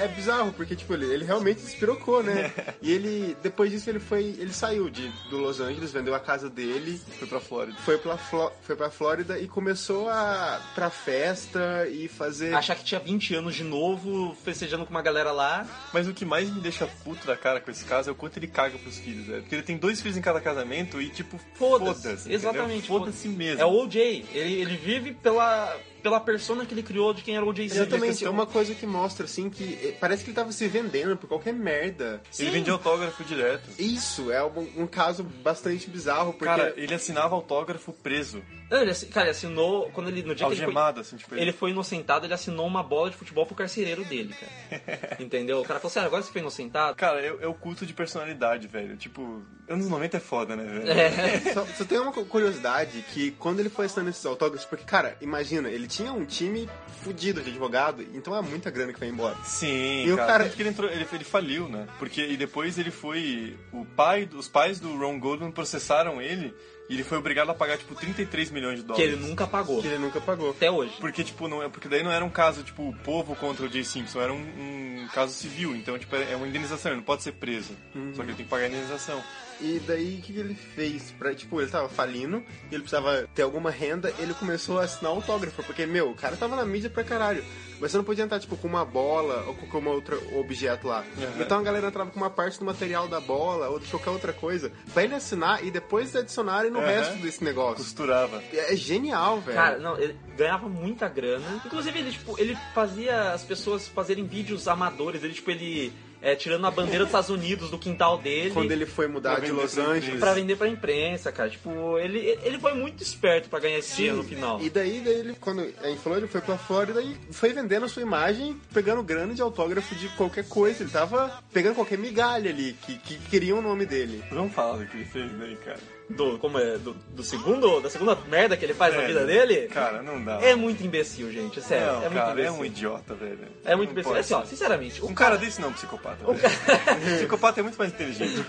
É 0.03 0.09
bizarro, 0.09 0.53
porque, 0.53 0.75
tipo, 0.77 0.93
ele, 0.95 1.07
ele 1.13 1.25
realmente 1.25 1.61
despirocou, 1.61 2.23
né? 2.23 2.53
E 2.83 2.91
ele, 2.93 3.37
depois 3.43 3.71
disso, 3.71 3.89
ele 3.91 4.01
foi. 4.01 4.35
Ele 4.39 4.53
saiu 4.53 4.91
de, 4.91 5.09
do 5.31 5.39
Los 5.39 5.61
Angeles, 5.61 5.93
vendeu 5.93 6.15
a 6.15 6.21
casa 6.21 6.49
dele, 6.51 7.01
Foi 7.19 7.29
pra 7.29 7.41
Flórida. 7.41 7.77
foi 7.85 7.99
pra, 7.99 8.17
Fló- 8.19 8.53
foi 8.63 8.75
pra 8.77 8.91
Flórida 8.93 9.39
e 9.39 9.49
começou 9.49 10.09
a 10.09 10.61
pra 10.75 10.91
festa 10.91 11.89
e 11.91 12.07
fazer. 12.09 12.55
Achar 12.55 12.77
que 12.77 12.85
tinha 12.85 13.01
20 13.01 13.35
anos 13.35 13.55
de 13.55 13.65
novo, 13.65 14.37
festejando 14.45 14.85
com 14.85 14.91
uma 14.91 15.03
galera 15.03 15.33
lá. 15.33 15.67
Mas 15.93 16.07
o 16.07 16.15
que 16.15 16.25
mais 16.25 16.49
me 16.51 16.61
deixa 16.61 16.87
puto 17.03 17.27
da 17.27 17.37
cara 17.37 17.61
com 17.61 17.71
esse 17.71 17.85
caso 17.85 18.11
é 18.11 18.13
o 18.13 18.15
quanto 18.15 18.37
ele 18.37 18.47
caga 18.47 18.79
pros 18.79 18.99
filhos, 18.99 19.27
velho. 19.27 19.41
Porque 19.43 19.55
ele 19.55 19.63
tem 19.63 19.77
dois 19.77 20.01
filhos 20.01 20.17
em 20.17 20.23
cada 20.23 20.41
casamento 20.41 21.01
e, 21.01 21.09
tipo, 21.11 21.39
Foda-se. 21.55 22.03
foda-se. 22.03 22.11
entendeu? 22.29 22.35
Exatamente. 22.37 22.87
Foda-se 22.87 23.29
mesmo. 23.29 23.61
É 23.61 23.65
o 23.65 23.73
OJ. 23.83 23.97
Ele, 24.33 24.55
ele 24.61 24.77
vive 24.77 25.13
pela, 25.15 25.77
pela 26.03 26.19
persona 26.21 26.67
que 26.67 26.75
ele 26.75 26.83
criou 26.83 27.15
de 27.15 27.23
quem 27.23 27.37
era 27.37 27.45
o 27.45 27.55
Simpson. 27.55 27.75
Exatamente, 27.83 28.25
é 28.25 28.31
uma 28.31 28.47
coisa 28.47 28.75
que 28.75 28.87
mostra, 28.87 29.25
assim, 29.27 29.49
que 29.49 29.79
eh, 29.83 29.97
parece 30.01 30.25
que 30.25 30.31
ele 30.31 30.35
tava 30.37 30.51
se 30.53 30.67
vendendo 30.69 31.17
por 31.17 31.29
qualquer 31.29 31.53
merda. 31.55 32.21
Ele 32.39 32.51
vende 32.51 32.71
autógrafo 32.71 33.23
direto. 33.25 33.69
Isso, 33.79 34.31
é 34.33 34.45
um, 34.45 34.69
um 34.83 34.87
caso 34.87 35.23
bastante 35.23 35.89
bizarro, 35.89 36.33
porque... 36.33 36.45
Cara, 36.45 36.75
ele 36.77 36.95
assinava 36.95 37.35
autógrafo 37.35 37.93
preso. 37.93 38.43
Não, 38.71 38.81
ele, 38.81 38.91
assi- 38.91 39.07
cara, 39.07 39.27
ele 39.27 39.33
assinou. 39.33 39.91
Quando 39.91 40.09
ele, 40.09 40.23
no 40.23 40.35
dia 40.35 40.47
que 40.47 40.53
ele 40.53 40.57
foi, 40.57 40.65
Algemado, 40.65 41.01
assim, 41.01 41.17
tipo. 41.17 41.35
ele 41.35 41.53
foi 41.53 41.73
inocentado, 41.73 42.25
ele 42.25 42.33
assinou 42.33 42.67
uma 42.67 42.83
bola 42.83 43.11
de 43.11 43.17
futebol 43.19 43.45
pro 43.45 43.55
carcereiro 43.55 44.03
dele, 44.03 44.35
cara. 44.35 45.17
Entendeu? 45.21 45.61
O 45.61 45.63
cara 45.63 45.79
falou 45.79 45.91
assim: 45.91 45.99
ah, 46.01 46.05
agora 46.07 46.23
você 46.23 46.33
foi 46.33 46.41
inocentado. 46.41 46.97
Cara, 46.97 47.21
é, 47.21 47.27
é 47.43 47.47
o 47.47 47.53
culto 47.53 47.85
de 47.85 47.93
personalidade, 47.93 48.67
velho. 48.69 48.97
Tipo, 48.97 49.43
anos 49.69 49.87
90 49.91 50.17
é 50.17 50.21
foda, 50.21 50.57
né, 50.57 50.65
velho? 50.65 50.91
É. 50.91 51.53
Só, 51.53 51.67
só 51.67 51.85
tem 51.85 51.99
uma 51.99 52.13
cu- 52.15 52.25
curiosidade 52.25 53.05
que 53.13 53.33
quando 53.33 53.61
ele 53.61 53.69
foi 53.69 53.85
assinando 53.85 54.09
esses 54.09 54.25
autógrafos, 54.25 54.65
porque, 54.67 54.85
cara, 54.87 55.19
imagina, 55.21 55.69
ele 55.69 55.87
tinha 55.97 56.13
um 56.13 56.25
time 56.25 56.69
fudido 57.03 57.41
de 57.43 57.51
advogado, 57.51 58.03
então 58.15 58.37
é 58.37 58.41
muita 58.41 58.71
grana 58.71 58.93
que 58.93 59.01
vai 59.01 59.09
embora. 59.09 59.37
Sim, 59.45 60.05
E 60.07 60.13
o 60.13 60.17
cara. 60.17 60.29
cara- 60.33 60.45
Tanto 60.45 60.57
que 60.57 60.63
ele, 60.63 60.69
entrou, 60.69 60.91
ele, 60.91 61.07
ele 61.13 61.25
faliu, 61.25 61.69
né? 61.69 61.87
Porque 61.99 62.21
e 62.25 62.37
depois 62.37 62.79
ele 62.79 62.91
foi. 62.91 63.57
O 63.73 63.85
pai, 63.85 64.29
os 64.35 64.49
pais 64.49 64.79
do 64.81 64.97
Ron 64.97 65.19
Goldman 65.19 65.51
processaram 65.51 66.21
ele 66.23 66.55
e 66.89 66.95
ele 66.95 67.05
foi 67.05 67.19
obrigado 67.19 67.51
a 67.51 67.55
pagar, 67.55 67.77
tipo, 67.79 67.95
33 67.95 68.51
milhões 68.51 68.77
de 68.77 68.83
Que 68.83 68.89
dólares. 68.89 69.13
ele 69.13 69.27
nunca 69.27 69.47
pagou. 69.47 69.81
Que 69.81 69.89
ele 69.89 69.99
nunca 69.99 70.21
pagou. 70.21 70.51
Até 70.51 70.71
hoje. 70.71 70.95
Porque, 71.01 71.25
tipo, 71.25 71.49
não 71.49 71.63
é, 71.63 71.69
porque 71.69 71.89
daí 71.89 72.03
não 72.03 72.11
era 72.13 72.25
um 72.25 72.31
caso, 72.31 72.63
tipo, 72.63 72.89
o 72.89 72.95
povo 72.99 73.35
contra 73.37 73.65
o 73.67 73.69
Jay 73.69 73.85
Simpson, 73.85 74.21
era 74.21 74.33
um, 74.33 74.37
um 74.37 75.09
caso 75.15 75.33
civil, 75.33 75.75
então, 75.75 75.99
tipo, 75.99 76.15
é 76.17 76.37
uma 76.37 76.47
indenização, 76.47 76.91
ele 76.93 76.97
não 76.99 77.05
pode 77.05 77.23
ser 77.23 77.33
preso. 77.33 77.75
Uhum. 77.95 78.13
Só 78.15 78.23
que 78.23 78.29
ele 78.31 78.37
tem 78.37 78.45
que 78.45 78.51
pagar 78.51 78.65
a 78.67 78.69
indenização. 78.69 79.23
E 79.63 79.81
daí, 79.87 80.19
o 80.19 80.23
que, 80.23 80.33
que 80.33 80.39
ele 80.41 80.55
fez? 80.55 81.13
Pra, 81.19 81.33
tipo, 81.35 81.61
ele 81.61 81.71
tava 81.71 81.89
falindo, 81.89 82.43
ele 82.71 82.83
precisava 82.83 83.29
ter 83.35 83.43
alguma 83.43 83.71
renda, 83.71 84.13
ele 84.19 84.35
começou 84.35 84.81
a 84.81 84.85
assinar 84.85 85.13
autógrafo, 85.13 85.63
porque, 85.63 85.87
meu, 85.87 86.11
o 86.11 86.15
cara 86.17 86.37
tava 86.37 86.57
na 86.57 86.65
mídia 86.65 86.91
pra 86.91 87.05
caralho. 87.05 87.45
Mas 87.81 87.91
você 87.91 87.97
não 87.97 88.05
podia 88.05 88.25
entrar, 88.25 88.39
tipo, 88.41 88.57
com 88.57 88.67
uma 88.69 88.85
bola 88.85 89.45
ou 89.47 89.55
com 89.55 89.77
algum 89.77 89.91
outro 89.91 90.21
objeto 90.39 90.87
lá. 90.89 91.05
Uhum. 91.17 91.43
Então 91.43 91.59
a 91.59 91.63
galera 91.63 91.89
entrava 91.89 92.11
com 92.11 92.17
uma 92.17 92.31
parte 92.31 92.59
do 92.59 92.65
material 92.65 93.07
da 93.09 93.21
bola 93.21 93.69
ou 93.71 93.79
de 93.81 93.87
qualquer 93.89 94.11
outra 94.11 94.33
coisa, 94.33 94.73
pra 94.93 95.03
ele 95.05 95.15
assinar 95.15 95.65
e 95.65 95.71
depois 95.71 96.15
adicionarem 96.15 96.71
no 96.71 96.79
Uhum. 96.81 96.85
resto 96.87 97.17
desse 97.19 97.43
negócio. 97.45 97.77
Costurava. 97.77 98.43
É 98.53 98.75
genial, 98.77 99.41
velho. 99.41 99.57
Cara, 99.57 99.79
não, 99.79 99.99
ele 99.99 100.17
ganhava 100.37 100.69
muita 100.69 101.09
grana. 101.09 101.45
Inclusive, 101.65 101.99
ele, 101.99 102.11
tipo, 102.13 102.39
ele 102.41 102.57
fazia 102.75 103.33
as 103.33 103.43
pessoas 103.45 103.87
fazerem 103.89 104.27
vídeos 104.27 104.67
amadores. 104.69 105.23
Ele, 105.25 105.35
tipo, 105.35 105.51
ele 105.51 105.93
é, 106.23 106.37
tirando 106.37 106.65
a 106.67 106.71
bandeira 106.71 107.01
dos 107.01 107.09
Estados 107.09 107.31
Unidos 107.31 107.69
do 107.69 107.77
quintal 107.77 108.17
dele. 108.17 108.51
Quando 108.51 108.71
ele 108.71 108.87
foi 108.87 109.09
mudar 109.09 109.41
de 109.41 109.51
Los 109.51 109.77
Angeles. 109.77 110.21
Pra 110.21 110.33
vender 110.33 110.57
pra 110.57 110.69
imprensa, 110.69 111.33
cara. 111.33 111.51
Tipo, 111.51 111.99
ele, 111.99 112.39
ele 112.43 112.59
foi 112.61 112.75
muito 112.75 113.03
esperto 113.03 113.49
pra 113.49 113.59
ganhar 113.59 113.79
esse 113.79 113.97
dinheiro 113.97 114.19
no 114.19 114.25
final. 114.25 114.61
E 114.61 114.71
daí, 114.71 115.01
daí 115.01 115.15
ele, 115.15 115.37
quando 115.41 115.63
em 115.63 115.97
Flórida, 115.97 116.29
foi 116.29 116.41
pra 116.41 116.57
Flórida 116.57 117.03
e 117.03 117.17
foi 117.33 117.53
vendendo 117.53 117.87
a 117.87 117.89
sua 117.89 118.03
imagem, 118.03 118.57
pegando 118.73 119.03
grana 119.03 119.35
de 119.35 119.43
autógrafo 119.43 119.95
de 119.97 120.09
qualquer 120.11 120.49
coisa. 120.49 120.85
Ele 120.85 120.91
tava 120.91 121.43
pegando 121.53 121.75
qualquer 121.75 121.99
migalha 121.99 122.51
ali, 122.51 122.77
que, 122.87 122.97
que 122.99 123.19
queria 123.19 123.57
o 123.57 123.61
nome 123.61 123.85
dele. 123.85 124.23
Vamos 124.31 124.53
falar 124.53 124.79
do 124.79 124.87
que 124.87 124.97
ele 124.97 125.05
fez 125.05 125.31
daí, 125.33 125.57
cara. 125.57 125.81
Do, 126.17 126.39
como 126.39 126.59
é? 126.59 126.79
Do, 126.79 126.95
do 127.15 127.23
segundo? 127.23 127.81
Da 127.81 127.89
segunda 127.91 128.17
merda 128.29 128.57
que 128.57 128.65
ele 128.65 128.75
faz 128.75 128.95
na 128.95 129.01
Sério? 129.01 129.15
vida 129.15 129.27
dele? 129.27 129.69
Cara, 129.69 130.03
não 130.03 130.23
dá. 130.23 130.41
É 130.43 130.55
muito 130.55 130.83
imbecil, 130.85 131.31
gente. 131.33 131.61
Sério. 131.63 131.87
não, 131.87 131.97
é 131.97 132.01
muito 132.09 132.15
cara, 132.15 132.31
é 132.31 132.33
imbecil. 132.45 132.61
um 132.61 132.65
idiota, 132.65 133.15
velho. 133.15 133.39
É 133.65 133.75
muito 133.77 133.89
Não 133.95 134.01
imbecil. 134.01 134.17
Assim, 134.17 134.35
ó, 134.35 134.45
sinceramente, 134.45 135.05
Um 135.05 135.15
cara 135.15 135.37
desse 135.37 135.61
não 135.61 135.69
é 135.69 135.71
um 135.71 135.75
psicopata. 135.75 136.25
velho. 136.25 136.39
psicopata 137.19 137.61
é 137.61 137.63
muito 137.63 137.77
mais 137.79 137.93
inteligente. 137.93 138.35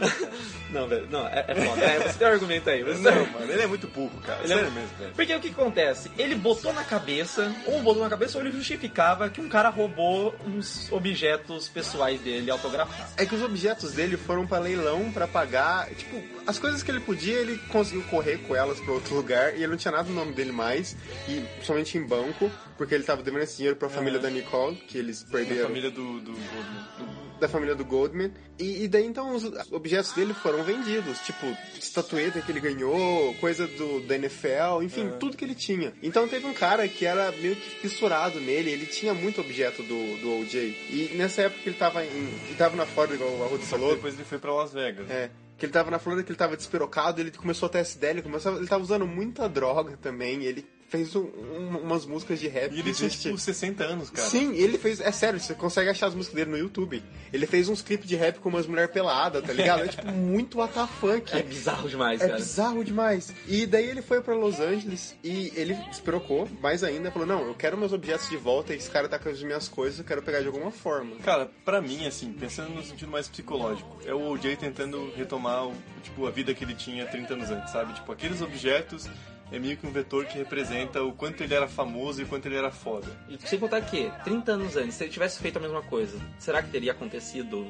Não, 0.71 0.87
velho, 0.87 1.07
não, 1.07 1.27
é, 1.27 1.45
é 1.49 1.53
foda. 1.55 1.81
É, 1.83 1.99
você 1.99 2.17
tem 2.17 2.27
um 2.27 2.31
argumento 2.31 2.67
aí. 2.67 2.81
Você 2.83 2.99
Não, 2.99 3.25
mano, 3.27 3.51
ele 3.51 3.61
é 3.61 3.67
muito 3.67 3.87
burro, 3.87 4.19
cara. 4.25 4.39
Ele 4.43 4.53
é- 4.53 4.55
Sério 4.55 4.71
mesmo, 4.71 4.89
velho. 4.97 5.11
Porque 5.15 5.35
o 5.35 5.39
que 5.39 5.49
acontece? 5.49 6.09
Ele 6.17 6.33
botou 6.33 6.73
na 6.73 6.83
cabeça, 6.83 7.55
ou 7.67 7.79
botou 7.83 8.01
na 8.03 8.09
cabeça, 8.09 8.39
ou 8.39 8.43
ele 8.43 8.51
justificava 8.55 9.29
que 9.29 9.39
um 9.39 9.47
cara 9.47 9.69
roubou 9.69 10.33
uns 10.47 10.91
objetos 10.91 11.69
pessoais 11.69 12.19
dele 12.21 12.49
autografados. 12.49 13.13
É 13.17 13.23
que 13.23 13.35
os 13.35 13.43
objetos 13.43 13.91
dele 13.91 14.17
foram 14.17 14.47
pra 14.47 14.57
leilão 14.57 15.11
pra 15.11 15.27
pagar. 15.27 15.87
Tipo, 15.91 16.19
as 16.47 16.57
coisas 16.57 16.81
que 16.81 16.89
ele 16.89 17.01
podia, 17.01 17.35
ele 17.37 17.52
conseguiu 17.69 18.03
correr 18.03 18.37
com 18.47 18.55
elas 18.55 18.79
pra 18.79 18.93
outro 18.93 19.15
lugar 19.15 19.53
e 19.53 19.57
ele 19.57 19.67
não 19.67 19.77
tinha 19.77 19.91
nada 19.91 20.07
no 20.09 20.15
nome 20.15 20.33
dele 20.33 20.51
mais, 20.51 20.95
e 21.27 21.43
somente 21.63 21.97
em 21.97 22.03
banco, 22.05 22.49
porque 22.77 22.93
ele 22.95 23.03
tava 23.03 23.21
devendo 23.23 23.43
esse 23.43 23.57
dinheiro 23.57 23.75
pra 23.77 23.89
família 23.89 24.19
da 24.19 24.29
Nicole, 24.29 24.75
que 24.75 24.97
eles 24.97 25.23
Da 25.23 25.31
perderam. 25.31 25.67
família 25.67 25.91
do, 25.91 26.19
do 26.19 26.31
Goldman. 26.31 27.13
da 27.39 27.47
família 27.47 27.75
do 27.75 27.85
Goldman. 27.85 28.31
E, 28.59 28.83
e 28.83 28.87
daí 28.87 29.05
então 29.05 29.35
os 29.35 29.43
objetos 29.71 30.11
dele 30.13 30.33
foram 30.33 30.63
vendidos, 30.63 31.19
tipo 31.19 31.45
estatueta 31.77 32.39
que 32.41 32.51
ele 32.51 32.59
ganhou, 32.59 33.33
coisa 33.35 33.67
do 33.67 34.01
da 34.01 34.15
NFL, 34.15 34.81
enfim, 34.83 35.09
tudo 35.19 35.35
que 35.37 35.43
ele 35.43 35.55
tinha. 35.55 35.93
Então 36.01 36.27
teve 36.27 36.45
um 36.45 36.53
cara 36.53 36.87
que 36.87 37.05
era 37.05 37.31
meio 37.33 37.55
que 37.55 37.69
fissurado 37.81 38.39
nele, 38.39 38.71
ele 38.71 38.85
tinha 38.85 39.13
muito 39.13 39.41
objeto 39.41 39.81
do, 39.83 40.17
do 40.17 40.39
OJ. 40.41 40.55
E 40.89 41.11
nessa 41.15 41.43
época 41.43 41.61
ele 41.65 41.75
tava 41.75 42.05
em, 42.05 42.09
ele 42.47 42.55
tava 42.57 42.75
na 42.75 42.85
Flórida, 42.85 43.15
igual 43.15 43.31
o 43.37 43.43
Arruda 43.43 43.63
falou, 43.65 43.95
Depois 43.95 44.13
ele 44.13 44.23
foi 44.23 44.37
pra 44.39 44.53
Las 44.53 44.71
Vegas. 44.73 45.09
é, 45.09 45.29
que 45.63 45.67
ele 45.67 45.73
tava 45.73 45.89
na 45.89 45.97
Flórida, 45.97 46.25
que 46.25 46.29
ele 46.29 46.37
tava 46.37 46.57
despirocado, 46.57 47.21
ele 47.21 47.31
começou 47.31 47.67
a 47.67 47.69
ter 47.69 47.77
ele, 47.79 48.21
começou, 48.21 48.57
ele 48.57 48.67
tava 48.67 48.83
usando 48.83 49.07
muita 49.07 49.47
droga 49.47 49.95
também, 49.95 50.43
ele 50.43 50.67
fez 50.89 51.15
um- 51.15 51.21
um- 51.21 51.79
umas 51.83 52.05
músicas 52.05 52.39
de 52.39 52.47
rap. 52.47 52.71
E 52.73 52.79
ele 52.79 52.93
tinha, 52.93 53.09
tipo, 53.09 53.37
60 53.37 53.83
anos, 53.83 54.09
cara. 54.09 54.27
Sim, 54.27 54.53
ele 54.55 54.77
fez. 54.77 54.99
É 54.99 55.11
sério, 55.11 55.39
você 55.39 55.53
consegue 55.53 55.89
achar 55.89 56.07
as 56.07 56.13
músicas 56.15 56.35
dele 56.35 56.51
no 56.51 56.57
YouTube. 56.57 57.03
Ele 57.31 57.47
fez 57.47 57.67
uns 57.69 57.81
clipes 57.81 58.07
de 58.07 58.15
rap 58.15 58.39
com 58.39 58.49
umas 58.49 58.67
mulheres 58.67 58.91
peladas, 58.91 59.43
tá 59.43 59.51
ligado? 59.53 59.83
É 59.83 59.87
tipo 59.87 60.05
muito 60.11 60.59
WTF. 60.59 61.37
É 61.37 61.41
bizarro 61.43 61.89
demais, 61.89 62.21
É 62.21 62.25
cara. 62.27 62.37
bizarro 62.39 62.83
demais. 62.83 63.33
E 63.47 63.65
daí 63.65 63.85
ele 63.87 64.01
foi 64.01 64.21
pra 64.21 64.35
Los 64.35 64.59
Angeles 64.59 65.15
e 65.23 65.51
ele 65.55 65.73
despirocou 65.89 66.47
mais 66.61 66.83
ainda. 66.83 67.11
Falou: 67.11 67.27
Não, 67.27 67.47
eu 67.47 67.55
quero 67.55 67.77
meus 67.77 67.91
objetos 67.93 68.29
de 68.29 68.37
volta. 68.37 68.73
Esse 68.73 68.89
cara 68.89 69.09
tá 69.09 69.17
com 69.17 69.29
as 69.29 69.41
minhas 69.41 69.67
coisas, 69.67 69.99
eu 69.99 70.05
quero 70.05 70.21
pegar 70.21 70.41
de 70.41 70.47
alguma 70.47 70.71
forma. 70.71 71.15
Cara, 71.23 71.49
pra 71.65 71.81
mim, 71.81 72.05
assim, 72.05 72.31
pensando 72.33 72.69
no 72.69 72.83
sentido 72.83 73.09
mais 73.11 73.27
psicológico, 73.27 73.97
é 74.05 74.13
o 74.13 74.29
OJ 74.31 74.55
tentando 74.57 75.11
retomar, 75.15 75.69
tipo, 76.03 76.25
a 76.27 76.31
vida 76.31 76.53
que 76.53 76.63
ele 76.63 76.75
tinha 76.75 77.05
30 77.05 77.33
anos 77.33 77.49
antes, 77.49 77.71
sabe? 77.71 77.93
Tipo, 77.93 78.11
aqueles 78.11 78.41
objetos 78.41 79.07
é 79.53 79.59
meio 79.59 79.77
que 79.77 79.85
um 79.85 79.91
vetor 79.91 80.25
que 80.25 80.37
representa 80.37 81.03
o 81.03 81.13
quanto 81.13 81.43
ele 81.43 81.53
era 81.53 81.67
famoso 81.67 82.19
e 82.19 82.23
o 82.23 82.27
quanto 82.27 82.47
ele 82.47 82.57
era 82.57 82.71
foda. 82.71 83.07
E 83.29 83.37
sem 83.47 83.59
contar 83.59 83.81
que, 83.81 84.11
30 84.23 84.51
anos 84.51 84.75
antes, 84.75 84.95
se 84.95 85.03
ele 85.03 85.11
tivesse 85.11 85.39
feito 85.39 85.57
a 85.57 85.61
mesma 85.61 85.83
coisa, 85.83 86.19
será 86.39 86.61
que 86.63 86.71
teria 86.71 86.91
acontecido 86.91 87.67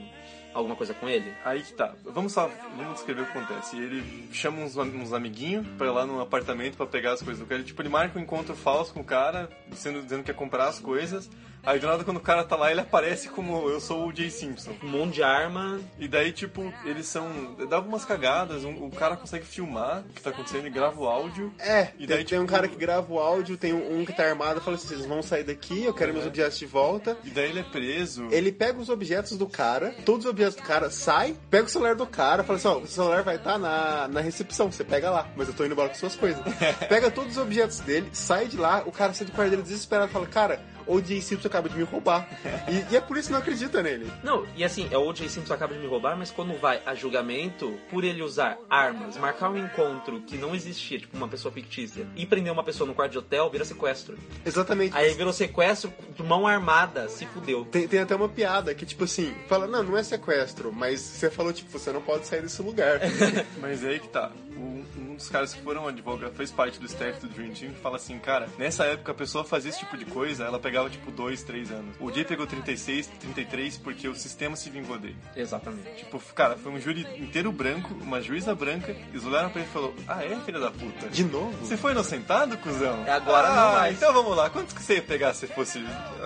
alguma 0.54 0.78
coisa 0.78 0.94
com 0.94 1.10
ele? 1.10 1.34
Aí 1.44 1.62
que 1.62 1.74
tá. 1.74 1.94
Vamos 2.06 2.32
só, 2.32 2.50
vamos 2.78 2.94
descrever 2.94 3.24
o 3.24 3.26
que 3.26 3.38
acontece. 3.38 3.76
Ele 3.76 4.30
chama 4.32 4.62
uns, 4.62 4.78
uns 4.78 5.12
amiguinhos 5.12 5.68
pra 5.78 5.88
ir 5.88 5.92
lá 5.92 6.06
no 6.06 6.22
apartamento 6.22 6.78
pra 6.78 6.86
pegar 6.86 7.14
as 7.14 7.22
coisas 7.22 7.40
do 7.40 7.46
cara. 7.46 7.60
Ele, 7.60 7.68
tipo, 7.68 7.82
ele 7.82 7.90
marca 7.90 8.18
um 8.18 8.22
encontro 8.22 8.56
falso 8.56 8.94
com 8.94 9.02
o 9.02 9.04
cara, 9.04 9.50
dizendo, 9.68 10.02
dizendo 10.02 10.20
que 10.22 10.28
quer 10.28 10.38
comprar 10.38 10.70
as 10.70 10.80
coisas. 10.80 11.30
Aí 11.66 11.80
do 11.80 11.88
nada, 11.88 12.04
quando 12.04 12.18
o 12.18 12.22
cara 12.22 12.44
tá 12.44 12.56
lá, 12.56 12.70
ele 12.72 12.82
aparece 12.82 13.30
como 13.30 13.70
eu 13.70 13.80
sou 13.80 14.08
o 14.08 14.16
Jay 14.16 14.30
Simpson. 14.30 14.72
Um 14.84 14.88
monte 14.90 15.14
de 15.16 15.24
arma. 15.24 15.80
E 15.98 16.08
daí, 16.08 16.32
tipo, 16.34 16.74
eles 16.84 17.08
são. 17.08 17.56
Dava 17.70 17.88
umas 17.88 18.04
cagadas, 18.04 18.66
um- 18.66 18.86
o 18.86 18.92
cara 18.92 19.16
consegue 19.16 19.46
filmar 19.46 20.02
o 20.02 20.14
que 20.14 20.22
tá 20.22 20.30
acontecendo 20.32 20.68
e 20.68 20.70
grava 20.70 21.00
o 21.00 21.08
áudio. 21.08 21.54
É, 21.60 21.90
E 21.98 22.06
tem, 22.06 22.08
daí, 22.08 22.26
tem 22.26 22.38
um 22.38 22.42
tipo, 22.42 22.54
cara 22.54 22.68
que 22.68 22.76
grava 22.76 23.12
o 23.14 23.18
áudio, 23.20 23.56
tem 23.58 23.72
um, 23.74 24.00
um 24.02 24.06
que 24.06 24.12
tá 24.14 24.24
armado 24.26 24.60
e 24.60 24.64
fala 24.64 24.76
assim: 24.76 24.88
Vocês 24.90 25.06
vão 25.06 25.22
sair 25.24 25.44
daqui, 25.46 25.84
eu 25.86 25.94
quero 25.94 26.14
meus 26.14 26.26
objetos 26.26 26.60
de 26.60 26.66
volta. 26.66 27.18
E 27.24 27.30
daí 27.30 27.50
ele 27.50 27.60
é 27.62 27.64
preso. 27.64 28.28
Ele 28.30 28.52
pega 28.52 28.78
os 28.80 28.90
objetos 28.90 29.38
do 29.38 29.48
cara, 29.48 29.96
todos 30.06 30.26
os 30.26 30.32
objetos 30.32 30.56
do 30.56 30.64
cara, 30.64 30.90
sai, 30.90 31.34
pega 31.50 31.64
o 31.66 31.70
celular 31.70 31.96
do 31.96 32.06
cara, 32.06 32.44
fala 32.44 32.58
assim, 32.60 32.68
ó, 32.68 32.78
o 32.80 32.88
celular 32.88 33.24
vai 33.24 33.38
estar 33.38 33.58
na, 33.58 34.08
na 34.10 34.20
recepção, 34.20 34.70
você 34.72 34.84
pega 34.84 35.10
lá, 35.10 35.30
mas 35.38 35.48
eu 35.48 35.54
tô 35.54 35.64
indo 35.64 35.72
embora 35.72 35.88
com 35.90 35.96
suas 35.96 36.16
coisas. 36.16 36.42
pega 36.90 37.10
todos 37.10 37.38
os 37.38 37.42
objetos 37.42 37.80
dele, 37.80 38.10
sai 38.12 38.48
de 38.48 38.58
lá, 38.58 38.84
o 38.86 38.92
cara 38.92 39.14
sai 39.14 39.26
do 39.26 39.32
quarto 39.32 39.50
dele 39.52 39.62
desesperado, 39.62 40.12
fala, 40.12 40.28
cara, 40.28 40.62
O.J. 40.88 41.22
Simpson 41.22 41.48
acaba 41.48 41.70
de 41.70 41.76
me 41.76 41.84
roubar. 41.84 42.28
E, 42.68 42.94
e 42.94 42.98
é 42.98 43.02
por 43.02 43.18
isso 43.18 43.28
que 43.28 43.34
não 43.34 43.40
acredita 43.40 43.82
nele. 43.82 44.12
Não, 44.24 44.46
e 44.56 44.64
assim, 44.64 44.88
é 44.92 44.98
o 44.98 45.08
O.J. 45.08 45.30
Simpson 45.30 45.54
acaba 45.54 45.74
de 45.74 45.80
me 45.80 45.88
roubar, 45.88 46.18
mas 46.18 46.32
quando 46.32 46.60
vai 46.60 46.82
a 46.86 46.96
julgamento, 46.96 47.78
por 47.90 48.04
ele 48.04 48.22
usar 48.22 48.58
armas, 48.70 49.18
marcar 49.18 49.50
um 49.50 49.58
encontro 49.58 50.22
que 50.22 50.38
não 50.38 50.56
existia, 50.56 51.00
tipo 51.00 51.16
uma 51.16 51.28
pessoa 51.28 51.52
fictícia, 51.52 52.08
e 52.16 52.26
prender 52.26 52.52
uma 52.52 52.64
pessoa 52.64 52.88
no 52.88 52.94
quarto 52.94 53.12
de 53.14 53.18
hotel, 53.18 53.50
vira 53.50 53.66
sequestro. 53.66 54.18
Exatamente. 54.46 54.96
Aí 54.96 55.14
virou 55.14 55.34
sequestro 55.34 55.94
de 56.16 56.24
mão 56.24 56.48
armada, 56.48 57.08
se 57.08 57.26
fudeu. 57.26 57.66
Tem, 57.66 57.88
tem 57.88 58.00
até 58.00 58.16
uma 58.16 58.30
piada 58.30 58.74
que, 58.74 58.86
tipo 58.86 59.04
assim, 59.04 59.34
fala, 59.48 59.68
não, 59.68 59.84
não 59.84 59.98
é 59.98 60.04
sequestro, 60.04 60.72
mas 60.72 61.00
você 61.00 61.30
falou, 61.30 61.54
tipo, 61.54 61.70
você 61.72 61.92
não 61.92 62.02
pode 62.02 62.28
sair 62.28 62.42
desse 62.42 62.62
lugar. 62.62 63.00
Mas 63.60 63.84
é 63.84 63.90
aí 63.90 64.00
que 64.00 64.08
tá. 64.08 64.32
Um, 64.56 64.84
um 64.98 65.16
dos 65.16 65.30
caras 65.30 65.54
que 65.54 65.62
foram 65.62 65.88
advogado, 65.88 66.34
fez 66.34 66.52
parte 66.52 66.80
do 66.80 66.86
staff 66.86 67.20
do 67.20 67.28
Dream 67.28 67.52
Team, 67.52 67.74
fala 67.82 67.98
assim, 67.98 68.18
cara, 68.20 68.48
nessa 68.58 68.86
época 68.86 69.12
a 69.12 69.16
pessoa 69.16 69.44
fazia 69.44 69.70
esse 69.70 69.80
tipo 69.80 69.98
de 69.98 70.06
coisa, 70.06 70.46
ela 70.46 70.60
pegava 70.74 70.90
tipo 70.90 71.12
2, 71.12 71.44
3 71.44 71.72
anos. 71.72 71.96
O 72.00 72.12
Jay 72.12 72.26
pegou 72.26 72.48
36, 72.48 73.06
33 73.20 73.78
porque 73.78 74.08
o 74.08 74.16
sistema 74.16 74.56
se 74.56 74.72
vingou 74.72 74.98
dele. 74.98 75.16
Exatamente. 75.36 75.98
Tipo, 75.98 76.20
cara, 76.34 76.58
foi 76.58 76.72
um 76.72 76.80
júri 76.80 77.06
inteiro 77.20 77.52
branco, 77.52 77.94
uma 78.02 78.20
juíza 78.20 78.56
branca, 78.56 78.96
eles 79.12 79.24
olharam 79.24 79.52
pra 79.52 79.62
ele 79.62 79.70
e 79.70 79.74
falou, 79.74 79.94
ah 80.08 80.26
é, 80.26 80.36
filha 80.44 80.60
da 80.60 80.72
puta? 80.72 81.10
De 81.10 81.24
novo? 81.26 81.54
Você 81.64 81.78
foi 81.78 81.92
inocentado, 81.92 82.58
cuzão? 82.58 83.06
Agora 83.08 83.50
ah, 83.50 83.56
não 83.56 83.72
mais. 83.74 83.98
então 83.98 84.12
vamos 84.12 84.36
lá, 84.36 84.50
quantos 84.50 84.74
que 84.74 84.82
você 84.82 84.96
ia 84.96 85.02
pegar 85.04 85.36
se 85.36 85.46
fosse 85.46 85.78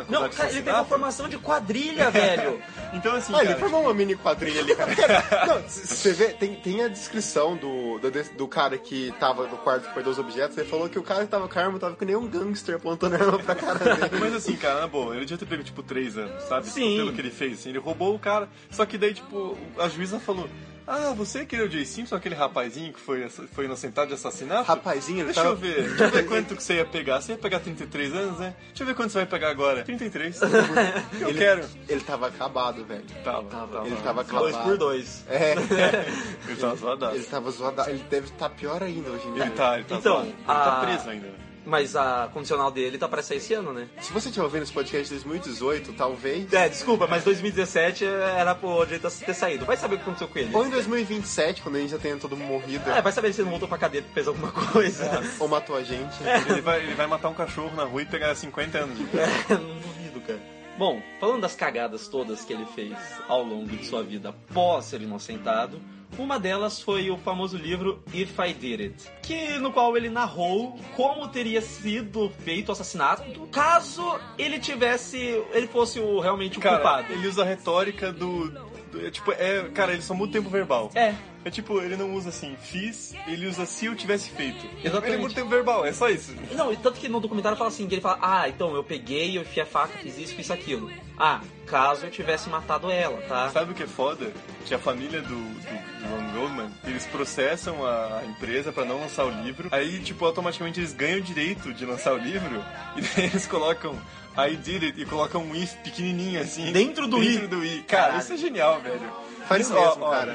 Não, 0.08 0.30
cara, 0.30 0.50
ele 0.50 0.62
pegou 0.62 0.80
assassinato? 0.80 0.86
formação 0.86 1.28
de 1.28 1.38
quadrilha, 1.38 2.10
velho. 2.12 2.62
Então 2.94 3.16
assim, 3.16 3.34
Ah, 3.36 3.40
ele 3.40 3.48
cara, 3.48 3.60
formou 3.60 3.82
uma 3.82 3.94
mini 3.94 4.16
quadrilha 4.16 4.62
ali, 4.62 4.74
cara. 4.76 4.94
Não, 5.46 5.62
você 5.68 6.14
vê, 6.14 6.30
tem, 6.30 6.56
tem 6.56 6.86
a 6.86 6.88
descrição 6.88 7.58
do, 7.58 8.00
do, 8.00 8.10
do 8.38 8.48
cara 8.48 8.78
que 8.78 9.14
tava 9.20 9.46
no 9.46 9.58
quarto 9.58 9.90
que 9.90 9.94
perdeu 9.94 10.14
os 10.14 10.20
objetos. 10.20 10.58
Ele 10.58 10.70
falou 10.70 10.88
que 10.88 10.98
o 10.98 11.04
cara 11.04 11.26
que 11.26 11.32
tava 11.32 11.50
com 11.50 11.60
a 11.60 11.62
arma 11.62 11.78
tava 11.78 11.98
que 11.98 12.06
nem 12.06 12.16
um 12.16 12.28
gangster 12.28 12.76
apontando 12.76 13.16
a 13.16 13.20
arma 13.20 13.40
pra 13.40 13.56
cara 13.56 13.80
dele. 13.80 13.98
Mas 14.20 14.37
assim, 14.38 14.56
cara, 14.56 14.82
na 14.82 14.88
boa, 14.88 15.16
ele 15.16 15.26
devia 15.26 15.38
ter 15.38 15.46
pego, 15.46 15.64
tipo, 15.64 15.84
três 15.84 16.18
anos, 16.18 16.44
sabe? 16.44 16.68
Sim. 16.68 16.98
Pelo 16.98 17.14
que 17.14 17.22
ele 17.22 17.32
fez, 17.32 17.60
assim. 17.60 17.70
Ele 17.70 17.80
roubou 17.80 18.16
o 18.16 18.20
cara, 18.20 18.48
só 18.72 18.86
que 18.86 18.98
daí, 18.98 19.14
tipo, 19.14 19.58
a 19.78 19.88
juíza 19.90 20.20
falou... 20.20 20.50
Ah, 20.90 21.12
você 21.14 21.46
que 21.46 21.54
é 21.54 21.62
o 21.64 21.70
Jay 21.70 21.84
Simpson, 21.86 22.16
aquele 22.16 22.34
rapazinho 22.34 22.94
que 22.94 23.00
foi, 23.02 23.28
foi 23.28 23.66
inocentado 23.66 24.08
de 24.08 24.14
assassinato? 24.14 24.64
Rapazinho, 24.64 25.18
ele 25.18 25.26
Deixa 25.26 25.42
tava- 25.42 25.54
eu 25.54 25.58
ver, 25.58 25.84
deixa 25.84 26.04
eu 26.06 26.10
ver 26.12 26.26
quanto 26.26 26.56
que 26.56 26.64
você 26.64 26.76
ia 26.76 26.86
pegar. 26.86 27.20
Você 27.20 27.34
ia 27.34 27.38
pegar 27.38 27.60
33 27.60 28.14
anos, 28.16 28.40
né? 28.40 28.56
Deixa 28.70 28.84
eu 28.84 28.88
ver 28.88 28.96
quanto 28.96 29.12
você 29.12 29.18
vai 29.18 29.28
pegar 29.28 29.50
agora. 29.50 29.84
33. 29.84 30.40
Eu 31.20 31.28
Ele- 31.28 31.38
quero. 31.38 31.66
Ele 31.90 32.00
tava 32.00 32.28
acabado, 32.28 32.86
velho. 32.86 33.04
Tava, 33.22 33.44
tava. 33.50 33.86
Ele 33.86 33.96
tava 33.98 34.22
acabado. 34.22 34.44
Dois 34.44 34.56
por 34.56 34.78
dois. 34.78 35.26
É, 35.28 35.56
Ele 36.48 36.56
tava 36.56 36.76
zoadaço. 36.78 37.16
ele 37.16 37.24
tava 37.26 37.52
zoado. 37.52 37.90
Ele 37.90 38.04
deve 38.10 38.28
estar 38.28 38.50
pior 38.52 38.82
ainda 38.82 39.10
hoje 39.12 39.28
em 39.28 39.34
dia. 39.34 39.44
Ele 39.44 39.52
tá, 39.52 39.76
ele 39.76 39.84
tá 39.84 39.96
Então, 39.98 40.14
zoado. 40.14 40.28
Ele 40.30 40.36
a- 40.48 40.54
tá 40.56 40.80
preso 40.86 41.10
ainda. 41.10 41.28
Mas 41.68 41.98
a 41.98 42.30
condicional 42.34 42.72
dele 42.72 42.98
tá 42.98 43.10
pra 43.10 43.22
sair 43.22 43.38
esse 43.38 43.54
ano, 43.54 43.74
né? 43.74 43.90
Se 44.00 44.14
você 44.14 44.30
estiver 44.30 44.46
ouvindo 44.46 44.64
esse 44.64 44.72
podcast 44.72 45.04
de 45.04 45.16
2018, 45.16 45.92
talvez. 45.94 46.54
É, 46.54 46.70
desculpa, 46.70 47.06
mas 47.08 47.26
2017 47.26 48.06
era 48.06 48.56
pro 48.56 48.86
jeito 48.86 49.10
ter 49.12 49.34
saído. 49.34 49.66
Vai 49.66 49.76
saber 49.76 49.96
o 49.96 49.98
que 49.98 50.04
aconteceu 50.04 50.30
com 50.30 50.40
ele. 50.40 50.56
Ou 50.56 50.66
em 50.66 50.70
2027, 50.70 51.62
quando 51.62 51.76
a 51.76 51.80
gente 51.80 51.90
já 51.90 51.98
tenha 51.98 52.16
todo 52.16 52.38
mundo 52.38 52.48
morrido. 52.48 52.90
É, 52.90 53.02
vai 53.02 53.12
saber 53.12 53.34
se 53.34 53.42
ele 53.42 53.46
não 53.46 53.52
voltou 53.52 53.68
pra 53.68 53.78
cadeia 53.78 54.02
porque 54.02 54.14
fez 54.14 54.30
alguma 54.30 54.50
coisa. 54.50 55.22
Ou 55.40 55.48
matou 55.50 55.76
a 55.76 55.84
gente. 55.84 56.16
Ele 56.50 56.62
vai, 56.62 56.82
ele 56.82 56.96
vai 56.96 57.06
matar 57.06 57.28
um 57.28 57.34
cachorro 57.34 57.76
na 57.76 57.84
rua 57.84 58.02
e 58.02 58.06
pegar 58.06 58.34
50 58.34 58.78
anos. 58.78 58.98
de 58.98 59.04
É, 59.20 59.54
não 59.58 59.78
duvido, 59.80 60.22
cara. 60.22 60.40
Bom, 60.78 61.02
falando 61.20 61.42
das 61.42 61.54
cagadas 61.54 62.08
todas 62.08 62.46
que 62.46 62.54
ele 62.54 62.66
fez 62.68 62.96
ao 63.28 63.44
longo 63.44 63.76
de 63.76 63.86
sua 63.86 64.04
vida 64.04 64.30
após 64.30 64.86
ser 64.86 65.02
inocentado, 65.02 65.82
uma 66.18 66.40
delas 66.40 66.82
foi 66.82 67.10
o 67.12 67.18
famoso 67.18 67.58
livro 67.58 68.02
If 68.14 68.38
I 68.40 68.54
Did 68.54 68.80
It, 68.82 68.96
que 69.22 69.58
no 69.60 69.72
qual 69.72 69.96
ele 69.98 70.10
narrou 70.10 70.80
como 70.96 71.28
teria 71.28 71.62
sido 71.62 72.32
feito 72.44 72.70
o 72.70 72.72
assassinato 72.72 73.24
caso 73.52 74.20
ele 74.38 74.60
tivesse, 74.60 75.18
ele 75.52 75.68
fosse 75.68 76.00
o 76.00 76.20
realmente 76.20 76.58
o 76.58 76.62
Cara, 76.62 76.76
culpado. 76.78 77.14
ele 77.14 77.28
usa 77.28 77.42
a 77.44 77.46
retórica 77.46 78.12
do. 78.12 78.50
do- 78.50 79.06
é, 79.06 79.12
tipo, 79.12 79.32
é. 79.34 79.70
Cara, 79.74 79.94
ele 79.94 80.02
só 80.02 80.14
muda 80.14 80.30
o 80.30 80.34
tempo 80.34 80.50
verbal. 80.50 80.90
É, 80.96 81.14
É 81.48 81.50
tipo, 81.50 81.80
ele 81.80 81.96
não 81.96 82.14
usa 82.14 82.28
assim, 82.28 82.58
fiz, 82.62 83.16
ele 83.26 83.48
usa 83.48 83.66
se 83.66 83.86
eu 83.86 83.96
tivesse 83.96 84.30
feito. 84.32 84.68
Exatamente. 84.84 85.14
Ele 85.14 85.22
muda 85.22 85.32
o 85.32 85.36
tempo 85.36 85.48
verbal, 85.48 85.86
é 85.86 85.94
só 85.94 86.10
isso. 86.10 86.36
Não, 86.52 86.74
e 86.74 86.76
tanto 86.76 87.00
que 87.00 87.08
no 87.08 87.22
documentário 87.22 87.58
fala 87.58 87.70
assim, 87.70 87.88
que 87.88 87.96
ele 87.96 88.02
fala, 88.02 88.20
ah, 88.22 88.50
então 88.50 88.76
eu 88.76 88.84
peguei, 88.84 89.38
eu 89.38 89.44
enfiei 89.44 89.64
a 89.64 89.66
faca, 89.66 89.98
fiz 89.98 90.18
isso, 90.18 90.36
fiz 90.36 90.52
aquilo. 90.52 90.92
Ah, 91.18 91.40
caso 91.66 92.06
eu 92.06 92.12
tivesse 92.12 92.50
matado 92.50 92.92
ela, 92.92 93.22
tá? 93.30 93.50
Sabe 93.50 93.72
o 93.72 93.74
que 93.74 93.84
é 93.84 93.88
foda? 93.88 94.30
Que 94.66 94.74
a 94.74 94.78
família 94.78 95.22
do, 95.22 95.30
do, 95.30 95.36
do 95.36 96.10
Ron 96.10 96.34
Goldman, 96.38 96.70
eles 96.86 97.06
processam 97.06 97.86
a, 97.86 98.24
empresa 98.26 98.74
pra 98.74 98.84
não 98.84 99.00
lançar 99.00 99.24
o 99.24 99.30
livro. 99.42 99.70
Aí, 99.72 100.02
tipo, 100.02 100.26
automaticamente 100.26 100.82
eles 100.82 100.92
ganham 100.92 101.20
o 101.20 101.22
direito 101.22 101.74
de 101.74 101.86
lançar 101.86 102.14
o 102.14 102.18
livro. 102.18 102.62
E 102.98 103.02
daí 103.02 103.26
eles 103.26 103.46
colocam 103.46 103.96
I 104.36 104.56
did 104.56 104.84
it 104.84 105.02
e 105.02 105.06
colocam 105.06 105.44
um 105.44 105.56
if 105.56 105.74
pequenininho 105.76 106.42
assim. 106.42 106.72
Dentro 106.74 107.08
do 107.08 107.20
dentro 107.20 107.46
i. 107.46 107.48
do 107.48 107.64
i. 107.64 107.84
Cara, 107.84 108.04
Caralho. 108.04 108.20
isso 108.20 108.34
é 108.34 108.38
genial, 108.38 108.82
velho. 108.82 109.27
Faz 109.48 109.62
Isso, 109.62 109.74
mesmo, 109.74 110.04
ó, 110.04 110.10
cara. 110.12 110.34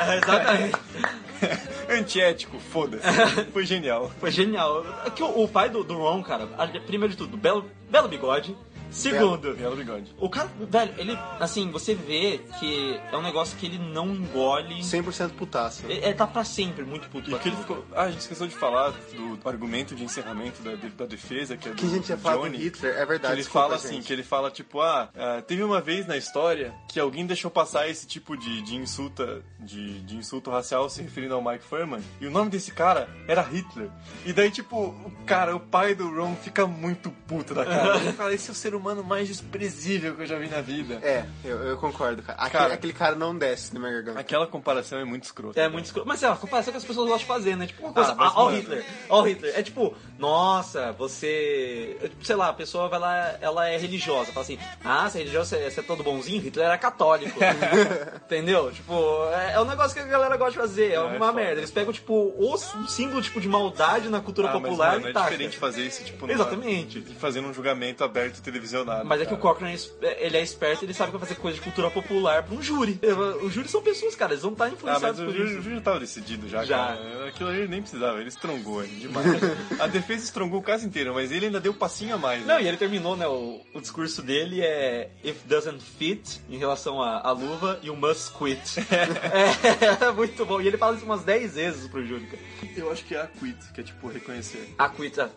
É, 0.00 0.16
exatamente. 0.16 0.76
Antiético, 1.90 2.58
foda-se. 2.58 3.02
Foi 3.52 3.66
genial. 3.66 4.10
Foi 4.20 4.30
genial. 4.30 4.84
É 5.04 5.10
que 5.10 5.22
o, 5.22 5.42
o 5.42 5.48
pai 5.48 5.68
do, 5.68 5.84
do 5.84 5.98
Ron, 5.98 6.22
cara, 6.22 6.48
a- 6.56 6.66
primeiro 6.66 7.12
de 7.12 7.16
tudo, 7.16 7.36
belo, 7.36 7.68
belo 7.90 8.08
bigode. 8.08 8.56
Segundo, 8.94 9.54
Belo 9.54 9.76
bigode. 9.76 10.14
o 10.18 10.28
cara, 10.30 10.48
velho, 10.70 10.94
ele, 10.98 11.18
assim, 11.40 11.70
você 11.70 11.94
vê 11.94 12.40
que 12.60 13.00
é 13.12 13.16
um 13.16 13.22
negócio 13.22 13.56
que 13.58 13.66
ele 13.66 13.78
não 13.78 14.08
engole. 14.14 14.80
100% 14.80 15.30
putaço. 15.32 15.82
Ele, 15.86 15.94
ele 16.04 16.14
tá 16.14 16.26
pra 16.26 16.44
sempre 16.44 16.84
muito 16.84 17.08
puto. 17.08 17.30
E 17.30 17.38
que 17.38 17.48
ele 17.48 17.56
ficou. 17.56 17.84
Ah, 17.92 18.02
a 18.04 18.10
gente 18.10 18.20
esqueceu 18.20 18.46
de 18.46 18.54
falar 18.54 18.90
do, 18.90 19.48
argumento 19.48 19.94
de 19.96 20.04
encerramento 20.04 20.62
da, 20.62 20.74
de- 20.76 20.88
da 20.90 21.06
defesa, 21.06 21.56
que 21.56 21.68
é 21.68 21.72
do, 21.72 21.76
Que 21.76 21.86
a 21.86 21.88
gente 21.88 22.08
ia 22.08 22.16
falar 22.16 22.48
do. 22.48 22.56
Hitler, 22.56 22.94
é 22.94 23.00
Que 23.00 23.06
verdade. 23.06 23.34
ele 23.34 23.42
desculpa, 23.42 23.66
fala 23.66 23.74
assim, 23.76 24.00
que 24.00 24.12
ele 24.12 24.22
fala 24.22 24.50
tipo, 24.50 24.80
ah, 24.80 25.08
ah, 25.16 25.42
teve 25.44 25.62
uma 25.64 25.80
vez 25.80 26.06
na 26.06 26.16
história 26.16 26.72
que 26.88 27.00
alguém 27.00 27.26
deixou 27.26 27.50
passar 27.50 27.88
esse 27.88 28.06
tipo 28.06 28.36
de, 28.36 28.62
de 28.62 28.76
insulta, 28.76 29.42
de, 29.58 30.00
de 30.02 30.16
insulto 30.16 30.50
racial 30.50 30.88
se 30.88 31.02
referindo 31.02 31.34
ao 31.34 31.42
Mike 31.42 31.64
Furman, 31.64 32.00
e 32.20 32.26
o 32.26 32.30
nome 32.30 32.48
desse 32.48 32.70
cara 32.70 33.08
era 33.26 33.42
Hitler. 33.42 33.90
E 34.24 34.32
daí, 34.32 34.50
tipo, 34.52 34.76
o 34.76 35.12
cara, 35.26 35.56
o 35.56 35.60
pai 35.60 35.94
do 35.96 36.08
Ron 36.14 36.36
fica 36.36 36.64
muito 36.66 37.10
puto 37.26 37.54
da 37.54 37.64
cara. 37.64 37.96
Ele 38.04 38.12
fala, 38.12 38.32
esse 38.32 38.48
é 38.48 38.52
o 38.52 38.54
ser 38.54 38.74
humano 38.74 38.83
mais 39.04 39.28
desprezível 39.28 40.14
que 40.14 40.22
eu 40.22 40.26
já 40.26 40.38
vi 40.38 40.48
na 40.48 40.60
vida. 40.60 40.94
É, 41.02 41.24
eu, 41.44 41.58
eu 41.62 41.76
concordo, 41.78 42.22
cara. 42.22 42.38
Aquele, 42.38 42.62
Cara. 42.62 42.74
aquele 42.74 42.92
cara 42.92 43.14
não 43.16 43.36
desce 43.36 43.72
na 43.74 43.80
minha 43.80 43.92
garganta. 43.92 44.20
Aquela 44.20 44.46
comparação 44.46 44.98
é 44.98 45.04
muito 45.04 45.24
escrota. 45.24 45.60
É 45.60 45.68
muito 45.68 45.86
escuro. 45.86 46.04
Mas 46.06 46.22
é 46.22 46.28
uma 46.28 46.36
comparação 46.36 46.72
que 46.72 46.78
as 46.78 46.84
pessoas 46.84 47.08
gostam 47.08 47.18
de 47.18 47.24
fazer, 47.26 47.56
né? 47.56 47.66
Tipo, 47.66 47.84
uma 47.84 47.92
coisa, 47.92 48.12
Ah, 48.12 48.14
mas, 48.16 48.28
ah, 48.28 48.32
ó 48.36 48.42
o 48.42 48.44
mano. 48.46 48.56
Hitler, 48.58 48.84
ó 49.08 49.20
o 49.20 49.22
Hitler. 49.26 49.58
É 49.58 49.62
tipo, 49.62 49.94
nossa, 50.18 50.92
você. 50.92 51.96
é 52.02 52.10
Sei 52.22 52.36
lá, 52.36 52.48
a 52.48 52.52
pessoa 52.52 52.88
vai 52.88 52.98
lá, 52.98 53.36
ela 53.40 53.68
é 53.68 53.76
religiosa. 53.76 54.32
Fala 54.32 54.44
assim, 54.44 54.58
ah, 54.84 55.08
você 55.08 55.18
é 55.18 55.20
religioso, 55.20 55.50
você 55.56 55.80
é 55.80 55.82
todo 55.82 56.02
bonzinho? 56.02 56.40
Hitler 56.42 56.66
era 56.66 56.78
católico. 56.78 57.38
Entendeu? 58.24 58.70
Tipo, 58.72 58.94
é, 59.32 59.54
é 59.54 59.60
um 59.60 59.64
negócio 59.64 59.94
que 59.94 60.00
a 60.00 60.06
galera 60.06 60.36
gosta 60.36 60.52
de 60.52 60.58
fazer. 60.58 60.90
É 60.92 60.94
é 60.94 61.00
uma 61.00 61.18
foda. 61.18 61.32
merda. 61.32 61.60
Eles 61.60 61.70
pegam, 61.70 61.92
tipo, 61.92 62.12
o 62.14 62.54
um 62.54 62.86
símbolo 62.88 63.20
tipo, 63.22 63.40
de 63.40 63.48
maldade 63.48 64.08
na 64.08 64.20
cultura 64.20 64.48
Ah, 64.48 64.52
mas, 64.54 64.62
popular 64.62 64.92
mano, 64.94 65.06
e 65.06 65.10
é 65.10 65.12
taca. 65.12 65.30
diferente 65.30 65.56
fazer 65.58 65.82
isso, 65.82 66.04
tipo, 66.04 66.26
numa- 66.26 66.32
Exatamente. 66.34 67.00
fazendo 67.18 67.48
um 67.48 67.54
julgamento 67.54 68.02
aberto 68.04 68.38
e 68.38 68.42
Mas 69.04 69.20
é 69.20 69.26
que 69.26 69.34
o. 69.34 69.38
Cochrane, 69.38 69.72
é 69.72 69.74
es- 69.76 69.92
ele 70.18 70.36
é 70.36 70.42
esperto, 70.42 70.84
ele 70.84 70.94
sabe 70.94 71.12
que 71.12 71.18
vai 71.18 71.28
fazer 71.28 71.40
coisa 71.40 71.56
de 71.58 71.62
cultura 71.62 71.90
popular 71.90 72.42
pra 72.42 72.54
um 72.54 72.62
júri. 72.62 72.98
Os 73.42 73.52
júris 73.52 73.70
são 73.70 73.82
pessoas, 73.82 74.14
cara, 74.16 74.32
eles 74.32 74.42
vão 74.42 74.52
estar 74.52 74.64
Ah, 74.64 74.68
mas 74.70 74.74
influenciados 74.78 75.20
o 75.20 75.24
por 75.26 75.34
júri, 75.34 75.48
isso. 75.50 75.58
o 75.58 75.62
júri 75.62 75.74
já 75.76 75.80
tava 75.82 76.00
decidido 76.00 76.48
já, 76.48 76.64
Já. 76.64 76.76
cara. 76.78 77.28
Aquilo 77.28 77.48
ali 77.50 77.58
ele 77.60 77.68
nem 77.68 77.80
precisava, 77.82 78.18
ele 78.20 78.28
estrongou 78.28 78.82
ele 78.82 78.96
demais. 78.96 79.26
a 79.80 79.86
defesa 79.86 80.24
estrongou 80.24 80.60
o 80.60 80.62
caso 80.62 80.86
inteiro, 80.86 81.12
mas 81.14 81.30
ele 81.30 81.46
ainda 81.46 81.60
deu 81.60 81.72
um 81.72 81.76
passinho 81.76 82.14
a 82.14 82.18
mais. 82.18 82.40
Não, 82.46 82.56
né? 82.56 82.62
e 82.62 82.68
ele 82.68 82.76
terminou, 82.76 83.16
né? 83.16 83.26
O, 83.28 83.60
o 83.74 83.80
discurso 83.80 84.22
dele 84.22 84.60
é 84.62 85.10
If 85.22 85.44
doesn't 85.46 85.80
fit 85.82 86.40
em 86.48 86.56
relação 86.58 87.02
à, 87.02 87.30
luva 87.32 87.78
o 87.88 87.96
must 87.96 88.32
quit. 88.32 88.80
é, 88.90 90.10
muito 90.12 90.44
bom. 90.46 90.60
E 90.60 90.66
ele 90.68 90.76
fala 90.78 90.96
isso 90.96 91.04
umas 91.04 91.22
10 91.24 91.54
vezes 91.54 91.86
pro 91.88 92.04
júri, 92.04 92.26
cara. 92.26 92.42
Eu 92.76 92.90
acho 92.90 93.04
que 93.04 93.14
é 93.14 93.20
a 93.20 93.26
quit, 93.26 93.72
que 93.72 93.80
é 93.80 93.84
tipo 93.84 94.08
reconhecer. 94.08 94.74
A 94.78 94.88
quit. 94.88 95.20
ah, 95.20 95.30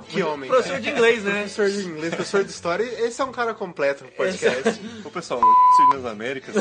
Que 0.00 0.22
homem. 0.22 0.48
Professor 0.50 0.80
de 0.80 0.90
inglês, 0.90 1.22
né? 1.24 1.32
Professor 1.42 1.70
de 1.70 1.82
inglês, 1.86 2.14
professor 2.14 2.44
de 2.44 2.50
história, 2.50 2.84
esse 3.06 3.20
é 3.20 3.24
um 3.24 3.32
cara 3.32 3.52
completo 3.54 4.04
pro 4.04 4.12
podcast. 4.12 4.80
Ô 5.04 5.10
pessoal, 5.10 5.40
o 5.40 5.94
nas 5.94 6.04
Américas. 6.04 6.54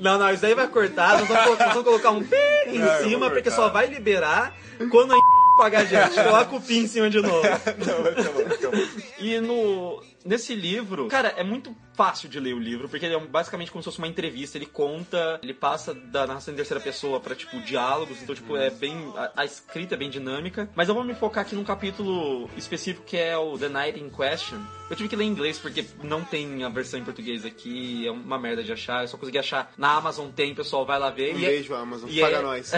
Não, 0.00 0.18
não, 0.18 0.30
isso 0.32 0.44
aí 0.46 0.54
vai 0.54 0.68
cortar. 0.68 1.18
Nós 1.18 1.28
vamos, 1.28 1.44
colocar- 1.44 1.64
nós 1.66 1.74
vamos 1.74 1.88
colocar 1.88 2.10
um 2.10 2.22
pi 2.22 2.36
em 2.68 2.78
Não, 2.78 3.02
cima, 3.02 3.30
porque 3.30 3.50
só 3.50 3.68
vai 3.68 3.86
liberar 3.86 4.54
quando 4.90 5.12
a 5.14 5.16
pagar 5.58 5.80
a 5.80 5.84
gente. 5.84 6.14
Coloca 6.14 6.56
o 6.56 6.60
pi 6.60 6.78
em 6.78 6.86
cima 6.86 7.08
de 7.10 7.20
novo. 7.20 7.42
Não, 7.86 8.02
vai 8.02 8.14
ficar 8.14 8.30
bom, 8.32 8.50
fica 8.50 8.70
bom. 8.70 8.82
E 9.18 9.38
no 9.40 10.02
nesse 10.24 10.54
livro, 10.54 11.06
cara, 11.08 11.34
é 11.36 11.44
muito 11.44 11.74
fácil 11.94 12.28
de 12.28 12.38
ler 12.40 12.54
o 12.54 12.58
livro, 12.58 12.88
porque 12.88 13.06
ele 13.06 13.14
é 13.14 13.20
basicamente 13.20 13.70
como 13.70 13.82
se 13.82 13.86
fosse 13.86 13.98
uma 13.98 14.08
entrevista. 14.08 14.58
Ele 14.58 14.66
conta, 14.66 15.38
ele 15.42 15.54
passa 15.54 15.94
da 15.94 16.26
narração 16.26 16.52
em 16.52 16.56
terceira 16.56 16.82
pessoa 16.82 17.20
pra, 17.20 17.34
tipo, 17.34 17.60
diálogos. 17.60 18.20
Então, 18.22 18.34
tipo, 18.34 18.56
é 18.56 18.70
bem. 18.70 19.12
A, 19.16 19.30
a 19.42 19.44
escrita 19.44 19.94
é 19.94 19.98
bem 19.98 20.10
dinâmica. 20.10 20.68
Mas 20.74 20.88
eu 20.88 20.94
vou 20.94 21.04
me 21.04 21.14
focar 21.14 21.44
aqui 21.44 21.54
num 21.54 21.64
capítulo 21.64 22.48
específico 22.56 23.04
que 23.06 23.16
é 23.16 23.36
o 23.36 23.56
The 23.58 23.68
Night 23.68 23.98
in 24.00 24.10
Question. 24.10 24.60
Eu 24.90 24.96
tive 24.96 25.08
que 25.08 25.16
ler 25.16 25.24
em 25.24 25.28
inglês 25.28 25.58
porque 25.58 25.84
não 26.02 26.22
tem 26.22 26.62
a 26.62 26.68
versão 26.68 27.00
em 27.00 27.04
português 27.04 27.44
aqui. 27.44 28.06
É 28.06 28.10
uma 28.10 28.38
merda 28.38 28.62
de 28.62 28.72
achar. 28.72 29.02
Eu 29.02 29.08
só 29.08 29.16
consegui 29.16 29.38
achar. 29.38 29.72
Na 29.78 29.92
Amazon 29.96 30.28
tem, 30.30 30.54
pessoal, 30.54 30.84
vai 30.84 30.98
lá 30.98 31.10
ver. 31.10 31.34
Um 31.34 31.38
E 31.38 31.44
é- 31.44 31.48
beijo, 31.48 31.74
Amazon. 31.74 32.08
e 32.10 32.20
Paga 32.20 32.36
é- 32.38 32.42
nós. 32.42 32.72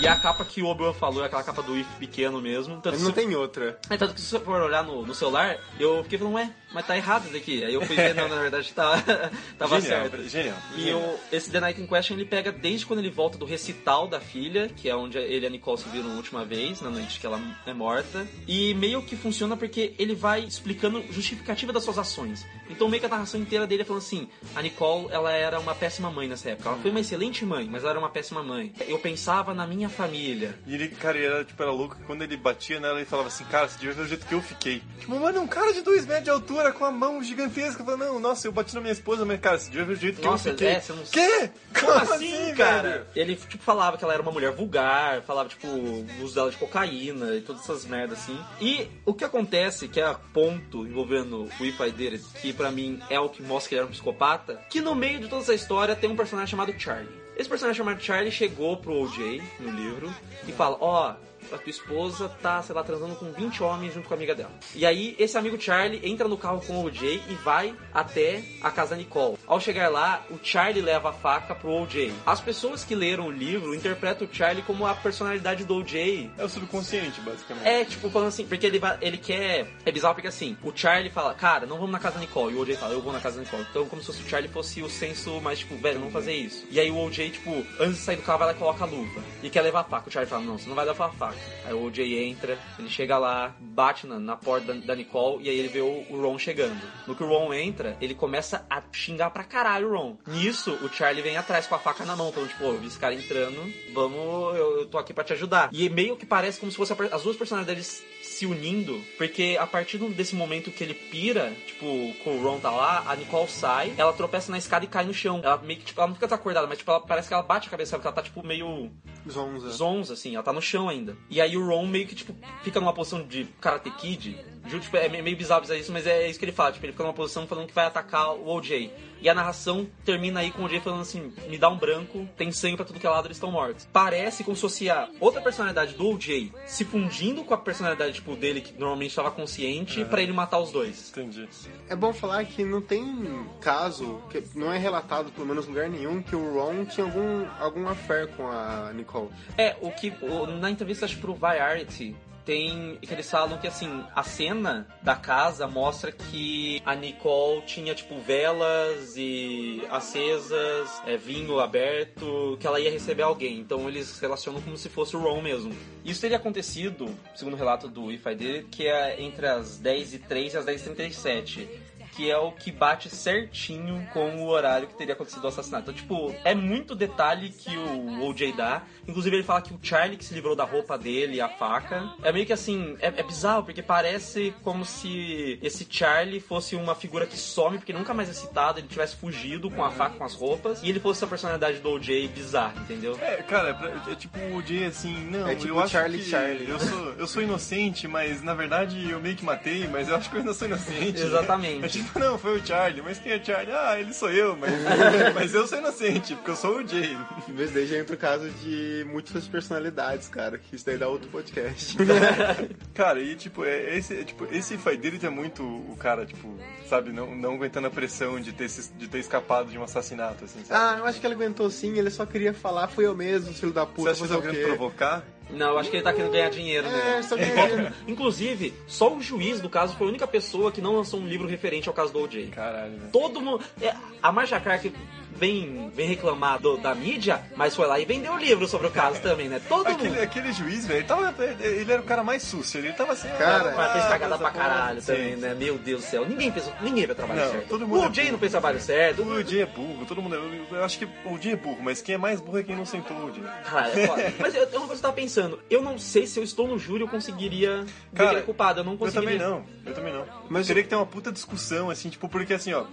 E 0.00 0.06
a 0.08 0.16
capa 0.16 0.44
que 0.44 0.62
o 0.62 0.66
Obi-Wan 0.66 0.92
falou 0.94 1.22
é 1.22 1.26
aquela 1.26 1.42
capa 1.42 1.62
do 1.62 1.76
If 1.76 1.86
pequeno 1.98 2.40
mesmo. 2.40 2.76
Tanto 2.76 2.90
Mas 2.92 2.98
se- 3.00 3.04
não 3.04 3.12
tem 3.12 3.34
outra. 3.34 3.78
é, 3.90 3.96
tanto 3.96 4.14
que 4.14 4.20
se 4.20 4.28
você 4.28 4.40
for 4.40 4.60
olhar 4.62 4.82
no, 4.84 5.04
no 5.06 5.14
celular, 5.14 5.58
eu 5.78 6.02
fiquei 6.04 6.18
falando, 6.18 6.34
ué, 6.34 6.50
mas 6.72 6.86
tá 6.86 6.96
errado 6.96 7.26
isso 7.26 7.36
aqui. 7.36 7.62
Aí 7.64 7.74
eu 7.74 7.82
fui 7.82 7.94
ver, 7.96 8.14
não, 8.14 8.28
na 8.28 8.36
verdade 8.50 8.72
tá, 8.72 9.02
tava 9.58 9.80
Genial, 9.80 10.10
certo. 10.10 10.28
genial. 10.28 10.56
E 10.76 10.92
o, 10.92 11.18
esse 11.32 11.50
The 11.50 11.60
Night 11.60 11.80
in 11.80 11.86
Question 11.86 12.16
ele 12.16 12.24
pega 12.24 12.52
desde 12.52 12.86
quando 12.86 13.00
ele 13.00 13.10
volta 13.10 13.38
do 13.38 13.44
recital 13.44 14.06
da 14.06 14.20
filha, 14.20 14.68
que 14.68 14.88
é 14.88 14.96
onde 14.96 15.18
ele 15.18 15.44
e 15.44 15.46
a 15.46 15.50
Nicole 15.50 15.78
se 15.78 15.88
viram 15.88 16.12
a 16.12 16.14
última 16.14 16.44
vez, 16.44 16.80
na 16.80 16.90
noite 16.90 17.20
que 17.20 17.26
ela 17.26 17.40
é 17.66 17.72
morta. 17.72 18.26
E 18.46 18.74
meio 18.74 19.02
que 19.02 19.16
funciona 19.16 19.56
porque 19.56 19.94
ele 19.98 20.14
vai 20.14 20.44
explicando 20.44 21.02
justificativa 21.10 21.72
das 21.72 21.84
suas 21.84 21.98
ações. 21.98 22.46
Então 22.68 22.88
meio 22.88 23.00
que 23.00 23.06
a 23.06 23.10
narração 23.10 23.40
inteira 23.40 23.66
dele 23.66 23.82
é 23.82 23.84
falando 23.84 24.02
assim, 24.02 24.28
a 24.54 24.62
Nicole, 24.62 25.08
ela 25.10 25.32
era 25.32 25.58
uma 25.60 25.74
péssima 25.74 26.10
mãe 26.10 26.28
nessa 26.28 26.50
época. 26.50 26.68
Ela 26.70 26.78
foi 26.78 26.90
uma 26.90 27.00
excelente 27.00 27.44
mãe, 27.44 27.68
mas 27.70 27.82
ela 27.82 27.90
era 27.90 27.98
uma 27.98 28.08
péssima 28.08 28.42
mãe. 28.42 28.72
Eu 28.86 28.98
pensava 28.98 29.54
na 29.54 29.66
minha 29.66 29.88
família. 29.88 30.58
E 30.66 30.74
ele, 30.74 30.88
cara, 30.88 31.16
ele 31.16 31.26
era, 31.26 31.44
tipo, 31.44 31.62
era 31.62 31.72
louco 31.72 31.96
que 31.96 32.02
quando 32.04 32.22
ele 32.22 32.36
batia 32.36 32.80
nela, 32.80 32.98
ele 32.98 33.06
falava 33.06 33.28
assim, 33.28 33.44
cara, 33.44 33.68
você 33.68 33.78
devia 33.78 33.94
ver 33.94 34.02
o 34.02 34.08
jeito 34.08 34.26
que 34.26 34.34
eu 34.34 34.42
fiquei. 34.42 34.82
Tipo, 34.98 35.18
mano, 35.18 35.40
um 35.40 35.46
cara 35.46 35.72
de 35.72 35.82
dois 35.82 36.06
metros 36.06 36.24
de 36.24 36.30
altura 36.30 36.72
com 36.72 36.84
a 36.84 36.90
mão 36.90 37.22
gigantesca. 37.22 37.84
Falando, 37.84 38.04
não, 38.04 38.20
nossa, 38.20 38.33
eu 38.46 38.52
bati 38.52 38.74
na 38.74 38.80
minha 38.80 38.92
esposa, 38.92 39.24
mas, 39.24 39.40
cara, 39.40 39.58
você 39.58 39.70
devia 39.70 39.84
ver 39.86 39.92
o 39.92 39.96
jeito 39.96 40.20
que 40.20 40.26
Nossa, 40.26 40.48
eu 40.48 40.52
fiquei. 40.52 40.68
é, 40.68 40.82
não- 40.88 41.04
Quê? 41.04 41.50
Como 41.78 41.92
assim, 41.92 42.54
cara? 42.54 43.06
Ele, 43.14 43.36
tipo, 43.36 43.62
falava 43.62 43.96
que 43.96 44.04
ela 44.04 44.12
era 44.14 44.22
uma 44.22 44.32
mulher 44.32 44.52
vulgar, 44.52 45.22
falava, 45.22 45.48
tipo, 45.48 45.66
o 45.66 46.06
uso 46.22 46.34
dela 46.34 46.50
de 46.50 46.56
cocaína 46.56 47.34
e 47.34 47.40
todas 47.40 47.62
essas 47.62 47.84
merdas 47.84 48.18
assim. 48.18 48.38
E 48.60 48.88
o 49.04 49.12
que 49.14 49.24
acontece, 49.24 49.88
que 49.88 50.00
é 50.00 50.16
ponto 50.32 50.86
envolvendo 50.86 51.48
o 51.60 51.64
If 51.64 51.78
I 51.80 51.90
Did 51.90 52.12
It, 52.14 52.24
que 52.40 52.52
pra 52.52 52.70
mim 52.70 53.00
é 53.10 53.18
o 53.20 53.28
que 53.28 53.42
mostra 53.42 53.68
que 53.68 53.74
ele 53.74 53.80
era 53.80 53.88
um 53.88 53.92
psicopata, 53.92 54.60
que 54.70 54.80
no 54.80 54.94
meio 54.94 55.20
de 55.20 55.28
toda 55.28 55.42
essa 55.42 55.54
história 55.54 55.94
tem 55.96 56.10
um 56.10 56.16
personagem 56.16 56.50
chamado 56.50 56.72
Charlie. 56.78 57.24
Esse 57.36 57.48
personagem 57.48 57.76
chamado 57.78 58.00
Charlie 58.00 58.30
chegou 58.30 58.76
pro 58.76 58.92
OJ 58.94 59.42
no 59.58 59.70
livro 59.72 60.14
e 60.46 60.52
fala: 60.52 60.76
Ó, 60.80 61.14
a 61.52 61.58
tua 61.58 61.70
esposa 61.70 62.28
tá, 62.42 62.62
sei 62.62 62.74
lá, 62.74 62.82
transando 62.82 63.14
com 63.14 63.32
20 63.32 63.62
homens 63.62 63.94
junto 63.94 64.08
com 64.08 64.14
a 64.14 64.16
amiga 64.16 64.34
dela. 64.34 64.52
E 64.74 64.84
aí, 64.84 65.14
esse 65.18 65.36
amigo 65.36 65.60
Charlie 65.60 66.00
entra 66.02 66.28
no 66.28 66.36
carro 66.36 66.60
com 66.66 66.74
o 66.74 66.86
OJ 66.86 67.22
e 67.28 67.34
vai 67.36 67.74
até 67.92 68.42
a 68.62 68.70
casa 68.70 68.90
da 68.90 68.96
Nicole. 68.96 69.36
Ao 69.46 69.60
chegar 69.60 69.88
lá, 69.88 70.22
o 70.30 70.38
Charlie 70.42 70.82
leva 70.82 71.10
a 71.10 71.12
faca 71.12 71.54
pro 71.54 71.70
OJ. 71.70 72.12
As 72.26 72.40
pessoas 72.40 72.84
que 72.84 72.94
leram 72.94 73.26
o 73.26 73.30
livro 73.30 73.74
interpretam 73.74 74.26
o 74.26 74.34
Charlie 74.34 74.62
como 74.62 74.86
a 74.86 74.94
personalidade 74.94 75.64
do 75.64 75.76
OJ. 75.76 76.30
É 76.36 76.44
o 76.44 76.48
subconsciente, 76.48 77.20
basicamente. 77.20 77.66
É, 77.66 77.84
tipo, 77.84 78.10
falando 78.10 78.28
assim, 78.28 78.46
porque 78.46 78.66
ele, 78.66 78.80
ele 79.00 79.18
quer. 79.18 79.66
É 79.84 79.92
bizarro 79.92 80.14
porque 80.14 80.28
assim, 80.28 80.56
o 80.62 80.72
Charlie 80.74 81.10
fala, 81.10 81.34
cara, 81.34 81.66
não 81.66 81.76
vamos 81.76 81.92
na 81.92 81.98
casa 81.98 82.14
da 82.16 82.20
Nicole. 82.20 82.54
E 82.54 82.56
o 82.58 82.62
OJ 82.62 82.76
fala, 82.76 82.92
eu 82.92 83.00
vou 83.00 83.12
na 83.12 83.20
casa 83.20 83.36
da 83.36 83.42
Nicole. 83.42 83.66
Então, 83.70 83.86
como 83.86 84.00
se 84.00 84.06
fosse 84.06 84.22
o 84.22 84.28
Charlie 84.28 84.50
fosse 84.50 84.82
o 84.82 84.90
senso 84.90 85.40
mais, 85.40 85.58
tipo, 85.58 85.76
velho, 85.76 85.98
vamos 85.98 86.12
fazer 86.12 86.32
isso. 86.32 86.66
E 86.70 86.78
aí 86.80 86.90
o 86.90 86.98
OJ, 86.98 87.30
tipo, 87.30 87.64
antes 87.80 87.96
de 87.96 88.02
sair 88.02 88.16
do 88.16 88.22
carro, 88.22 88.38
vai 88.38 88.48
lá 88.48 88.54
e 88.54 88.56
coloca 88.56 88.84
a 88.84 88.86
luva. 88.86 89.22
E 89.42 89.50
quer 89.50 89.62
levar 89.62 89.80
a 89.80 89.84
faca. 89.84 90.08
O 90.08 90.12
Charlie 90.12 90.30
fala, 90.30 90.44
não, 90.44 90.58
você 90.58 90.68
não 90.68 90.76
vai 90.76 90.84
levar 90.84 91.06
a 91.06 91.10
faca. 91.10 91.33
Aí 91.64 91.72
o 91.72 91.84
OJ 91.84 92.00
entra, 92.28 92.58
ele 92.78 92.88
chega 92.88 93.16
lá, 93.16 93.54
bate 93.58 94.06
na, 94.06 94.18
na 94.18 94.36
porta 94.36 94.74
da, 94.74 94.86
da 94.86 94.94
Nicole 94.94 95.44
e 95.44 95.48
aí 95.48 95.58
ele 95.58 95.68
vê 95.68 95.80
o, 95.80 96.04
o 96.10 96.20
Ron 96.20 96.38
chegando. 96.38 96.80
No 97.06 97.14
que 97.14 97.22
o 97.22 97.26
Ron 97.26 97.54
entra, 97.54 97.96
ele 98.00 98.14
começa 98.14 98.66
a 98.68 98.82
xingar 98.92 99.30
pra 99.30 99.44
caralho 99.44 99.88
o 99.88 99.96
Ron. 99.96 100.16
Nisso, 100.26 100.72
o 100.82 100.88
Charlie 100.88 101.22
vem 101.22 101.36
atrás 101.36 101.66
com 101.66 101.74
a 101.74 101.78
faca 101.78 102.04
na 102.04 102.14
mão, 102.14 102.30
falando, 102.32 102.50
tipo, 102.50 102.64
eu 102.64 102.78
vi 102.78 102.86
esse 102.86 102.98
cara 102.98 103.14
entrando, 103.14 103.72
vamos, 103.94 104.56
eu, 104.56 104.80
eu 104.80 104.86
tô 104.86 104.98
aqui 104.98 105.14
pra 105.14 105.24
te 105.24 105.32
ajudar. 105.32 105.70
E 105.72 105.88
meio 105.88 106.16
que 106.16 106.26
parece 106.26 106.60
como 106.60 106.70
se 106.70 106.76
fosse 106.76 106.92
a 106.92 106.96
as 107.14 107.22
duas 107.22 107.36
personalidades 107.36 108.02
se 108.34 108.46
unindo, 108.46 109.00
porque 109.16 109.56
a 109.58 109.66
partir 109.66 109.98
desse 109.98 110.34
momento 110.34 110.70
que 110.70 110.82
ele 110.82 110.94
pira, 110.94 111.52
tipo, 111.66 112.12
com 112.24 112.36
o 112.36 112.42
Ron 112.42 112.58
tá 112.58 112.70
lá, 112.70 113.04
a 113.06 113.14
Nicole 113.14 113.48
sai, 113.48 113.94
ela 113.96 114.12
tropeça 114.12 114.50
na 114.50 114.58
escada 114.58 114.84
e 114.84 114.88
cai 114.88 115.04
no 115.04 115.14
chão. 115.14 115.40
Ela 115.42 115.56
meio 115.58 115.78
que, 115.78 115.86
tipo, 115.86 116.00
ela 116.00 116.08
não 116.08 116.14
fica 116.14 116.26
desacordada, 116.26 116.66
mas 116.66 116.78
tipo, 116.78 116.90
ela, 116.90 117.00
parece 117.00 117.28
que 117.28 117.34
ela 117.34 117.42
bate 117.42 117.68
a 117.68 117.70
cabeça, 117.70 117.92
sabe? 117.92 118.02
Que 118.02 118.08
ela 118.08 118.16
tá, 118.16 118.22
tipo, 118.22 118.44
meio 118.44 118.90
Zonza. 119.30 119.70
zonza, 119.70 120.12
assim, 120.14 120.34
ela 120.34 120.42
tá 120.42 120.52
no 120.52 120.60
chão 120.60 120.88
ainda. 120.88 121.16
E 121.30 121.40
aí 121.40 121.56
o 121.56 121.66
Ron 121.66 121.86
meio 121.86 122.06
que, 122.06 122.14
tipo, 122.14 122.34
fica 122.62 122.80
numa 122.80 122.92
posição 122.92 123.22
de 123.22 123.44
Karate 123.60 123.90
Kid. 123.92 124.36
Juro, 124.66 124.82
tipo, 124.82 124.96
é 124.96 125.08
meio 125.08 125.36
bizarro 125.36 125.64
isso, 125.74 125.92
mas 125.92 126.06
é 126.06 126.28
isso 126.28 126.38
que 126.38 126.44
ele 126.44 126.52
fala. 126.52 126.72
Tipo, 126.72 126.86
ele 126.86 126.92
fica 126.92 127.04
numa 127.04 127.12
posição 127.12 127.46
falando 127.46 127.66
que 127.66 127.74
vai 127.74 127.86
atacar 127.86 128.34
o 128.34 128.48
OJ. 128.48 128.90
E 129.20 129.28
a 129.28 129.34
narração 129.34 129.86
termina 130.04 130.40
aí 130.40 130.50
com 130.50 130.62
o 130.62 130.64
OJ 130.66 130.80
falando 130.80 131.00
assim, 131.00 131.32
me 131.48 131.56
dá 131.56 131.68
um 131.70 131.78
branco, 131.78 132.28
tem 132.36 132.52
sangue 132.52 132.76
pra 132.76 132.84
tudo 132.84 133.00
que 133.00 133.06
é 133.06 133.10
lado, 133.10 133.26
eles 133.26 133.36
estão 133.38 133.50
mortos. 133.50 133.88
Parece 133.92 134.44
como 134.44 134.54
se 134.54 134.60
fosse 134.60 134.90
a 134.90 135.08
outra 135.18 135.40
personalidade 135.40 135.94
do 135.94 136.08
OJ 136.10 136.52
se 136.66 136.84
fundindo 136.84 137.42
com 137.44 137.54
a 137.54 137.58
personalidade, 137.58 138.14
tipo, 138.14 138.36
dele, 138.36 138.60
que 138.60 138.72
normalmente 138.78 139.10
estava 139.10 139.30
consciente, 139.30 140.04
pra 140.04 140.22
ele 140.22 140.32
matar 140.32 140.58
os 140.58 140.70
dois. 140.70 141.08
Entendi. 141.10 141.48
É 141.88 141.96
bom 141.96 142.12
falar 142.12 142.44
que 142.44 142.64
não 142.64 142.82
tem 142.82 143.46
caso, 143.60 144.20
que 144.30 144.42
não 144.54 144.70
é 144.72 144.78
relatado, 144.78 145.30
pelo 145.32 145.46
menos 145.46 145.64
em 145.66 145.68
lugar 145.68 145.88
nenhum, 145.88 146.20
que 146.22 146.36
o 146.36 146.54
Ron 146.54 146.84
tinha 146.84 147.06
algum, 147.06 147.46
algum 147.58 147.88
affair 147.88 148.28
com 148.28 148.46
a 148.50 148.92
Nicole. 148.94 149.30
É, 149.56 149.74
o 149.80 149.90
que 149.90 150.12
o- 150.20 150.46
na 150.46 150.70
entrevista 150.70 151.06
acho 151.06 151.18
pro 151.18 151.34
Variety 151.34 152.14
tem 152.44 152.98
que 153.00 153.12
eles 153.12 153.30
falam 153.30 153.58
que 153.58 153.66
assim, 153.66 154.04
a 154.14 154.22
cena 154.22 154.86
da 155.02 155.14
casa 155.16 155.66
mostra 155.66 156.12
que 156.12 156.82
a 156.84 156.94
Nicole 156.94 157.62
tinha 157.62 157.94
tipo 157.94 158.18
velas 158.20 159.16
e 159.16 159.82
acesas, 159.90 161.02
é, 161.06 161.16
vinho 161.16 161.60
aberto, 161.60 162.56
que 162.60 162.66
ela 162.66 162.80
ia 162.80 162.90
receber 162.90 163.22
alguém. 163.22 163.58
Então 163.58 163.88
eles 163.88 164.18
relacionam 164.18 164.60
como 164.60 164.76
se 164.76 164.88
fosse 164.88 165.16
o 165.16 165.20
Ron 165.20 165.42
mesmo. 165.42 165.74
Isso 166.04 166.20
teria 166.20 166.36
acontecido, 166.36 167.08
segundo 167.34 167.54
o 167.54 167.56
relato 167.56 167.88
do 167.88 168.10
If 168.12 168.26
I 168.26 168.34
Did 168.34 168.64
que 168.70 168.86
é 168.86 169.20
entre 169.20 169.46
as 169.46 169.80
10h03 169.80 170.54
e 170.54 170.56
as 170.56 170.64
10h37 170.66 171.68
que 172.14 172.30
é 172.30 172.36
o 172.38 172.52
que 172.52 172.70
bate 172.70 173.08
certinho 173.10 174.06
com 174.12 174.36
o 174.36 174.48
horário 174.48 174.86
que 174.88 174.94
teria 174.94 175.14
acontecido 175.14 175.44
o 175.44 175.48
assassinato. 175.48 175.90
Então, 175.90 175.94
tipo, 175.94 176.34
é 176.44 176.54
muito 176.54 176.94
detalhe 176.94 177.50
que 177.50 177.76
o 177.76 178.24
OJ 178.28 178.52
dá. 178.52 178.82
Inclusive, 179.06 179.36
ele 179.36 179.42
fala 179.42 179.60
que 179.62 179.72
o 179.74 179.78
Charlie 179.82 180.16
que 180.16 180.24
se 180.24 180.32
livrou 180.34 180.54
da 180.56 180.64
roupa 180.64 180.96
dele 180.96 181.36
e 181.36 181.40
a 181.40 181.48
faca. 181.48 182.08
É 182.22 182.32
meio 182.32 182.46
que 182.46 182.52
assim, 182.52 182.96
é, 183.00 183.08
é 183.08 183.22
bizarro, 183.22 183.64
porque 183.64 183.82
parece 183.82 184.54
como 184.62 184.84
se 184.84 185.58
esse 185.62 185.86
Charlie 185.88 186.40
fosse 186.40 186.76
uma 186.76 186.94
figura 186.94 187.26
que 187.26 187.36
some, 187.36 187.78
porque 187.78 187.92
nunca 187.92 188.14
mais 188.14 188.28
é 188.28 188.32
citado, 188.32 188.78
ele 188.78 188.88
tivesse 188.88 189.16
fugido 189.16 189.70
com 189.70 189.84
a 189.84 189.90
faca, 189.90 190.16
com 190.16 190.24
as 190.24 190.34
roupas, 190.34 190.82
e 190.82 190.88
ele 190.88 191.00
fosse 191.00 191.24
a 191.24 191.26
personalidade 191.26 191.78
do 191.78 191.90
OJ 191.90 192.28
bizarra, 192.28 192.74
entendeu? 192.80 193.18
É, 193.20 193.36
cara, 193.42 193.70
é, 193.70 193.72
pra- 193.74 194.12
é 194.12 194.14
tipo 194.14 194.38
o 194.38 194.62
Jay 194.66 194.84
assim, 194.86 195.14
não, 195.30 195.46
É 195.48 195.54
tipo 195.54 195.68
eu 195.68 195.80
acho 195.80 195.92
Charlie 195.92 196.18
que 196.22 196.30
Charlie. 196.30 196.68
Eu 196.68 196.78
sou, 196.78 197.12
eu 197.14 197.26
sou 197.26 197.42
inocente, 197.42 198.06
mas 198.08 198.42
na 198.42 198.54
verdade 198.54 199.10
eu 199.10 199.20
meio 199.20 199.36
que 199.36 199.44
matei, 199.44 199.86
mas 199.88 200.08
eu 200.08 200.16
acho 200.16 200.30
que 200.30 200.36
eu 200.36 200.40
ainda 200.40 200.54
sou 200.54 200.66
inocente. 200.68 201.20
Exatamente. 201.20 202.03
Tipo, 202.04 202.18
não, 202.20 202.38
foi 202.38 202.58
o 202.58 202.66
Charlie, 202.66 203.02
mas 203.02 203.18
quem 203.18 203.32
é 203.32 203.42
Charlie? 203.42 203.74
Ah, 203.74 203.98
ele 203.98 204.12
sou 204.12 204.30
eu, 204.30 204.56
mas, 204.56 204.70
mas 205.34 205.54
eu 205.54 205.66
sou 205.66 205.78
inocente, 205.78 206.34
porque 206.34 206.50
eu 206.50 206.56
sou 206.56 206.78
o 206.78 206.86
Jay. 206.86 207.16
Em 207.48 207.52
vez 207.52 207.72
daí 207.72 207.86
já 207.86 207.98
entra 207.98 208.14
o 208.14 208.18
caso 208.18 208.48
de 208.62 209.06
múltiplas 209.10 209.46
personalidades, 209.46 210.28
cara, 210.28 210.58
que 210.58 210.76
isso 210.76 210.84
daí 210.84 210.98
dá 210.98 211.08
outro 211.08 211.28
podcast. 211.30 211.96
Cara, 212.94 213.20
e 213.20 213.34
tipo, 213.34 213.64
é, 213.64 213.96
esse, 213.96 214.20
é, 214.20 214.24
tipo, 214.24 214.46
esse 214.50 214.76
fight 214.76 214.98
dele 214.98 215.18
é 215.22 215.28
muito 215.28 215.62
o 215.64 215.96
cara, 215.96 216.24
tipo, 216.24 216.56
sabe, 216.88 217.12
não, 217.12 217.34
não 217.34 217.54
aguentando 217.54 217.86
a 217.86 217.90
pressão 217.90 218.40
de 218.40 218.52
ter, 218.52 218.68
de 218.96 219.08
ter 219.08 219.18
escapado 219.18 219.70
de 219.70 219.78
um 219.78 219.82
assassinato, 219.82 220.44
assim, 220.44 220.64
sabe? 220.64 220.80
ah, 220.80 220.98
eu 220.98 221.06
acho 221.06 221.20
que 221.20 221.26
ele 221.26 221.34
aguentou 221.34 221.68
sim, 221.70 221.98
ele 221.98 222.10
só 222.10 222.24
queria 222.24 222.52
falar, 222.52 222.88
fui 222.88 223.06
eu 223.06 223.14
mesmo, 223.14 223.52
filho 223.52 223.72
da 223.72 223.84
Você 223.84 223.92
puta, 223.94 224.10
acha 224.10 224.22
que 224.22 224.28
fazer 224.28 224.40
tá 224.40 224.48
o 224.48 224.52
querendo 224.52 224.66
provocar? 224.66 225.24
Não, 225.50 225.78
acho 225.78 225.90
que 225.90 225.96
ele 225.96 226.02
tá 226.02 226.12
querendo 226.12 226.32
ganhar 226.32 226.50
dinheiro 226.50 226.88
mesmo. 226.88 227.08
É, 227.08 227.22
só 227.22 227.36
queria... 227.36 227.92
Inclusive, 228.08 228.74
só 228.86 229.14
o 229.14 229.20
juiz 229.20 229.60
do 229.60 229.68
caso 229.68 229.94
foi 229.96 230.06
a 230.06 230.10
única 230.10 230.26
pessoa 230.26 230.72
que 230.72 230.80
não 230.80 230.96
lançou 230.96 231.20
um 231.20 231.26
livro 231.26 231.46
referente 231.46 231.88
ao 231.88 231.94
caso 231.94 232.12
do 232.12 232.20
OJ. 232.20 232.48
Caralho, 232.48 232.92
velho. 232.98 233.10
Todo 233.12 233.40
mundo. 233.40 233.62
é, 233.80 233.94
A 234.22 234.32
Marcia 234.32 234.58
Clark 234.58 234.92
vem, 235.36 235.90
vem 235.94 236.06
reclamar 236.08 236.58
do- 236.60 236.76
da 236.76 236.94
mídia, 236.94 237.42
mas 237.56 237.74
foi 237.74 237.86
lá 237.86 237.98
e 237.98 238.04
vendeu 238.04 238.32
o 238.32 238.38
livro 238.38 238.66
sobre 238.68 238.86
o 238.86 238.90
caso 238.90 239.20
também, 239.20 239.48
né? 239.48 239.60
Todo 239.68 239.86
Aquele, 239.88 240.10
mundo. 240.10 240.20
aquele 240.22 240.52
juiz, 240.52 240.86
velho, 240.86 241.00
ele, 241.00 241.06
tava- 241.06 241.34
ele 241.60 241.92
era 241.92 242.00
o 242.00 242.04
cara 242.04 242.22
mais 242.22 242.42
sucio, 242.42 242.78
ele 242.80 242.92
tava 242.92 243.12
assim... 243.12 243.28
Cara, 243.38 243.74
Mas 243.76 243.92
fez 243.92 244.04
ah, 244.04 244.08
cagada 244.08 244.38
pra 244.38 244.50
caralho 244.50 245.00
Sim, 245.00 245.06
também, 245.12 245.34
sim. 245.34 245.40
né? 245.40 245.54
Meu 245.54 245.76
Deus 245.78 246.02
do 246.02 246.06
céu. 246.06 246.26
Ninguém 246.26 246.52
fez, 246.52 246.70
ninguém 246.80 247.04
fez 247.06 247.16
trabalho 247.16 247.40
Não, 247.40 247.50
certo. 247.50 247.68
todo 247.68 247.86
mundo 247.86 248.00
o 248.00 248.10
é 248.10 248.14
Jay 248.14 248.30
não 248.32 248.38
fez 248.38 248.52
trabalho 248.52 248.80
certo. 248.80 249.22
O 249.22 249.42
Jay 249.42 249.62
é 249.62 249.66
burro, 249.66 250.04
todo 250.06 250.22
mundo 250.22 250.36
é... 250.36 250.76
Eu 250.76 250.84
acho 250.84 250.98
que 250.98 251.04
o 251.24 251.38
Jay 251.40 251.52
é 251.52 251.56
burro, 251.56 251.78
mas 251.82 252.00
quem 252.00 252.14
é 252.14 252.18
mais 252.18 252.40
burro 252.40 252.58
é 252.58 252.62
quem 252.62 252.76
não 252.76 252.86
sentou 252.86 253.16
o 253.16 253.32
Jay. 253.34 253.42
Cara, 253.64 253.88
é 253.88 254.06
foda. 254.06 254.34
Mas 254.38 254.54
eu, 254.54 254.62
uma 254.62 254.68
coisa 254.70 254.86
que 254.88 254.92
eu 254.92 255.00
tava 255.02 255.12
pensando. 255.14 255.58
Eu 255.70 255.82
não 255.82 255.98
sei 255.98 256.26
se 256.26 256.38
eu 256.38 256.44
estou 256.44 256.66
no 256.68 256.78
júri 256.78 257.02
eu 257.02 257.08
conseguiria 257.08 257.82
ver 258.12 258.24
Cara, 258.24 258.38
é 258.38 258.42
culpado. 258.42 258.80
Eu 258.80 258.84
não 258.84 258.92
Eu 258.92 258.98
conseguiria. 258.98 259.38
também 259.38 259.48
não, 259.48 259.64
eu 259.86 259.94
também 259.94 260.12
não. 260.12 260.20
Mas- 260.26 260.50
Mas 260.50 260.66
teria 260.66 260.82
que 260.82 260.88
ter 260.88 260.96
uma 260.96 261.06
puta 261.06 261.30
discussão, 261.32 261.90
assim, 261.90 262.08
tipo, 262.08 262.28
porque 262.28 262.54
assim, 262.54 262.72
ó, 262.72 262.84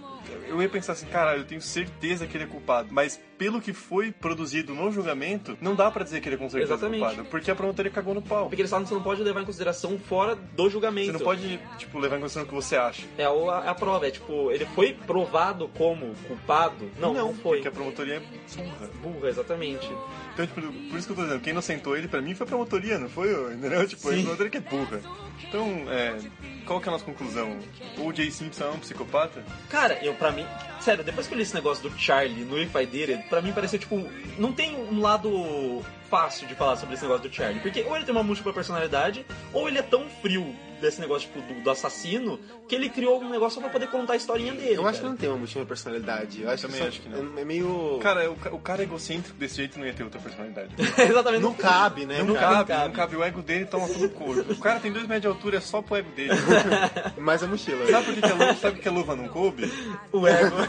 eu 0.48 0.60
ia 0.60 0.68
pensar 0.68 0.92
assim, 0.92 1.06
caralho, 1.06 1.40
eu 1.40 1.44
tenho 1.44 1.60
certeza 1.60 2.26
que 2.26 2.36
ele 2.36 2.44
é 2.44 2.46
culpado. 2.46 2.88
Mas 2.90 3.20
pelo 3.38 3.60
que 3.60 3.72
foi 3.72 4.12
produzido 4.12 4.74
no 4.74 4.90
julgamento, 4.92 5.56
não 5.60 5.74
dá 5.74 5.90
pra 5.90 6.04
dizer 6.04 6.20
que 6.20 6.28
ele 6.28 6.36
é 6.36 6.38
com 6.38 6.48
certeza 6.48 6.74
Exatamente. 6.74 7.00
culpado. 7.04 7.28
Porque 7.28 7.50
a 7.50 7.54
promotoria 7.54 7.90
cagou 7.90 8.14
no 8.14 8.22
pau. 8.22 8.48
Porque 8.48 8.62
eles 8.62 8.70
falam 8.70 8.84
que 8.84 8.88
você 8.90 8.94
não 8.94 9.02
pode 9.02 9.22
levar 9.22 9.42
em 9.42 9.44
consideração 9.44 9.98
fora 9.98 10.36
do 10.36 10.70
julgamento. 10.70 11.06
Você 11.06 11.12
não 11.12 11.20
pode, 11.20 11.60
tipo, 11.78 11.98
levar 11.98 12.18
em 12.18 12.20
consideração 12.20 12.42
o 12.42 12.46
que 12.46 12.54
você 12.54 12.76
acha. 12.76 13.02
É 13.18 13.24
a, 13.24 13.62
é 13.64 13.68
a 13.68 13.74
prova, 13.74 14.06
é 14.06 14.10
tipo, 14.10 14.50
ele 14.50 14.64
foi 14.66 14.92
provado 15.06 15.68
como 15.68 16.14
culpado? 16.28 16.90
Não, 16.98 17.12
não, 17.12 17.34
foi. 17.34 17.58
Porque 17.58 17.68
a 17.68 17.72
promotoria 17.72 18.16
é 18.16 18.20
burra. 18.56 18.90
Burra, 19.02 19.28
exatamente. 19.28 19.90
Então, 20.34 20.46
tipo, 20.46 20.60
por 20.60 20.98
isso 20.98 21.06
que 21.06 21.12
eu 21.12 21.16
tô 21.16 21.22
dizendo, 21.24 21.40
quem 21.40 21.50
inocentou 21.50 21.96
ele, 21.96 22.08
pra 22.08 22.22
mim, 22.22 22.34
foi 22.34 22.44
a 22.44 22.48
promotoria, 22.48 22.98
não 22.98 23.08
foi 23.08 23.32
eu, 23.32 23.52
entendeu? 23.52 23.86
Tipo, 23.86 24.08
a 24.08 24.12
Sim. 24.12 24.22
promotoria 24.22 24.50
que 24.50 24.58
é 24.58 24.60
burra. 24.60 25.00
Então, 25.48 25.84
é, 25.90 26.16
qual 26.64 26.80
que 26.80 26.86
é 26.86 26.90
a 26.90 26.92
nossa 26.92 27.04
conclusão? 27.04 27.58
O 27.98 28.12
Jay 28.12 28.30
Simpson 28.30 28.64
é 28.64 28.70
um 28.70 28.78
psicopata? 28.78 29.44
Cara, 29.68 29.98
eu 30.02 30.14
pra 30.14 30.32
mim, 30.32 30.46
sério, 30.80 31.04
depois 31.04 31.26
que 31.26 31.34
eu 31.34 31.36
li 31.36 31.42
esse 31.42 31.54
negócio 31.54 31.88
do 31.88 31.98
Charlie 31.98 32.44
no 32.44 32.60
If 32.60 32.74
I 32.74 32.86
Did 32.86 33.10
It, 33.10 33.28
pra 33.28 33.42
mim 33.42 33.52
pareceu 33.52 33.78
tipo, 33.78 34.08
não 34.38 34.52
tem 34.52 34.76
um 34.76 35.00
lado 35.00 35.82
fácil 36.08 36.46
de 36.46 36.54
falar 36.54 36.76
sobre 36.76 36.94
esse 36.94 37.02
negócio 37.02 37.28
do 37.28 37.34
Charlie, 37.34 37.60
porque 37.60 37.82
ou 37.82 37.96
ele 37.96 38.04
tem 38.04 38.14
uma 38.14 38.22
múltipla 38.22 38.52
personalidade, 38.52 39.24
ou 39.52 39.68
ele 39.68 39.78
é 39.78 39.82
tão 39.82 40.08
frio 40.08 40.54
desse 40.82 41.00
negócio 41.00 41.28
tipo 41.28 41.40
do, 41.54 41.62
do 41.62 41.70
assassino, 41.70 42.38
que 42.68 42.74
ele 42.74 42.88
criou 42.90 43.20
um 43.22 43.30
negócio 43.30 43.54
só 43.54 43.60
pra 43.62 43.70
poder 43.70 43.86
contar 43.88 44.12
a 44.12 44.16
historinha 44.16 44.52
dele. 44.52 44.74
Eu 44.74 44.82
acho 44.86 44.98
que 44.98 45.02
cara. 45.02 45.08
não 45.10 45.16
tem 45.16 45.28
uma 45.30 45.38
múltipla 45.38 45.64
personalidade. 45.64 46.42
Eu 46.42 46.50
acho 46.50 46.62
Também 46.66 46.76
que, 46.78 46.82
só- 46.82 46.88
acho 46.88 47.00
que 47.00 47.08
não. 47.08 47.38
É 47.38 47.44
meio. 47.44 47.98
Cara, 48.02 48.30
o, 48.30 48.36
ca- 48.36 48.50
o 48.52 48.58
cara 48.58 48.82
egocêntrico 48.82 49.38
desse 49.38 49.56
jeito 49.56 49.78
não 49.78 49.86
ia 49.86 49.94
ter 49.94 50.02
outra 50.04 50.20
personalidade. 50.20 50.68
Exatamente. 51.08 51.42
não 51.42 51.54
cabe, 51.54 52.04
né? 52.04 52.18
Não, 52.18 52.26
Não 52.26 52.34
cabe, 52.34 52.68
cabe. 52.68 52.84
não 52.88 52.92
cabe. 52.94 53.16
O 53.16 53.22
ego 53.24 53.40
dele 53.42 53.64
toma 53.64 53.88
todo 53.88 54.04
o 54.04 54.10
corpo. 54.10 54.52
O 54.52 54.58
cara 54.58 54.80
tem 54.80 54.92
dois 54.92 55.04
metros 55.06 55.22
de 55.22 55.28
altura, 55.28 55.56
é 55.56 55.60
só 55.60 55.80
pro 55.80 55.96
ego 55.96 56.10
dele. 56.10 56.30
Mas 57.18 57.42
a 57.42 57.46
mochila. 57.46 57.86
Sabe 57.90 58.04
por 58.06 58.14
que, 58.14 58.20
que, 58.20 58.26
a 58.26 58.34
luva, 58.34 58.54
sabe 58.56 58.80
que 58.80 58.88
a 58.88 58.92
luva 58.92 59.16
não 59.16 59.28
coube? 59.28 59.72
O 60.12 60.26
ego. 60.26 60.56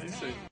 Pois 0.00 0.22
é. 0.22 0.49